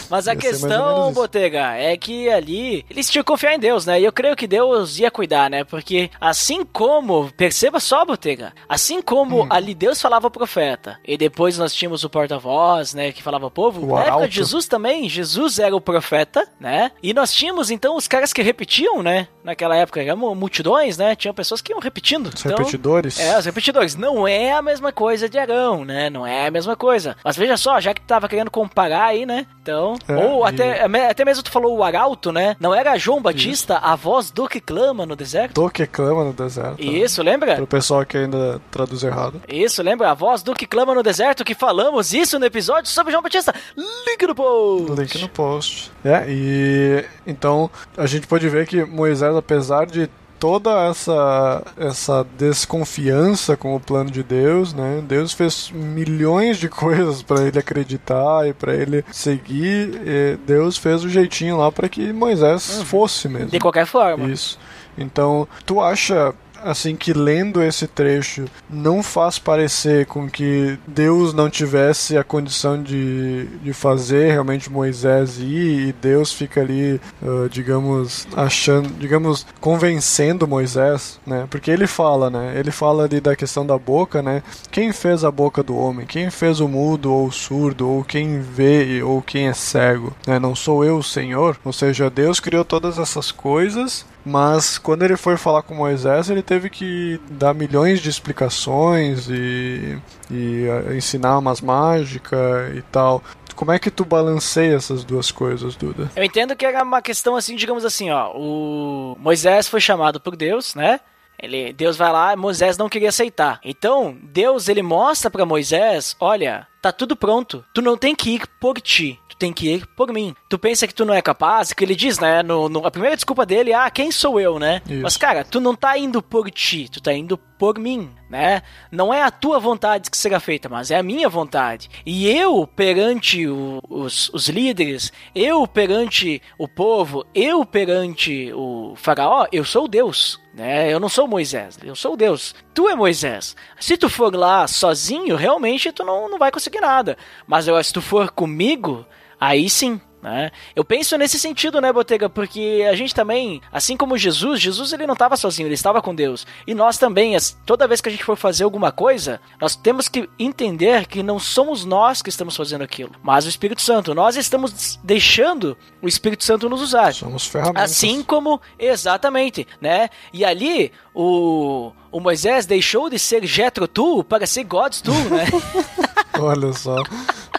Mas 0.09 0.27
a 0.27 0.31
Ia 0.31 0.35
ou 0.37 0.41
questão. 0.41 1.13
Botega, 1.13 1.73
é 1.75 1.95
que 1.97 2.29
ali 2.29 2.85
eles 2.89 3.09
tinham 3.09 3.23
que 3.23 3.27
confiar 3.31 3.53
em 3.53 3.59
Deus, 3.59 3.85
né? 3.85 3.99
E 3.99 4.03
eu 4.05 4.11
creio 4.11 4.35
que 4.35 4.47
Deus 4.47 4.99
ia 4.99 5.11
cuidar, 5.11 5.49
né? 5.49 5.63
Porque 5.63 6.09
assim 6.19 6.63
como, 6.65 7.31
perceba 7.35 7.79
só, 7.79 8.05
Botega, 8.05 8.53
assim 8.67 9.01
como 9.01 9.43
Hum. 9.43 9.47
ali 9.49 9.73
Deus 9.75 10.01
falava 10.01 10.27
ao 10.27 10.31
profeta, 10.31 10.99
e 11.05 11.17
depois 11.17 11.57
nós 11.57 11.73
tínhamos 11.73 12.03
o 12.03 12.09
porta-voz, 12.09 12.93
né, 12.93 13.11
que 13.11 13.21
falava 13.23 13.45
ao 13.45 13.51
povo, 13.51 13.85
O 13.85 13.95
na 13.95 14.05
época 14.05 14.27
de 14.27 14.35
Jesus 14.35 14.67
também, 14.67 15.09
Jesus 15.09 15.59
era 15.59 15.75
o 15.75 15.81
profeta, 15.81 16.47
né? 16.59 16.91
E 17.03 17.13
nós 17.13 17.33
tínhamos 17.33 17.69
então 17.71 17.95
os 17.95 18.07
caras 18.07 18.31
que 18.33 18.41
repetiam, 18.41 19.01
né? 19.03 19.27
Naquela 19.43 19.75
época, 19.75 20.01
eram 20.01 20.17
multidões, 20.35 20.97
né? 20.97 21.15
Tinham 21.15 21.33
pessoas 21.33 21.61
que 21.61 21.71
iam 21.71 21.79
repetindo. 21.79 22.27
Os 22.27 22.45
Então, 22.45 22.57
repetidores. 22.57 23.19
é, 23.19 23.37
os 23.37 23.45
repetidores. 23.45 23.95
Não 23.95 24.27
é 24.27 24.51
a 24.53 24.61
mesma 24.61 24.91
coisa 24.91 25.29
de 25.29 25.37
Arão, 25.37 25.85
né? 25.85 26.09
Não 26.09 26.25
é 26.27 26.47
a 26.47 26.51
mesma 26.51 26.75
coisa. 26.75 27.15
Mas 27.23 27.37
veja 27.37 27.55
só, 27.57 27.79
já 27.79 27.93
que 27.93 28.01
tava 28.01 28.27
querendo 28.27 28.51
comparar 28.51 29.05
aí, 29.05 29.25
né? 29.25 29.45
Então. 29.61 29.96
É, 30.07 30.15
ou 30.15 30.45
e- 30.45 30.49
até, 30.49 30.81
até 31.09 31.25
mesmo 31.25 31.43
tu 31.43 31.51
falou 31.51 31.77
o 31.77 31.83
Arauto, 31.83 32.31
né? 32.31 32.55
Não 32.59 32.73
era 32.73 32.97
João 32.97 33.21
Batista, 33.21 33.77
a 33.77 33.95
voz 33.95 34.31
do 34.31 34.47
que 34.47 34.59
clama 34.59 35.05
no 35.05 35.15
deserto? 35.15 35.53
Do 35.61 35.69
que 35.69 35.85
clama 35.85 36.23
no 36.23 36.33
deserto. 36.33 36.81
Isso, 36.81 37.21
lembra? 37.23 37.55
Pro 37.55 37.67
pessoal 37.67 38.05
que 38.05 38.17
ainda 38.17 38.61
traduz 38.71 39.03
errado. 39.03 39.41
Isso, 39.47 39.81
lembra? 39.83 40.11
A 40.11 40.13
voz 40.13 40.43
do 40.43 40.53
que 40.53 40.65
clama 40.65 40.93
no 40.93 41.03
deserto, 41.03 41.43
que 41.43 41.53
falamos 41.55 42.13
isso 42.13 42.37
no 42.39 42.45
episódio 42.45 42.89
sobre 42.89 43.11
João 43.11 43.23
Batista. 43.23 43.53
Link 43.75 44.25
no 44.27 44.35
post! 44.35 44.91
Link 45.01 45.17
no 45.21 45.29
post. 45.29 45.91
É, 46.03 46.25
e 46.27 47.05
então 47.25 47.69
a 47.97 48.05
gente 48.05 48.27
pode 48.27 48.47
ver 48.49 48.65
que 48.67 48.83
Moisés, 48.85 49.35
apesar 49.35 49.85
de 49.85 50.09
toda 50.39 50.87
essa 50.89 51.63
essa 51.77 52.25
desconfiança 52.37 53.55
com 53.57 53.75
o 53.75 53.79
plano 53.79 54.09
de 54.09 54.23
Deus, 54.23 54.73
né? 54.73 55.03
Deus 55.07 55.33
fez 55.33 55.71
milhões 55.73 56.57
de 56.57 56.69
coisas 56.69 57.21
para 57.21 57.43
ele 57.43 57.59
acreditar 57.59 58.47
e 58.47 58.53
para 58.53 58.73
ele 58.73 59.03
seguir. 59.11 60.01
e 60.05 60.37
Deus 60.45 60.77
fez 60.77 61.03
o 61.03 61.09
jeitinho 61.09 61.57
lá 61.57 61.71
para 61.71 61.89
que 61.89 62.11
Moisés 62.13 62.81
fosse 62.83 63.27
mesmo. 63.27 63.49
De 63.49 63.59
qualquer 63.59 63.85
forma. 63.85 64.27
Isso. 64.29 64.59
Então, 64.97 65.47
tu 65.65 65.79
acha 65.79 66.33
assim 66.67 66.95
que 66.95 67.13
lendo 67.13 67.61
esse 67.61 67.87
trecho 67.87 68.45
não 68.69 69.01
faz 69.01 69.39
parecer 69.39 70.05
com 70.05 70.29
que 70.29 70.77
Deus 70.87 71.33
não 71.33 71.49
tivesse 71.49 72.17
a 72.17 72.23
condição 72.23 72.81
de, 72.81 73.45
de 73.63 73.73
fazer 73.73 74.31
realmente 74.31 74.71
Moisés 74.71 75.37
ir 75.39 75.87
e 75.87 75.93
Deus 75.93 76.33
fica 76.33 76.61
ali, 76.61 76.99
ah, 77.23 77.47
digamos, 77.49 78.27
achando, 78.35 78.89
digamos, 78.99 79.45
convencendo 79.59 80.47
Moisés, 80.47 81.19
né? 81.25 81.47
Porque 81.49 81.71
ele 81.71 81.87
fala, 81.87 82.29
né? 82.29 82.53
Ele 82.57 82.71
fala 82.71 83.05
ali 83.05 83.19
da 83.19 83.35
questão 83.35 83.65
da 83.65 83.77
boca, 83.77 84.21
né? 84.21 84.43
Quem 84.71 84.91
fez 84.91 85.23
a 85.23 85.31
boca 85.31 85.63
do 85.63 85.77
homem? 85.77 86.05
Quem 86.05 86.29
fez 86.29 86.59
o 86.59 86.67
mudo 86.67 87.11
ou 87.11 87.27
o 87.27 87.31
surdo 87.31 87.89
ou 87.89 88.03
quem 88.03 88.41
vê 88.41 89.01
ou 89.03 89.21
quem 89.21 89.47
é 89.47 89.53
cego? 89.53 90.13
Né? 90.25 90.39
Não 90.39 90.55
sou 90.55 90.83
eu 90.83 90.97
o 90.97 91.03
Senhor? 91.03 91.57
Ou 91.63 91.73
seja, 91.73 92.09
Deus 92.09 92.39
criou 92.39 92.65
todas 92.65 92.99
essas 92.99 93.31
coisas 93.31 94.05
mas 94.27 94.77
quando 94.77 95.03
ele 95.03 95.15
foi 95.15 95.37
falar 95.37 95.61
com 95.61 95.73
Moisés, 95.73 96.29
ele 96.29 96.43
teve 96.43 96.69
que 96.69 97.19
dar 97.31 97.53
milhões 97.53 98.01
de 98.01 98.09
explicações 98.09 99.29
e, 99.29 99.97
e 100.29 100.67
ah, 100.69 100.93
ensinar 100.93 101.37
umas 101.37 101.61
mágicas 101.61 102.75
e 102.75 102.81
tal. 102.83 103.23
Como 103.55 103.71
é 103.71 103.79
que 103.79 103.89
tu 103.89 104.03
balanceia 104.03 104.75
essas 104.75 105.03
duas 105.03 105.31
coisas, 105.31 105.75
Duda? 105.75 106.11
Eu 106.15 106.23
entendo 106.23 106.55
que 106.55 106.65
era 106.65 106.83
uma 106.83 107.01
questão 107.01 107.35
assim, 107.35 107.55
digamos 107.55 107.85
assim, 107.85 108.11
ó. 108.11 108.31
O 108.35 109.17
Moisés 109.19 109.67
foi 109.67 109.79
chamado 109.79 110.19
por 110.19 110.35
Deus, 110.35 110.75
né? 110.75 110.99
Ele, 111.41 111.71
Deus 111.71 111.95
vai 111.95 112.11
lá, 112.11 112.35
Moisés 112.35 112.77
não 112.77 112.89
queria 112.89 113.09
aceitar. 113.09 113.59
Então, 113.63 114.17
Deus 114.21 114.67
ele 114.67 114.81
mostra 114.81 115.31
pra 115.31 115.45
Moisés, 115.45 116.15
olha, 116.19 116.67
tá 116.91 116.97
tudo 116.97 117.15
pronto. 117.15 117.63
Tu 117.73 117.81
não 117.81 117.97
tem 117.97 118.15
que 118.15 118.31
ir 118.31 118.47
por 118.59 118.79
ti. 118.81 119.19
Tu 119.29 119.35
tem 119.37 119.53
que 119.53 119.67
ir 119.71 119.85
por 119.95 120.11
mim. 120.11 120.35
Tu 120.49 120.57
pensa 120.57 120.87
que 120.87 120.93
tu 120.93 121.05
não 121.05 121.13
é 121.13 121.21
capaz? 121.21 121.71
Que 121.73 121.83
ele 121.83 121.95
diz, 121.95 122.17
né? 122.19 122.41
No, 122.41 122.67
no- 122.69 122.85
a 122.85 122.91
primeira 122.91 123.15
desculpa 123.15 123.45
dele, 123.45 123.73
ah, 123.73 123.89
quem 123.91 124.11
sou 124.11 124.39
eu, 124.39 124.57
né? 124.57 124.81
Isso. 124.89 125.01
Mas, 125.03 125.15
cara, 125.17 125.43
tu 125.43 125.59
não 125.59 125.75
tá 125.75 125.97
indo 125.97 126.21
por 126.21 126.49
ti, 126.49 126.89
tu 126.91 127.01
tá 127.01 127.13
indo 127.13 127.37
por 127.57 127.79
mim, 127.79 128.11
né? 128.29 128.61
Não 128.91 129.13
é 129.13 129.21
a 129.23 129.31
tua 129.31 129.59
vontade 129.59 130.09
que 130.11 130.17
será 130.17 130.39
feita, 130.39 130.69
mas 130.69 130.91
é 130.91 130.97
a 130.97 131.03
minha 131.03 131.27
vontade. 131.27 131.89
E 132.05 132.29
eu, 132.29 132.67
perante 132.67 133.47
o- 133.47 133.81
os, 133.89 134.29
os 134.33 134.47
líderes, 134.49 135.11
eu 135.33 135.65
perante 135.67 136.41
o 136.57 136.67
povo, 136.67 137.25
eu 137.33 137.65
perante 137.65 138.51
o 138.53 138.93
faraó, 138.95 139.47
eu 139.51 139.63
sou 139.65 139.87
Deus. 139.87 140.39
Né? 140.53 140.91
Eu 140.91 140.99
não 140.99 141.07
sou 141.09 141.27
Moisés, 141.27 141.77
eu 141.83 141.95
sou 141.95 142.17
Deus. 142.17 142.55
Tu 142.73 142.89
é 142.89 142.95
Moisés. 142.95 143.55
Se 143.79 143.95
tu 143.95 144.09
for 144.09 144.33
lá 144.35 144.67
sozinho, 144.67 145.35
realmente 145.35 145.91
tu 145.91 146.03
não, 146.03 146.27
não 146.29 146.39
vai 146.39 146.51
conseguir 146.51 146.81
nada. 146.81 147.15
Mas 147.45 147.67
eu, 147.67 147.81
se 147.83 147.93
tu 147.93 148.01
for 148.01 148.31
comigo, 148.31 149.05
aí 149.39 149.69
sim. 149.69 150.01
Né? 150.21 150.51
Eu 150.75 150.83
penso 150.83 151.15
nesse 151.17 151.39
sentido, 151.39 151.79
né, 151.79 151.93
Botega? 151.93 152.27
Porque 152.27 152.85
a 152.89 152.95
gente 152.95 153.13
também, 153.13 153.61
assim 153.71 153.95
como 153.95 154.17
Jesus, 154.17 154.59
Jesus 154.59 154.91
ele 154.91 155.05
não 155.05 155.13
estava 155.13 155.37
sozinho, 155.37 155.67
ele 155.67 155.75
estava 155.75 156.01
com 156.01 156.13
Deus. 156.13 156.45
E 156.65 156.73
nós 156.73 156.97
também, 156.97 157.37
toda 157.65 157.87
vez 157.87 158.01
que 158.01 158.09
a 158.09 158.11
gente 158.11 158.23
for 158.23 158.35
fazer 158.35 158.63
alguma 158.63 158.91
coisa, 158.91 159.39
nós 159.61 159.75
temos 159.75 160.07
que 160.07 160.27
entender 160.39 161.05
que 161.05 161.21
não 161.21 161.37
somos 161.37 161.85
nós 161.85 162.21
que 162.21 162.29
estamos 162.29 162.55
fazendo 162.55 162.83
aquilo, 162.83 163.11
mas 163.21 163.45
o 163.45 163.49
Espírito 163.49 163.81
Santo. 163.81 164.15
Nós 164.15 164.35
estamos 164.35 164.99
deixando 165.03 165.77
o 166.01 166.07
Espírito 166.07 166.43
Santo 166.43 166.67
nos 166.67 166.81
usar. 166.81 167.13
Somos 167.13 167.45
ferramentas. 167.45 167.91
Assim 167.91 168.23
como, 168.23 168.59
exatamente, 168.79 169.67
né? 169.79 170.09
E 170.33 170.43
ali, 170.43 170.91
o, 171.13 171.91
o 172.11 172.19
Moisés 172.19 172.65
deixou 172.65 173.09
de 173.09 173.19
ser 173.19 173.45
Jetro 173.45 173.87
Tu 173.87 174.23
para 174.23 174.47
ser 174.47 174.63
God's 174.63 175.01
Tu, 175.01 175.11
né? 175.11 175.45
Olha 176.39 176.73
só. 176.73 176.97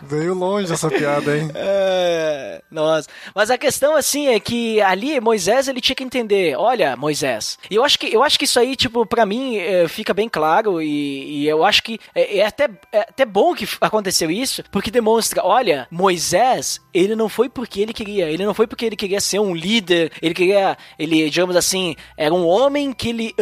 Veio 0.03 0.35
longe 0.35 0.73
essa 0.73 0.89
piada, 0.89 1.37
hein? 1.37 1.51
É, 1.61 2.63
nossa. 2.71 3.09
Mas 3.35 3.51
a 3.51 3.59
questão, 3.59 3.97
assim, 3.97 4.29
é 4.29 4.41
que 4.41 4.81
ali 4.81 5.21
Moisés, 5.21 5.69
ele 5.69 5.81
tinha 5.81 5.97
que 5.97 6.05
entender, 6.05 6.57
olha, 6.57 6.97
Moisés, 6.97 7.59
e 7.71 7.75
eu 7.75 7.85
acho 7.85 7.99
que, 7.99 8.13
eu 8.13 8.23
acho 8.23 8.39
que 8.39 8.45
isso 8.45 8.59
aí, 8.59 8.77
tipo, 8.77 9.05
pra 9.05 9.27
mim, 9.27 9.57
é, 9.57 9.87
fica 9.89 10.15
bem 10.15 10.29
claro, 10.29 10.81
e, 10.81 11.43
e 11.43 11.49
eu 11.49 11.65
acho 11.65 11.83
que 11.83 11.99
é, 12.15 12.39
é 12.39 12.47
até, 12.47 12.69
é 12.93 13.01
até 13.01 13.25
bom 13.25 13.55
que 13.55 13.69
aconteceu 13.81 14.31
isso, 14.31 14.63
porque 14.71 14.91
demonstra, 14.91 15.45
olha, 15.45 15.87
Moisés, 15.91 16.81
ele 16.93 17.15
não 17.15 17.29
foi 17.29 17.49
porque 17.49 17.81
ele 17.81 17.93
queria, 17.93 18.31
ele 18.31 18.45
não 18.45 18.55
foi 18.55 18.67
porque 18.67 18.85
ele 18.85 18.97
queria 18.97 19.21
ser 19.21 19.39
um 19.39 19.55
líder, 19.55 20.13
ele 20.21 20.35
queria, 20.35 20.77
ele, 20.99 21.29
digamos 21.31 21.57
assim, 21.57 21.97
era 22.17 22.35
um 22.35 22.47
homem 22.47 22.93
que 22.93 23.09
ele 23.09 23.35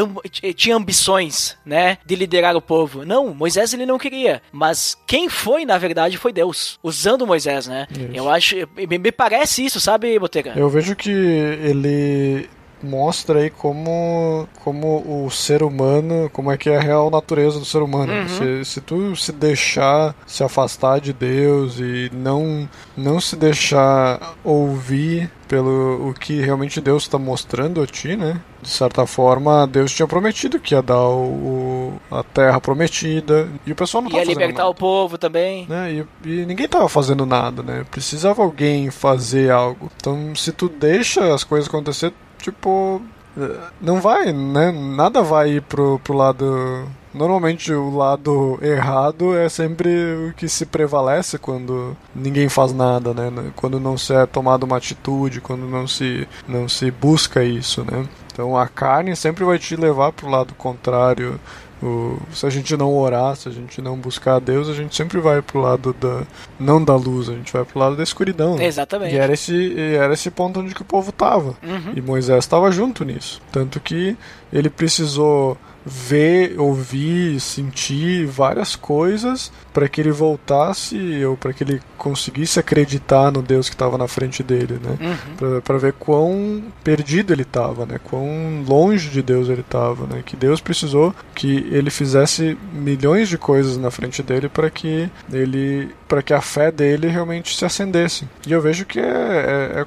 tinha 0.55 0.77
ambições, 0.77 1.57
né, 1.65 1.99
de 2.05 2.15
liderar 2.15 2.57
o 2.57 2.63
povo. 2.63 3.05
Não, 3.05 3.35
Moisés 3.35 3.73
ele 3.73 3.87
não 3.87 3.99
queria, 3.99 4.43
mas 4.53 4.97
quem 5.07 5.29
foi, 5.29 5.65
na 5.65 5.79
verdade, 5.79 6.19
foi 6.19 6.33
Deus, 6.33 6.46
usando 6.83 7.27
Moisés, 7.27 7.67
né? 7.67 7.87
Isso. 7.91 8.11
Eu 8.13 8.31
acho, 8.31 8.57
me, 8.77 8.99
me 8.99 9.13
parece 9.13 9.65
isso, 9.65 9.81
sabe, 9.81 10.19
Botega? 10.19 10.53
Eu 10.57 10.69
vejo 10.69 10.95
que 10.95 11.11
ele 11.11 12.49
mostra 12.83 13.41
aí 13.41 13.51
como, 13.51 14.49
como 14.63 15.25
o 15.25 15.31
ser 15.31 15.63
humano, 15.63 16.31
como 16.33 16.51
é 16.51 16.57
que 16.57 16.69
é 16.69 16.77
a 16.77 16.81
real 16.81 17.11
natureza 17.11 17.59
do 17.59 17.65
ser 17.65 17.83
humano. 17.83 18.13
Uhum. 18.13 18.29
Se, 18.29 18.65
se 18.65 18.81
tu 18.81 19.17
se 19.17 19.33
deixar 19.33 20.15
se 20.27 20.45
afastar 20.45 21.01
de 21.01 21.13
Deus 21.13 21.79
e 21.79 22.11
não, 22.13 22.69
não 22.97 23.21
se 23.21 23.37
deixar 23.37 24.35
ouvir 24.45 25.31
pelo 25.49 26.09
o 26.09 26.15
que 26.15 26.41
realmente 26.41 26.81
Deus 26.81 27.05
está 27.05 27.19
mostrando 27.19 27.83
a 27.83 27.87
ti, 27.87 28.17
né? 28.17 28.41
De 28.67 28.73
certa 28.73 29.07
forma, 29.07 29.65
Deus 29.65 29.93
tinha 29.93 30.09
prometido 30.09 30.59
que 30.59 30.75
ia 30.75 30.83
dar 30.83 31.01
o, 31.09 31.93
a 32.11 32.25
terra 32.25 32.61
prometida 32.61 33.49
e 33.65 33.71
o 33.71 33.77
pessoal 33.77 34.03
não 34.03 34.11
Ia 34.11 34.15
tá 34.15 34.19
fazendo 34.23 34.35
libertar 34.35 34.63
nada 34.65 34.71
o 34.71 34.75
povo 34.75 35.17
também. 35.17 35.67
né? 35.69 35.93
E, 36.25 36.29
e 36.29 36.45
ninguém 36.45 36.67
tava 36.67 36.89
fazendo 36.89 37.25
nada, 37.25 37.63
né? 37.63 37.87
Precisava 37.89 38.43
alguém 38.43 38.91
fazer 38.91 39.53
algo. 39.53 39.89
Então, 39.97 40.35
se 40.35 40.51
tu 40.51 40.69
deixa 40.69 41.33
as 41.33 41.45
coisas 41.45 41.69
acontecer, 41.69 42.13
tipo, 42.43 43.01
eh, 43.39 43.57
não 43.81 44.01
vai, 44.01 44.33
né? 44.33 44.73
Nada 44.73 45.23
vai 45.23 45.51
ir 45.53 45.63
pro, 45.63 46.01
pro 46.01 46.15
lado. 46.17 46.89
Normalmente 47.15 47.73
o 47.73 47.97
lado 47.97 48.59
errado 48.61 49.35
é 49.35 49.49
sempre 49.49 49.89
o 50.29 50.35
que 50.35 50.49
se 50.49 50.67
prevalece 50.67 51.39
quando 51.39 51.97
ninguém 52.15 52.49
faz 52.49 52.73
nada, 52.73 53.15
né? 53.15 53.33
Quando 53.55 53.79
não 53.79 53.97
se 53.97 54.13
é 54.13 54.27
tomada 54.27 54.67
uma 54.67 54.77
atitude, 54.77 55.41
quando 55.41 55.67
não 55.67 55.87
se, 55.87 56.29
não 56.49 56.69
se 56.69 56.91
busca 56.91 57.43
isso, 57.45 57.85
né? 57.91 58.07
Então 58.37 58.55
a 58.55 58.69
carne 58.69 59.17
sempre 59.17 59.45
vai 59.47 59.59
te 59.59 59.75
levar 59.77 60.13
pro 60.13 60.29
lado 60.29 60.53
contrário. 60.55 61.41
O- 61.83 62.19
se 62.35 62.45
a 62.45 62.51
gente 62.51 62.77
não 62.77 62.95
orar, 62.95 63.35
se 63.35 63.49
a 63.49 63.53
gente 63.53 63.81
não 63.81 63.97
buscar 63.97 64.35
a 64.37 64.39
Deus, 64.39 64.69
a 64.69 64.75
gente 64.75 64.95
sempre 64.95 65.19
vai 65.21 65.41
pro 65.41 65.59
lado 65.59 65.95
da. 65.99 66.23
não 66.61 66.83
da 66.85 66.95
luz, 66.97 67.31
a 67.31 67.33
gente 67.33 67.51
vai 67.51 67.65
pro 67.65 67.79
lado 67.79 67.97
da 67.97 68.03
escuridão. 68.03 68.57
né? 68.57 68.67
Exatamente. 68.67 69.15
E 69.15 69.19
era 69.19 69.33
esse, 69.33 69.55
e 69.55 69.95
era 69.95 70.13
esse 70.13 70.31
ponto 70.31 70.61
onde 70.61 70.75
que 70.75 70.83
o 70.83 70.87
povo 70.87 71.13
tava. 71.13 71.55
Uhum. 71.63 71.93
E 71.97 72.01
Moisés 72.03 72.41
estava 72.45 72.71
junto 72.71 73.05
nisso. 73.07 73.41
Tanto 73.51 73.81
que 73.81 74.15
ele 74.53 74.69
precisou 74.69 75.57
ver, 75.87 76.59
ouvir, 76.59 77.39
sentir 77.39 78.27
várias 78.27 78.75
coisas 78.75 79.53
para 79.73 79.89
que 79.89 80.01
ele 80.01 80.11
voltasse 80.11 81.25
ou 81.25 81.37
para 81.37 81.53
que 81.53 81.63
ele 81.63 81.81
conseguisse 81.97 82.59
acreditar 82.59 83.31
no 83.31 83.41
Deus 83.41 83.69
que 83.69 83.75
estava 83.75 83.97
na 83.97 84.09
frente 84.09 84.43
dele, 84.43 84.81
né? 84.83 85.17
Uhum. 85.41 85.61
Para 85.61 85.79
ver 85.79 85.93
quão 85.93 86.65
perdido 86.83 87.33
ele 87.33 87.43
estava, 87.43 87.87
né? 87.87 88.01
Quão 88.03 88.65
longe 88.67 89.09
de 89.09 89.23
Deus 89.23 89.49
ele 89.49 89.61
estava, 89.61 90.07
né? 90.07 90.23
Que 90.27 90.35
Deus 90.35 90.61
precisou 90.61 91.15
que 91.35 91.69
ele 91.71 91.91
fizesse 91.91 92.59
milhões 92.73 93.29
de 93.29 93.39
coisas 93.39 93.77
na 93.77 93.91
frente 93.91 94.23
dele 94.23 94.49
para 94.49 94.69
que 94.69 95.09
ele, 95.33 95.91
para 96.09 96.23
que 96.23 96.35
a 96.35 96.41
fé 96.41 96.73
dele 96.73 97.07
realmente 97.07 97.57
se 97.57 97.65
acendesse. 97.65 98.27
E 98.47 98.53
eu 98.53 98.61
vejo 98.61 98.85
que 98.85 98.99
é, 98.99 99.03
é, 99.03 99.07
é, 99.07 99.81
é 99.81 99.87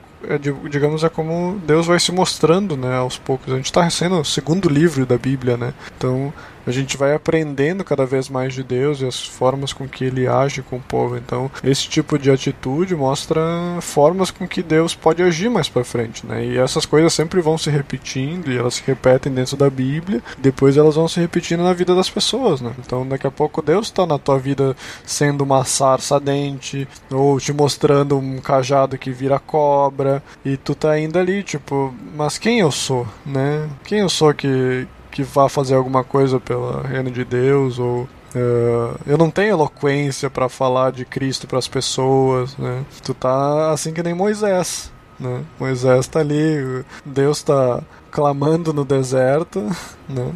digamos 0.70 1.04
é 1.04 1.10
como 1.10 1.60
Deus 1.66 1.88
vai 1.88 2.00
se 2.00 2.12
mostrando, 2.12 2.76
né? 2.76 2.98
Aos 2.98 3.18
poucos. 3.18 3.52
A 3.54 3.56
gente 3.56 3.66
está 3.66 3.84
recebendo 3.84 4.20
o 4.20 4.26
segundo 4.26 4.70
livro 4.70 5.06
da 5.06 5.18
Bíblia, 5.18 5.58
né? 5.58 5.74
Então 5.98 6.34
a 6.70 6.74
gente 6.74 6.98
vai 6.98 7.14
aprendendo 7.14 7.84
cada 7.84 8.06
vez 8.06 8.30
mais 8.30 8.54
de 8.54 8.64
Deus 8.64 9.02
e 9.02 9.06
as 9.06 9.26
formas 9.26 9.74
com 9.74 9.88
que 9.88 10.06
ele 10.06 10.28
age 10.28 10.62
com 10.62 10.78
o 10.78 10.82
povo. 10.82 11.18
Então, 11.18 11.50
esse 11.64 11.88
tipo 11.90 12.18
de 12.18 12.30
atitude 12.30 12.96
mostra 12.96 13.42
formas 13.82 14.30
com 14.30 14.48
que 14.48 14.62
Deus 14.62 14.94
pode 14.94 15.24
agir 15.24 15.50
mais 15.50 15.68
para 15.68 15.84
frente, 15.84 16.26
né? 16.26 16.46
E 16.46 16.58
essas 16.58 16.86
coisas 16.86 17.14
sempre 17.14 17.42
vão 17.42 17.58
se 17.58 17.70
repetindo 17.70 18.52
e 18.52 18.58
elas 18.58 18.76
se 18.76 18.84
repetem 18.86 19.34
dentro 19.34 19.58
da 19.58 19.70
Bíblia, 19.70 20.22
depois 20.38 20.78
elas 20.78 20.96
vão 20.96 21.08
se 21.08 21.20
repetindo 21.20 21.64
na 21.64 21.74
vida 21.74 21.96
das 21.96 22.10
pessoas, 22.10 22.62
né? 22.62 22.72
Então, 22.80 23.08
daqui 23.08 23.26
a 23.26 23.32
pouco 23.32 23.62
Deus 23.62 23.88
está 23.88 24.06
na 24.06 24.20
tua 24.20 24.38
vida 24.38 24.76
sendo 25.04 25.44
uma 25.44 25.66
sarça 25.66 26.20
dente 26.20 26.88
ou 27.12 27.40
te 27.40 27.52
mostrando 27.52 28.18
um 28.18 28.38
cajado 28.38 28.98
que 28.98 29.12
vira 29.12 29.40
cobra 29.40 30.22
e 30.46 30.56
tu 30.56 30.76
tá 30.76 31.00
indo 31.00 31.18
ali, 31.18 31.42
tipo, 31.42 31.94
mas 32.16 32.38
quem 32.38 32.60
eu 32.60 32.72
sou, 32.72 33.08
né? 33.26 33.68
Quem 33.84 34.00
eu 34.00 34.10
sou 34.10 34.34
que 34.34 34.88
que 35.12 35.24
vá 35.24 35.50
fazer 35.50 35.76
alguma 35.76 36.04
coisa 36.04 36.40
pelo 36.40 36.82
reino 36.82 37.12
de 37.12 37.24
Deus 37.24 37.80
ou 37.80 38.08
Uh, 38.30 38.96
eu 39.08 39.18
não 39.18 39.32
tenho 39.32 39.50
eloquência 39.50 40.30
para 40.30 40.48
falar 40.48 40.92
de 40.92 41.04
Cristo 41.04 41.48
para 41.48 41.58
as 41.58 41.68
pessoas, 41.68 42.56
né? 42.58 42.86
Tu 43.04 43.12
tá 43.14 43.72
assim 43.72 43.92
que 43.92 44.04
nem 44.04 44.14
Moisés, 44.14 44.92
né? 45.20 45.42
Moisés 45.60 46.08
tá 46.08 46.20
ali, 46.20 46.84
Deus 47.04 47.42
tá 47.42 47.82
clamando 48.12 48.72
no 48.72 48.86
deserto, 48.86 49.60
né? 50.08 50.32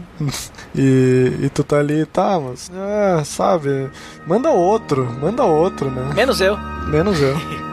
E, 0.76 1.38
e 1.44 1.50
tu 1.50 1.64
tá 1.64 1.78
ali, 1.78 2.06
tá, 2.06 2.40
mas, 2.40 2.72
é, 2.74 3.24
sabe, 3.24 3.92
manda 4.26 4.50
outro, 4.50 5.06
manda 5.22 5.44
outro, 5.44 5.92
né? 5.92 6.14
Menos 6.16 6.42
eu. 6.42 6.58
Menos 6.88 7.22
eu. 7.22 7.36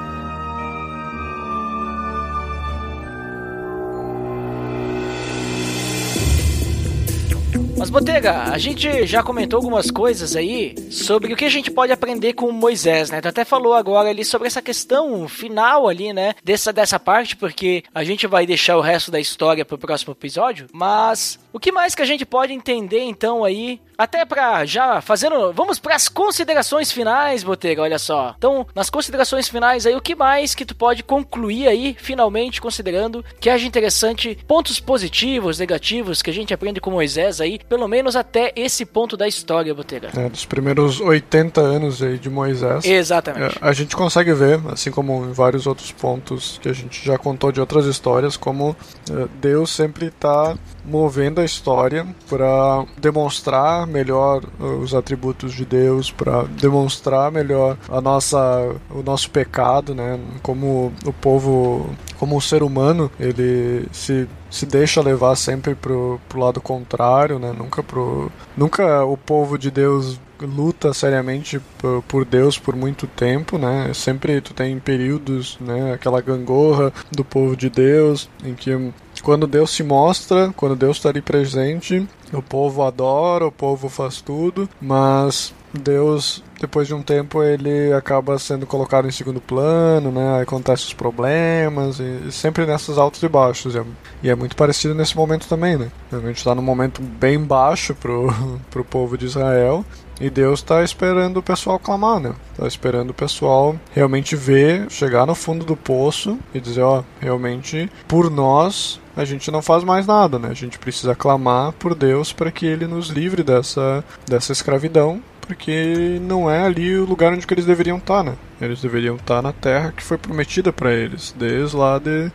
Mas, 7.81 7.89
Botega, 7.89 8.43
a 8.43 8.59
gente 8.59 9.07
já 9.07 9.23
comentou 9.23 9.57
algumas 9.57 9.91
coisas 9.91 10.37
aí 10.37 10.75
sobre 10.91 11.33
o 11.33 11.37
que 11.37 11.47
a 11.47 11.49
gente 11.49 11.71
pode 11.71 11.91
aprender 11.91 12.35
com 12.35 12.53
Moisés, 12.53 13.11
né? 13.11 13.23
Tu 13.23 13.29
até 13.29 13.43
falou 13.43 13.73
agora 13.73 14.11
ali 14.11 14.23
sobre 14.23 14.49
essa 14.49 14.61
questão 14.61 15.27
final 15.27 15.89
ali, 15.89 16.13
né? 16.13 16.35
Dessa, 16.45 16.75
dessa 16.75 17.01
parte, 17.01 17.37
porque 17.37 17.83
a 17.95 18.05
gente 18.05 18.27
vai 18.27 18.45
deixar 18.45 18.77
o 18.77 18.83
resto 18.83 19.11
da 19.11 19.19
história 19.19 19.65
pro 19.65 19.79
próximo 19.79 20.13
episódio. 20.13 20.67
Mas 20.75 21.39
o 21.55 21.59
que 21.59 21.73
mais 21.73 21.95
que 21.95 22.03
a 22.03 22.05
gente 22.05 22.27
pode 22.27 22.53
entender 22.53 23.01
então 23.01 23.43
aí? 23.43 23.81
Até 24.01 24.25
pra 24.25 24.65
já 24.65 25.03
fazendo. 25.03 25.53
Vamos 25.53 25.79
pras 25.79 26.09
considerações 26.09 26.91
finais, 26.91 27.45
Botega, 27.45 27.83
olha 27.83 27.99
só. 27.99 28.35
Então, 28.39 28.67
nas 28.75 28.89
considerações 28.89 29.47
finais 29.47 29.85
aí, 29.85 29.95
o 29.95 30.01
que 30.01 30.15
mais 30.15 30.55
que 30.55 30.65
tu 30.65 30.75
pode 30.75 31.03
concluir 31.03 31.69
aí, 31.69 31.95
finalmente, 32.01 32.63
considerando 32.63 33.23
que 33.39 33.51
haja 33.51 33.67
interessante 33.67 34.39
pontos 34.49 34.81
positivos, 34.81 35.59
negativos 35.59 36.23
que 36.23 36.31
a 36.31 36.33
gente 36.33 36.55
aprende 36.55 36.81
com 36.81 36.91
Moisés 36.91 37.43
aí, 37.43 37.61
pelo 37.69 37.87
menos 37.87 38.17
até 38.17 38.55
esse 38.57 38.87
ponto 38.87 39.19
da 39.19 39.29
história, 39.29 39.75
Botega. 39.75 40.09
É, 40.17 40.31
dos 40.31 40.47
primeiros 40.47 40.99
80 40.99 41.61
anos 41.61 42.03
aí 42.03 42.19
de 42.19 42.31
Moisés. 42.31 42.87
Exatamente. 42.87 43.59
É, 43.61 43.69
a 43.69 43.75
gente 43.75 43.95
consegue 43.95 44.33
ver, 44.33 44.63
assim 44.73 44.91
como 44.91 45.27
em 45.27 45.33
vários 45.33 45.67
outros 45.67 45.93
pontos 45.93 46.59
que 46.63 46.71
a 46.71 46.73
gente 46.73 47.05
já 47.05 47.19
contou 47.19 47.53
de 47.53 47.61
outras 47.61 47.85
histórias, 47.85 48.35
como 48.35 48.75
é, 49.11 49.29
Deus 49.43 49.69
sempre 49.69 50.07
está 50.07 50.57
movendo 50.87 51.43
a 51.43 51.45
história 51.45 52.07
para 52.29 52.87
demonstrar 52.97 53.90
melhor 53.91 54.43
os 54.59 54.95
atributos 54.95 55.53
de 55.53 55.65
Deus, 55.65 56.11
para 56.11 56.45
demonstrar 56.45 57.31
melhor 57.31 57.77
a 57.89 58.01
nossa 58.01 58.75
o 58.91 59.03
nosso 59.03 59.31
pecado, 59.31 59.95
né? 59.95 60.19
Como 60.43 60.93
o 61.05 61.13
povo, 61.13 61.91
como 62.19 62.37
o 62.37 62.41
ser 62.41 62.63
humano, 62.63 63.11
ele 63.19 63.87
se 63.93 64.29
se 64.51 64.67
deixa 64.67 65.01
levar 65.01 65.37
sempre 65.37 65.75
pro, 65.77 66.21
pro 66.29 66.41
lado 66.41 66.61
contrário, 66.61 67.39
né? 67.39 67.55
Nunca 67.57 67.83
pro 67.83 68.31
nunca 68.57 69.05
o 69.05 69.17
povo 69.17 69.57
de 69.57 69.71
Deus 69.71 70.21
luta 70.41 70.93
seriamente 70.93 71.61
por 72.09 72.25
Deus 72.25 72.59
por 72.59 72.75
muito 72.75 73.07
tempo, 73.07 73.59
né? 73.59 73.93
Sempre 73.95 74.41
tu 74.41 74.55
tem 74.55 74.79
períodos, 74.79 75.59
né? 75.61 75.93
Aquela 75.93 76.21
gangorra 76.21 76.93
do 77.13 77.25
povo 77.25 77.57
de 77.57 77.71
Deus 77.71 78.29
em 78.45 78.55
que 78.55 78.93
quando 79.23 79.47
Deus 79.47 79.71
se 79.71 79.83
mostra, 79.83 80.53
quando 80.57 80.77
Deus 80.77 80.97
está 80.97 81.09
ali 81.09 81.21
presente, 81.21 82.07
o 82.33 82.43
povo 82.43 82.83
adora, 82.83 83.47
o 83.47 83.53
povo 83.53 83.89
faz 83.89 84.21
tudo, 84.21 84.69
mas 84.81 85.55
Deus, 85.73 86.43
depois 86.61 86.89
de 86.89 86.95
um 86.95 87.03
tempo, 87.03 87.43
ele 87.43 87.93
acaba 87.93 88.39
sendo 88.39 88.67
colocado 88.67 89.07
em 89.07 89.13
segundo 89.13 89.41
plano, 89.41 90.11
né? 90.11 90.37
Aí 90.37 90.43
acontecem 90.43 90.87
os 90.87 90.95
problemas, 90.95 92.01
e 92.01 92.33
sempre 92.33 92.67
nessas 92.67 92.99
altos 92.99 93.23
e 93.23 93.29
baixos. 93.29 93.75
E 94.23 94.29
é 94.29 94.35
muito 94.35 94.57
parecido 94.57 94.95
nesse 94.95 95.17
momento 95.17 95.49
também, 95.49 95.77
né? 95.77 95.91
A 96.13 96.19
gente 96.19 96.39
está 96.39 96.55
num 96.55 96.63
momento 96.63 97.01
bem 97.01 97.39
baixo 97.39 97.95
pro, 97.95 98.33
pro 98.71 98.85
povo 98.85 99.17
de 99.17 99.27
Israel, 99.27 99.85
e 100.21 100.29
Deus 100.29 100.61
está 100.61 100.83
esperando 100.83 101.39
o 101.39 101.43
pessoal 101.43 101.79
clamar, 101.79 102.21
né? 102.21 102.35
Está 102.53 102.67
esperando 102.67 103.11
o 103.11 103.15
pessoal 103.15 103.77
realmente 103.93 104.37
ver, 104.37 104.91
chegar 104.91 105.25
no 105.25 105.35
fundo 105.35 105.65
do 105.65 105.77
poço 105.77 106.39
e 106.53 106.61
dizer, 106.61 106.83
ó, 106.83 107.03
realmente 107.21 107.91
por 108.07 108.31
nós 108.31 109.01
a 109.21 109.25
gente 109.25 109.51
não 109.51 109.61
faz 109.61 109.85
mais 109.85 110.07
nada, 110.07 110.39
né? 110.39 110.49
A 110.49 110.55
gente 110.55 110.79
precisa 110.79 111.15
clamar 111.15 111.73
por 111.73 111.95
Deus 111.95 112.33
para 112.33 112.51
que 112.51 112.67
ele 112.67 112.87
nos 112.87 113.09
livre 113.09 113.43
dessa, 113.43 114.05
dessa 114.27 114.53
escravidão, 114.53 115.23
porque 115.51 116.21
não 116.23 116.49
é 116.49 116.63
ali 116.63 116.97
o 116.97 117.05
lugar 117.05 117.33
onde 117.33 117.45
eles 117.51 117.67
deveriam 117.67 117.99
estar, 117.99 118.23
né? 118.23 118.37
Eles 118.61 118.81
deveriam 118.81 119.17
estar 119.17 119.43
na 119.43 119.53
terra 119.53 119.91
que 119.91 120.01
foi 120.01 120.17
prometida 120.17 120.73
para 120.73 120.93
eles, 120.93 121.35
desde 121.37 121.77
lá 121.77 121.99
de 121.99 122.31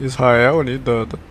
Israel, 0.00 0.60
ali, 0.60 0.80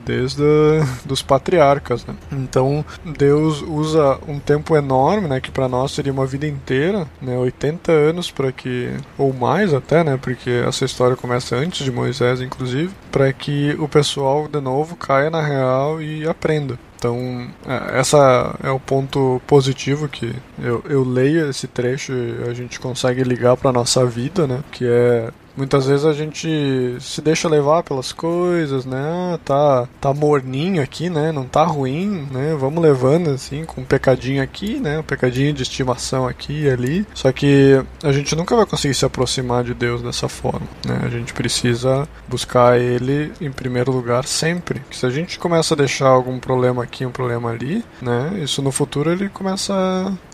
desde 0.05 0.43
dos 1.03 1.24
patriarcas. 1.24 2.05
Né? 2.05 2.13
Então 2.32 2.86
Deus 3.03 3.63
usa 3.63 4.20
um 4.28 4.38
tempo 4.38 4.76
enorme, 4.76 5.28
né, 5.28 5.41
que 5.41 5.49
para 5.49 5.67
nós 5.67 5.91
seria 5.91 6.13
uma 6.13 6.28
vida 6.28 6.45
inteira, 6.45 7.07
né, 7.20 7.36
80 7.36 7.91
anos 7.91 8.30
para 8.30 8.51
que 8.51 8.91
ou 9.17 9.34
mais 9.34 9.74
até, 9.74 10.03
né, 10.03 10.20
porque 10.22 10.51
essa 10.67 10.86
história 10.86 11.15
começa 11.15 11.55
antes 11.55 11.84
de 11.84 11.91
Moisés, 11.91 12.41
inclusive, 12.41 12.93
para 13.11 13.34
que 13.34 13.76
o 13.80 13.88
pessoal 13.88 14.47
de 14.47 14.61
novo 14.61 14.95
caia 14.95 15.32
na 15.32 15.41
real 15.41 15.99
e 15.99 16.28
aprenda. 16.28 16.78
Então, 17.00 17.47
é, 17.66 17.97
essa 17.97 18.54
é 18.62 18.70
o 18.70 18.80
ponto 18.80 19.41
positivo 19.47 20.10
que 20.10 20.36
eu, 20.62 20.84
eu 20.89 21.04
leio 21.04 21.50
esse 21.50 21.66
trecho 21.66 22.12
e 22.12 22.50
a 22.50 22.54
gente 22.54 22.78
consegue 22.78 23.24
ligar 23.24 23.56
para 23.56 23.72
nossa 23.72 24.06
vida, 24.06 24.45
né? 24.45 24.62
Que 24.70 24.86
é 24.86 25.30
Muitas 25.60 25.88
vezes 25.88 26.05
a 26.05 26.14
gente 26.14 26.95
se 27.01 27.22
deixa 27.22 27.49
levar 27.49 27.84
pelas 27.84 28.14
coisas, 28.14 28.86
né? 28.86 29.38
Tá, 29.43 29.89
tá 29.99 30.14
morninho 30.14 30.82
aqui, 30.82 31.10
né? 31.10 31.34
Não 31.34 31.43
tá 31.43 31.66
ruim, 31.66 32.26
né? 32.32 32.55
Vamos 32.57 32.82
levando 32.82 33.30
assim, 33.32 33.66
com 33.66 33.82
um 33.82 33.84
pecadinho 33.84 34.41
aqui, 34.41 34.80
né? 34.80 34.99
Um 34.99 35.03
pecadinho 35.03 35.51
de 35.51 35.62
estimação 35.62 36.26
aqui 36.26 36.62
e 36.62 36.70
ali. 36.70 37.05
Só 37.14 37.30
que 37.34 37.84
a 38.01 38.14
gente 38.14 38.38
nunca 38.38 38.55
vai 38.55 38.66
conseguir 38.66 38.93
se 38.93 39.03
aproximar 39.03 39.66
de 39.66 39.74
Deus 39.74 40.01
dessa 40.01 40.30
forma, 40.30 40.66
né? 40.86 41.01
A 41.03 41.10
gente 41.10 41.34
precisa 41.34 42.07
buscar 42.26 42.80
Ele 42.80 43.30
em 43.41 43.51
primeiro 43.51 43.91
lugar 43.91 44.26
sempre. 44.26 44.82
Que 44.89 44.95
se 44.95 45.05
a 45.05 45.10
gente 45.10 45.38
começa 45.38 45.74
a 45.74 45.78
deixar 45.78 46.07
algum 46.07 46.39
problema 46.39 46.84
aqui, 46.84 47.05
um 47.05 47.12
problema 47.12 47.49
ali, 47.49 47.84
né? 48.01 48.39
Isso 48.41 48.62
no 48.62 48.72
futuro 48.72 49.12
ele 49.12 49.28
começa 49.28 49.74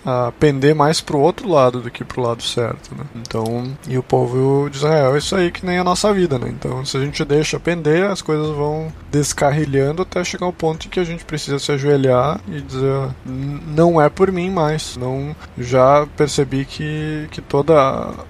a 0.05 0.31
pender 0.39 0.75
mais 0.75 1.01
pro 1.01 1.19
outro 1.19 1.49
lado 1.49 1.81
do 1.81 1.89
que 1.89 2.03
pro 2.03 2.21
lado 2.21 2.43
certo, 2.43 2.93
né? 2.95 3.03
Então, 3.15 3.75
e 3.87 3.97
o 3.97 4.03
povo 4.03 4.69
de 4.69 4.77
Israel 4.77 5.14
é 5.15 5.19
isso 5.19 5.35
aí 5.35 5.51
que 5.51 5.65
nem 5.65 5.77
a 5.77 5.83
nossa 5.83 6.13
vida, 6.13 6.37
né? 6.37 6.49
Então, 6.49 6.85
se 6.85 6.97
a 6.97 6.99
gente 6.99 7.23
deixa 7.25 7.59
pender, 7.59 8.03
as 8.09 8.21
coisas 8.21 8.49
vão 8.55 8.91
descarrilhando 9.11 10.01
até 10.01 10.23
chegar 10.23 10.45
ao 10.45 10.53
ponto 10.53 10.85
em 10.85 10.89
que 10.89 10.99
a 10.99 11.03
gente 11.03 11.25
precisa 11.25 11.59
se 11.59 11.71
ajoelhar 11.71 12.39
e 12.47 12.61
dizer, 12.61 13.09
não 13.25 14.01
é 14.01 14.09
por 14.09 14.31
mim 14.31 14.49
mais. 14.49 14.97
Não, 14.97 15.35
já 15.57 16.07
percebi 16.15 16.65
que 16.65 17.27
que 17.31 17.41
todo 17.41 17.73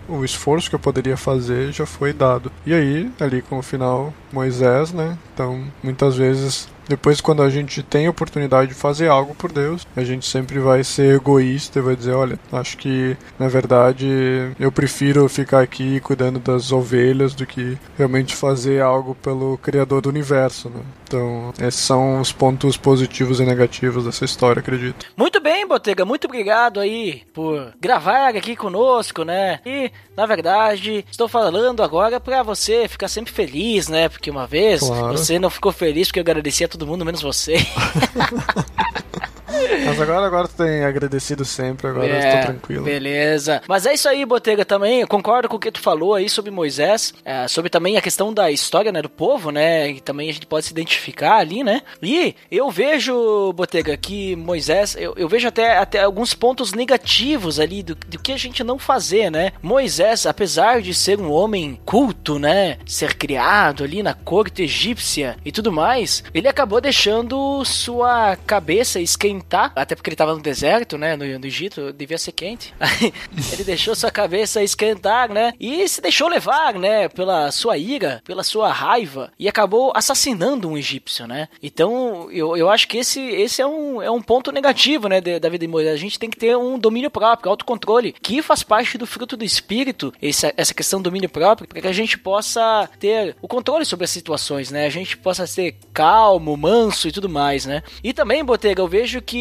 o 0.08 0.24
esforço 0.24 0.70
que 0.70 0.76
eu 0.76 0.80
poderia 0.80 1.18
fazer 1.18 1.72
já 1.72 1.86
foi 1.86 2.14
dado. 2.14 2.52
E 2.66 2.74
aí, 2.74 3.12
ali 3.20 3.42
com 3.42 3.58
o 3.58 3.64
final 3.64 4.14
Moisés, 4.32 4.92
né? 4.92 5.18
Então, 5.34 5.64
muitas 5.84 6.16
vezes 6.16 6.68
depois 6.88 7.22
quando 7.22 7.42
a 7.42 7.50
gente 7.50 7.82
tem 7.84 8.08
a 8.08 8.10
oportunidade 8.10 8.70
de 8.70 8.74
fazer 8.76 9.08
algo 9.08 9.34
por 9.36 9.52
Deus, 9.52 9.86
a 9.96 10.04
gente 10.04 10.26
sempre 10.26 10.60
vai 10.60 10.84
ser 10.84 11.16
egoísta 11.16 11.80
e 11.80 11.82
vai 11.82 11.96
dizer, 11.96 12.14
olha, 12.14 12.40
acho 12.52 12.78
que 12.78 13.16
na 13.40 13.48
verdade 13.48 14.06
eu 14.60 14.72
prefiro 14.72 15.28
ficar 15.30 15.62
aqui 15.62 16.00
cuidando 16.00 16.40
das 16.40 16.72
ovelhas 16.72 17.34
do 17.34 17.46
que 17.46 17.78
realmente 17.98 18.36
fazer 18.36 18.82
algo 18.82 19.16
pelo 19.16 19.58
criador 19.58 20.02
do 20.02 20.10
universo, 20.10 20.70
né? 20.70 20.82
Então, 21.08 21.54
esses 21.60 21.82
são 21.82 22.20
os 22.20 22.32
pontos 22.32 22.78
positivos 22.78 23.40
e 23.40 23.46
negativos 23.46 24.06
dessa 24.06 24.26
história, 24.26 24.60
acredito. 24.60 25.06
Muito 25.16 25.40
bem, 25.40 25.68
Botega, 25.68 26.04
muito 26.04 26.26
obrigado 26.26 26.80
aí 26.80 27.22
por 27.34 27.74
gravar 27.80 28.30
aqui 28.36 28.56
conosco, 28.56 29.24
né? 29.24 29.60
E, 29.66 29.92
na 30.18 30.26
verdade, 30.26 31.06
estou 31.10 31.28
falando 31.28 31.84
agora 31.84 32.20
pra 32.20 32.42
você 32.42 32.88
ficar 32.88 33.08
sempre 33.08 33.32
feliz, 33.32 33.88
né? 33.88 34.10
Porque 34.10 34.32
uma 34.32 34.48
vez 34.48 34.82
Claro. 34.82 35.16
você 35.18 35.38
não 35.38 35.50
ficou 35.50 35.72
feliz 35.72 36.08
porque 36.08 36.20
eu 36.20 36.24
agradeci 36.24 36.64
a 36.64 36.68
todo 36.78 36.88
mundo, 36.88 37.06
menos 37.06 37.22
você. 37.22 37.56
Mas 39.86 40.00
agora, 40.02 40.26
agora 40.26 40.48
tu 40.48 40.56
tem 40.56 40.84
agradecido 40.84 41.46
sempre, 41.46 41.88
agora 41.88 42.08
eu 42.08 42.16
É, 42.16 42.28
estou 42.28 42.42
tranquilo. 42.54 42.84
Beleza. 42.84 43.62
Mas 43.68 43.86
é 43.86 43.94
isso 43.94 44.08
aí, 44.10 44.26
Botega, 44.26 44.66
também. 44.66 45.02
Eu 45.02 45.08
concordo 45.08 45.48
com 45.50 45.56
o 45.58 45.60
que 45.60 45.72
tu 45.72 45.80
falou 45.80 46.14
aí 46.16 46.30
sobre 46.30 46.52
Moisés, 46.52 47.14
é, 47.24 47.48
sobre 47.48 47.70
também 47.70 47.98
a 47.98 48.02
questão 48.02 48.34
da 48.34 48.52
história, 48.52 48.92
né, 48.92 49.02
do 49.02 49.10
povo, 49.10 49.52
né, 49.52 49.90
e 49.90 50.00
também 50.00 50.30
a 50.30 50.34
gente 50.34 50.46
pode 50.46 50.66
se 50.66 50.72
identificar 50.72 51.38
ali, 51.38 51.64
né. 51.64 51.82
E 52.02 52.36
eu 52.52 52.70
vejo, 52.70 53.54
Botega, 53.54 53.96
que 53.98 54.36
Moisés, 54.36 54.96
eu, 55.00 55.14
eu 55.18 55.28
vejo 55.28 55.48
até, 55.48 55.78
até 55.78 56.02
alguns 56.02 56.34
pontos 56.34 56.74
negativos 56.74 57.60
ali 57.60 57.84
do, 57.84 57.96
do 57.96 58.20
que 58.20 58.32
a 58.32 58.38
gente 58.38 58.64
não 58.64 58.78
fazer, 58.80 59.30
né. 59.30 59.52
Moisés, 59.62 60.26
apesar 60.26 60.82
de 60.82 60.94
ser 60.94 61.20
um 61.20 61.32
homem 61.32 61.80
culto, 61.86 62.40
né, 62.40 62.78
ser 62.86 63.16
criado 63.16 63.84
ali 63.84 64.02
na 64.02 64.14
corte 64.14 64.64
egípcia 64.64 65.38
e 65.46 65.52
tudo 65.52 65.72
mais, 65.72 66.24
ele 66.34 66.48
acabou 66.48 66.82
deixando 66.82 67.64
sua 67.66 68.36
cabeça 68.46 69.00
esquentar, 69.00 69.45
até 69.76 69.96
porque 69.96 70.10
ele 70.10 70.16
tava 70.16 70.34
no 70.34 70.42
deserto, 70.42 70.98
né, 70.98 71.16
no, 71.16 71.26
no 71.40 71.46
Egito, 71.46 71.94
devia 71.94 72.18
ser 72.18 72.32
quente. 72.32 72.74
Aí 72.80 73.14
ele 73.54 73.64
deixou 73.64 73.96
sua 73.96 74.12
cabeça 74.12 74.64
esquentar, 74.64 75.32
né, 75.32 75.54
e 75.60 75.88
se 75.88 76.02
deixou 76.02 76.28
levar, 76.28 76.74
né, 76.76 77.08
pela 77.10 77.52
sua 77.52 77.78
ira, 77.78 78.22
pela 78.26 78.44
sua 78.44 78.72
raiva, 78.72 79.32
e 79.40 79.48
acabou 79.48 79.92
assassinando 79.96 80.70
um 80.70 80.78
egípcio, 80.78 81.28
né. 81.28 81.48
Então, 81.62 82.30
eu, 82.32 82.58
eu 82.58 82.70
acho 82.70 82.88
que 82.88 82.98
esse, 82.98 83.20
esse 83.22 83.62
é, 83.62 83.68
um, 83.68 84.02
é 84.02 84.10
um 84.10 84.22
ponto 84.22 84.52
negativo, 84.52 85.08
né, 85.08 85.22
de- 85.22 85.40
da 85.40 85.50
vida 85.50 85.66
de 85.66 85.72
Moisés. 85.72 85.94
A 85.94 85.98
gente 85.98 86.20
tem 86.20 86.30
que 86.30 86.38
ter 86.38 86.56
um 86.58 86.78
domínio 86.80 87.10
próprio, 87.10 87.50
autocontrole, 87.50 88.14
que 88.14 88.42
faz 88.42 88.64
parte 88.64 88.98
do 88.98 89.06
fruto 89.06 89.38
do 89.38 89.44
espírito, 89.46 90.14
essa, 90.22 90.54
essa 90.58 90.74
questão 90.74 91.00
do 91.00 91.04
domínio 91.10 91.30
próprio, 91.30 91.68
para 91.68 91.82
que 91.82 91.88
a 91.88 91.94
gente 91.94 92.18
possa 92.18 92.90
ter 93.00 93.36
o 93.42 93.48
controle 93.48 93.86
sobre 93.86 94.06
as 94.06 94.10
situações, 94.12 94.72
né, 94.72 94.86
a 94.86 94.90
gente 94.90 95.16
possa 95.18 95.46
ser 95.46 95.76
calmo, 95.94 96.58
manso 96.58 97.08
e 97.08 97.12
tudo 97.12 97.30
mais, 97.30 97.66
né. 97.66 97.84
E 98.04 98.12
também, 98.14 98.44
Botega, 98.44 98.82
eu 98.82 98.88
vejo 98.88 99.22
que 99.22 99.35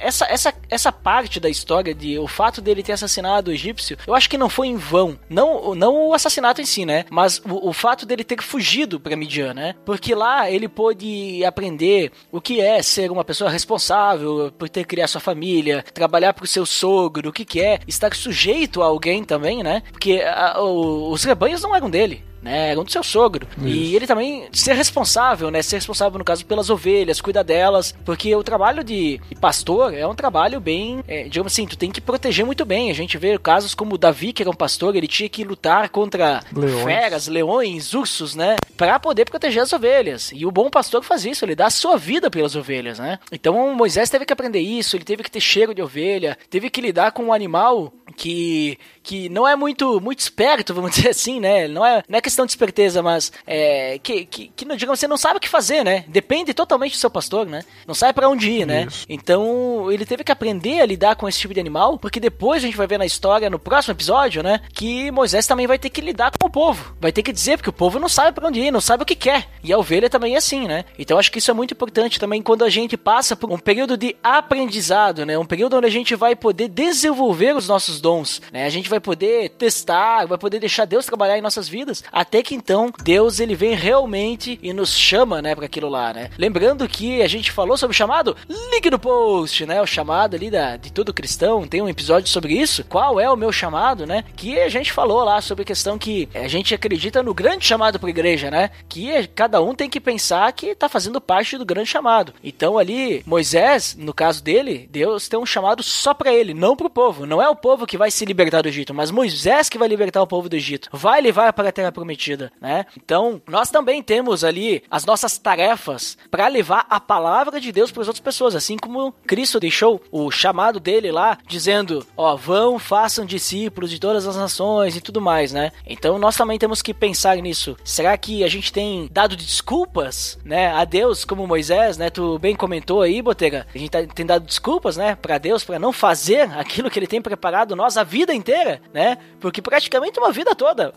essa, 0.00 0.24
essa, 0.26 0.54
essa 0.68 0.92
parte 0.92 1.40
da 1.40 1.48
história 1.48 1.94
de 1.94 2.18
o 2.18 2.26
fato 2.26 2.60
dele 2.60 2.82
ter 2.82 2.92
assassinado 2.92 3.50
o 3.50 3.54
egípcio, 3.54 3.96
eu 4.06 4.14
acho 4.14 4.28
que 4.28 4.38
não 4.38 4.48
foi 4.48 4.68
em 4.68 4.76
vão. 4.76 5.18
Não, 5.28 5.74
não 5.74 6.08
o 6.08 6.14
assassinato 6.14 6.60
em 6.60 6.66
si, 6.66 6.84
né? 6.84 7.04
Mas 7.10 7.38
o, 7.44 7.68
o 7.68 7.72
fato 7.72 8.06
dele 8.06 8.24
ter 8.24 8.40
fugido 8.42 8.98
pra 9.00 9.16
Midian, 9.16 9.54
né? 9.54 9.74
Porque 9.84 10.14
lá 10.14 10.50
ele 10.50 10.68
pôde 10.68 11.44
aprender 11.44 12.12
o 12.30 12.40
que 12.40 12.60
é 12.60 12.82
ser 12.82 13.10
uma 13.10 13.24
pessoa 13.24 13.50
responsável 13.50 14.52
por 14.58 14.68
ter 14.68 14.84
criado 14.84 15.08
sua 15.08 15.20
família, 15.20 15.84
trabalhar 15.94 16.32
pro 16.34 16.46
seu 16.46 16.66
sogro, 16.66 17.30
o 17.30 17.32
que, 17.32 17.44
que 17.44 17.60
é 17.60 17.78
estar 17.86 18.14
sujeito 18.14 18.82
a 18.82 18.86
alguém 18.86 19.24
também, 19.24 19.62
né? 19.62 19.82
Porque 19.92 20.22
a- 20.24 20.60
o- 20.60 21.10
os 21.10 21.24
rebanhos 21.24 21.62
não 21.62 21.74
eram 21.74 21.90
dele 21.90 22.24
né? 22.44 22.70
Eram 22.70 22.84
do 22.84 22.92
seu 22.92 23.02
sogro. 23.02 23.48
E 23.62 23.96
ele 23.96 24.06
também 24.06 24.46
ser 24.52 24.74
responsável, 24.74 25.50
né? 25.50 25.62
Ser 25.62 25.76
responsável, 25.76 26.18
no 26.18 26.24
caso, 26.24 26.44
pelas 26.46 26.70
ovelhas, 26.70 27.20
cuidar 27.20 27.42
delas. 27.42 27.94
Porque 28.04 28.34
o 28.36 28.42
trabalho 28.44 28.84
de, 28.84 29.20
de 29.28 29.34
pastor 29.34 29.94
é 29.94 30.06
um 30.06 30.14
trabalho 30.14 30.60
bem. 30.60 31.02
É, 31.08 31.24
digamos 31.24 31.52
assim, 31.52 31.66
tu 31.66 31.76
tem 31.76 31.90
que 31.90 32.00
proteger 32.00 32.44
muito 32.44 32.64
bem. 32.64 32.90
A 32.90 32.94
gente 32.94 33.16
vê 33.18 33.38
casos 33.38 33.74
como 33.74 33.94
o 33.94 33.98
Davi, 33.98 34.32
que 34.32 34.42
era 34.42 34.50
um 34.50 34.54
pastor, 34.54 34.94
ele 34.94 35.08
tinha 35.08 35.28
que 35.28 35.42
lutar 35.42 35.88
contra 35.88 36.42
Leões. 36.54 36.84
feras, 36.84 37.26
leões, 37.26 37.94
ursos, 37.94 38.34
né? 38.34 38.56
Pra 38.76 39.00
poder 39.00 39.24
proteger 39.24 39.62
as 39.62 39.72
ovelhas. 39.72 40.30
E 40.32 40.44
o 40.44 40.50
bom 40.50 40.68
pastor 40.68 41.02
faz 41.02 41.24
isso, 41.24 41.44
ele 41.44 41.54
dá 41.54 41.66
a 41.66 41.70
sua 41.70 41.96
vida 41.96 42.30
pelas 42.30 42.54
ovelhas, 42.54 42.98
né? 42.98 43.18
Então 43.32 43.74
Moisés 43.74 44.10
teve 44.10 44.24
que 44.24 44.32
aprender 44.32 44.60
isso, 44.60 44.96
ele 44.96 45.04
teve 45.04 45.22
que 45.22 45.30
ter 45.30 45.40
cheiro 45.40 45.74
de 45.74 45.82
ovelha, 45.82 46.36
teve 46.50 46.68
que 46.68 46.80
lidar 46.80 47.12
com 47.12 47.24
um 47.24 47.32
animal 47.32 47.92
que 48.16 48.78
que 49.02 49.28
não 49.28 49.46
é 49.46 49.54
muito 49.54 50.00
muito 50.00 50.20
esperto, 50.20 50.72
vamos 50.74 50.92
dizer 50.96 51.10
assim, 51.10 51.40
né? 51.40 51.68
Não 51.68 51.84
é, 51.84 52.02
não 52.08 52.18
é 52.18 52.20
questão 52.34 52.46
de 52.46 52.52
esperteza, 52.52 53.00
mas 53.02 53.30
é, 53.46 53.98
que, 54.02 54.24
que, 54.26 54.48
que 54.54 54.64
não- 54.64 54.76
digamos, 54.76 54.98
você 54.98 55.06
não 55.06 55.16
sabe 55.16 55.36
o 55.36 55.40
que 55.40 55.48
fazer, 55.48 55.84
né? 55.84 56.04
Depende 56.08 56.52
totalmente 56.52 56.92
do 56.92 56.98
seu 56.98 57.08
pastor, 57.10 57.46
né? 57.46 57.62
Não 57.86 57.94
sabe 57.94 58.12
pra 58.12 58.28
onde 58.28 58.50
ir, 58.50 58.66
né? 58.66 58.86
Isso. 58.88 59.06
Então 59.08 59.90
ele 59.90 60.04
teve 60.04 60.24
que 60.24 60.32
aprender 60.32 60.80
a 60.80 60.86
lidar 60.86 61.14
com 61.16 61.28
esse 61.28 61.38
tipo 61.38 61.54
de 61.54 61.60
animal, 61.60 61.96
porque 61.98 62.18
depois 62.18 62.62
a 62.62 62.66
gente 62.66 62.76
vai 62.76 62.86
ver 62.86 62.98
na 62.98 63.06
história, 63.06 63.48
no 63.48 63.58
próximo 63.58 63.92
episódio, 63.94 64.42
né? 64.42 64.60
Que 64.72 65.10
Moisés 65.12 65.46
também 65.46 65.66
vai 65.66 65.78
ter 65.78 65.90
que 65.90 66.00
lidar 66.00 66.32
com 66.38 66.46
o 66.46 66.50
povo. 66.50 66.94
Vai 67.00 67.12
ter 67.12 67.22
que 67.22 67.32
dizer, 67.32 67.56
porque 67.56 67.70
o 67.70 67.72
povo 67.72 67.98
não 68.00 68.08
sabe 68.08 68.32
pra 68.32 68.48
onde 68.48 68.60
ir, 68.60 68.70
não 68.72 68.80
sabe 68.80 69.04
o 69.04 69.06
que 69.06 69.14
quer. 69.14 69.46
E 69.62 69.72
a 69.72 69.78
ovelha 69.78 70.10
também 70.10 70.34
é 70.34 70.38
assim, 70.38 70.66
né? 70.66 70.84
Então 70.98 71.18
acho 71.18 71.30
que 71.30 71.38
isso 71.38 71.50
é 71.50 71.54
muito 71.54 71.72
importante 71.72 72.18
também 72.18 72.42
quando 72.42 72.64
a 72.64 72.70
gente 72.70 72.96
passa 72.96 73.36
por 73.36 73.50
um 73.52 73.58
período 73.58 73.96
de 73.96 74.16
aprendizado, 74.22 75.24
né? 75.24 75.38
Um 75.38 75.46
período 75.46 75.76
onde 75.76 75.86
a 75.86 75.90
gente 75.90 76.14
vai 76.16 76.34
poder 76.34 76.68
desenvolver 76.68 77.54
os 77.54 77.68
nossos 77.68 78.00
dons, 78.00 78.42
né? 78.52 78.64
A 78.66 78.70
gente 78.70 78.88
vai 78.88 78.98
poder 79.00 79.50
testar, 79.50 80.26
vai 80.26 80.38
poder 80.38 80.58
deixar 80.58 80.84
Deus 80.84 81.06
trabalhar 81.06 81.38
em 81.38 81.42
nossas 81.42 81.68
vidas, 81.68 82.02
até 82.24 82.42
que 82.42 82.54
então 82.54 82.90
Deus 83.02 83.38
ele 83.38 83.54
vem 83.54 83.74
realmente 83.74 84.58
e 84.62 84.72
nos 84.72 84.96
chama, 84.96 85.42
né, 85.42 85.54
para 85.54 85.66
aquilo 85.66 85.90
lá, 85.90 86.10
né? 86.10 86.30
Lembrando 86.38 86.88
que 86.88 87.20
a 87.20 87.28
gente 87.28 87.52
falou 87.52 87.76
sobre 87.76 87.92
o 87.92 87.96
chamado, 87.96 88.34
link 88.48 88.90
no 88.90 88.98
post, 88.98 89.66
né? 89.66 89.80
O 89.82 89.86
chamado 89.86 90.34
ali 90.34 90.50
da, 90.50 90.78
de 90.78 90.90
todo 90.90 91.12
cristão, 91.12 91.66
tem 91.66 91.82
um 91.82 91.88
episódio 91.88 92.28
sobre 92.30 92.54
isso. 92.54 92.82
Qual 92.84 93.20
é 93.20 93.30
o 93.30 93.36
meu 93.36 93.52
chamado, 93.52 94.06
né? 94.06 94.24
Que 94.34 94.58
a 94.58 94.70
gente 94.70 94.90
falou 94.90 95.22
lá 95.22 95.42
sobre 95.42 95.62
a 95.62 95.66
questão 95.66 95.98
que 95.98 96.26
a 96.34 96.48
gente 96.48 96.74
acredita 96.74 97.22
no 97.22 97.34
grande 97.34 97.66
chamado 97.66 98.00
para 98.00 98.08
igreja, 98.08 98.50
né? 98.50 98.70
Que 98.88 99.28
cada 99.28 99.60
um 99.60 99.74
tem 99.74 99.90
que 99.90 100.00
pensar 100.00 100.50
que 100.54 100.74
tá 100.74 100.88
fazendo 100.88 101.20
parte 101.20 101.58
do 101.58 101.64
grande 101.66 101.90
chamado. 101.90 102.32
Então 102.42 102.78
ali, 102.78 103.22
Moisés, 103.26 103.94
no 103.98 104.14
caso 104.14 104.42
dele, 104.42 104.88
Deus 104.90 105.28
tem 105.28 105.38
um 105.38 105.44
chamado 105.44 105.82
só 105.82 106.14
para 106.14 106.32
ele, 106.32 106.54
não 106.54 106.74
pro 106.74 106.88
povo. 106.88 107.26
Não 107.26 107.42
é 107.42 107.48
o 107.50 107.56
povo 107.56 107.86
que 107.86 107.98
vai 107.98 108.10
se 108.10 108.24
libertar 108.24 108.62
do 108.62 108.68
Egito, 108.68 108.94
mas 108.94 109.10
Moisés 109.10 109.68
que 109.68 109.76
vai 109.76 109.88
libertar 109.88 110.22
o 110.22 110.26
povo 110.26 110.48
do 110.48 110.56
Egito. 110.56 110.88
Vai 110.90 111.20
levar 111.20 111.52
para 111.52 111.68
a 111.68 111.72
terra 111.72 111.92
prometida, 111.92 112.13
né? 112.60 112.86
Então, 112.96 113.40
nós 113.48 113.70
também 113.70 114.02
temos 114.02 114.44
ali 114.44 114.82
as 114.90 115.04
nossas 115.04 115.38
tarefas 115.38 116.16
para 116.30 116.48
levar 116.48 116.86
a 116.88 117.00
palavra 117.00 117.60
de 117.60 117.72
Deus 117.72 117.90
para 117.90 118.02
as 118.02 118.08
outras 118.08 118.22
pessoas, 118.22 118.54
assim 118.54 118.76
como 118.76 119.12
Cristo 119.26 119.60
deixou 119.60 120.00
o 120.10 120.30
chamado 120.30 120.78
dele 120.80 121.10
lá, 121.10 121.38
dizendo: 121.46 122.06
Ó, 122.16 122.36
vão, 122.36 122.78
façam 122.78 123.24
discípulos 123.24 123.90
de 123.90 123.98
todas 123.98 124.26
as 124.26 124.36
nações 124.36 124.96
e 124.96 125.00
tudo 125.00 125.20
mais, 125.20 125.52
né? 125.52 125.70
Então, 125.86 126.18
nós 126.18 126.36
também 126.36 126.58
temos 126.58 126.82
que 126.82 126.94
pensar 126.94 127.36
nisso. 127.36 127.76
Será 127.84 128.16
que 128.16 128.44
a 128.44 128.48
gente 128.48 128.72
tem 128.72 129.08
dado 129.10 129.36
desculpas, 129.36 130.38
né, 130.44 130.68
a 130.72 130.84
Deus, 130.84 131.24
como 131.24 131.46
Moisés, 131.46 131.96
né? 131.98 132.10
Tu 132.10 132.38
bem 132.38 132.54
comentou 132.54 133.02
aí, 133.02 133.20
Botega. 133.22 133.66
A 133.74 133.78
gente 133.78 133.90
tá- 133.90 134.06
tem 134.06 134.26
dado 134.26 134.44
desculpas, 134.46 134.96
né, 134.96 135.16
para 135.16 135.38
Deus, 135.38 135.64
para 135.64 135.78
não 135.78 135.92
fazer 135.92 136.50
aquilo 136.56 136.90
que 136.90 136.98
ele 136.98 137.06
tem 137.06 137.20
preparado 137.22 137.76
nós 137.76 137.96
a 137.96 138.04
vida 138.04 138.34
inteira, 138.34 138.80
né? 138.92 139.18
Porque 139.40 139.60
praticamente 139.62 140.18
uma 140.18 140.32
vida 140.32 140.54
toda 140.54 140.92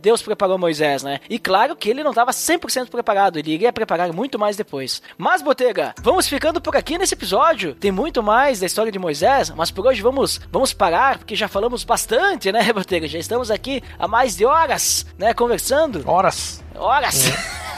Deus 0.00 0.22
preparou 0.22 0.58
Moisés, 0.62 1.02
né? 1.02 1.20
E 1.28 1.38
claro 1.38 1.76
que 1.76 1.90
ele 1.90 2.04
não 2.04 2.12
estava 2.12 2.30
100% 2.30 2.88
preparado, 2.88 3.38
ele 3.38 3.52
iria 3.52 3.72
preparar 3.72 4.12
muito 4.12 4.38
mais 4.38 4.56
depois. 4.56 5.02
Mas, 5.18 5.42
Botega, 5.42 5.94
vamos 6.00 6.28
ficando 6.28 6.60
por 6.60 6.76
aqui 6.76 6.96
nesse 6.96 7.14
episódio. 7.14 7.74
Tem 7.74 7.90
muito 7.90 8.22
mais 8.22 8.60
da 8.60 8.66
história 8.66 8.92
de 8.92 8.98
Moisés, 8.98 9.50
mas 9.50 9.70
por 9.70 9.86
hoje 9.86 10.00
vamos, 10.00 10.40
vamos 10.50 10.72
parar, 10.72 11.18
porque 11.18 11.34
já 11.34 11.48
falamos 11.48 11.82
bastante, 11.84 12.52
né, 12.52 12.62
Botega? 12.72 13.08
Já 13.08 13.18
estamos 13.18 13.50
aqui 13.50 13.82
há 13.98 14.06
mais 14.06 14.36
de 14.36 14.44
horas, 14.44 15.04
né, 15.18 15.34
conversando. 15.34 16.02
Horas! 16.08 16.62
Horas! 16.76 17.32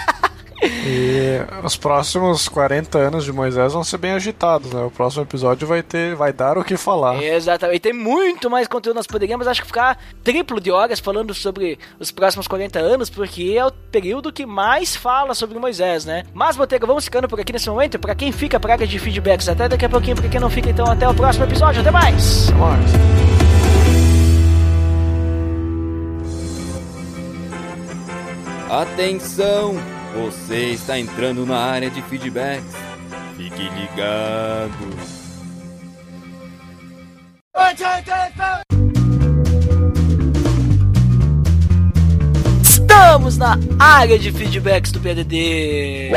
E 0.64 1.40
os 1.62 1.76
próximos 1.76 2.48
40 2.48 2.98
anos 2.98 3.24
de 3.24 3.32
Moisés 3.32 3.72
vão 3.72 3.84
ser 3.84 3.98
bem 3.98 4.12
agitados, 4.12 4.72
né? 4.72 4.82
O 4.82 4.90
próximo 4.90 5.22
episódio 5.22 5.66
vai 5.66 5.82
ter, 5.82 6.14
vai 6.14 6.32
dar 6.32 6.56
o 6.58 6.64
que 6.64 6.76
falar. 6.76 7.22
Exatamente. 7.22 7.80
Tem 7.80 7.92
muito 7.92 8.50
mais 8.50 8.66
conteúdo 8.66 8.96
nós 8.96 9.06
poderíamos, 9.06 9.46
acho 9.46 9.60
que 9.60 9.66
ficar 9.66 9.98
triplo 10.22 10.60
de 10.60 10.70
horas 10.70 11.00
falando 11.00 11.34
sobre 11.34 11.78
os 11.98 12.10
próximos 12.10 12.46
40 12.46 12.78
anos, 12.78 13.10
porque 13.10 13.54
é 13.56 13.66
o 13.66 13.70
período 13.70 14.32
que 14.32 14.46
mais 14.46 14.96
fala 14.96 15.34
sobre 15.34 15.58
Moisés, 15.58 16.04
né? 16.04 16.24
Mas, 16.32 16.56
Botega, 16.56 16.86
vamos 16.86 17.04
ficando 17.04 17.28
por 17.28 17.40
aqui 17.40 17.52
nesse 17.52 17.68
momento. 17.68 17.98
Pra 17.98 18.14
quem 18.14 18.32
fica, 18.32 18.58
pra 18.60 18.74
área 18.74 18.86
de 18.86 18.98
feedbacks, 18.98 19.48
até 19.48 19.68
daqui 19.68 19.84
a 19.84 19.88
pouquinho. 19.88 20.16
Pra 20.16 20.28
quem 20.28 20.40
não 20.40 20.50
fica, 20.50 20.70
então 20.70 20.86
até 20.86 21.08
o 21.08 21.14
próximo 21.14 21.44
episódio. 21.44 21.80
Até 21.80 21.90
mais! 21.90 22.48
Até 22.48 22.58
mais. 22.58 23.24
Atenção! 28.70 29.93
Você 30.14 30.66
está 30.70 30.96
entrando 30.96 31.44
na 31.44 31.58
área 31.58 31.90
de 31.90 32.00
feedbacks. 32.02 32.72
Fique 33.36 33.68
ligado. 33.70 35.14
Estamos 42.62 43.36
na 43.36 43.58
área 43.76 44.16
de 44.16 44.30
feedbacks 44.30 44.92
do 44.92 45.00
PDD. 45.00 46.12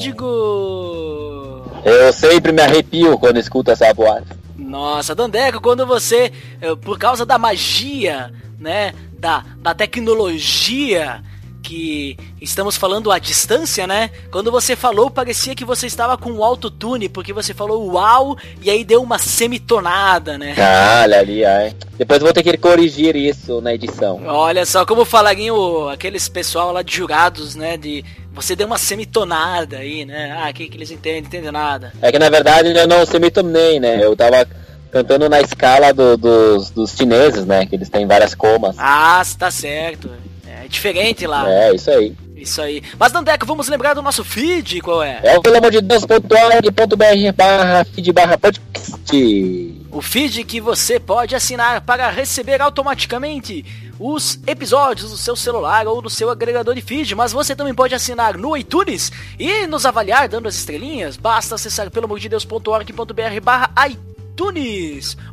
Digo. 0.00 1.66
Eu 1.84 2.12
sempre 2.12 2.52
me 2.52 2.62
arrepio 2.62 3.18
quando 3.18 3.38
escuto 3.38 3.72
essa 3.72 3.92
boate. 3.92 4.28
Nossa, 4.56 5.12
Dandeco, 5.12 5.60
quando 5.60 5.84
você, 5.84 6.32
eh, 6.60 6.76
por 6.76 6.98
causa 6.98 7.26
da 7.26 7.36
magia, 7.36 8.32
né, 8.60 8.94
da, 9.22 9.44
da 9.58 9.72
tecnologia 9.72 11.22
que 11.62 12.18
estamos 12.40 12.76
falando 12.76 13.12
à 13.12 13.20
distância, 13.20 13.86
né? 13.86 14.10
Quando 14.32 14.50
você 14.50 14.74
falou, 14.74 15.08
parecia 15.08 15.54
que 15.54 15.64
você 15.64 15.86
estava 15.86 16.18
com 16.18 16.32
o 16.32 16.42
autotune, 16.42 17.08
porque 17.08 17.32
você 17.32 17.54
falou 17.54 17.92
uau 17.92 18.36
e 18.60 18.68
aí 18.68 18.82
deu 18.82 19.00
uma 19.00 19.18
semitonada, 19.18 20.36
né? 20.36 20.56
Ah, 20.58 21.02
olha 21.04 21.20
ali, 21.20 21.44
ai. 21.44 21.72
Depois 21.96 22.18
eu 22.18 22.26
vou 22.26 22.34
ter 22.34 22.42
que 22.42 22.56
corrigir 22.58 23.14
isso 23.14 23.60
na 23.60 23.72
edição. 23.72 24.20
Olha 24.26 24.66
só 24.66 24.84
como 24.84 25.04
falariam 25.04 25.88
aqueles 25.88 26.28
pessoal 26.28 26.72
lá 26.72 26.82
de 26.82 26.92
jurados, 26.92 27.54
né? 27.54 27.76
De 27.76 28.04
você 28.32 28.56
deu 28.56 28.66
uma 28.66 28.78
semitonada 28.78 29.76
aí, 29.76 30.04
né? 30.04 30.36
Ah, 30.42 30.52
que, 30.52 30.68
que 30.68 30.76
eles 30.76 30.90
entendem, 30.90 31.20
entendem 31.20 31.52
nada. 31.52 31.92
É 32.02 32.10
que 32.10 32.18
na 32.18 32.28
verdade 32.28 32.76
eu 32.76 32.88
não 32.88 33.06
semitonei, 33.06 33.78
né? 33.78 34.04
Eu 34.04 34.16
tava 34.16 34.48
cantando 34.92 35.28
na 35.28 35.40
escala 35.40 35.92
do- 35.92 36.16
dos, 36.16 36.70
dos 36.70 36.90
chineses, 36.92 37.44
né? 37.46 37.64
Que 37.66 37.74
eles 37.76 37.88
têm 37.88 38.06
várias 38.06 38.34
comas. 38.34 38.76
Ah, 38.78 39.22
tá 39.38 39.50
certo. 39.50 40.10
É 40.46 40.68
diferente 40.68 41.26
lá. 41.26 41.50
É, 41.50 41.74
isso 41.74 41.90
aí. 41.90 42.14
Isso 42.36 42.60
aí. 42.60 42.82
Mas, 42.98 43.12
Dandeco, 43.12 43.46
vamos 43.46 43.68
lembrar 43.68 43.94
do 43.94 44.02
nosso 44.02 44.24
feed, 44.24 44.80
qual 44.80 45.02
é? 45.02 45.20
É 45.22 45.38
o 45.38 45.42
pelo 45.42 45.56
amor 45.58 45.70
de 45.70 45.80
Deus.org.br 45.80 47.32
barra 47.36 47.84
feed 47.84 48.12
barra 48.12 48.36
podcast. 48.36 49.78
O 49.92 50.02
feed 50.02 50.42
que 50.44 50.60
você 50.60 50.98
pode 50.98 51.34
assinar 51.36 51.80
para 51.82 52.10
receber 52.10 52.60
automaticamente 52.60 53.64
os 53.98 54.40
episódios 54.46 55.10
do 55.10 55.16
seu 55.16 55.36
celular 55.36 55.86
ou 55.86 56.02
do 56.02 56.10
seu 56.10 56.30
agregador 56.30 56.74
de 56.74 56.80
feed, 56.80 57.14
mas 57.14 57.32
você 57.32 57.54
também 57.54 57.74
pode 57.74 57.94
assinar 57.94 58.36
no 58.36 58.56
iTunes 58.56 59.12
e 59.38 59.66
nos 59.68 59.86
avaliar 59.86 60.28
dando 60.28 60.48
as 60.48 60.56
estrelinhas. 60.56 61.16
Basta 61.16 61.54
acessar 61.54 61.90
pelo 61.90 62.06
amor 62.06 62.18
de 62.18 62.28
Deus.org.br 62.28 63.40
barra 63.42 63.70
iTunes 63.88 64.11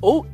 ou 0.01 0.25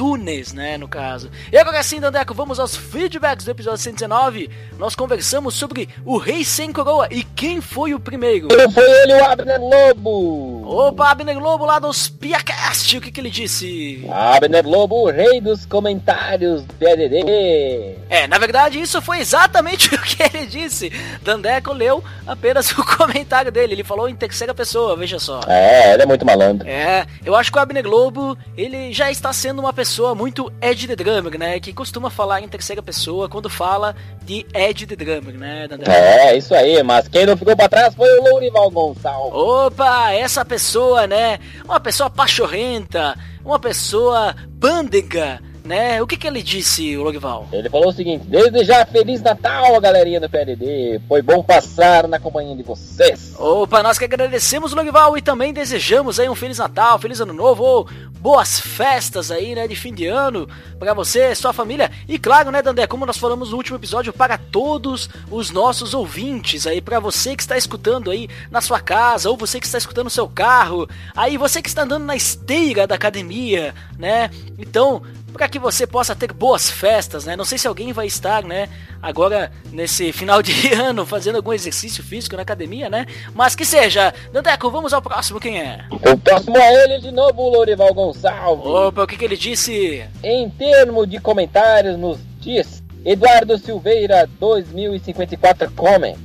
iTunes, 0.00 0.54
né, 0.54 0.78
no 0.78 0.88
caso. 0.88 1.30
E 1.52 1.58
agora 1.58 1.82
sim, 1.82 2.00
Dandeco, 2.00 2.32
vamos 2.32 2.58
aos 2.58 2.74
feedbacks 2.74 3.44
do 3.44 3.50
episódio 3.50 3.78
119. 3.78 4.48
Nós 4.78 4.94
conversamos 4.94 5.54
sobre 5.54 5.88
o 6.06 6.16
Rei 6.16 6.42
Sem 6.42 6.72
Coroa 6.72 7.06
e 7.10 7.22
quem 7.22 7.60
foi 7.60 7.92
o 7.92 8.00
primeiro. 8.00 8.48
Foi 8.72 8.90
ele 9.02 9.14
o 9.14 9.24
Abner 9.24 9.60
Lobo. 9.60 10.62
Opa, 10.66 11.10
Abner 11.10 11.38
Lobo 11.38 11.66
lá 11.66 11.78
dos 11.78 12.08
Piacast, 12.08 12.96
o 12.96 13.00
que, 13.00 13.10
que 13.10 13.20
ele 13.20 13.28
disse? 13.28 14.06
Abner 14.10 14.66
Lobo, 14.66 15.02
o 15.02 15.10
rei 15.10 15.40
dos 15.40 15.66
comentários 15.66 16.62
do 16.62 16.74
PDD. 16.74 17.96
É, 18.08 18.26
na 18.26 18.38
verdade, 18.38 18.80
isso 18.80 19.02
foi 19.02 19.18
exatamente 19.18 19.92
o 19.94 20.00
que 20.00 20.22
ele 20.22 20.46
disse. 20.46 20.90
Dandeco 21.22 21.74
leu 21.74 22.02
apenas 22.26 22.70
o 22.72 22.82
comentário 22.96 23.52
dele. 23.52 23.74
Ele 23.74 23.84
falou 23.84 24.08
em 24.08 24.14
terceira 24.14 24.54
pessoa, 24.54 24.96
veja 24.96 25.18
só. 25.18 25.40
É, 25.46 25.92
ele 25.92 26.04
é 26.04 26.06
muito 26.06 26.24
malandro. 26.24 26.66
É, 26.66 27.06
eu 27.24 27.34
acho 27.34 27.52
que 27.52 27.58
o 27.58 27.60
Abner 27.60 27.82
Globo, 27.82 28.38
ele 28.56 28.92
já 28.92 29.10
está 29.10 29.32
sendo 29.32 29.60
uma 29.60 29.72
pessoa 29.72 29.89
muito 30.14 30.52
Ed 30.60 30.86
the 30.86 30.96
Drummer, 30.96 31.38
né? 31.38 31.58
Que 31.60 31.72
costuma 31.72 32.10
falar 32.10 32.40
em 32.40 32.48
terceira 32.48 32.82
pessoa 32.82 33.28
quando 33.28 33.48
fala 33.48 33.94
de 34.22 34.46
Ed 34.54 34.86
the 34.86 34.96
Drummer, 34.96 35.34
né? 35.36 35.68
É, 35.86 36.36
isso 36.36 36.54
aí, 36.54 36.82
mas 36.82 37.08
quem 37.08 37.26
não 37.26 37.36
ficou 37.36 37.56
pra 37.56 37.68
trás 37.68 37.94
foi 37.94 38.08
o 38.18 38.22
Lourival 38.22 38.70
Gonçalves. 38.70 39.32
Opa, 39.32 40.12
essa 40.12 40.44
pessoa, 40.44 41.06
né? 41.06 41.38
Uma 41.64 41.80
pessoa 41.80 42.08
pachorrenta, 42.08 43.16
uma 43.44 43.58
pessoa 43.58 44.34
pândega, 44.60 45.40
né? 45.70 46.02
O 46.02 46.06
que 46.06 46.16
que 46.16 46.26
ele 46.26 46.42
disse, 46.42 46.96
o 46.96 47.04
Logival? 47.04 47.48
Ele 47.52 47.70
falou 47.70 47.90
o 47.90 47.92
seguinte: 47.92 48.26
Desde 48.26 48.64
já, 48.64 48.84
Feliz 48.84 49.22
Natal, 49.22 49.80
galerinha 49.80 50.20
do 50.20 50.28
PLD. 50.28 51.00
Foi 51.06 51.22
bom 51.22 51.44
passar 51.44 52.08
na 52.08 52.18
companhia 52.18 52.56
de 52.56 52.64
vocês. 52.64 53.36
Opa, 53.38 53.80
nós 53.80 53.96
que 53.96 54.04
agradecemos 54.04 54.72
o 54.72 54.76
Logival 54.76 55.16
e 55.16 55.22
também 55.22 55.52
desejamos 55.52 56.18
aí 56.18 56.28
um 56.28 56.34
Feliz 56.34 56.58
Natal, 56.58 56.98
Feliz 56.98 57.20
Ano 57.20 57.32
Novo, 57.32 57.62
ou 57.62 57.88
boas 58.20 58.58
festas 58.58 59.30
aí, 59.30 59.54
né, 59.54 59.66
de 59.66 59.74
fim 59.74 59.94
de 59.94 60.06
ano 60.06 60.46
para 60.78 60.92
você, 60.92 61.34
sua 61.34 61.54
família 61.54 61.90
e 62.06 62.18
claro, 62.18 62.50
né, 62.50 62.60
Dandé, 62.60 62.86
como 62.86 63.06
nós 63.06 63.16
falamos 63.16 63.50
no 63.50 63.56
último 63.56 63.78
episódio, 63.78 64.12
para 64.12 64.36
todos 64.36 65.08
os 65.30 65.50
nossos 65.50 65.94
ouvintes 65.94 66.66
aí, 66.66 66.82
para 66.82 67.00
você 67.00 67.34
que 67.34 67.42
está 67.42 67.56
escutando 67.56 68.10
aí 68.10 68.28
na 68.50 68.60
sua 68.60 68.78
casa, 68.78 69.30
ou 69.30 69.38
você 69.38 69.58
que 69.58 69.64
está 69.64 69.78
escutando 69.78 70.04
no 70.04 70.10
seu 70.10 70.28
carro, 70.28 70.86
aí 71.16 71.38
você 71.38 71.62
que 71.62 71.68
está 71.68 71.82
andando 71.82 72.04
na 72.04 72.14
esteira 72.14 72.86
da 72.86 72.94
academia, 72.94 73.74
né, 73.98 74.30
então 74.58 75.00
para 75.32 75.48
que 75.48 75.58
você 75.58 75.86
possa 75.86 76.14
ter 76.14 76.32
boas 76.32 76.70
festas, 76.70 77.24
né? 77.24 77.36
Não 77.36 77.44
sei 77.44 77.58
se 77.58 77.66
alguém 77.66 77.92
vai 77.92 78.06
estar, 78.06 78.42
né, 78.44 78.68
agora 79.02 79.50
nesse 79.72 80.12
final 80.12 80.42
de 80.42 80.52
ano 80.74 81.06
fazendo 81.06 81.36
algum 81.36 81.52
exercício 81.52 82.02
físico 82.02 82.36
na 82.36 82.42
academia, 82.42 82.88
né? 82.88 83.06
Mas 83.34 83.54
que 83.54 83.64
seja. 83.64 84.12
Dandeco, 84.32 84.70
vamos 84.70 84.92
ao 84.92 85.02
próximo, 85.02 85.40
quem 85.40 85.60
é? 85.60 85.84
O 85.90 86.18
próximo 86.18 86.56
é 86.56 86.84
ele 86.84 86.98
de 86.98 87.10
novo, 87.10 87.42
o 87.42 87.48
Lourival 87.50 87.94
Gonçalves. 87.94 88.66
Opa, 88.66 89.04
o 89.04 89.06
que 89.06 89.16
que 89.16 89.24
ele 89.24 89.36
disse? 89.36 90.04
Em 90.22 90.48
termos 90.50 91.08
de 91.08 91.18
comentários, 91.20 91.98
nos 91.98 92.18
diz 92.40 92.82
Eduardo 93.04 93.56
Silveira, 93.58 94.28
2054 94.38 95.70
come. 95.72 96.16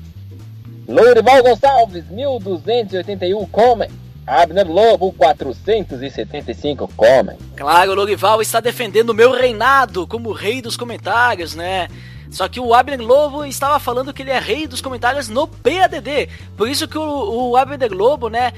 Lourival 0.88 1.42
Gonçalves, 1.44 2.06
1281 2.10 3.46
come. 3.48 3.88
Abner 4.26 4.68
Lobo, 4.68 5.14
475 5.14 6.90
come. 6.96 7.38
Claro, 7.56 7.92
o 7.92 7.96
Lorival 7.96 8.42
está 8.42 8.60
defendendo 8.60 9.12
o 9.12 9.14
meu 9.14 9.32
reinado 9.32 10.08
como 10.08 10.32
rei 10.32 10.62
dos 10.62 10.76
comentários, 10.76 11.54
né? 11.56 11.88
Só 12.32 12.48
que 12.48 12.60
o 12.60 12.74
Abner 12.74 13.02
Lobo 13.02 13.46
estava 13.46 13.80
falando 13.80 14.14
que 14.14 14.24
ele 14.24 14.32
é 14.32 14.40
rei 14.40 14.68
dos 14.68 14.82
comentários 14.82 15.30
no 15.30 15.48
PADD. 15.48 16.28
Por 16.58 16.68
isso 16.68 16.88
que 16.88 16.98
o, 16.98 17.52
o 17.52 17.56
Abner 17.56 17.94
Lobo, 17.94 18.28
né, 18.28 18.52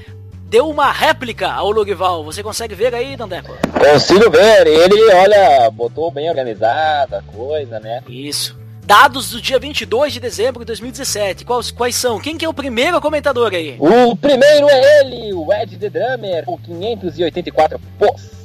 deu 0.48 0.68
uma 0.68 0.90
réplica 0.90 1.50
ao 1.52 1.70
Lorival. 1.70 2.24
Você 2.24 2.42
consegue 2.42 2.74
ver 2.74 2.94
aí, 2.94 3.16
Dandeco? 3.16 3.54
Consigo 3.78 4.30
ver, 4.30 4.66
ele, 4.66 5.12
olha, 5.12 5.70
botou 5.70 6.10
bem 6.10 6.28
organizada 6.28 7.18
a 7.18 7.22
coisa, 7.22 7.78
né? 7.78 8.02
Isso. 8.08 8.56
Dados 8.88 9.32
do 9.32 9.38
dia 9.42 9.58
22 9.58 10.14
de 10.14 10.18
dezembro 10.18 10.60
de 10.60 10.64
2017. 10.68 11.44
Quais, 11.44 11.70
quais 11.70 11.94
são? 11.94 12.18
Quem 12.18 12.38
que 12.38 12.44
é 12.46 12.48
o 12.48 12.54
primeiro 12.54 12.98
comentador 13.02 13.52
aí? 13.52 13.76
O 13.78 14.16
primeiro 14.16 14.66
é 14.66 15.00
ele, 15.00 15.34
o 15.34 15.52
Ed 15.52 15.76
The 15.76 15.90
Drummer, 15.90 16.42
com 16.46 16.56
584 16.56 17.78
posts. 17.98 18.37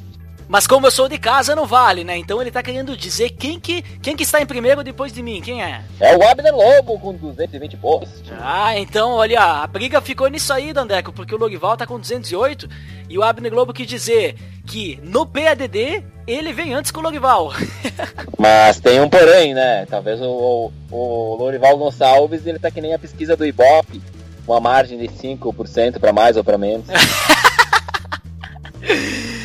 Mas 0.48 0.66
como 0.66 0.86
eu 0.86 0.90
sou 0.90 1.08
de 1.08 1.18
casa, 1.18 1.54
não 1.54 1.66
vale, 1.66 2.04
né? 2.04 2.16
Então 2.16 2.40
ele 2.40 2.50
tá 2.50 2.62
querendo 2.62 2.96
dizer 2.96 3.30
quem 3.30 3.58
que, 3.58 3.82
quem 4.02 4.16
que 4.16 4.22
está 4.22 4.40
em 4.40 4.46
primeiro 4.46 4.84
depois 4.84 5.12
de 5.12 5.22
mim. 5.22 5.40
Quem 5.40 5.62
é? 5.62 5.82
É 5.98 6.16
o 6.16 6.22
Abner 6.28 6.54
Lobo, 6.54 6.98
com 6.98 7.14
220 7.14 7.76
posts. 7.76 8.22
Ah, 8.40 8.78
então, 8.78 9.12
olha, 9.12 9.40
a 9.40 9.66
briga 9.66 10.00
ficou 10.00 10.28
nisso 10.28 10.52
aí, 10.52 10.72
Dandeco, 10.72 11.12
porque 11.12 11.34
o 11.34 11.38
Lorival 11.38 11.76
tá 11.76 11.86
com 11.86 11.98
208 11.98 12.68
e 13.08 13.18
o 13.18 13.22
Abner 13.22 13.50
Globo 13.50 13.72
quis 13.72 13.86
dizer 13.86 14.36
que 14.66 14.98
no 15.02 15.26
PADD 15.26 16.02
ele 16.26 16.52
vem 16.52 16.74
antes 16.74 16.90
que 16.90 16.98
o 16.98 17.02
Lorival. 17.02 17.52
Mas 18.38 18.80
tem 18.80 19.00
um 19.00 19.08
porém, 19.08 19.54
né? 19.54 19.86
Talvez 19.86 20.20
o, 20.20 20.70
o, 20.90 20.96
o 20.96 21.36
Lourival 21.36 21.76
Gonçalves, 21.76 22.46
ele 22.46 22.58
tá 22.58 22.70
que 22.70 22.80
nem 22.80 22.94
a 22.94 22.98
pesquisa 22.98 23.36
do 23.36 23.46
Ibope, 23.46 24.02
uma 24.46 24.60
margem 24.60 24.98
de 24.98 25.08
5% 25.08 25.98
pra 25.98 26.12
mais 26.12 26.36
ou 26.36 26.44
pra 26.44 26.58
menos. 26.58 26.86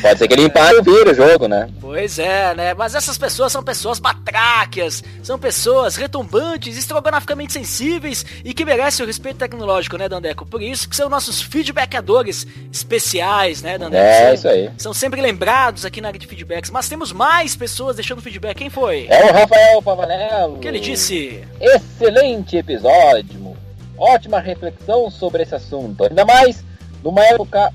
Pode 0.02 0.18
ser 0.18 0.28
que 0.28 0.34
ele 0.34 0.44
empate 0.44 0.76
e 0.78 0.82
vira 0.82 1.10
o 1.10 1.14
jogo, 1.14 1.46
né? 1.48 1.68
Pois 1.80 2.18
é, 2.18 2.54
né? 2.54 2.74
Mas 2.74 2.94
essas 2.94 3.18
pessoas 3.18 3.52
são 3.52 3.62
pessoas 3.62 3.98
batráquias, 3.98 5.02
são 5.22 5.38
pessoas 5.38 5.96
retumbantes, 5.96 6.76
estrogonoficamente 6.76 7.52
sensíveis 7.52 8.24
e 8.44 8.54
que 8.54 8.64
merecem 8.64 9.04
o 9.04 9.06
respeito 9.06 9.36
tecnológico, 9.38 9.96
né, 9.98 10.08
Dandeco? 10.08 10.46
Por 10.46 10.62
isso 10.62 10.88
que 10.88 10.96
são 10.96 11.08
nossos 11.08 11.42
feedbackadores 11.42 12.46
especiais, 12.72 13.62
né, 13.62 13.76
Dandeco? 13.78 14.02
É, 14.02 14.24
São- 14.26 14.34
isso 14.34 14.48
aí. 14.48 14.70
São 14.78 14.94
sempre 14.94 15.20
lembrados 15.20 15.84
aqui 15.84 16.00
na 16.00 16.08
área 16.08 16.18
de 16.20 16.26
feedbacks, 16.26 16.70
mas 16.70 16.88
temos 16.88 17.12
mais 17.12 17.54
pessoas 17.54 17.96
deixando 17.96 18.22
feedback. 18.22 18.56
Quem 18.56 18.70
foi? 18.70 19.06
É 19.08 19.24
o 19.30 19.32
Rafael 19.32 19.82
Pavanello. 19.82 20.54
O 20.56 20.58
que 20.58 20.68
ele 20.68 20.80
disse? 20.80 21.42
Excelente 21.60 22.56
episódio. 22.56 23.56
Ótima 23.98 24.40
reflexão 24.40 25.10
sobre 25.10 25.42
esse 25.42 25.54
assunto. 25.54 26.04
Ainda 26.04 26.24
mais 26.24 26.64
numa 27.04 27.22
época 27.24 27.70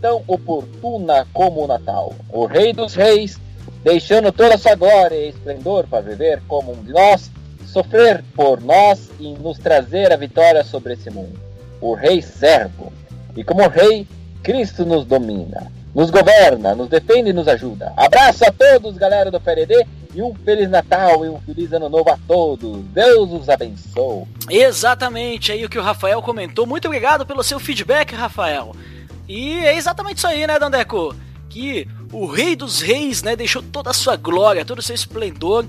tão 0.00 0.22
oportuna 0.26 1.26
como 1.32 1.64
o 1.64 1.66
Natal. 1.66 2.14
O 2.30 2.46
Rei 2.46 2.72
dos 2.72 2.94
Reis, 2.94 3.38
deixando 3.82 4.32
toda 4.32 4.58
sua 4.58 4.74
glória 4.74 5.14
e 5.14 5.28
esplendor 5.28 5.86
para 5.86 6.00
viver 6.00 6.42
como 6.48 6.72
um 6.72 6.82
de 6.82 6.92
nós, 6.92 7.30
sofrer 7.66 8.24
por 8.34 8.60
nós 8.60 9.10
e 9.18 9.32
nos 9.34 9.58
trazer 9.58 10.12
a 10.12 10.16
vitória 10.16 10.64
sobre 10.64 10.94
esse 10.94 11.10
mundo. 11.10 11.38
O 11.80 11.94
Rei 11.94 12.20
servo. 12.20 12.92
E 13.36 13.44
como 13.44 13.68
Rei, 13.68 14.06
Cristo 14.42 14.84
nos 14.84 15.04
domina, 15.04 15.70
nos 15.94 16.10
governa, 16.10 16.74
nos 16.74 16.88
defende 16.88 17.30
e 17.30 17.32
nos 17.32 17.46
ajuda. 17.46 17.92
Abraço 17.96 18.44
a 18.44 18.52
todos, 18.52 18.96
galera 18.96 19.30
do 19.30 19.40
PRD, 19.40 19.86
e 20.14 20.22
um 20.22 20.34
Feliz 20.34 20.68
Natal 20.68 21.24
e 21.24 21.28
um 21.28 21.38
Feliz 21.40 21.72
Ano 21.72 21.88
Novo 21.88 22.10
a 22.10 22.18
todos. 22.26 22.84
Deus 22.86 23.30
os 23.30 23.48
abençoe. 23.48 24.24
Exatamente, 24.48 25.52
aí 25.52 25.64
o 25.64 25.68
que 25.68 25.78
o 25.78 25.82
Rafael 25.82 26.20
comentou. 26.22 26.66
Muito 26.66 26.86
obrigado 26.86 27.24
pelo 27.24 27.44
seu 27.44 27.60
feedback, 27.60 28.14
Rafael. 28.14 28.74
E 29.30 29.64
é 29.64 29.76
exatamente 29.76 30.16
isso 30.16 30.26
aí, 30.26 30.44
né, 30.44 30.58
Dandeco? 30.58 31.14
Que 31.48 31.86
o 32.12 32.26
Rei 32.26 32.56
dos 32.56 32.80
Reis, 32.80 33.22
né, 33.22 33.36
deixou 33.36 33.62
toda 33.62 33.90
a 33.90 33.94
sua 33.94 34.16
glória, 34.16 34.64
todo 34.64 34.80
o 34.80 34.82
seu 34.82 34.92
esplendor 34.92 35.66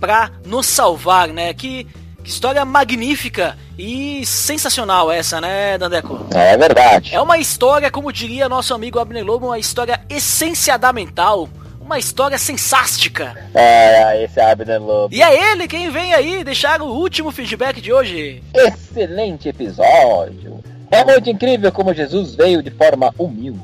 pra 0.00 0.32
nos 0.44 0.66
salvar, 0.66 1.28
né? 1.28 1.54
Que, 1.54 1.84
que 2.24 2.28
história 2.28 2.64
magnífica 2.64 3.56
e 3.78 4.26
sensacional 4.26 5.12
essa, 5.12 5.40
né, 5.40 5.78
Dandeco? 5.78 6.26
É 6.34 6.56
verdade. 6.56 7.14
É 7.14 7.20
uma 7.20 7.38
história, 7.38 7.88
como 7.88 8.12
diria 8.12 8.48
nosso 8.48 8.74
amigo 8.74 8.98
Abner 8.98 9.24
Lobo, 9.24 9.46
uma 9.46 9.60
história 9.60 10.00
essenciadamental, 10.10 11.48
uma 11.80 12.00
história 12.00 12.36
sensástica. 12.36 13.48
É, 13.54 14.24
esse 14.24 14.40
é 14.40 14.50
Abner 14.50 14.82
Lobo. 14.82 15.14
E 15.14 15.22
é 15.22 15.52
ele 15.52 15.68
quem 15.68 15.88
vem 15.88 16.12
aí 16.12 16.42
deixar 16.42 16.82
o 16.82 16.86
último 16.86 17.30
feedback 17.30 17.80
de 17.80 17.92
hoje. 17.92 18.42
Excelente 18.52 19.50
episódio. 19.50 20.63
É 20.94 21.04
muito 21.04 21.28
incrível 21.28 21.72
como 21.72 21.92
Jesus 21.92 22.36
veio 22.36 22.62
de 22.62 22.70
forma 22.70 23.12
humilde, 23.18 23.60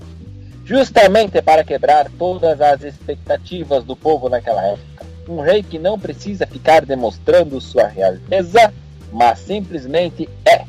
justamente 0.64 1.40
para 1.40 1.62
quebrar 1.62 2.10
todas 2.18 2.60
as 2.60 2.82
expectativas 2.82 3.84
do 3.84 3.94
povo 3.94 4.28
naquela 4.28 4.60
época. 4.66 5.06
Um 5.28 5.40
rei 5.40 5.62
que 5.62 5.78
não 5.78 5.96
precisa 5.96 6.44
ficar 6.44 6.84
demonstrando 6.84 7.60
sua 7.60 7.86
realeza, 7.86 8.74
mas 9.12 9.38
simplesmente 9.38 10.28
é. 10.44 10.64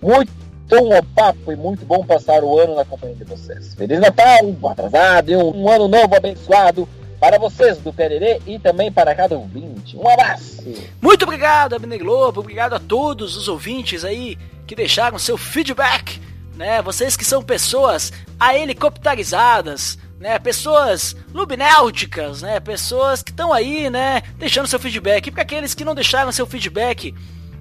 Muito 0.00 0.30
bom 0.68 1.02
papo 1.12 1.50
e 1.50 1.56
muito 1.56 1.84
bom 1.84 2.06
passar 2.06 2.44
o 2.44 2.56
ano 2.56 2.76
na 2.76 2.84
companhia 2.84 3.16
de 3.16 3.24
vocês. 3.24 3.74
Feliz 3.74 3.98
Natal, 3.98 4.44
um 4.44 4.68
atrasado 4.68 5.32
e 5.32 5.36
um, 5.36 5.64
um 5.64 5.68
ano 5.68 5.88
novo 5.88 6.14
abençoado 6.14 6.88
para 7.18 7.36
vocês 7.36 7.78
do 7.78 7.92
Pererê 7.92 8.40
e 8.46 8.60
também 8.60 8.92
para 8.92 9.12
cada 9.12 9.36
ouvinte. 9.36 9.96
Um 9.96 10.08
abraço! 10.08 10.62
Muito 11.02 11.24
obrigado, 11.24 11.74
Abner 11.74 11.98
Globo, 11.98 12.38
obrigado 12.38 12.74
a 12.74 12.78
todos 12.78 13.36
os 13.36 13.48
ouvintes 13.48 14.04
aí 14.04 14.38
que 14.66 14.74
deixaram 14.74 15.18
seu 15.18 15.36
feedback, 15.36 16.20
né? 16.54 16.82
Vocês 16.82 17.16
que 17.16 17.24
são 17.24 17.42
pessoas 17.42 18.12
a 18.38 18.56
helicopterizadas, 18.56 19.98
né? 20.18 20.38
Pessoas 20.38 21.14
lubinéuticas, 21.32 22.42
né? 22.42 22.58
Pessoas 22.58 23.22
que 23.22 23.30
estão 23.30 23.52
aí, 23.52 23.88
né? 23.90 24.22
Deixando 24.38 24.66
seu 24.66 24.78
feedback. 24.78 25.26
E 25.26 25.30
para 25.30 25.42
aqueles 25.42 25.74
que 25.74 25.84
não 25.84 25.94
deixaram 25.94 26.32
seu 26.32 26.46
feedback 26.46 27.14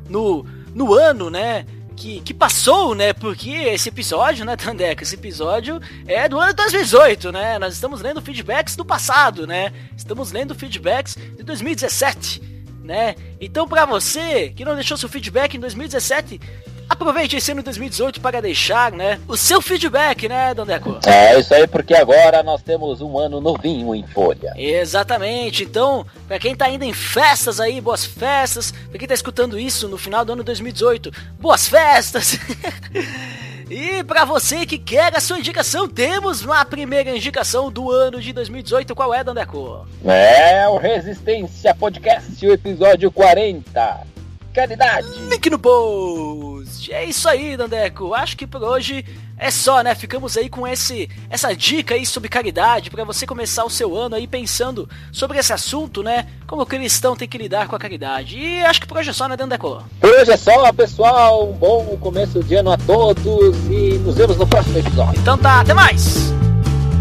no, 0.09 0.45
no 0.73 0.93
ano, 0.93 1.29
né? 1.29 1.65
Que, 1.95 2.19
que 2.21 2.33
passou, 2.33 2.93
né? 2.93 3.13
Porque 3.13 3.49
esse 3.49 3.89
episódio, 3.89 4.43
né, 4.43 4.57
Tandeca? 4.57 5.03
Esse 5.03 5.15
episódio 5.15 5.79
é 6.05 6.27
do 6.27 6.39
ano 6.39 6.53
2018, 6.53 7.31
né? 7.31 7.59
Nós 7.59 7.73
estamos 7.73 8.01
lendo 8.01 8.21
feedbacks 8.21 8.75
do 8.75 8.83
passado, 8.83 9.47
né? 9.47 9.71
Estamos 9.95 10.31
lendo 10.31 10.53
feedbacks 10.53 11.15
de 11.15 11.43
2017, 11.43 12.41
né? 12.83 13.15
Então, 13.39 13.65
para 13.65 13.85
você 13.85 14.49
que 14.49 14.65
não 14.65 14.75
deixou 14.75 14.97
seu 14.97 15.07
feedback 15.07 15.55
em 15.55 15.59
2017, 15.59 16.41
Aproveite 16.89 17.35
esse 17.35 17.51
ano 17.51 17.63
2018 17.63 18.21
para 18.21 18.41
deixar, 18.41 18.91
né, 18.91 19.19
o 19.27 19.35
seu 19.35 19.61
feedback, 19.61 20.27
né, 20.27 20.53
Dandeco? 20.53 20.99
É 21.05 21.39
isso 21.39 21.53
aí, 21.53 21.67
porque 21.67 21.93
agora 21.93 22.43
nós 22.43 22.61
temos 22.61 23.01
um 23.01 23.17
ano 23.17 23.41
novinho 23.41 23.95
em 23.95 24.05
folha. 24.07 24.53
Exatamente. 24.55 25.63
Então, 25.63 26.05
para 26.27 26.39
quem 26.39 26.55
tá 26.55 26.65
ainda 26.65 26.85
em 26.85 26.93
festas 26.93 27.59
aí, 27.59 27.81
boas 27.81 28.05
festas. 28.05 28.71
Para 28.89 28.99
quem 28.99 29.07
tá 29.07 29.13
escutando 29.13 29.59
isso 29.59 29.87
no 29.87 29.97
final 29.97 30.23
do 30.23 30.33
ano 30.33 30.43
2018, 30.43 31.11
boas 31.39 31.67
festas. 31.67 32.37
E 33.67 34.03
para 34.03 34.25
você 34.25 34.63
que 34.63 34.77
quer 34.77 35.15
a 35.15 35.19
sua 35.19 35.39
indicação, 35.39 35.87
temos 35.87 36.43
uma 36.43 36.63
primeira 36.63 37.09
indicação 37.09 37.71
do 37.71 37.89
ano 37.89 38.21
de 38.21 38.31
2018. 38.31 38.93
Qual 38.93 39.11
é, 39.11 39.23
Dandeco? 39.23 39.87
É 40.05 40.67
o 40.67 40.77
Resistência 40.77 41.73
Podcast, 41.73 42.45
o 42.45 42.53
episódio 42.53 43.11
40 43.11 44.14
caridade. 44.55 45.07
Link 45.29 45.49
no 45.49 45.59
post. 45.59 46.91
É 46.91 47.03
isso 47.03 47.27
aí, 47.27 47.57
Dandeco. 47.57 48.13
Acho 48.13 48.37
que 48.37 48.47
por 48.47 48.63
hoje 48.63 49.05
é 49.37 49.51
só, 49.51 49.81
né? 49.81 49.93
Ficamos 49.93 50.37
aí 50.37 50.47
com 50.47 50.65
esse 50.65 51.09
essa 51.29 51.53
dica 51.53 51.93
aí 51.93 52.05
sobre 52.05 52.29
caridade 52.29 52.89
para 52.89 53.03
você 53.03 53.27
começar 53.27 53.65
o 53.65 53.69
seu 53.69 53.95
ano 53.95 54.15
aí 54.15 54.25
pensando 54.25 54.89
sobre 55.11 55.37
esse 55.37 55.51
assunto, 55.51 56.01
né? 56.01 56.25
Como 56.47 56.61
o 56.61 56.65
cristão 56.65 57.15
tem 57.15 57.27
que 57.27 57.37
lidar 57.37 57.67
com 57.67 57.75
a 57.75 57.79
caridade. 57.79 58.39
E 58.39 58.63
acho 58.63 58.79
que 58.79 58.87
por 58.87 58.97
hoje 58.97 59.09
é 59.09 59.13
só, 59.13 59.27
né, 59.27 59.35
Dandeco? 59.35 59.83
Por 59.99 60.09
hoje 60.09 60.31
é 60.31 60.37
só, 60.37 60.71
pessoal. 60.71 61.49
Um 61.49 61.53
bom 61.53 61.97
começo 61.99 62.41
de 62.41 62.55
ano 62.55 62.71
a 62.71 62.77
todos 62.77 63.57
e 63.69 63.99
nos 63.99 64.15
vemos 64.15 64.37
no 64.37 64.47
próximo 64.47 64.77
episódio. 64.77 65.19
Então 65.19 65.37
tá, 65.37 65.59
até 65.59 65.73
mais. 65.73 66.33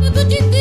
Tudo 0.02 0.24
de 0.24 0.53